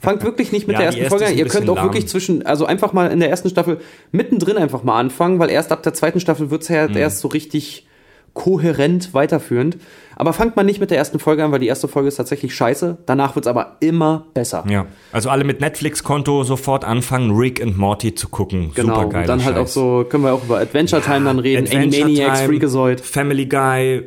Fangt 0.00 0.22
wirklich 0.22 0.52
nicht 0.52 0.66
mit 0.66 0.74
Ja, 0.74 0.78
der 0.80 0.86
ersten 0.86 1.00
erste 1.02 1.10
Folge 1.18 1.32
an. 1.32 1.38
Ihr 1.38 1.46
könnt 1.48 1.68
auch 1.70 1.82
wirklich 1.82 2.04
lahm. 2.04 2.08
zwischen, 2.08 2.46
also 2.46 2.66
einfach 2.66 2.92
mal 2.92 3.10
in 3.10 3.20
der 3.20 3.30
ersten 3.30 3.48
Staffel 3.50 3.78
mittendrin 4.12 4.56
einfach 4.56 4.82
mal 4.82 4.98
anfangen, 4.98 5.38
weil 5.38 5.50
erst 5.50 5.72
ab 5.72 5.82
der 5.82 5.94
zweiten 5.94 6.20
Staffel 6.20 6.50
wird's 6.50 6.68
Mhm. 6.68 6.74
ja 6.74 6.86
erst 6.88 7.20
so 7.20 7.28
richtig 7.28 7.86
kohärent 8.32 9.12
weiterführend. 9.12 9.76
Aber 10.16 10.32
fangt 10.32 10.54
mal 10.54 10.62
nicht 10.62 10.80
mit 10.80 10.90
der 10.90 10.98
ersten 10.98 11.18
Folge 11.18 11.42
an, 11.44 11.50
weil 11.50 11.58
die 11.60 11.66
erste 11.66 11.88
Folge 11.88 12.08
ist 12.08 12.16
tatsächlich 12.16 12.54
scheiße. 12.54 12.98
Danach 13.06 13.34
wird's 13.34 13.48
aber 13.48 13.76
immer 13.80 14.26
besser. 14.34 14.64
Ja, 14.68 14.86
also 15.12 15.30
alle 15.30 15.44
mit 15.44 15.60
Netflix-Konto 15.60 16.44
sofort 16.44 16.84
anfangen, 16.84 17.32
Rick 17.36 17.62
and 17.62 17.76
Morty 17.78 18.14
zu 18.14 18.28
gucken. 18.28 18.72
Genau, 18.74 19.02
Super 19.02 19.18
und 19.18 19.28
dann 19.28 19.44
halt 19.44 19.56
auch 19.56 19.66
so, 19.66 20.04
können 20.08 20.24
wir 20.24 20.32
auch 20.34 20.44
über 20.44 20.58
Adventure 20.60 21.00
Time 21.02 21.24
dann 21.24 21.38
reden, 21.38 21.66
Adventure 21.66 22.04
Animaniacs, 22.04 22.38
Time, 22.40 22.48
Freakazoid. 22.50 23.00
Family 23.00 23.46
Guy, 23.46 24.04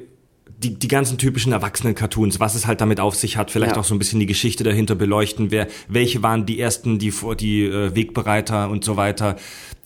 die, 0.63 0.73
die 0.73 0.87
ganzen 0.87 1.17
typischen 1.17 1.51
Erwachsenen-Cartoons, 1.53 2.39
was 2.39 2.55
es 2.55 2.65
halt 2.67 2.81
damit 2.81 2.99
auf 2.99 3.15
sich 3.15 3.37
hat, 3.37 3.51
vielleicht 3.51 3.75
Ja. 3.75 3.81
auch 3.81 3.85
so 3.85 3.93
ein 3.93 3.99
bisschen 3.99 4.19
die 4.19 4.25
Geschichte 4.25 4.63
dahinter 4.63 4.95
beleuchten, 4.95 5.51
wer, 5.51 5.67
welche 5.87 6.23
waren 6.23 6.45
die 6.45 6.59
ersten, 6.59 6.97
die, 6.99 7.11
vor- 7.11 7.35
die 7.35 7.63
äh, 7.65 7.93
Wegbereiter 7.95 8.69
und 8.69 8.83
so 8.83 8.97
weiter. 8.97 9.35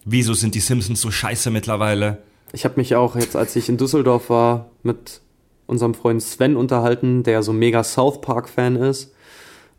Wieso 0.06 0.34
sind 0.34 0.56
die 0.56 0.60
Simpsons 0.60 1.02
so 1.02 1.12
scheiße 1.12 1.52
mittlerweile? 1.52 2.20
Ich 2.54 2.64
habe 2.64 2.76
mich 2.78 2.96
auch 2.96 3.16
jetzt, 3.16 3.36
als 3.36 3.56
ich 3.56 3.68
in 3.68 3.78
Düsseldorf 3.78 4.30
war, 4.30 4.70
mit 4.84 5.20
unserem 5.66 5.94
Freund 5.94 6.22
Sven 6.24 6.56
unterhalten, 6.56 7.24
der 7.24 7.44
so 7.44 7.52
mega 7.52 7.84
South 7.84 8.22
Park-Fan 8.22 8.78
ist. 8.78 9.14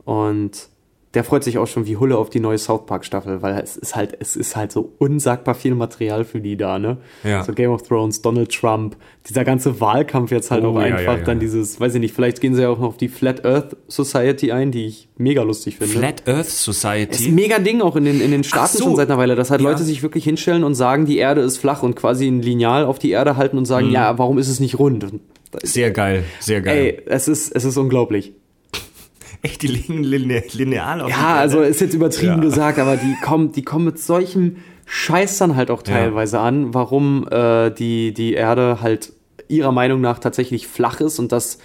Und 0.05 0.69
der 1.15 1.25
freut 1.25 1.43
sich 1.43 1.57
auch 1.59 1.67
schon 1.67 1.87
wie 1.87 1.97
Hulle 1.97 2.19
auf 2.19 2.29
die 2.29 2.39
neue 2.39 2.59
South 2.59 2.85
Park 2.87 3.05
Staffel, 3.05 3.41
weil 3.41 3.59
es 3.63 3.77
ist 3.79 3.97
halt, 3.97 4.17
es 4.21 4.37
ist 4.37 4.57
halt 4.57 4.71
so 4.73 4.93
unsagbar 4.99 5.55
viel 5.55 5.75
Material 5.75 6.25
für 6.25 6.41
die 6.41 6.57
da, 6.57 6.79
ne? 6.79 6.99
Ja. 7.25 7.43
So 7.45 7.53
Game 7.55 7.71
of 7.71 7.83
Thrones, 7.83 8.21
Donald 8.21 8.53
Trump, 8.53 8.95
dieser 9.29 9.45
ganze 9.45 9.81
Wahlkampf 9.81 10.31
jetzt 10.31 10.51
halt 10.51 10.65
Oh, 10.65 10.69
auch 10.69 10.75
ja, 10.81 10.97
einfach, 10.97 11.19
ja, 11.19 11.25
dann 11.25 11.41
dieses, 11.41 11.81
weiß 11.81 11.95
ich 11.95 12.01
nicht, 12.01 12.15
vielleicht 12.15 12.41
gehen 12.43 12.55
sie 12.55 12.63
ja 12.63 12.69
auch 12.69 12.79
noch 12.79 12.89
auf 12.89 12.97
die 12.99 13.09
Flat 13.09 13.45
Earth 13.47 13.77
Society 13.89 14.53
ein, 14.53 14.71
die 14.71 14.87
ich 14.87 15.09
mega 15.17 15.43
lustig 15.43 15.77
finde. 15.79 15.95
Flat 15.99 16.29
Earth 16.29 16.47
ist 16.47 16.63
Society. 16.63 17.29
ein 17.29 17.35
mega 17.35 17.59
Ding 17.59 17.81
auch 17.81 17.97
in 17.97 18.05
den, 18.05 18.21
in 18.21 18.31
den 18.31 18.45
Staaten 18.45 18.77
so. 18.77 18.85
schon 18.85 18.97
seit 18.97 19.09
einer 19.09 19.19
Weile, 19.19 19.35
dass 19.35 19.51
halt. 19.51 19.63
Leute 19.63 19.83
sich 19.85 20.03
wirklich 20.03 20.25
hinstellen 20.25 20.63
und 20.63 20.75
sagen, 20.75 21.07
die 21.07 21.17
Erde 21.19 21.41
ist 21.41 21.57
flach 21.59 21.83
und 21.83 21.97
quasi 21.97 22.27
ein 22.29 22.43
Lineal 22.43 22.85
auf 22.85 22.99
die 22.99 23.11
Erde 23.11 23.37
halten 23.37 23.57
und 23.59 23.65
sagen, 23.65 23.87
Mhm. 23.89 23.93
ja, 23.93 24.19
warum 24.19 24.39
ist 24.39 24.49
es 24.49 24.61
nicht 24.61 24.79
rund? 24.79 25.05
Ist- 25.63 25.73
Sehr 25.73 25.91
geil, 25.91 26.25
sehr 26.41 26.61
geil. 26.61 26.77
Ey, 26.79 27.03
es 27.07 27.29
ist, 27.29 27.51
es 27.57 27.65
ist 27.65 27.77
unglaublich. 27.79 28.35
Echt, 29.43 29.63
die 29.63 29.69
liegen 29.69 30.03
line 30.03 30.43
lineal 30.53 31.01
auf 31.01 31.11
Ja, 31.11 31.37
also 31.37 31.61
ist 31.61 31.81
jetzt 31.81 31.95
übertrieben 31.95 32.35
Ja. 32.37 32.41
gesagt, 32.41 32.79
aber 32.79 32.97
die 32.97 33.15
kommen, 33.23 33.53
die 33.53 33.63
kommen 33.63 33.85
mit 33.85 33.99
solchem 33.99 34.57
Scheiß 34.87 35.39
dann 35.39 35.55
halt 35.57 35.71
auch 35.71 35.83
Ja. 35.87 35.93
teilweise 35.95 36.41
an, 36.41 36.75
warum 36.75 37.29
äh, 37.31 37.71
die, 37.71 38.13
die 38.13 38.33
Erde 38.35 38.79
halt 38.83 39.13
ihrer 39.49 39.73
Meinung 39.73 40.01
nach 40.01 40.19
tatsächlich 40.19 40.67
flach 40.67 41.01
ist 41.01 41.19
und 41.19 41.33
das 41.33 41.59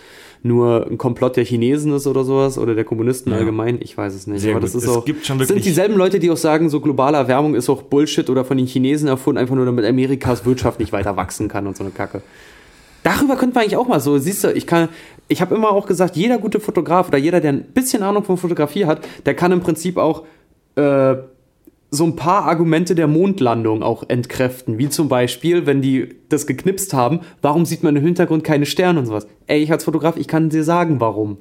nur 0.46 0.88
ein 0.92 0.98
Komplott 0.98 1.38
der 1.38 1.46
Chinesen 1.46 1.94
ist 1.94 2.06
oder 2.06 2.26
sowas 2.26 2.58
oder 2.58 2.76
der 2.76 2.84
Kommunisten 2.84 3.32
Ja. 3.32 3.40
allgemein. 3.40 3.80
Ich 3.82 3.98
weiß 3.98 4.14
es 4.14 4.28
nicht. 4.28 4.42
Sehr 4.42 4.52
aber 4.52 4.60
das 4.60 4.74
gut. 4.74 4.84
ist 4.84 4.90
Es 4.90 4.96
auch, 4.98 5.06
gibt 5.06 5.26
schon 5.26 5.44
sind 5.44 5.64
dieselben 5.66 5.96
Leute, 5.96 6.20
die 6.20 6.30
auch 6.30 6.38
sagen, 6.38 6.70
so 6.70 6.82
globale 6.82 7.16
Erwärmung 7.18 7.56
ist 7.56 7.70
auch 7.70 7.82
Bullshit 7.82 8.30
oder 8.30 8.44
von 8.44 8.58
den 8.58 8.68
Chinesen 8.68 9.08
erfunden, 9.08 9.38
einfach 9.40 9.56
nur 9.56 9.66
damit 9.66 9.86
Amerikas 9.86 10.46
Wirtschaft 10.46 10.80
nicht 10.80 10.92
weiter 10.92 11.16
wachsen 11.16 11.48
kann 11.48 11.66
und 11.66 11.78
so 11.78 11.84
eine 11.84 11.92
Kacke. 11.92 12.22
Darüber 13.04 13.36
könnte 13.36 13.56
man 13.56 13.64
eigentlich 13.64 13.78
auch 13.78 13.88
mal 13.88 14.00
so, 14.00 14.18
siehst 14.18 14.44
du, 14.44 14.52
ich 14.52 14.66
kann, 14.66 14.90
ich 15.28 15.42
habe 15.42 15.54
immer 15.56 15.72
auch 15.72 15.86
gesagt, 15.86 16.16
jeder 16.16 16.38
gute 16.38 16.60
Fotograf 16.60 17.10
oder 17.10 17.18
jeder, 17.18 17.42
der 17.42 17.54
ein 17.54 17.64
bisschen 17.64 18.02
Ahnung 18.04 18.24
von 18.24 18.38
Fotografie 18.38 18.86
hat, 18.86 19.02
der 19.26 19.36
kann 19.36 19.52
im 19.52 19.62
Prinzip 19.62 19.98
auch 19.98 20.24
äh, 20.76 21.16
so 21.92 22.06
ein 22.06 22.16
paar 22.16 22.46
Argumente 22.46 22.96
der 22.96 23.08
Mondlandung 23.08 23.84
auch 23.84 24.04
entkräften. 24.08 24.80
Wie 24.80 24.90
zum 24.90 25.10
Beispiel, 25.10 25.68
wenn 25.68 25.82
die 25.82 26.16
das 26.30 26.48
geknipst 26.48 26.94
haben, 26.94 27.20
warum 27.44 27.66
sieht 27.66 27.84
man 27.84 27.96
im 27.96 28.04
Hintergrund 28.04 28.44
keine 28.44 28.66
Sterne 28.66 29.00
und 29.00 29.06
sowas? 29.06 29.28
Ey, 29.46 29.62
ich 29.62 29.72
als 29.72 29.84
Fotograf, 29.84 30.18
ich 30.18 30.28
kann 30.28 30.50
dir 30.50 30.64
sagen, 30.64 31.00
warum. 31.00 31.38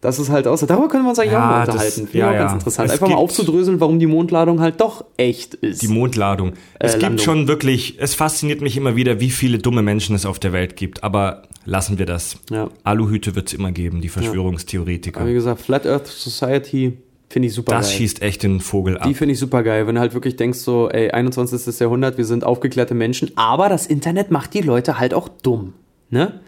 Das 0.00 0.20
ist 0.20 0.30
halt 0.30 0.46
aus. 0.46 0.60
Darüber 0.60 0.86
können 0.88 1.02
wir 1.04 1.10
uns 1.10 1.18
eigentlich 1.18 1.32
Ja, 1.32 1.44
auch 1.44 1.50
mal 1.50 1.66
das- 1.66 1.74
unterhalten. 1.74 2.06
Finde 2.06 2.18
ja, 2.18 2.28
auch 2.30 2.32
ganz 2.34 2.50
ja. 2.50 2.54
interessant. 2.54 2.86
Es 2.86 2.92
Einfach 2.92 3.08
mal 3.08 3.16
aufzudröseln, 3.16 3.80
warum 3.80 3.98
die 3.98 4.06
Mondladung 4.06 4.60
halt 4.60 4.80
doch 4.80 5.04
echt 5.16 5.54
ist. 5.54 5.82
Die 5.82 5.88
Mondladung. 5.88 6.52
Es 6.78 6.92
gibt 6.92 7.02
Landung. 7.02 7.24
schon 7.24 7.48
wirklich, 7.48 7.96
es 7.98 8.14
fasziniert 8.14 8.60
mich 8.60 8.76
immer 8.76 8.94
wieder, 8.94 9.18
wie 9.18 9.30
viele 9.30 9.58
dumme 9.58 9.82
Menschen 9.82 10.14
es 10.14 10.24
auf 10.24 10.38
der 10.38 10.52
Welt 10.52 10.76
gibt. 10.76 11.02
Aber 11.02 11.42
lassen 11.64 11.98
wir 11.98 12.06
das. 12.06 12.36
Ja. 12.50 12.68
Aluhüte 12.84 13.34
wird 13.34 13.48
es 13.48 13.54
immer 13.54 13.72
geben, 13.72 14.00
die 14.00 14.08
Verschwörungstheoretiker. 14.08 15.20
Aber 15.20 15.28
wie 15.30 15.34
gesagt, 15.34 15.60
Flat 15.62 15.84
Earth 15.84 16.06
Society 16.06 16.96
finde 17.28 17.48
ich 17.48 17.54
super 17.54 17.72
Das 17.72 17.88
geil. 17.88 17.96
schießt 17.98 18.22
echt 18.22 18.44
den 18.44 18.60
Vogel 18.60 18.98
ab. 18.98 19.06
Die 19.08 19.14
finde 19.14 19.32
ich 19.32 19.40
super 19.40 19.64
geil, 19.64 19.86
wenn 19.88 19.96
du 19.96 20.00
halt 20.00 20.14
wirklich 20.14 20.36
denkst 20.36 20.60
so, 20.60 20.88
ey, 20.90 21.10
21. 21.10 21.78
Jahrhundert, 21.80 22.16
wir 22.18 22.24
sind 22.24 22.44
aufgeklärte 22.44 22.94
Menschen, 22.94 23.32
aber 23.36 23.68
das 23.68 23.86
Internet 23.86 24.30
macht 24.30 24.54
die 24.54 24.60
Leute 24.62 24.98
halt 25.00 25.12
auch 25.12 25.28
dumm, 25.28 25.74
ne? 26.08 26.40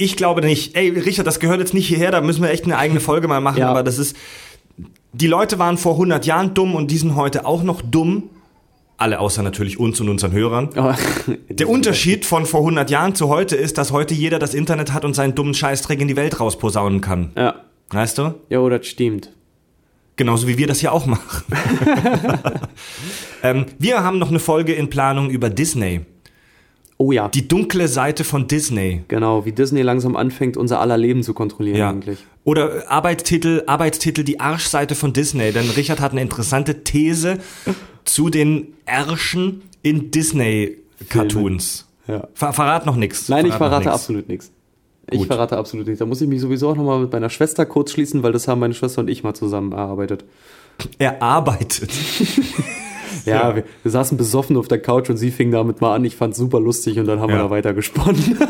Ich 0.00 0.16
glaube 0.16 0.40
nicht. 0.42 0.74
Ey, 0.76 0.88
Richard, 0.90 1.26
das 1.26 1.40
gehört 1.40 1.58
jetzt 1.60 1.74
nicht 1.74 1.88
hierher, 1.88 2.10
da 2.12 2.20
müssen 2.22 2.40
wir 2.42 2.50
echt 2.50 2.64
eine 2.64 2.78
eigene 2.78 3.00
Folge 3.00 3.28
mal 3.28 3.40
machen, 3.40 3.58
Ja. 3.60 3.68
aber 3.68 3.82
das 3.82 3.98
ist. 3.98 4.16
Die 5.12 5.26
Leute 5.26 5.58
waren 5.58 5.76
vor 5.76 5.92
100 5.94 6.24
Jahren 6.24 6.54
dumm 6.54 6.74
und 6.74 6.90
die 6.90 6.98
sind 6.98 7.16
heute 7.16 7.44
auch 7.46 7.62
noch 7.62 7.82
dumm. 7.82 8.30
Alle 8.96 9.20
außer 9.20 9.42
natürlich 9.42 9.78
uns 9.78 10.00
und 10.00 10.08
unseren 10.08 10.32
Hörern. 10.32 10.70
Aber 10.76 10.96
Der 11.48 11.68
Unterschied 11.68 12.26
von 12.26 12.46
vor 12.46 12.60
100 12.60 12.90
Jahren 12.90 13.14
zu 13.14 13.28
heute 13.28 13.56
ist, 13.56 13.78
dass 13.78 13.90
heute 13.92 14.14
jeder 14.14 14.38
das 14.38 14.54
Internet 14.54 14.92
hat 14.92 15.04
und 15.04 15.14
seinen 15.14 15.34
dummen 15.34 15.54
Scheißdreck 15.54 16.00
in 16.00 16.08
die 16.08 16.16
Welt 16.16 16.38
rausposaunen 16.40 17.00
kann. 17.00 17.32
Ja, 17.36 17.54
Weißt 17.90 18.18
du? 18.18 18.34
jo, 18.50 18.68
das 18.68 18.86
stimmt. 18.86 19.30
Genauso 20.16 20.46
wie 20.48 20.58
wir 20.58 20.66
das 20.66 20.82
ja 20.82 20.90
auch 20.90 21.06
machen. 21.06 21.44
ähm, 23.42 23.66
wir 23.78 24.02
haben 24.02 24.18
noch 24.18 24.30
eine 24.30 24.40
Folge 24.40 24.72
in 24.74 24.90
Planung 24.90 25.30
über 25.30 25.48
Disney. 25.50 26.00
Oh 27.00 27.12
ja, 27.12 27.28
Die 27.28 27.46
dunkle 27.46 27.86
Seite 27.86 28.24
von 28.24 28.48
Disney. 28.48 29.04
genau, 29.06 29.44
wie 29.44 29.52
Disney 29.52 29.82
langsam 29.82 30.16
anfängt, 30.16 30.56
unser 30.56 30.80
aller 30.80 30.96
Leben 30.98 31.22
zu 31.22 31.32
kontrollieren 31.32 31.76
Ja. 31.78 31.90
eigentlich. 31.90 32.18
Oder 32.44 32.90
Arbeitstitel, 32.90 33.62
Arbeitstitel 33.66 34.24
die 34.24 34.40
Arschseite 34.40 34.94
von 34.96 35.12
Disney. 35.12 35.52
Denn 35.52 35.68
Richard 35.70 36.00
hat 36.00 36.10
eine 36.12 36.22
interessante 36.22 36.82
These 36.82 37.38
zu 38.04 38.30
den 38.30 38.74
Ärschen 38.84 39.62
in 39.82 40.10
Disney-Cartoons. 40.10 41.86
Ja. 42.08 42.26
Ver 42.34 42.52
verrat 42.52 42.84
noch 42.86 42.96
nichts. 42.96 43.28
Nein, 43.28 43.44
ich 43.44 43.52
noch 43.52 43.58
verrate 43.58 43.84
nix. 43.84 43.94
absolut 43.94 44.28
nichts. 44.28 44.50
Ich 45.10 45.18
Gut. 45.18 45.26
verrate 45.28 45.56
absolut 45.56 45.86
nichts. 45.86 46.00
Da 46.00 46.06
muss 46.06 46.20
ich 46.20 46.28
mich 46.28 46.40
sowieso 46.40 46.68
auch 46.70 46.76
nochmal 46.76 47.00
mit 47.00 47.12
meiner 47.12 47.30
Schwester 47.30 47.64
kurz 47.64 47.92
schließen, 47.92 48.22
weil 48.22 48.32
das 48.32 48.48
haben 48.48 48.58
meine 48.60 48.74
Schwester 48.74 49.00
und 49.02 49.08
ich 49.08 49.22
mal 49.22 49.34
zusammen 49.34 49.72
erarbeitet. 49.72 50.24
Er 50.98 51.22
arbeitet. 51.22 51.90
Ja. 53.24 53.54
Wir, 53.56 53.64
wir 53.82 53.90
saßen 53.90 54.16
besoffen 54.18 54.56
auf 54.56 54.68
der 54.68 54.80
Couch 54.80 55.10
und 55.10 55.16
sie 55.16 55.30
fing 55.30 55.50
damit 55.50 55.80
mal 55.80 55.94
an. 55.94 56.04
Ich 56.04 56.16
fand's 56.16 56.38
super 56.38 56.60
lustig 56.60 56.98
und 56.98 57.06
dann 57.06 57.20
haben 57.20 57.30
wir 57.30 57.36
Ja. 57.36 57.44
da 57.44 57.50
weiter 57.50 57.74
gesponnen. 57.74 58.38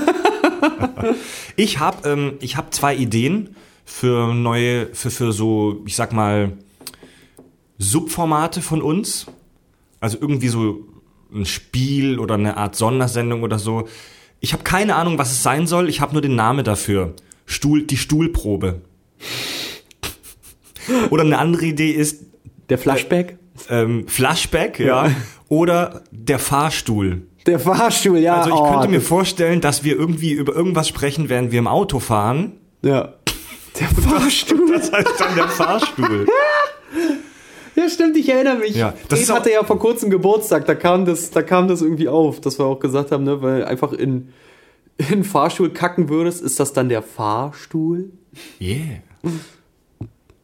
Ich 1.57 1.79
habe 1.79 2.09
ähm, 2.09 2.33
ich 2.41 2.57
hab 2.57 2.73
zwei 2.75 2.95
Ideen 2.95 3.57
für 3.85 4.33
neue, 4.35 4.87
für, 4.93 5.11
für 5.11 5.33
so, 5.33 5.83
ich 5.87 5.97
sag 5.97 6.13
mal, 6.13 6.53
Subformate 7.79 8.61
von 8.63 8.83
uns. 8.83 9.27
Also 10.01 10.19
irgendwie 10.21 10.49
so 10.49 10.81
ein 11.33 11.47
Spiel 11.47 12.19
oder 12.19 12.35
eine 12.35 12.57
Art 12.57 12.77
Sondersendung 12.77 13.43
oder 13.43 13.59
so. 13.59 13.89
Ich 14.41 14.53
habe 14.53 14.63
keine 14.63 14.95
Ahnung, 14.95 15.19
was 15.19 15.33
es 15.33 15.43
sein 15.43 15.67
soll. 15.67 15.89
Ich 15.89 16.01
habe 16.01 16.13
nur 16.13 16.23
den 16.23 16.37
Namen 16.37 16.65
dafür. 16.65 17.15
Stuhl, 17.47 17.83
die 17.83 17.97
Stuhlprobe. 17.97 18.83
Oder 21.11 21.23
eine 21.25 21.39
andere 21.39 21.67
Idee 21.67 21.91
ist 21.91 22.23
Der 22.69 22.79
Flashback? 22.79 23.38
Ähm, 23.71 24.07
Flashback, 24.09 24.79
ja. 24.81 25.11
Oder 25.49 26.03
der 26.11 26.39
Fahrstuhl. 26.39 27.23
Der 27.47 27.59
Fahrstuhl, 27.59 28.19
ja. 28.19 28.37
Also 28.37 28.51
ich 28.51 28.57
oh, 28.57 28.71
könnte 28.73 28.89
mir 28.89 28.99
das- 28.99 29.07
vorstellen, 29.07 29.61
dass 29.61 29.85
wir 29.85 29.97
irgendwie 29.97 30.33
über 30.33 30.55
irgendwas 30.55 30.89
sprechen, 30.89 31.29
während 31.29 31.51
wir 31.53 31.59
im 31.61 31.67
Auto 31.69 31.99
fahren. 32.01 32.53
Ja. 32.83 33.15
Der 33.81 33.89
Fahrstuhl. 33.89 34.59
Das 34.79 34.93
heißt 34.93 35.21
dann 35.21 35.35
der 35.35 35.49
Fahrstuhl. 35.49 36.27
Ja, 37.75 37.89
stimmt, 37.89 38.17
ich 38.17 38.29
erinnere 38.29 38.59
mich. 38.59 38.75
Ja, 38.77 38.93
das 39.09 39.21
das 39.21 39.31
auch- 39.31 39.37
hatte 39.37 39.51
ja 39.53 39.65
vor 39.65 39.79
kurzem 39.79 40.11
Geburtstag, 40.11 40.67
da 40.67 40.75
kam 40.75 41.05
das, 41.05 41.31
da 41.31 41.43
kam 41.43 41.69
das 41.69 41.81
irgendwie 41.83 42.09
auf, 42.09 42.41
dass 42.41 42.59
wir 42.59 42.67
auch 42.67 42.79
gesagt 42.81 43.11
haben, 43.13 43.25
ne, 43.25 43.41
weil 43.43 43.65
einfach 43.65 43.93
in, 43.93 44.29
in 45.11 45.25
Fahrstuhl 45.25 45.71
kacken 45.71 46.09
würdest, 46.09 46.43
ist 46.43 46.61
das 46.61 46.73
dann 46.73 46.89
der 46.89 47.03
Fahrstuhl? 47.03 48.11
Yeah. 48.61 48.99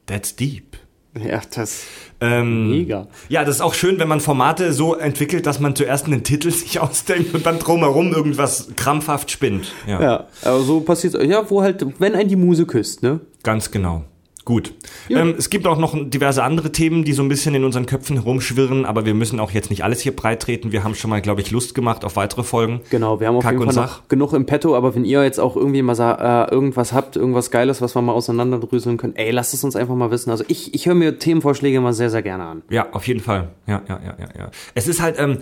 That's 0.06 0.36
deep. 0.36 0.76
Ja, 1.24 1.40
das 1.54 1.84
Ähm, 2.20 2.70
mega. 2.70 3.06
Ja, 3.28 3.44
das 3.44 3.56
ist 3.56 3.60
auch 3.60 3.74
schön, 3.74 3.98
wenn 3.98 4.08
man 4.08 4.20
Formate 4.20 4.72
so 4.72 4.94
entwickelt, 4.94 5.46
dass 5.46 5.60
man 5.60 5.76
zuerst 5.76 6.06
einen 6.06 6.24
Titel 6.24 6.50
sich 6.52 6.80
ausdenkt 6.80 7.34
und 7.34 7.46
dann 7.46 7.58
drumherum 7.58 8.12
irgendwas 8.12 8.68
krampfhaft 8.76 9.30
spinnt. 9.30 9.72
Ja, 9.86 10.02
Ja, 10.02 10.26
aber 10.42 10.60
so 10.60 10.80
passiert 10.80 11.14
ja, 11.22 11.48
wo 11.48 11.62
halt, 11.62 11.84
wenn 11.98 12.14
ein 12.14 12.28
die 12.28 12.36
Muse 12.36 12.66
küsst, 12.66 13.02
ne? 13.02 13.20
ganz 13.42 13.70
genau. 13.70 14.04
Gut. 14.44 14.74
Ähm, 15.08 15.34
es 15.38 15.48
gibt 15.48 15.66
auch 15.66 15.78
noch 15.78 15.96
diverse 15.98 16.42
andere 16.42 16.70
Themen, 16.70 17.04
die 17.04 17.14
so 17.14 17.22
ein 17.22 17.28
bisschen 17.28 17.54
in 17.54 17.64
unseren 17.64 17.86
Köpfen 17.86 18.16
herumschwirren, 18.16 18.84
aber 18.84 19.06
wir 19.06 19.14
müssen 19.14 19.40
auch 19.40 19.52
jetzt 19.52 19.70
nicht 19.70 19.84
alles 19.84 20.00
hier 20.02 20.14
breit 20.14 20.42
treten. 20.42 20.70
Wir 20.70 20.84
haben 20.84 20.94
schon 20.94 21.08
mal, 21.08 21.22
glaube 21.22 21.40
ich, 21.40 21.50
Lust 21.50 21.74
gemacht 21.74 22.04
auf 22.04 22.16
weitere 22.16 22.42
Folgen. 22.42 22.82
Genau, 22.90 23.20
wir 23.20 23.28
haben 23.28 23.36
auf 23.36 23.42
Kack 23.42 23.58
jeden 23.58 23.72
Fall 23.72 23.88
genug 24.08 24.34
im 24.34 24.44
Petto, 24.44 24.76
aber 24.76 24.94
wenn 24.94 25.06
ihr 25.06 25.24
jetzt 25.24 25.40
auch 25.40 25.56
irgendwie 25.56 25.80
mal 25.80 25.94
äh, 25.98 26.52
irgendwas 26.52 26.92
habt, 26.92 27.16
irgendwas 27.16 27.50
Geiles, 27.50 27.80
was 27.80 27.96
wir 27.96 28.02
mal 28.02 28.12
auseinanderdrüseln 28.12 28.98
können, 28.98 29.16
ey, 29.16 29.30
lasst 29.30 29.54
es 29.54 29.64
uns 29.64 29.76
einfach 29.76 29.94
mal 29.94 30.10
wissen. 30.10 30.30
Also 30.30 30.44
ich, 30.48 30.74
ich 30.74 30.84
höre 30.84 30.94
mir 30.94 31.18
Themenvorschläge 31.18 31.80
mal 31.80 31.94
sehr, 31.94 32.10
sehr 32.10 32.22
gerne 32.22 32.44
an. 32.44 32.62
Ja, 32.68 32.92
auf 32.92 33.06
jeden 33.06 33.20
Fall. 33.20 33.48
Ja, 33.66 33.80
ja, 33.88 33.98
ja, 34.04 34.16
ja, 34.18 34.28
ja. 34.38 34.50
Es 34.74 34.88
ist 34.88 35.00
halt, 35.00 35.18
ähm, 35.18 35.38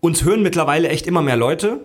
uns 0.00 0.24
hören 0.24 0.42
mittlerweile 0.42 0.88
echt 0.88 1.06
immer 1.06 1.20
mehr 1.20 1.36
Leute. 1.36 1.84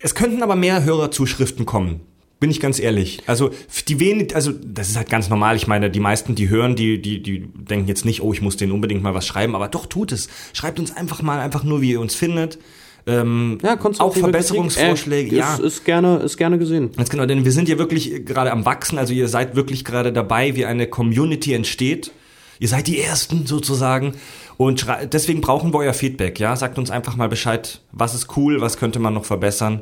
Es 0.00 0.16
könnten 0.16 0.42
aber 0.42 0.56
mehr 0.56 0.84
Hörerzuschriften 0.84 1.64
kommen. 1.64 2.00
Bin 2.44 2.50
ich 2.50 2.60
ganz 2.60 2.78
ehrlich. 2.78 3.22
Also 3.24 3.52
die 3.88 4.00
wenig, 4.00 4.36
also 4.36 4.52
das 4.52 4.90
ist 4.90 4.98
halt 4.98 5.08
ganz 5.08 5.30
normal. 5.30 5.56
Ich 5.56 5.66
meine, 5.66 5.88
die 5.88 5.98
meisten, 5.98 6.34
die 6.34 6.50
hören, 6.50 6.76
die, 6.76 7.00
die, 7.00 7.22
die 7.22 7.40
denken 7.40 7.88
jetzt 7.88 8.04
nicht, 8.04 8.20
oh, 8.20 8.34
ich 8.34 8.42
muss 8.42 8.58
denen 8.58 8.70
unbedingt 8.72 9.02
mal 9.02 9.14
was 9.14 9.26
schreiben, 9.26 9.54
aber 9.54 9.68
doch 9.68 9.86
tut 9.86 10.12
es. 10.12 10.28
Schreibt 10.52 10.78
uns 10.78 10.94
einfach 10.94 11.22
mal, 11.22 11.40
einfach 11.40 11.64
nur, 11.64 11.80
wie 11.80 11.92
ihr 11.92 12.00
uns 12.02 12.14
findet. 12.14 12.58
Ähm, 13.06 13.56
Ja, 13.62 13.78
auch 13.80 14.14
Verbesserungsvorschläge, 14.14 15.34
äh, 15.34 15.38
ja. 15.38 15.54
Ist, 15.54 15.60
ist 15.60 15.84
gerne, 15.86 16.18
ist 16.18 16.36
gerne 16.36 16.58
gesehen. 16.58 16.92
Ganz 16.94 17.08
genau, 17.08 17.24
denn 17.24 17.46
wir 17.46 17.52
sind 17.52 17.66
ja 17.66 17.78
wirklich 17.78 18.26
gerade 18.26 18.52
am 18.52 18.66
Wachsen, 18.66 18.98
also 18.98 19.14
ihr 19.14 19.28
seid 19.28 19.56
wirklich 19.56 19.82
gerade 19.82 20.12
dabei, 20.12 20.54
wie 20.54 20.66
eine 20.66 20.86
Community 20.86 21.54
entsteht. 21.54 22.12
Ihr 22.58 22.68
seid 22.68 22.88
die 22.88 23.00
Ersten 23.00 23.46
sozusagen. 23.46 24.16
Und 24.58 24.86
deswegen 25.10 25.40
brauchen 25.40 25.72
wir 25.72 25.78
euer 25.78 25.94
Feedback, 25.94 26.38
ja. 26.38 26.54
Sagt 26.56 26.76
uns 26.76 26.90
einfach 26.90 27.16
mal 27.16 27.30
Bescheid, 27.30 27.80
was 27.90 28.14
ist 28.14 28.36
cool, 28.36 28.60
was 28.60 28.76
könnte 28.76 28.98
man 28.98 29.14
noch 29.14 29.24
verbessern. 29.24 29.80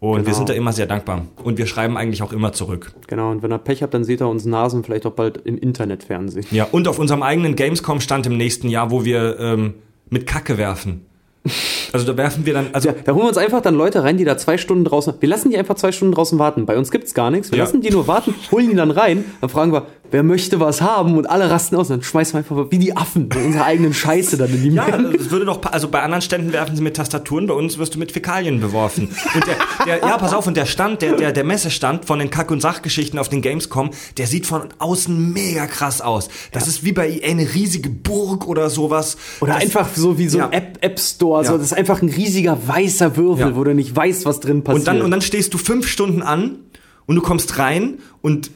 Und 0.00 0.20
wir 0.20 0.24
Genau. 0.24 0.36
sind 0.36 0.48
da 0.48 0.54
immer 0.54 0.72
sehr 0.72 0.86
dankbar. 0.86 1.26
Und 1.44 1.58
wir 1.58 1.66
schreiben 1.66 1.96
eigentlich 1.98 2.22
auch 2.22 2.32
immer 2.32 2.52
zurück. 2.52 2.92
Genau, 3.06 3.30
und 3.30 3.42
wenn 3.42 3.52
ihr 3.52 3.58
Pech 3.58 3.82
habt, 3.82 3.92
dann 3.92 4.02
seht 4.04 4.22
ihr 4.22 4.28
uns 4.28 4.46
Nasen 4.46 4.82
vielleicht 4.82 5.04
auch 5.04 5.12
bald 5.12 5.36
im 5.44 5.58
Internetfernsehen. 5.58 6.46
Ja, 6.50 6.66
und 6.72 6.88
auf 6.88 6.98
unserem 6.98 7.22
eigenen 7.22 7.54
Gamescom-Stand 7.54 8.26
im 8.26 8.36
nächsten 8.38 8.68
Jahr, 8.70 8.90
wo 8.90 9.04
wir 9.04 9.38
ähm, 9.38 9.74
mit 10.08 10.26
Kacke 10.26 10.56
werfen. 10.56 11.04
Also 11.92 12.06
da 12.06 12.16
werfen 12.18 12.44
wir 12.44 12.52
dann, 12.52 12.66
also 12.74 12.88
Ja, 12.90 12.94
da 13.02 13.12
holen 13.12 13.24
wir 13.24 13.28
uns 13.28 13.38
einfach 13.38 13.62
dann 13.62 13.74
Leute 13.74 14.02
rein, 14.04 14.16
die 14.18 14.24
da 14.24 14.36
zwei 14.36 14.58
Stunden 14.58 14.84
draußen. 14.84 15.14
Wir 15.20 15.28
lassen 15.28 15.50
die 15.50 15.56
einfach 15.56 15.74
zwei 15.74 15.90
Stunden 15.90 16.14
draußen 16.14 16.38
warten. 16.38 16.66
Bei 16.66 16.76
uns 16.76 16.90
gibt's 16.90 17.14
gar 17.14 17.30
nichts. 17.30 17.50
Wir 17.50 17.58
Ja. 17.58 17.64
lassen 17.64 17.80
die 17.80 17.90
nur 17.90 18.06
warten, 18.06 18.34
holen 18.52 18.68
die 18.70 18.76
dann 18.76 18.90
rein, 18.90 19.24
dann 19.40 19.48
fragen 19.48 19.72
wir, 19.72 19.86
wer 20.10 20.22
möchte 20.22 20.60
was 20.60 20.80
haben 20.80 21.16
und 21.16 21.28
alle 21.28 21.50
rasten 21.50 21.76
aus. 21.76 21.90
Und 21.90 21.96
dann 21.98 22.02
schmeißen 22.02 22.34
wir 22.34 22.38
einfach 22.38 22.70
wie 22.70 22.78
die 22.78 22.96
Affen 22.96 23.24
mit 23.28 23.36
unserer 23.36 23.64
eigenen 23.66 23.94
Scheiße 23.94 24.36
dann 24.36 24.50
in 24.50 24.62
die 24.62 24.68
Ja, 24.70 24.86
Menge. 24.86 25.14
es 25.16 25.30
würde 25.30 25.44
doch, 25.44 25.60
also 25.64 25.88
bei 25.88 26.02
anderen 26.02 26.22
Ständen 26.22 26.52
werfen 26.52 26.76
sie 26.76 26.82
mit 26.82 26.96
Tastaturen, 26.96 27.46
bei 27.46 27.54
uns 27.54 27.78
wirst 27.78 27.94
du 27.94 27.98
mit 27.98 28.12
Fäkalien 28.12 28.60
beworfen. 28.60 29.08
Und 29.34 29.46
der, 29.46 29.56
der 29.86 29.98
ja, 30.08 30.16
pass 30.18 30.32
auf, 30.34 30.46
und 30.46 30.56
der 30.56 30.66
Stand, 30.66 31.02
der, 31.02 31.14
der, 31.14 31.32
der 31.32 31.44
Messestand 31.44 32.04
von 32.04 32.18
den 32.18 32.30
Kack- 32.30 32.50
und 32.50 32.60
Sachgeschichten 32.60 33.18
auf 33.18 33.28
den 33.28 33.42
Gamescom, 33.42 33.90
der 34.18 34.26
sieht 34.26 34.46
von 34.46 34.62
außen 34.78 35.32
mega 35.32 35.66
krass 35.66 36.00
aus. 36.00 36.28
Das 36.52 36.66
ist 36.68 36.84
wie 36.84 36.92
bei 36.92 37.08
EA 37.08 37.30
eine 37.30 37.54
riesige 37.54 37.90
Burg 37.90 38.46
oder 38.48 38.70
sowas. 38.70 39.16
Oder 39.40 39.54
das, 39.54 39.62
einfach 39.62 39.88
so 39.94 40.18
wie 40.18 40.28
so 40.28 40.38
Ja. 40.38 40.46
ein 40.48 40.52
App, 40.52 40.78
App 40.80 40.98
Store. 40.98 41.44
So, 41.44 41.52
Ja. 41.52 41.58
das 41.58 41.66
ist 41.68 41.72
einfach 41.74 42.02
ein 42.02 42.08
riesiger 42.08 42.58
weißer 42.66 43.16
Würfel, 43.16 43.48
Ja. 43.50 43.56
wo 43.56 43.64
du 43.64 43.74
nicht 43.74 43.94
weißt, 43.94 44.24
was 44.24 44.40
drin 44.40 44.64
passiert. 44.64 44.80
Und 44.80 44.86
dann, 44.88 45.02
und 45.02 45.10
dann 45.10 45.22
stehst 45.22 45.54
du 45.54 45.58
fünf 45.58 45.86
Stunden 45.88 46.22
an 46.22 46.56
und 47.06 47.16
du 47.16 47.22
kommst 47.22 47.58
rein 47.58 47.98
und 48.22 48.50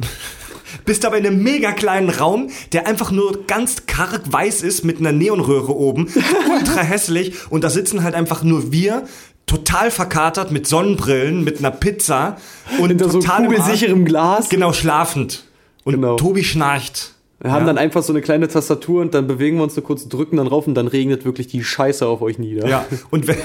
bist 0.84 1.04
aber 1.04 1.18
in 1.18 1.26
einem 1.26 1.42
mega 1.42 1.72
kleinen 1.72 2.10
Raum, 2.10 2.50
der 2.72 2.86
einfach 2.86 3.10
nur 3.10 3.46
ganz 3.46 3.86
karg 3.86 4.22
weiß 4.32 4.62
ist 4.62 4.84
mit 4.84 4.98
einer 4.98 5.12
Neonröhre 5.12 5.74
oben, 5.74 6.08
ultra 6.50 6.82
hässlich 6.82 7.34
und 7.50 7.64
da 7.64 7.70
sitzen 7.70 8.02
halt 8.02 8.14
einfach 8.14 8.42
nur 8.42 8.72
wir, 8.72 9.04
total 9.46 9.90
verkatert 9.90 10.50
mit 10.52 10.66
Sonnenbrillen, 10.66 11.44
mit 11.44 11.58
einer 11.58 11.70
Pizza 11.70 12.38
und 12.78 12.88
hinter 12.88 13.10
so 13.10 13.20
total 13.20 13.44
Arsch. 13.44 13.54
kugelsicherem 13.56 14.04
Glas. 14.04 14.48
Genau, 14.48 14.72
schlafend. 14.72 15.44
Und 15.84 15.94
Genau. 15.94 16.16
Tobi 16.16 16.44
schnarcht. 16.44 17.10
Wir 17.40 17.52
haben 17.52 17.62
Ja. 17.62 17.66
dann 17.66 17.78
einfach 17.78 18.02
so 18.02 18.12
eine 18.14 18.22
kleine 18.22 18.48
Tastatur 18.48 19.02
und 19.02 19.12
dann 19.12 19.26
bewegen 19.26 19.58
wir 19.58 19.64
uns 19.64 19.76
nur 19.76 19.84
kurz, 19.84 20.08
drücken 20.08 20.38
dann 20.38 20.46
rauf 20.46 20.66
und 20.66 20.74
dann 20.74 20.88
regnet 20.88 21.26
wirklich 21.26 21.46
die 21.46 21.62
Scheiße 21.62 22.06
auf 22.06 22.22
euch 22.22 22.38
nieder. 22.38 22.66
Ja, 22.66 22.86
und 23.10 23.26
wenn. 23.26 23.36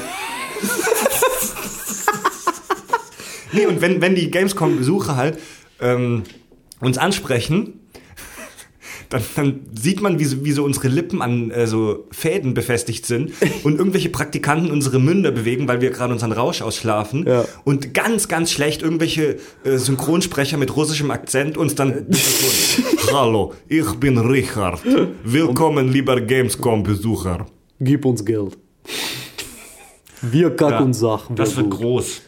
nee, 3.51 3.65
und 3.65 3.81
wenn, 3.81 4.01
wenn 4.01 4.15
die 4.15 4.29
Gamescom-Besucher 4.31 5.15
halt 5.15 5.39
ähm, 5.81 6.23
uns 6.79 6.97
ansprechen, 6.97 7.79
dann, 9.09 9.23
dann 9.35 9.59
sieht 9.73 10.01
man, 10.01 10.19
wie 10.19 10.25
so, 10.25 10.45
wie 10.45 10.51
so 10.51 10.63
unsere 10.63 10.87
Lippen 10.87 11.21
an 11.21 11.49
äh, 11.49 11.65
so 11.65 12.05
Fäden 12.11 12.53
befestigt 12.53 13.05
sind 13.05 13.31
und 13.63 13.77
irgendwelche 13.77 14.09
Praktikanten 14.09 14.71
unsere 14.71 14.99
Münder 14.99 15.31
bewegen, 15.31 15.67
weil 15.67 15.81
wir 15.81 15.89
gerade 15.89 16.13
unseren 16.13 16.31
Rausch 16.31 16.61
ausschlafen. 16.61 17.25
Ja. 17.27 17.45
Und 17.63 17.93
ganz, 17.93 18.27
ganz 18.27 18.51
schlecht 18.51 18.83
irgendwelche 18.83 19.37
äh, 19.63 19.77
Synchronsprecher 19.77 20.57
mit 20.57 20.75
russischem 20.75 21.09
Akzent 21.09 21.57
uns 21.57 21.75
dann. 21.75 22.05
Hallo, 23.11 23.53
ich 23.67 23.91
bin 23.95 24.17
Richard. 24.19 24.81
Willkommen, 25.23 25.91
lieber 25.91 26.21
Gamescom-Besucher. 26.21 27.47
Gib 27.79 28.05
uns 28.05 28.23
Geld. 28.23 28.57
Wir 30.21 30.55
kack 30.55 30.71
Ja, 30.71 30.79
und 30.81 30.93
Sach. 30.93 31.29
Das 31.33 31.55
wird 31.55 31.71
gut. 31.71 31.79
groß. 31.79 32.21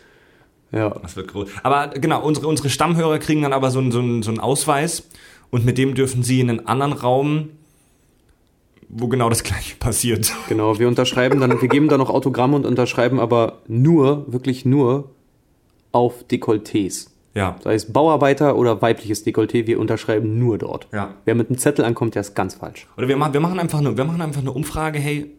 Ja. 0.71 0.89
Das 1.01 1.15
wird 1.15 1.27
groß. 1.27 1.49
Aber 1.63 1.89
genau, 1.89 2.23
unsere, 2.23 2.47
unsere 2.47 2.69
Stammhörer 2.69 3.19
kriegen 3.19 3.41
dann 3.41 3.53
aber 3.53 3.71
so 3.71 3.79
einen, 3.79 3.91
so, 3.91 3.99
einen, 3.99 4.23
so 4.23 4.31
einen 4.31 4.39
Ausweis 4.39 5.07
und 5.49 5.65
mit 5.65 5.77
dem 5.77 5.95
dürfen 5.95 6.23
sie 6.23 6.39
in 6.39 6.49
einen 6.49 6.67
anderen 6.67 6.93
Raum, 6.93 7.49
wo 8.89 9.07
genau 9.07 9.29
das 9.29 9.43
gleiche 9.43 9.75
passiert. 9.75 10.33
Genau, 10.49 10.79
wir 10.79 10.87
unterschreiben 10.87 11.39
dann, 11.39 11.61
wir 11.61 11.67
geben 11.67 11.87
dann 11.87 11.99
noch 11.99 12.09
Autogramme 12.09 12.55
und 12.55 12.65
unterschreiben 12.65 13.19
aber 13.19 13.59
nur, 13.67 14.31
wirklich 14.31 14.65
nur 14.65 15.11
auf 15.91 16.25
Dekolletés. 16.29 17.07
Ja. 17.33 17.55
Sei 17.63 17.75
es 17.75 17.91
Bauarbeiter 17.91 18.57
oder 18.57 18.81
weibliches 18.81 19.25
Dekolleté, 19.25 19.67
wir 19.67 19.79
unterschreiben 19.79 20.37
nur 20.39 20.57
dort. 20.57 20.87
Ja. 20.91 21.15
Wer 21.23 21.35
mit 21.35 21.49
einem 21.49 21.57
Zettel 21.57 21.85
ankommt, 21.85 22.15
der 22.15 22.21
ist 22.21 22.35
ganz 22.35 22.55
falsch. 22.55 22.87
Oder 22.97 23.07
wir 23.07 23.15
machen, 23.17 23.33
wir 23.33 23.39
machen 23.39 23.59
einfach 23.59 23.79
eine, 23.79 23.95
wir 23.95 24.03
machen 24.03 24.21
einfach 24.21 24.41
eine 24.41 24.51
Umfrage, 24.51 24.99
hey, 24.99 25.31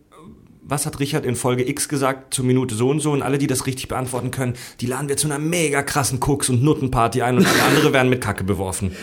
was 0.73 0.87
hat 0.87 0.99
Richard 0.99 1.27
in 1.27 1.37
Folge 1.37 1.69
X 1.69 1.89
gesagt 1.89 2.35
zur 2.35 2.45
Minute 2.45 2.75
so 2.75 2.89
und 2.89 3.01
so 3.01 3.13
und 3.13 3.23
alle, 3.23 3.39
die 3.39 3.47
das 3.47 3.67
richtig 3.67 3.89
beantworten 3.89 4.31
können, 4.31 4.55
die 4.81 4.87
laden 4.87 5.09
wir 5.09 5.19
zu 5.19 5.29
einer 5.29 5.39
mega 5.39 5.83
krassen 5.83 6.19
Koks- 6.19 6.49
und 6.49 6.65
Nuttenparty 6.65 7.23
ein 7.23 7.37
und 7.37 7.47
alle 7.47 7.63
andere 7.63 7.93
werden 7.93 8.09
mit 8.09 8.21
Kacke 8.21 8.43
beworfen. 8.43 8.97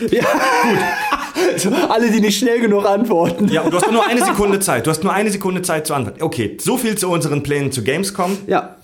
Alle, 1.88 2.10
die 2.10 2.20
nicht 2.20 2.38
schnell 2.38 2.60
genug 2.60 2.86
antworten. 2.86 3.48
Ja, 3.48 3.62
und 3.62 3.72
du 3.72 3.76
hast 3.78 3.90
nur 3.90 4.06
eine 4.06 4.24
Sekunde 4.24 4.60
Zeit. 4.60 4.86
Du 4.86 4.90
hast 4.90 5.02
nur 5.02 5.12
eine 5.12 5.30
Sekunde 5.30 5.62
Zeit 5.62 5.86
zu 5.86 5.94
antworten. 5.94 6.22
Okay, 6.22 6.56
so 6.60 6.76
viel 6.76 6.96
zu 6.96 7.08
unseren 7.08 7.42
Plänen 7.42 7.72
zu 7.72 7.82
Gamescom. 7.82 8.36
Ja. 8.46 8.76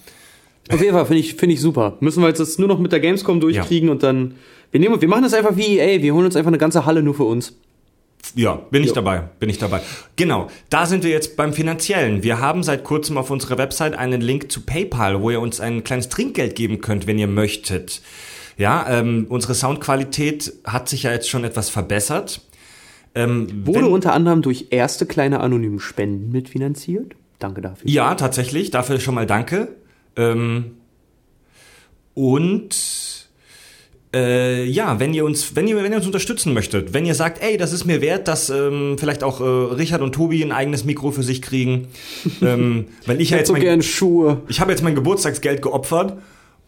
Auf 0.70 0.80
jeden 0.80 0.92
Fall 0.92 1.06
finde 1.06 1.20
ich, 1.20 1.34
finde 1.34 1.54
ich 1.54 1.60
super. 1.60 1.96
Müssen 2.00 2.22
wir 2.22 2.28
jetzt 2.28 2.40
das 2.40 2.58
nur 2.58 2.68
noch 2.68 2.78
mit 2.78 2.92
der 2.92 3.00
Gamescom 3.00 3.40
durchkriegen 3.40 3.88
und 3.88 4.02
dann. 4.02 4.34
Wir, 4.70 4.80
nehmen, 4.80 5.00
wir 5.00 5.08
machen 5.08 5.22
das 5.22 5.32
einfach 5.32 5.56
wie 5.56 5.78
EA. 5.78 6.02
Wir 6.02 6.12
holen 6.14 6.26
uns 6.26 6.36
einfach 6.36 6.48
eine 6.48 6.58
ganze 6.58 6.86
Halle 6.86 7.02
nur 7.02 7.14
für 7.14 7.24
uns. 7.24 7.56
Ja, 8.34 8.54
bin 8.70 8.82
ich 8.82 8.88
Ja. 8.88 8.94
dabei, 8.96 9.22
bin 9.40 9.48
ich 9.48 9.58
dabei. 9.58 9.80
Genau, 10.16 10.48
da 10.68 10.86
sind 10.86 11.04
wir 11.04 11.10
jetzt 11.10 11.36
beim 11.36 11.52
Finanziellen. 11.52 12.22
Wir 12.22 12.40
haben 12.40 12.62
seit 12.62 12.84
kurzem 12.84 13.16
auf 13.18 13.30
unserer 13.30 13.56
Website 13.58 13.94
einen 13.96 14.20
Link 14.20 14.50
zu 14.50 14.62
PayPal, 14.62 15.22
wo 15.22 15.30
ihr 15.30 15.40
uns 15.40 15.60
ein 15.60 15.84
kleines 15.84 16.08
Trinkgeld 16.08 16.54
geben 16.56 16.80
könnt, 16.80 17.06
wenn 17.06 17.18
ihr 17.18 17.28
möchtet. 17.28 18.02
Ja, 18.58 18.86
ähm, 18.88 19.26
unsere 19.28 19.54
Soundqualität 19.54 20.52
hat 20.64 20.88
sich 20.88 21.04
ja 21.04 21.12
jetzt 21.12 21.28
schon 21.28 21.44
etwas 21.44 21.68
verbessert. 21.70 22.40
Ähm, 23.14 23.66
Wurde 23.66 23.80
wenn- 23.80 23.86
unter 23.86 24.12
anderem 24.12 24.42
durch 24.42 24.66
erste 24.70 25.06
kleine 25.06 25.40
anonyme 25.40 25.80
Spenden 25.80 26.30
mitfinanziert. 26.32 27.12
Danke 27.38 27.60
dafür. 27.60 27.88
Ja, 27.88 28.14
tatsächlich. 28.14 28.70
Dafür 28.70 28.98
schon 29.00 29.14
mal 29.14 29.26
danke. 29.26 29.68
Ähm, 30.16 30.72
und 32.14 32.74
äh, 34.16 34.64
ja, 34.64 34.98
wenn 34.98 35.12
ihr 35.12 35.24
uns, 35.24 35.54
wenn 35.54 35.68
ihr, 35.68 35.76
wenn 35.76 35.92
ihr 35.92 35.98
uns 35.98 36.06
unterstützen 36.06 36.54
möchtet, 36.54 36.94
wenn 36.94 37.04
ihr 37.04 37.14
sagt, 37.14 37.42
ey, 37.42 37.56
das 37.58 37.72
ist 37.72 37.84
mir 37.84 38.00
wert, 38.00 38.28
dass 38.28 38.48
ähm, 38.50 38.96
vielleicht 38.98 39.22
auch 39.22 39.40
äh, 39.40 39.44
Richard 39.74 40.00
und 40.00 40.14
Tobi 40.14 40.42
ein 40.42 40.52
eigenes 40.52 40.84
Mikro 40.84 41.10
für 41.10 41.22
sich 41.22 41.42
kriegen, 41.42 41.88
ähm, 42.42 42.86
weil 43.04 43.20
ich 43.20 43.30
ja 43.30 43.36
Ich 43.36 43.40
jetzt 43.40 43.48
so 43.48 43.52
mein, 43.52 43.62
gern 43.62 43.82
Schuhe. 43.82 44.42
ich 44.48 44.60
habe 44.60 44.70
jetzt 44.70 44.82
mein 44.82 44.94
Geburtstagsgeld 44.94 45.62
geopfert. 45.62 46.16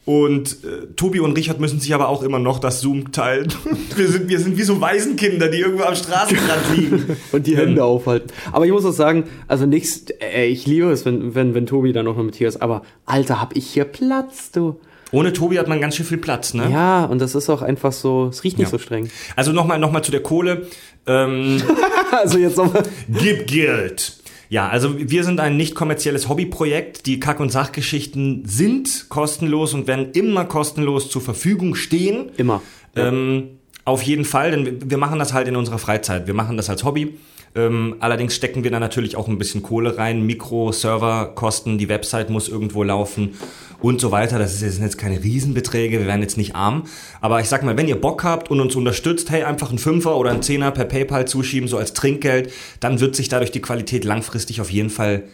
Und 0.05 0.64
äh, 0.64 0.86
Tobi 0.96 1.20
und 1.20 1.36
Richard 1.36 1.61
müssen 1.61 1.80
sich 1.80 1.94
aber 1.94 2.09
auch 2.09 2.22
immer 2.22 2.38
noch 2.38 2.61
das 2.61 2.80
Zoom 2.80 3.12
teilen. 3.12 3.53
Wir 3.94 4.09
sind, 4.09 4.30
wir 4.30 4.38
sind 4.38 4.57
wie 4.57 4.62
so 4.62 4.80
Waisenkinder, 4.80 5.49
die 5.49 5.59
irgendwo 5.59 5.82
am 5.82 5.94
Straßenrand 5.94 6.62
liegen. 6.76 7.16
Und 7.30 7.46
die 7.46 7.59
Hände 7.59 7.84
aufhalten. 7.84 8.28
Aber 8.51 8.64
ich 8.64 8.72
muss 8.72 8.86
auch 8.86 8.92
sagen, 8.92 9.24
also 9.49 9.66
nichts, 9.66 10.07
äh, 10.22 10.46
ich 10.46 10.66
liebe 10.66 10.90
es, 10.90 11.05
wenn, 11.05 11.34
wenn, 11.34 11.53
wenn 11.53 11.66
Tobi 11.66 11.92
dann 11.92 12.07
auch 12.09 12.16
noch 12.16 12.22
mit 12.22 12.36
hier 12.36 12.49
ist, 12.49 12.62
aber 12.62 12.84
Alter, 13.05 13.38
hab 13.38 13.55
ich 13.55 13.66
hier 13.66 13.84
Platz, 13.84 14.51
du. 14.51 14.80
Ohne 15.11 15.33
Tobi 15.33 15.59
hat 15.59 15.69
man 15.69 15.81
ganz 15.81 15.97
schön 15.97 16.05
viel 16.07 16.19
Platz, 16.19 16.55
ne? 16.55 16.69
Ja, 16.71 17.05
und 17.05 17.19
das 17.21 17.35
ist 17.35 17.49
auch 17.49 17.63
einfach 17.63 17.93
so, 17.93 18.29
es 18.31 18.45
riecht 18.45 18.59
nicht 18.59 18.67
Ja. 18.67 18.71
so 18.71 18.79
streng. 18.79 19.09
Also 19.37 19.53
nochmal 19.53 19.79
noch 19.79 19.91
mal 19.93 20.03
zu 20.03 20.11
der 20.11 20.23
Kohle. 20.23 20.67
Ähm, 21.07 21.63
Also 22.11 22.39
jetzt 22.39 22.57
nochmal. 22.57 22.83
Gib 23.09 23.47
Geld. 23.47 24.15
Ja, 24.51 24.69
also 24.69 24.95
wir 24.99 25.25
sind 25.25 25.41
ein 25.41 25.59
nicht 25.59 25.75
kommerzielles 25.75 26.29
Hobbyprojekt. 26.29 27.05
Die 27.05 27.21
Kack- 27.21 27.39
und 27.41 27.51
Sachgeschichten 27.53 28.45
sind 28.47 29.11
kostenlos 29.11 29.75
und 29.75 29.87
werden 29.87 30.13
immer 30.13 30.47
kostenlos 30.47 31.11
zur 31.11 31.21
Verfügung 31.21 31.75
stehen. 31.75 32.31
Immer. 32.39 32.63
Ähm, 32.97 33.59
auf 33.85 34.03
jeden 34.03 34.25
Fall, 34.25 34.51
denn 34.51 34.91
wir 34.91 34.97
machen 34.99 35.19
das 35.19 35.33
halt 35.35 35.49
in 35.49 35.57
unserer 35.57 35.79
Freizeit. 35.79 36.27
Wir 36.27 36.35
machen 36.35 36.57
das 36.57 36.71
als 36.71 36.83
Hobby. 36.85 37.19
Ähm, 37.55 37.96
allerdings 38.01 38.34
stecken 38.34 38.62
wir 38.64 38.70
da 38.70 38.78
natürlich 38.80 39.16
auch 39.16 39.26
ein 39.28 39.38
bisschen 39.38 39.62
Kohle 39.62 39.96
rein. 39.99 40.24
Mikro, 40.26 40.70
Serverkosten, 40.72 41.78
die 41.78 41.88
Website 41.88 42.30
muss 42.30 42.49
irgendwo 42.49 42.82
laufen 42.82 43.34
und 43.80 44.01
so 44.01 44.11
weiter. 44.11 44.38
Das 44.38 44.55
ist 44.55 44.62
jetzt- 44.62 44.74
sind 44.74 44.84
jetzt 44.84 44.99
keine 44.99 45.22
Riesenbeträge, 45.22 45.99
wir 46.01 46.07
werden 46.07 46.20
jetzt 46.22 46.36
nicht 46.36 46.55
arm. 46.55 46.84
Aber 47.20 47.40
ich 47.40 47.49
sag 47.49 47.62
mal, 47.62 47.76
wenn 47.76 47.88
ihr 47.88 48.01
Bock 48.01 48.22
habt 48.24 48.51
und 48.51 48.61
uns 48.61 48.76
unterstützt, 48.76 49.30
hey, 49.30 49.42
einfach 49.44 49.70
einen 49.70 49.78
Fünfer 49.78 50.16
oder 50.16 50.30
einen 50.30 50.42
Zehner 50.42 50.70
per 50.70 50.84
PayPal 50.84 51.26
zuschieben, 51.26 51.68
so 51.68 51.78
als 51.78 51.94
Trinkgeld, 51.94 52.53
dann 52.80 53.01
wird 53.01 53.16
sich 53.16 53.28
dadurch 53.28 53.51
die 53.51 53.61
Qualität 53.62 54.05
langfristig 54.05 54.61
auf 54.61 54.70
jeden 54.70 54.90
Fall 54.90 55.24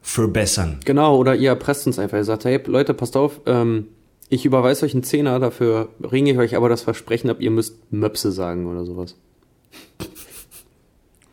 verbessern. 0.00 0.80
Genau, 0.84 1.16
oder 1.16 1.34
ihr 1.36 1.50
erpresst 1.50 1.86
uns 1.86 1.98
einfach. 1.98 2.16
Ihr 2.18 2.24
sagt, 2.24 2.44
hey 2.44 2.60
Leute, 2.66 2.94
passt 2.94 3.16
auf, 3.16 3.40
ähm, 3.46 3.86
ich 4.28 4.44
überweise 4.44 4.84
euch 4.86 4.94
einen 4.94 5.04
Zehner, 5.04 5.38
dafür 5.38 5.90
ringe 6.10 6.32
ich 6.32 6.38
euch 6.38 6.56
aber 6.56 6.68
das 6.68 6.82
Versprechen 6.82 7.28
ab, 7.30 7.36
ihr 7.40 7.50
müsst 7.50 7.76
Möpse 7.92 8.32
sagen 8.32 8.66
oder 8.66 8.84
sowas. 8.84 9.16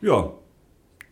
Ja, 0.02 0.32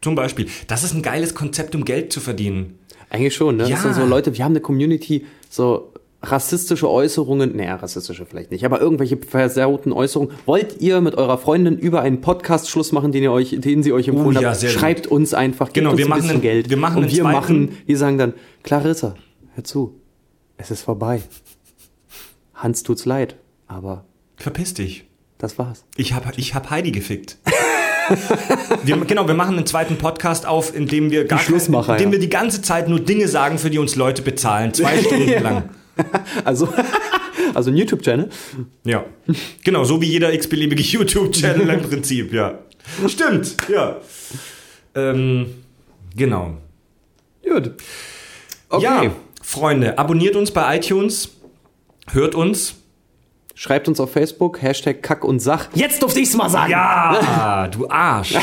zum 0.01 0.15
Beispiel. 0.15 0.47
Das 0.69 0.85
ist 0.85 0.95
ein 0.95 1.03
geiles 1.03 1.35
Konzept, 1.35 1.75
um 1.75 1.85
Geld 1.85 2.13
zu 2.13 2.21
verdienen. 2.21 2.79
Eigentlich 3.11 3.35
schon, 3.35 3.57
ne? 3.57 3.65
Ja. 3.65 3.71
Das 3.71 3.83
sind 3.83 3.95
so 3.95 4.05
Leute, 4.05 4.37
wir 4.37 4.45
haben 4.45 4.53
eine 4.53 4.61
Community, 4.61 5.27
so 5.51 5.93
rassistische 6.23 6.91
Äußerungen, 6.91 7.57
naja, 7.57 7.77
rassistische 7.77 8.27
vielleicht 8.27 8.51
nicht, 8.51 8.65
aber 8.65 8.81
irgendwelche 8.81 9.17
versauten 9.17 9.93
Äußerungen. 9.93 10.35
Wollt 10.47 10.81
ihr 10.81 11.01
mit 11.01 11.15
eurer 11.15 11.39
Freundin 11.39 11.79
über 11.79 12.03
einen 12.03 12.21
Podcast 12.21 12.69
Schluss 12.69 12.91
machen, 12.93 13.13
den 13.13 13.23
ihr 13.23 13.33
euch, 13.33 13.57
den 13.59 13.83
sie 13.83 13.93
euch 13.93 14.09
empfohlen 14.09 14.37
Oh 14.37 14.41
ja, 14.41 14.51
hat? 14.51 14.59
sehr 14.61 14.71
gut. 14.73 14.81
Schreibt 14.81 15.07
uns 15.07 15.33
einfach, 15.33 15.67
gebt 15.69 15.75
Genau, 15.77 15.91
uns 15.91 15.99
wir 15.99 16.07
ein 16.07 16.09
machen 16.11 16.19
bisschen 16.23 16.33
einen- 16.35 16.43
Geld. 16.43 16.71
wir 16.71 16.77
machen 16.77 17.03
und 17.05 17.11
wir 17.13 17.23
zweiten- 17.23 17.33
machen, 17.33 17.79
wir 17.87 17.97
sagen 17.99 18.19
dann, 18.19 18.35
Clarissa, 18.65 19.15
hör 19.55 19.65
zu, 19.65 20.01
es 20.57 20.71
ist 20.71 20.83
vorbei. 20.83 21.23
Hans 22.55 22.83
tut's 22.83 23.05
leid, 23.07 23.37
aber 23.69 24.05
Verpiss 24.37 24.75
dich. 24.75 25.05
das 25.39 25.59
war's. 25.59 25.85
Ich 25.97 26.15
hab, 26.15 26.37
ich 26.37 26.55
hab 26.55 26.71
Heidi 26.71 26.91
gefickt. 26.91 27.39
wir, 28.85 28.97
genau, 28.99 29.27
wir 29.27 29.35
machen 29.35 29.57
einen 29.57 29.67
zweiten 29.67 29.97
Podcast 29.97 30.47
auf, 30.47 30.75
in 30.75 30.87
dem 30.87 31.11
wir 31.11 31.25
gar 31.25 31.39
Schlussmacher, 31.39 31.93
in 31.93 31.99
dem 31.99 32.09
ja. 32.09 32.13
wir 32.13 32.19
die 32.19 32.29
ganze 32.29 32.63
Zeit 32.63 32.89
nur 32.89 33.01
Dinge 33.01 33.29
sagen, 33.29 33.59
für 33.59 33.71
die 33.71 33.79
uns 33.79 33.97
Leute 33.97 34.23
bezahlen. 34.23 34.73
Zwei 34.75 34.99
Stunden 35.03 35.29
lang. 35.43 35.71
Also, 36.45 36.69
also 37.55 37.71
ein 37.71 37.77
YouTube-Channel. 37.77 38.29
Ja. 38.85 39.05
Genau, 39.65 39.85
so 39.85 40.01
wie 40.01 40.07
jeder 40.07 40.33
x-beliebige 40.33 40.83
YouTube-Channel 40.83 41.69
im 41.69 41.83
Prinzip, 41.89 42.33
ja. 42.33 42.59
Stimmt, 43.07 43.57
ja. 43.69 43.97
Ähm, 44.95 45.47
genau. 46.17 46.57
Gut. 47.43 47.73
Okay. 48.71 48.85
Ja, 48.85 49.13
Freunde, 49.43 49.99
abonniert 49.99 50.37
uns 50.37 50.51
bei 50.51 50.77
iTunes, 50.77 51.31
hört 52.11 52.35
uns. 52.35 52.78
Schreibt 53.61 53.89
uns 53.89 53.99
auf 53.99 54.13
Facebook, 54.13 54.63
Hashtag 54.63 55.03
Kack 55.03 55.25
und 55.25 55.41
Sach. 55.41 55.67
Jetzt 55.75 56.01
durfte 56.01 56.21
ich's 56.21 56.37
mal 56.37 56.49
sagen. 56.49 56.71
Ja, 56.71 57.67
du 57.73 57.91
Arsch. 57.91 58.37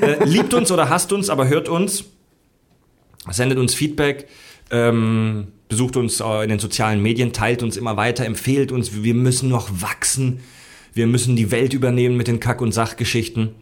äh, 0.00 0.22
liebt 0.24 0.54
uns 0.54 0.70
oder 0.70 0.88
hasst 0.88 1.12
uns, 1.12 1.28
aber 1.28 1.48
hört 1.48 1.68
uns. 1.68 2.04
Sendet 3.28 3.58
uns 3.58 3.74
Feedback. 3.74 4.28
Ähm, 4.70 5.48
besucht 5.68 5.96
uns 5.96 6.20
äh, 6.20 6.44
in 6.44 6.50
den 6.50 6.60
sozialen 6.60 7.02
Medien, 7.02 7.32
teilt 7.32 7.64
uns 7.64 7.76
immer 7.76 7.96
weiter, 7.96 8.24
empfehlt 8.24 8.70
uns. 8.70 9.02
Wir 9.02 9.14
müssen 9.14 9.48
noch 9.48 9.68
wachsen. 9.82 10.38
Wir 10.94 11.08
müssen 11.08 11.34
die 11.34 11.50
Welt 11.50 11.74
übernehmen 11.74 12.16
mit 12.16 12.28
den 12.28 12.38
Kack- 12.38 12.60
und 12.60 12.70
Sachgeschichten. 12.70 13.56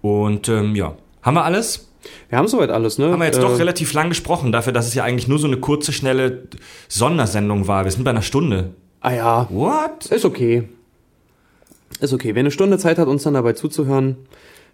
Und 0.00 0.48
ähm, 0.48 0.74
ja, 0.74 0.96
haben 1.20 1.34
wir 1.34 1.44
alles? 1.44 1.90
Wir 2.30 2.38
haben 2.38 2.48
soweit 2.48 2.70
alles, 2.70 2.96
ne? 2.96 3.12
Haben 3.12 3.20
wir 3.20 3.26
jetzt 3.26 3.36
Äh, 3.36 3.42
doch 3.42 3.58
relativ 3.58 3.92
lang 3.92 4.08
gesprochen, 4.08 4.50
dafür, 4.50 4.72
dass 4.72 4.86
es 4.86 4.94
ja 4.94 5.04
eigentlich 5.04 5.28
nur 5.28 5.38
so 5.38 5.46
eine 5.46 5.58
kurze, 5.58 5.92
schnelle 5.92 6.44
Sondersendung 6.88 7.68
war. 7.68 7.84
Wir 7.84 7.92
sind 7.92 8.04
bei 8.04 8.10
einer 8.12 8.22
Stunde. 8.22 8.70
Ah 9.02 9.12
ja, 9.12 9.46
What? 9.50 10.06
ist 10.06 10.24
okay. 10.24 10.64
Ist 12.00 12.12
okay. 12.12 12.34
Wer 12.34 12.40
eine 12.40 12.50
Stunde 12.50 12.78
Zeit 12.78 12.98
hat, 12.98 13.08
uns 13.08 13.24
dann 13.24 13.34
dabei 13.34 13.52
zuzuhören, 13.52 14.16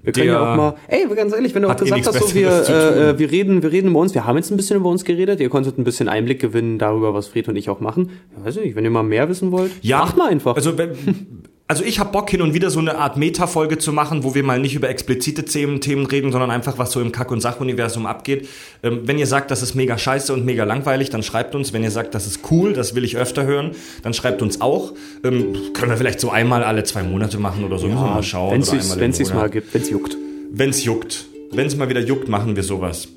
wir 0.02 0.12
können 0.12 0.28
ja 0.28 0.52
auch 0.52 0.56
mal. 0.56 0.74
Ey, 0.86 1.06
ganz 1.16 1.32
ehrlich, 1.32 1.54
wenn 1.54 1.62
du 1.62 1.68
auch 1.68 1.74
eh 1.74 1.84
gesagt 1.84 2.06
hast, 2.06 2.28
so, 2.28 2.34
wir, 2.34 2.48
äh, 2.68 3.18
wir 3.18 3.30
reden, 3.30 3.62
wir 3.62 3.72
reden 3.72 3.88
über 3.88 3.98
uns, 3.98 4.14
wir 4.14 4.26
haben 4.26 4.36
jetzt 4.36 4.50
ein 4.50 4.56
bisschen 4.56 4.76
über 4.76 4.88
uns 4.90 5.04
geredet, 5.04 5.40
ihr 5.40 5.48
konntet 5.48 5.76
ein 5.76 5.82
bisschen 5.84 6.08
Einblick 6.08 6.40
gewinnen 6.40 6.78
darüber, 6.78 7.14
was 7.14 7.26
Fred 7.26 7.48
und 7.48 7.56
ich 7.56 7.68
auch 7.68 7.80
machen. 7.80 8.10
Ja, 8.36 8.44
weiß 8.44 8.56
ich 8.58 8.64
nicht, 8.64 8.76
wenn 8.76 8.84
ihr 8.84 8.90
mal 8.90 9.02
mehr 9.02 9.28
wissen 9.28 9.50
wollt, 9.50 9.72
Ja, 9.82 9.98
macht 10.00 10.16
mal 10.16 10.28
einfach. 10.30 10.54
Also, 10.54 10.78
wenn, 10.78 10.90
also 11.68 11.84
ich 11.84 12.00
habe 12.00 12.10
Bock 12.10 12.30
hin 12.30 12.40
und 12.40 12.54
wieder 12.54 12.70
so 12.70 12.78
eine 12.80 12.96
Art 12.96 13.18
Meta-Folge 13.18 13.76
zu 13.76 13.92
machen, 13.92 14.24
wo 14.24 14.34
wir 14.34 14.42
mal 14.42 14.58
nicht 14.58 14.74
über 14.74 14.88
explizite 14.88 15.44
Themen, 15.44 15.82
Themen 15.82 16.06
reden, 16.06 16.32
sondern 16.32 16.50
einfach 16.50 16.78
was 16.78 16.92
so 16.92 17.00
im 17.02 17.12
Kack- 17.12 17.30
und 17.30 17.40
Sachuniversum 17.42 18.06
abgeht. 18.06 18.48
Ähm, 18.82 19.02
wenn 19.04 19.18
ihr 19.18 19.26
sagt, 19.26 19.50
das 19.50 19.62
ist 19.62 19.74
mega 19.74 19.98
scheiße 19.98 20.32
und 20.32 20.46
mega 20.46 20.64
langweilig, 20.64 21.10
dann 21.10 21.22
schreibt 21.22 21.54
uns. 21.54 21.74
Wenn 21.74 21.82
ihr 21.82 21.90
sagt, 21.90 22.14
das 22.14 22.26
ist 22.26 22.40
cool, 22.50 22.72
das 22.72 22.94
will 22.94 23.04
ich 23.04 23.18
öfter 23.18 23.44
hören, 23.44 23.72
dann 24.02 24.14
schreibt 24.14 24.40
uns 24.40 24.62
auch. 24.62 24.94
Ähm, 25.22 25.54
können 25.74 25.90
wir 25.90 25.98
vielleicht 25.98 26.20
so 26.20 26.30
einmal 26.30 26.64
alle 26.64 26.84
zwei 26.84 27.02
Monate 27.02 27.36
machen 27.38 27.62
oder 27.64 27.78
so. 27.78 27.86
Müssen 27.86 28.00
wir 28.00 28.14
mal 28.14 28.22
schauen. 28.22 28.52
wenn 28.52 29.10
es 29.10 29.18
Monat. 29.20 29.34
mal 29.34 29.50
gibt, 29.50 29.74
wenn 29.74 29.82
es 29.82 29.90
juckt. 29.90 30.16
Wenn's 30.50 30.84
juckt. 30.84 31.26
Wenn's 31.52 31.76
mal 31.76 31.90
wieder 31.90 32.00
juckt, 32.00 32.28
machen 32.28 32.56
wir 32.56 32.62
sowas. 32.62 33.08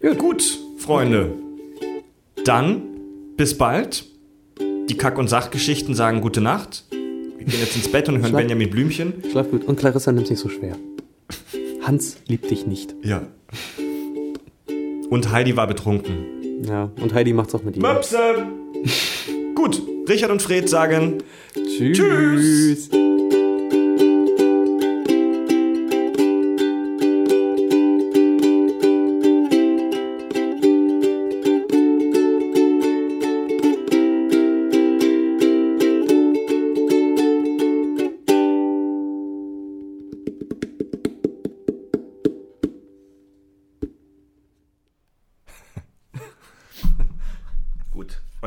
Ja. 0.00 0.14
Gut, 0.14 0.58
Freunde. 0.78 1.32
Dann 2.46 2.82
bis 3.36 3.58
bald. 3.58 4.06
Die 4.88 4.96
Kack- 4.96 5.18
und 5.18 5.28
Sachgeschichten 5.28 5.94
sagen 5.94 6.22
gute 6.22 6.40
Nacht. 6.40 6.84
Wir 7.44 7.52
gehen 7.52 7.60
jetzt 7.60 7.76
ins 7.76 7.88
Bett 7.90 8.08
und 8.08 8.16
hören 8.18 8.30
Schlaf- 8.30 8.40
Benjamin 8.40 8.70
Blümchen. 8.70 9.14
Schlaf 9.30 9.50
gut. 9.50 9.64
Und 9.64 9.78
Clarissa 9.78 10.12
nimmt 10.12 10.30
nicht 10.30 10.38
so 10.38 10.48
schwer. 10.48 10.76
Hans 11.82 12.16
liebt 12.28 12.50
dich 12.50 12.66
nicht. 12.66 12.94
Ja. 13.02 13.22
Und 15.10 15.30
Heidi 15.32 15.56
war 15.56 15.66
betrunken. 15.66 16.62
Ja, 16.66 16.90
und 17.00 17.12
Heidi 17.12 17.32
macht's 17.32 17.54
auch 17.54 17.64
mit 17.64 17.76
ihm. 17.76 17.82
Möpse! 17.82 18.18
Gut, 19.54 19.82
Richard 20.08 20.30
und 20.30 20.40
Fred 20.42 20.68
sagen 20.68 21.18
Tschüss. 21.54 21.98
Tschüss. 21.98 22.90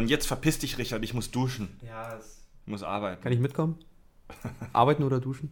Und 0.06 0.10
jetzt 0.12 0.28
verpiss 0.28 0.60
dich, 0.60 0.78
Richard, 0.78 1.04
ich 1.04 1.16
muss 1.16 1.32
duschen. 1.32 1.80
Ja, 1.82 2.20
Ich 2.20 2.68
muss 2.68 2.84
arbeiten. 2.84 3.24
kann 3.24 3.32
ich 3.34 3.40
mitkommen? 3.40 3.80
Arbeiten 4.72 5.02
oder 5.02 5.20
duschen? 5.20 5.52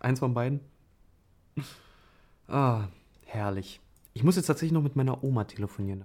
Eins 0.00 0.18
von 0.18 0.34
beiden? 0.34 0.58
Ah, 2.48 2.88
herrlich. 3.26 3.78
Ich 4.12 4.24
muss 4.24 4.34
jetzt 4.34 4.46
tatsächlich 4.46 4.72
noch 4.72 4.82
mit 4.82 4.96
meiner 4.96 5.22
Oma 5.22 5.44
telefonieren. 5.44 6.04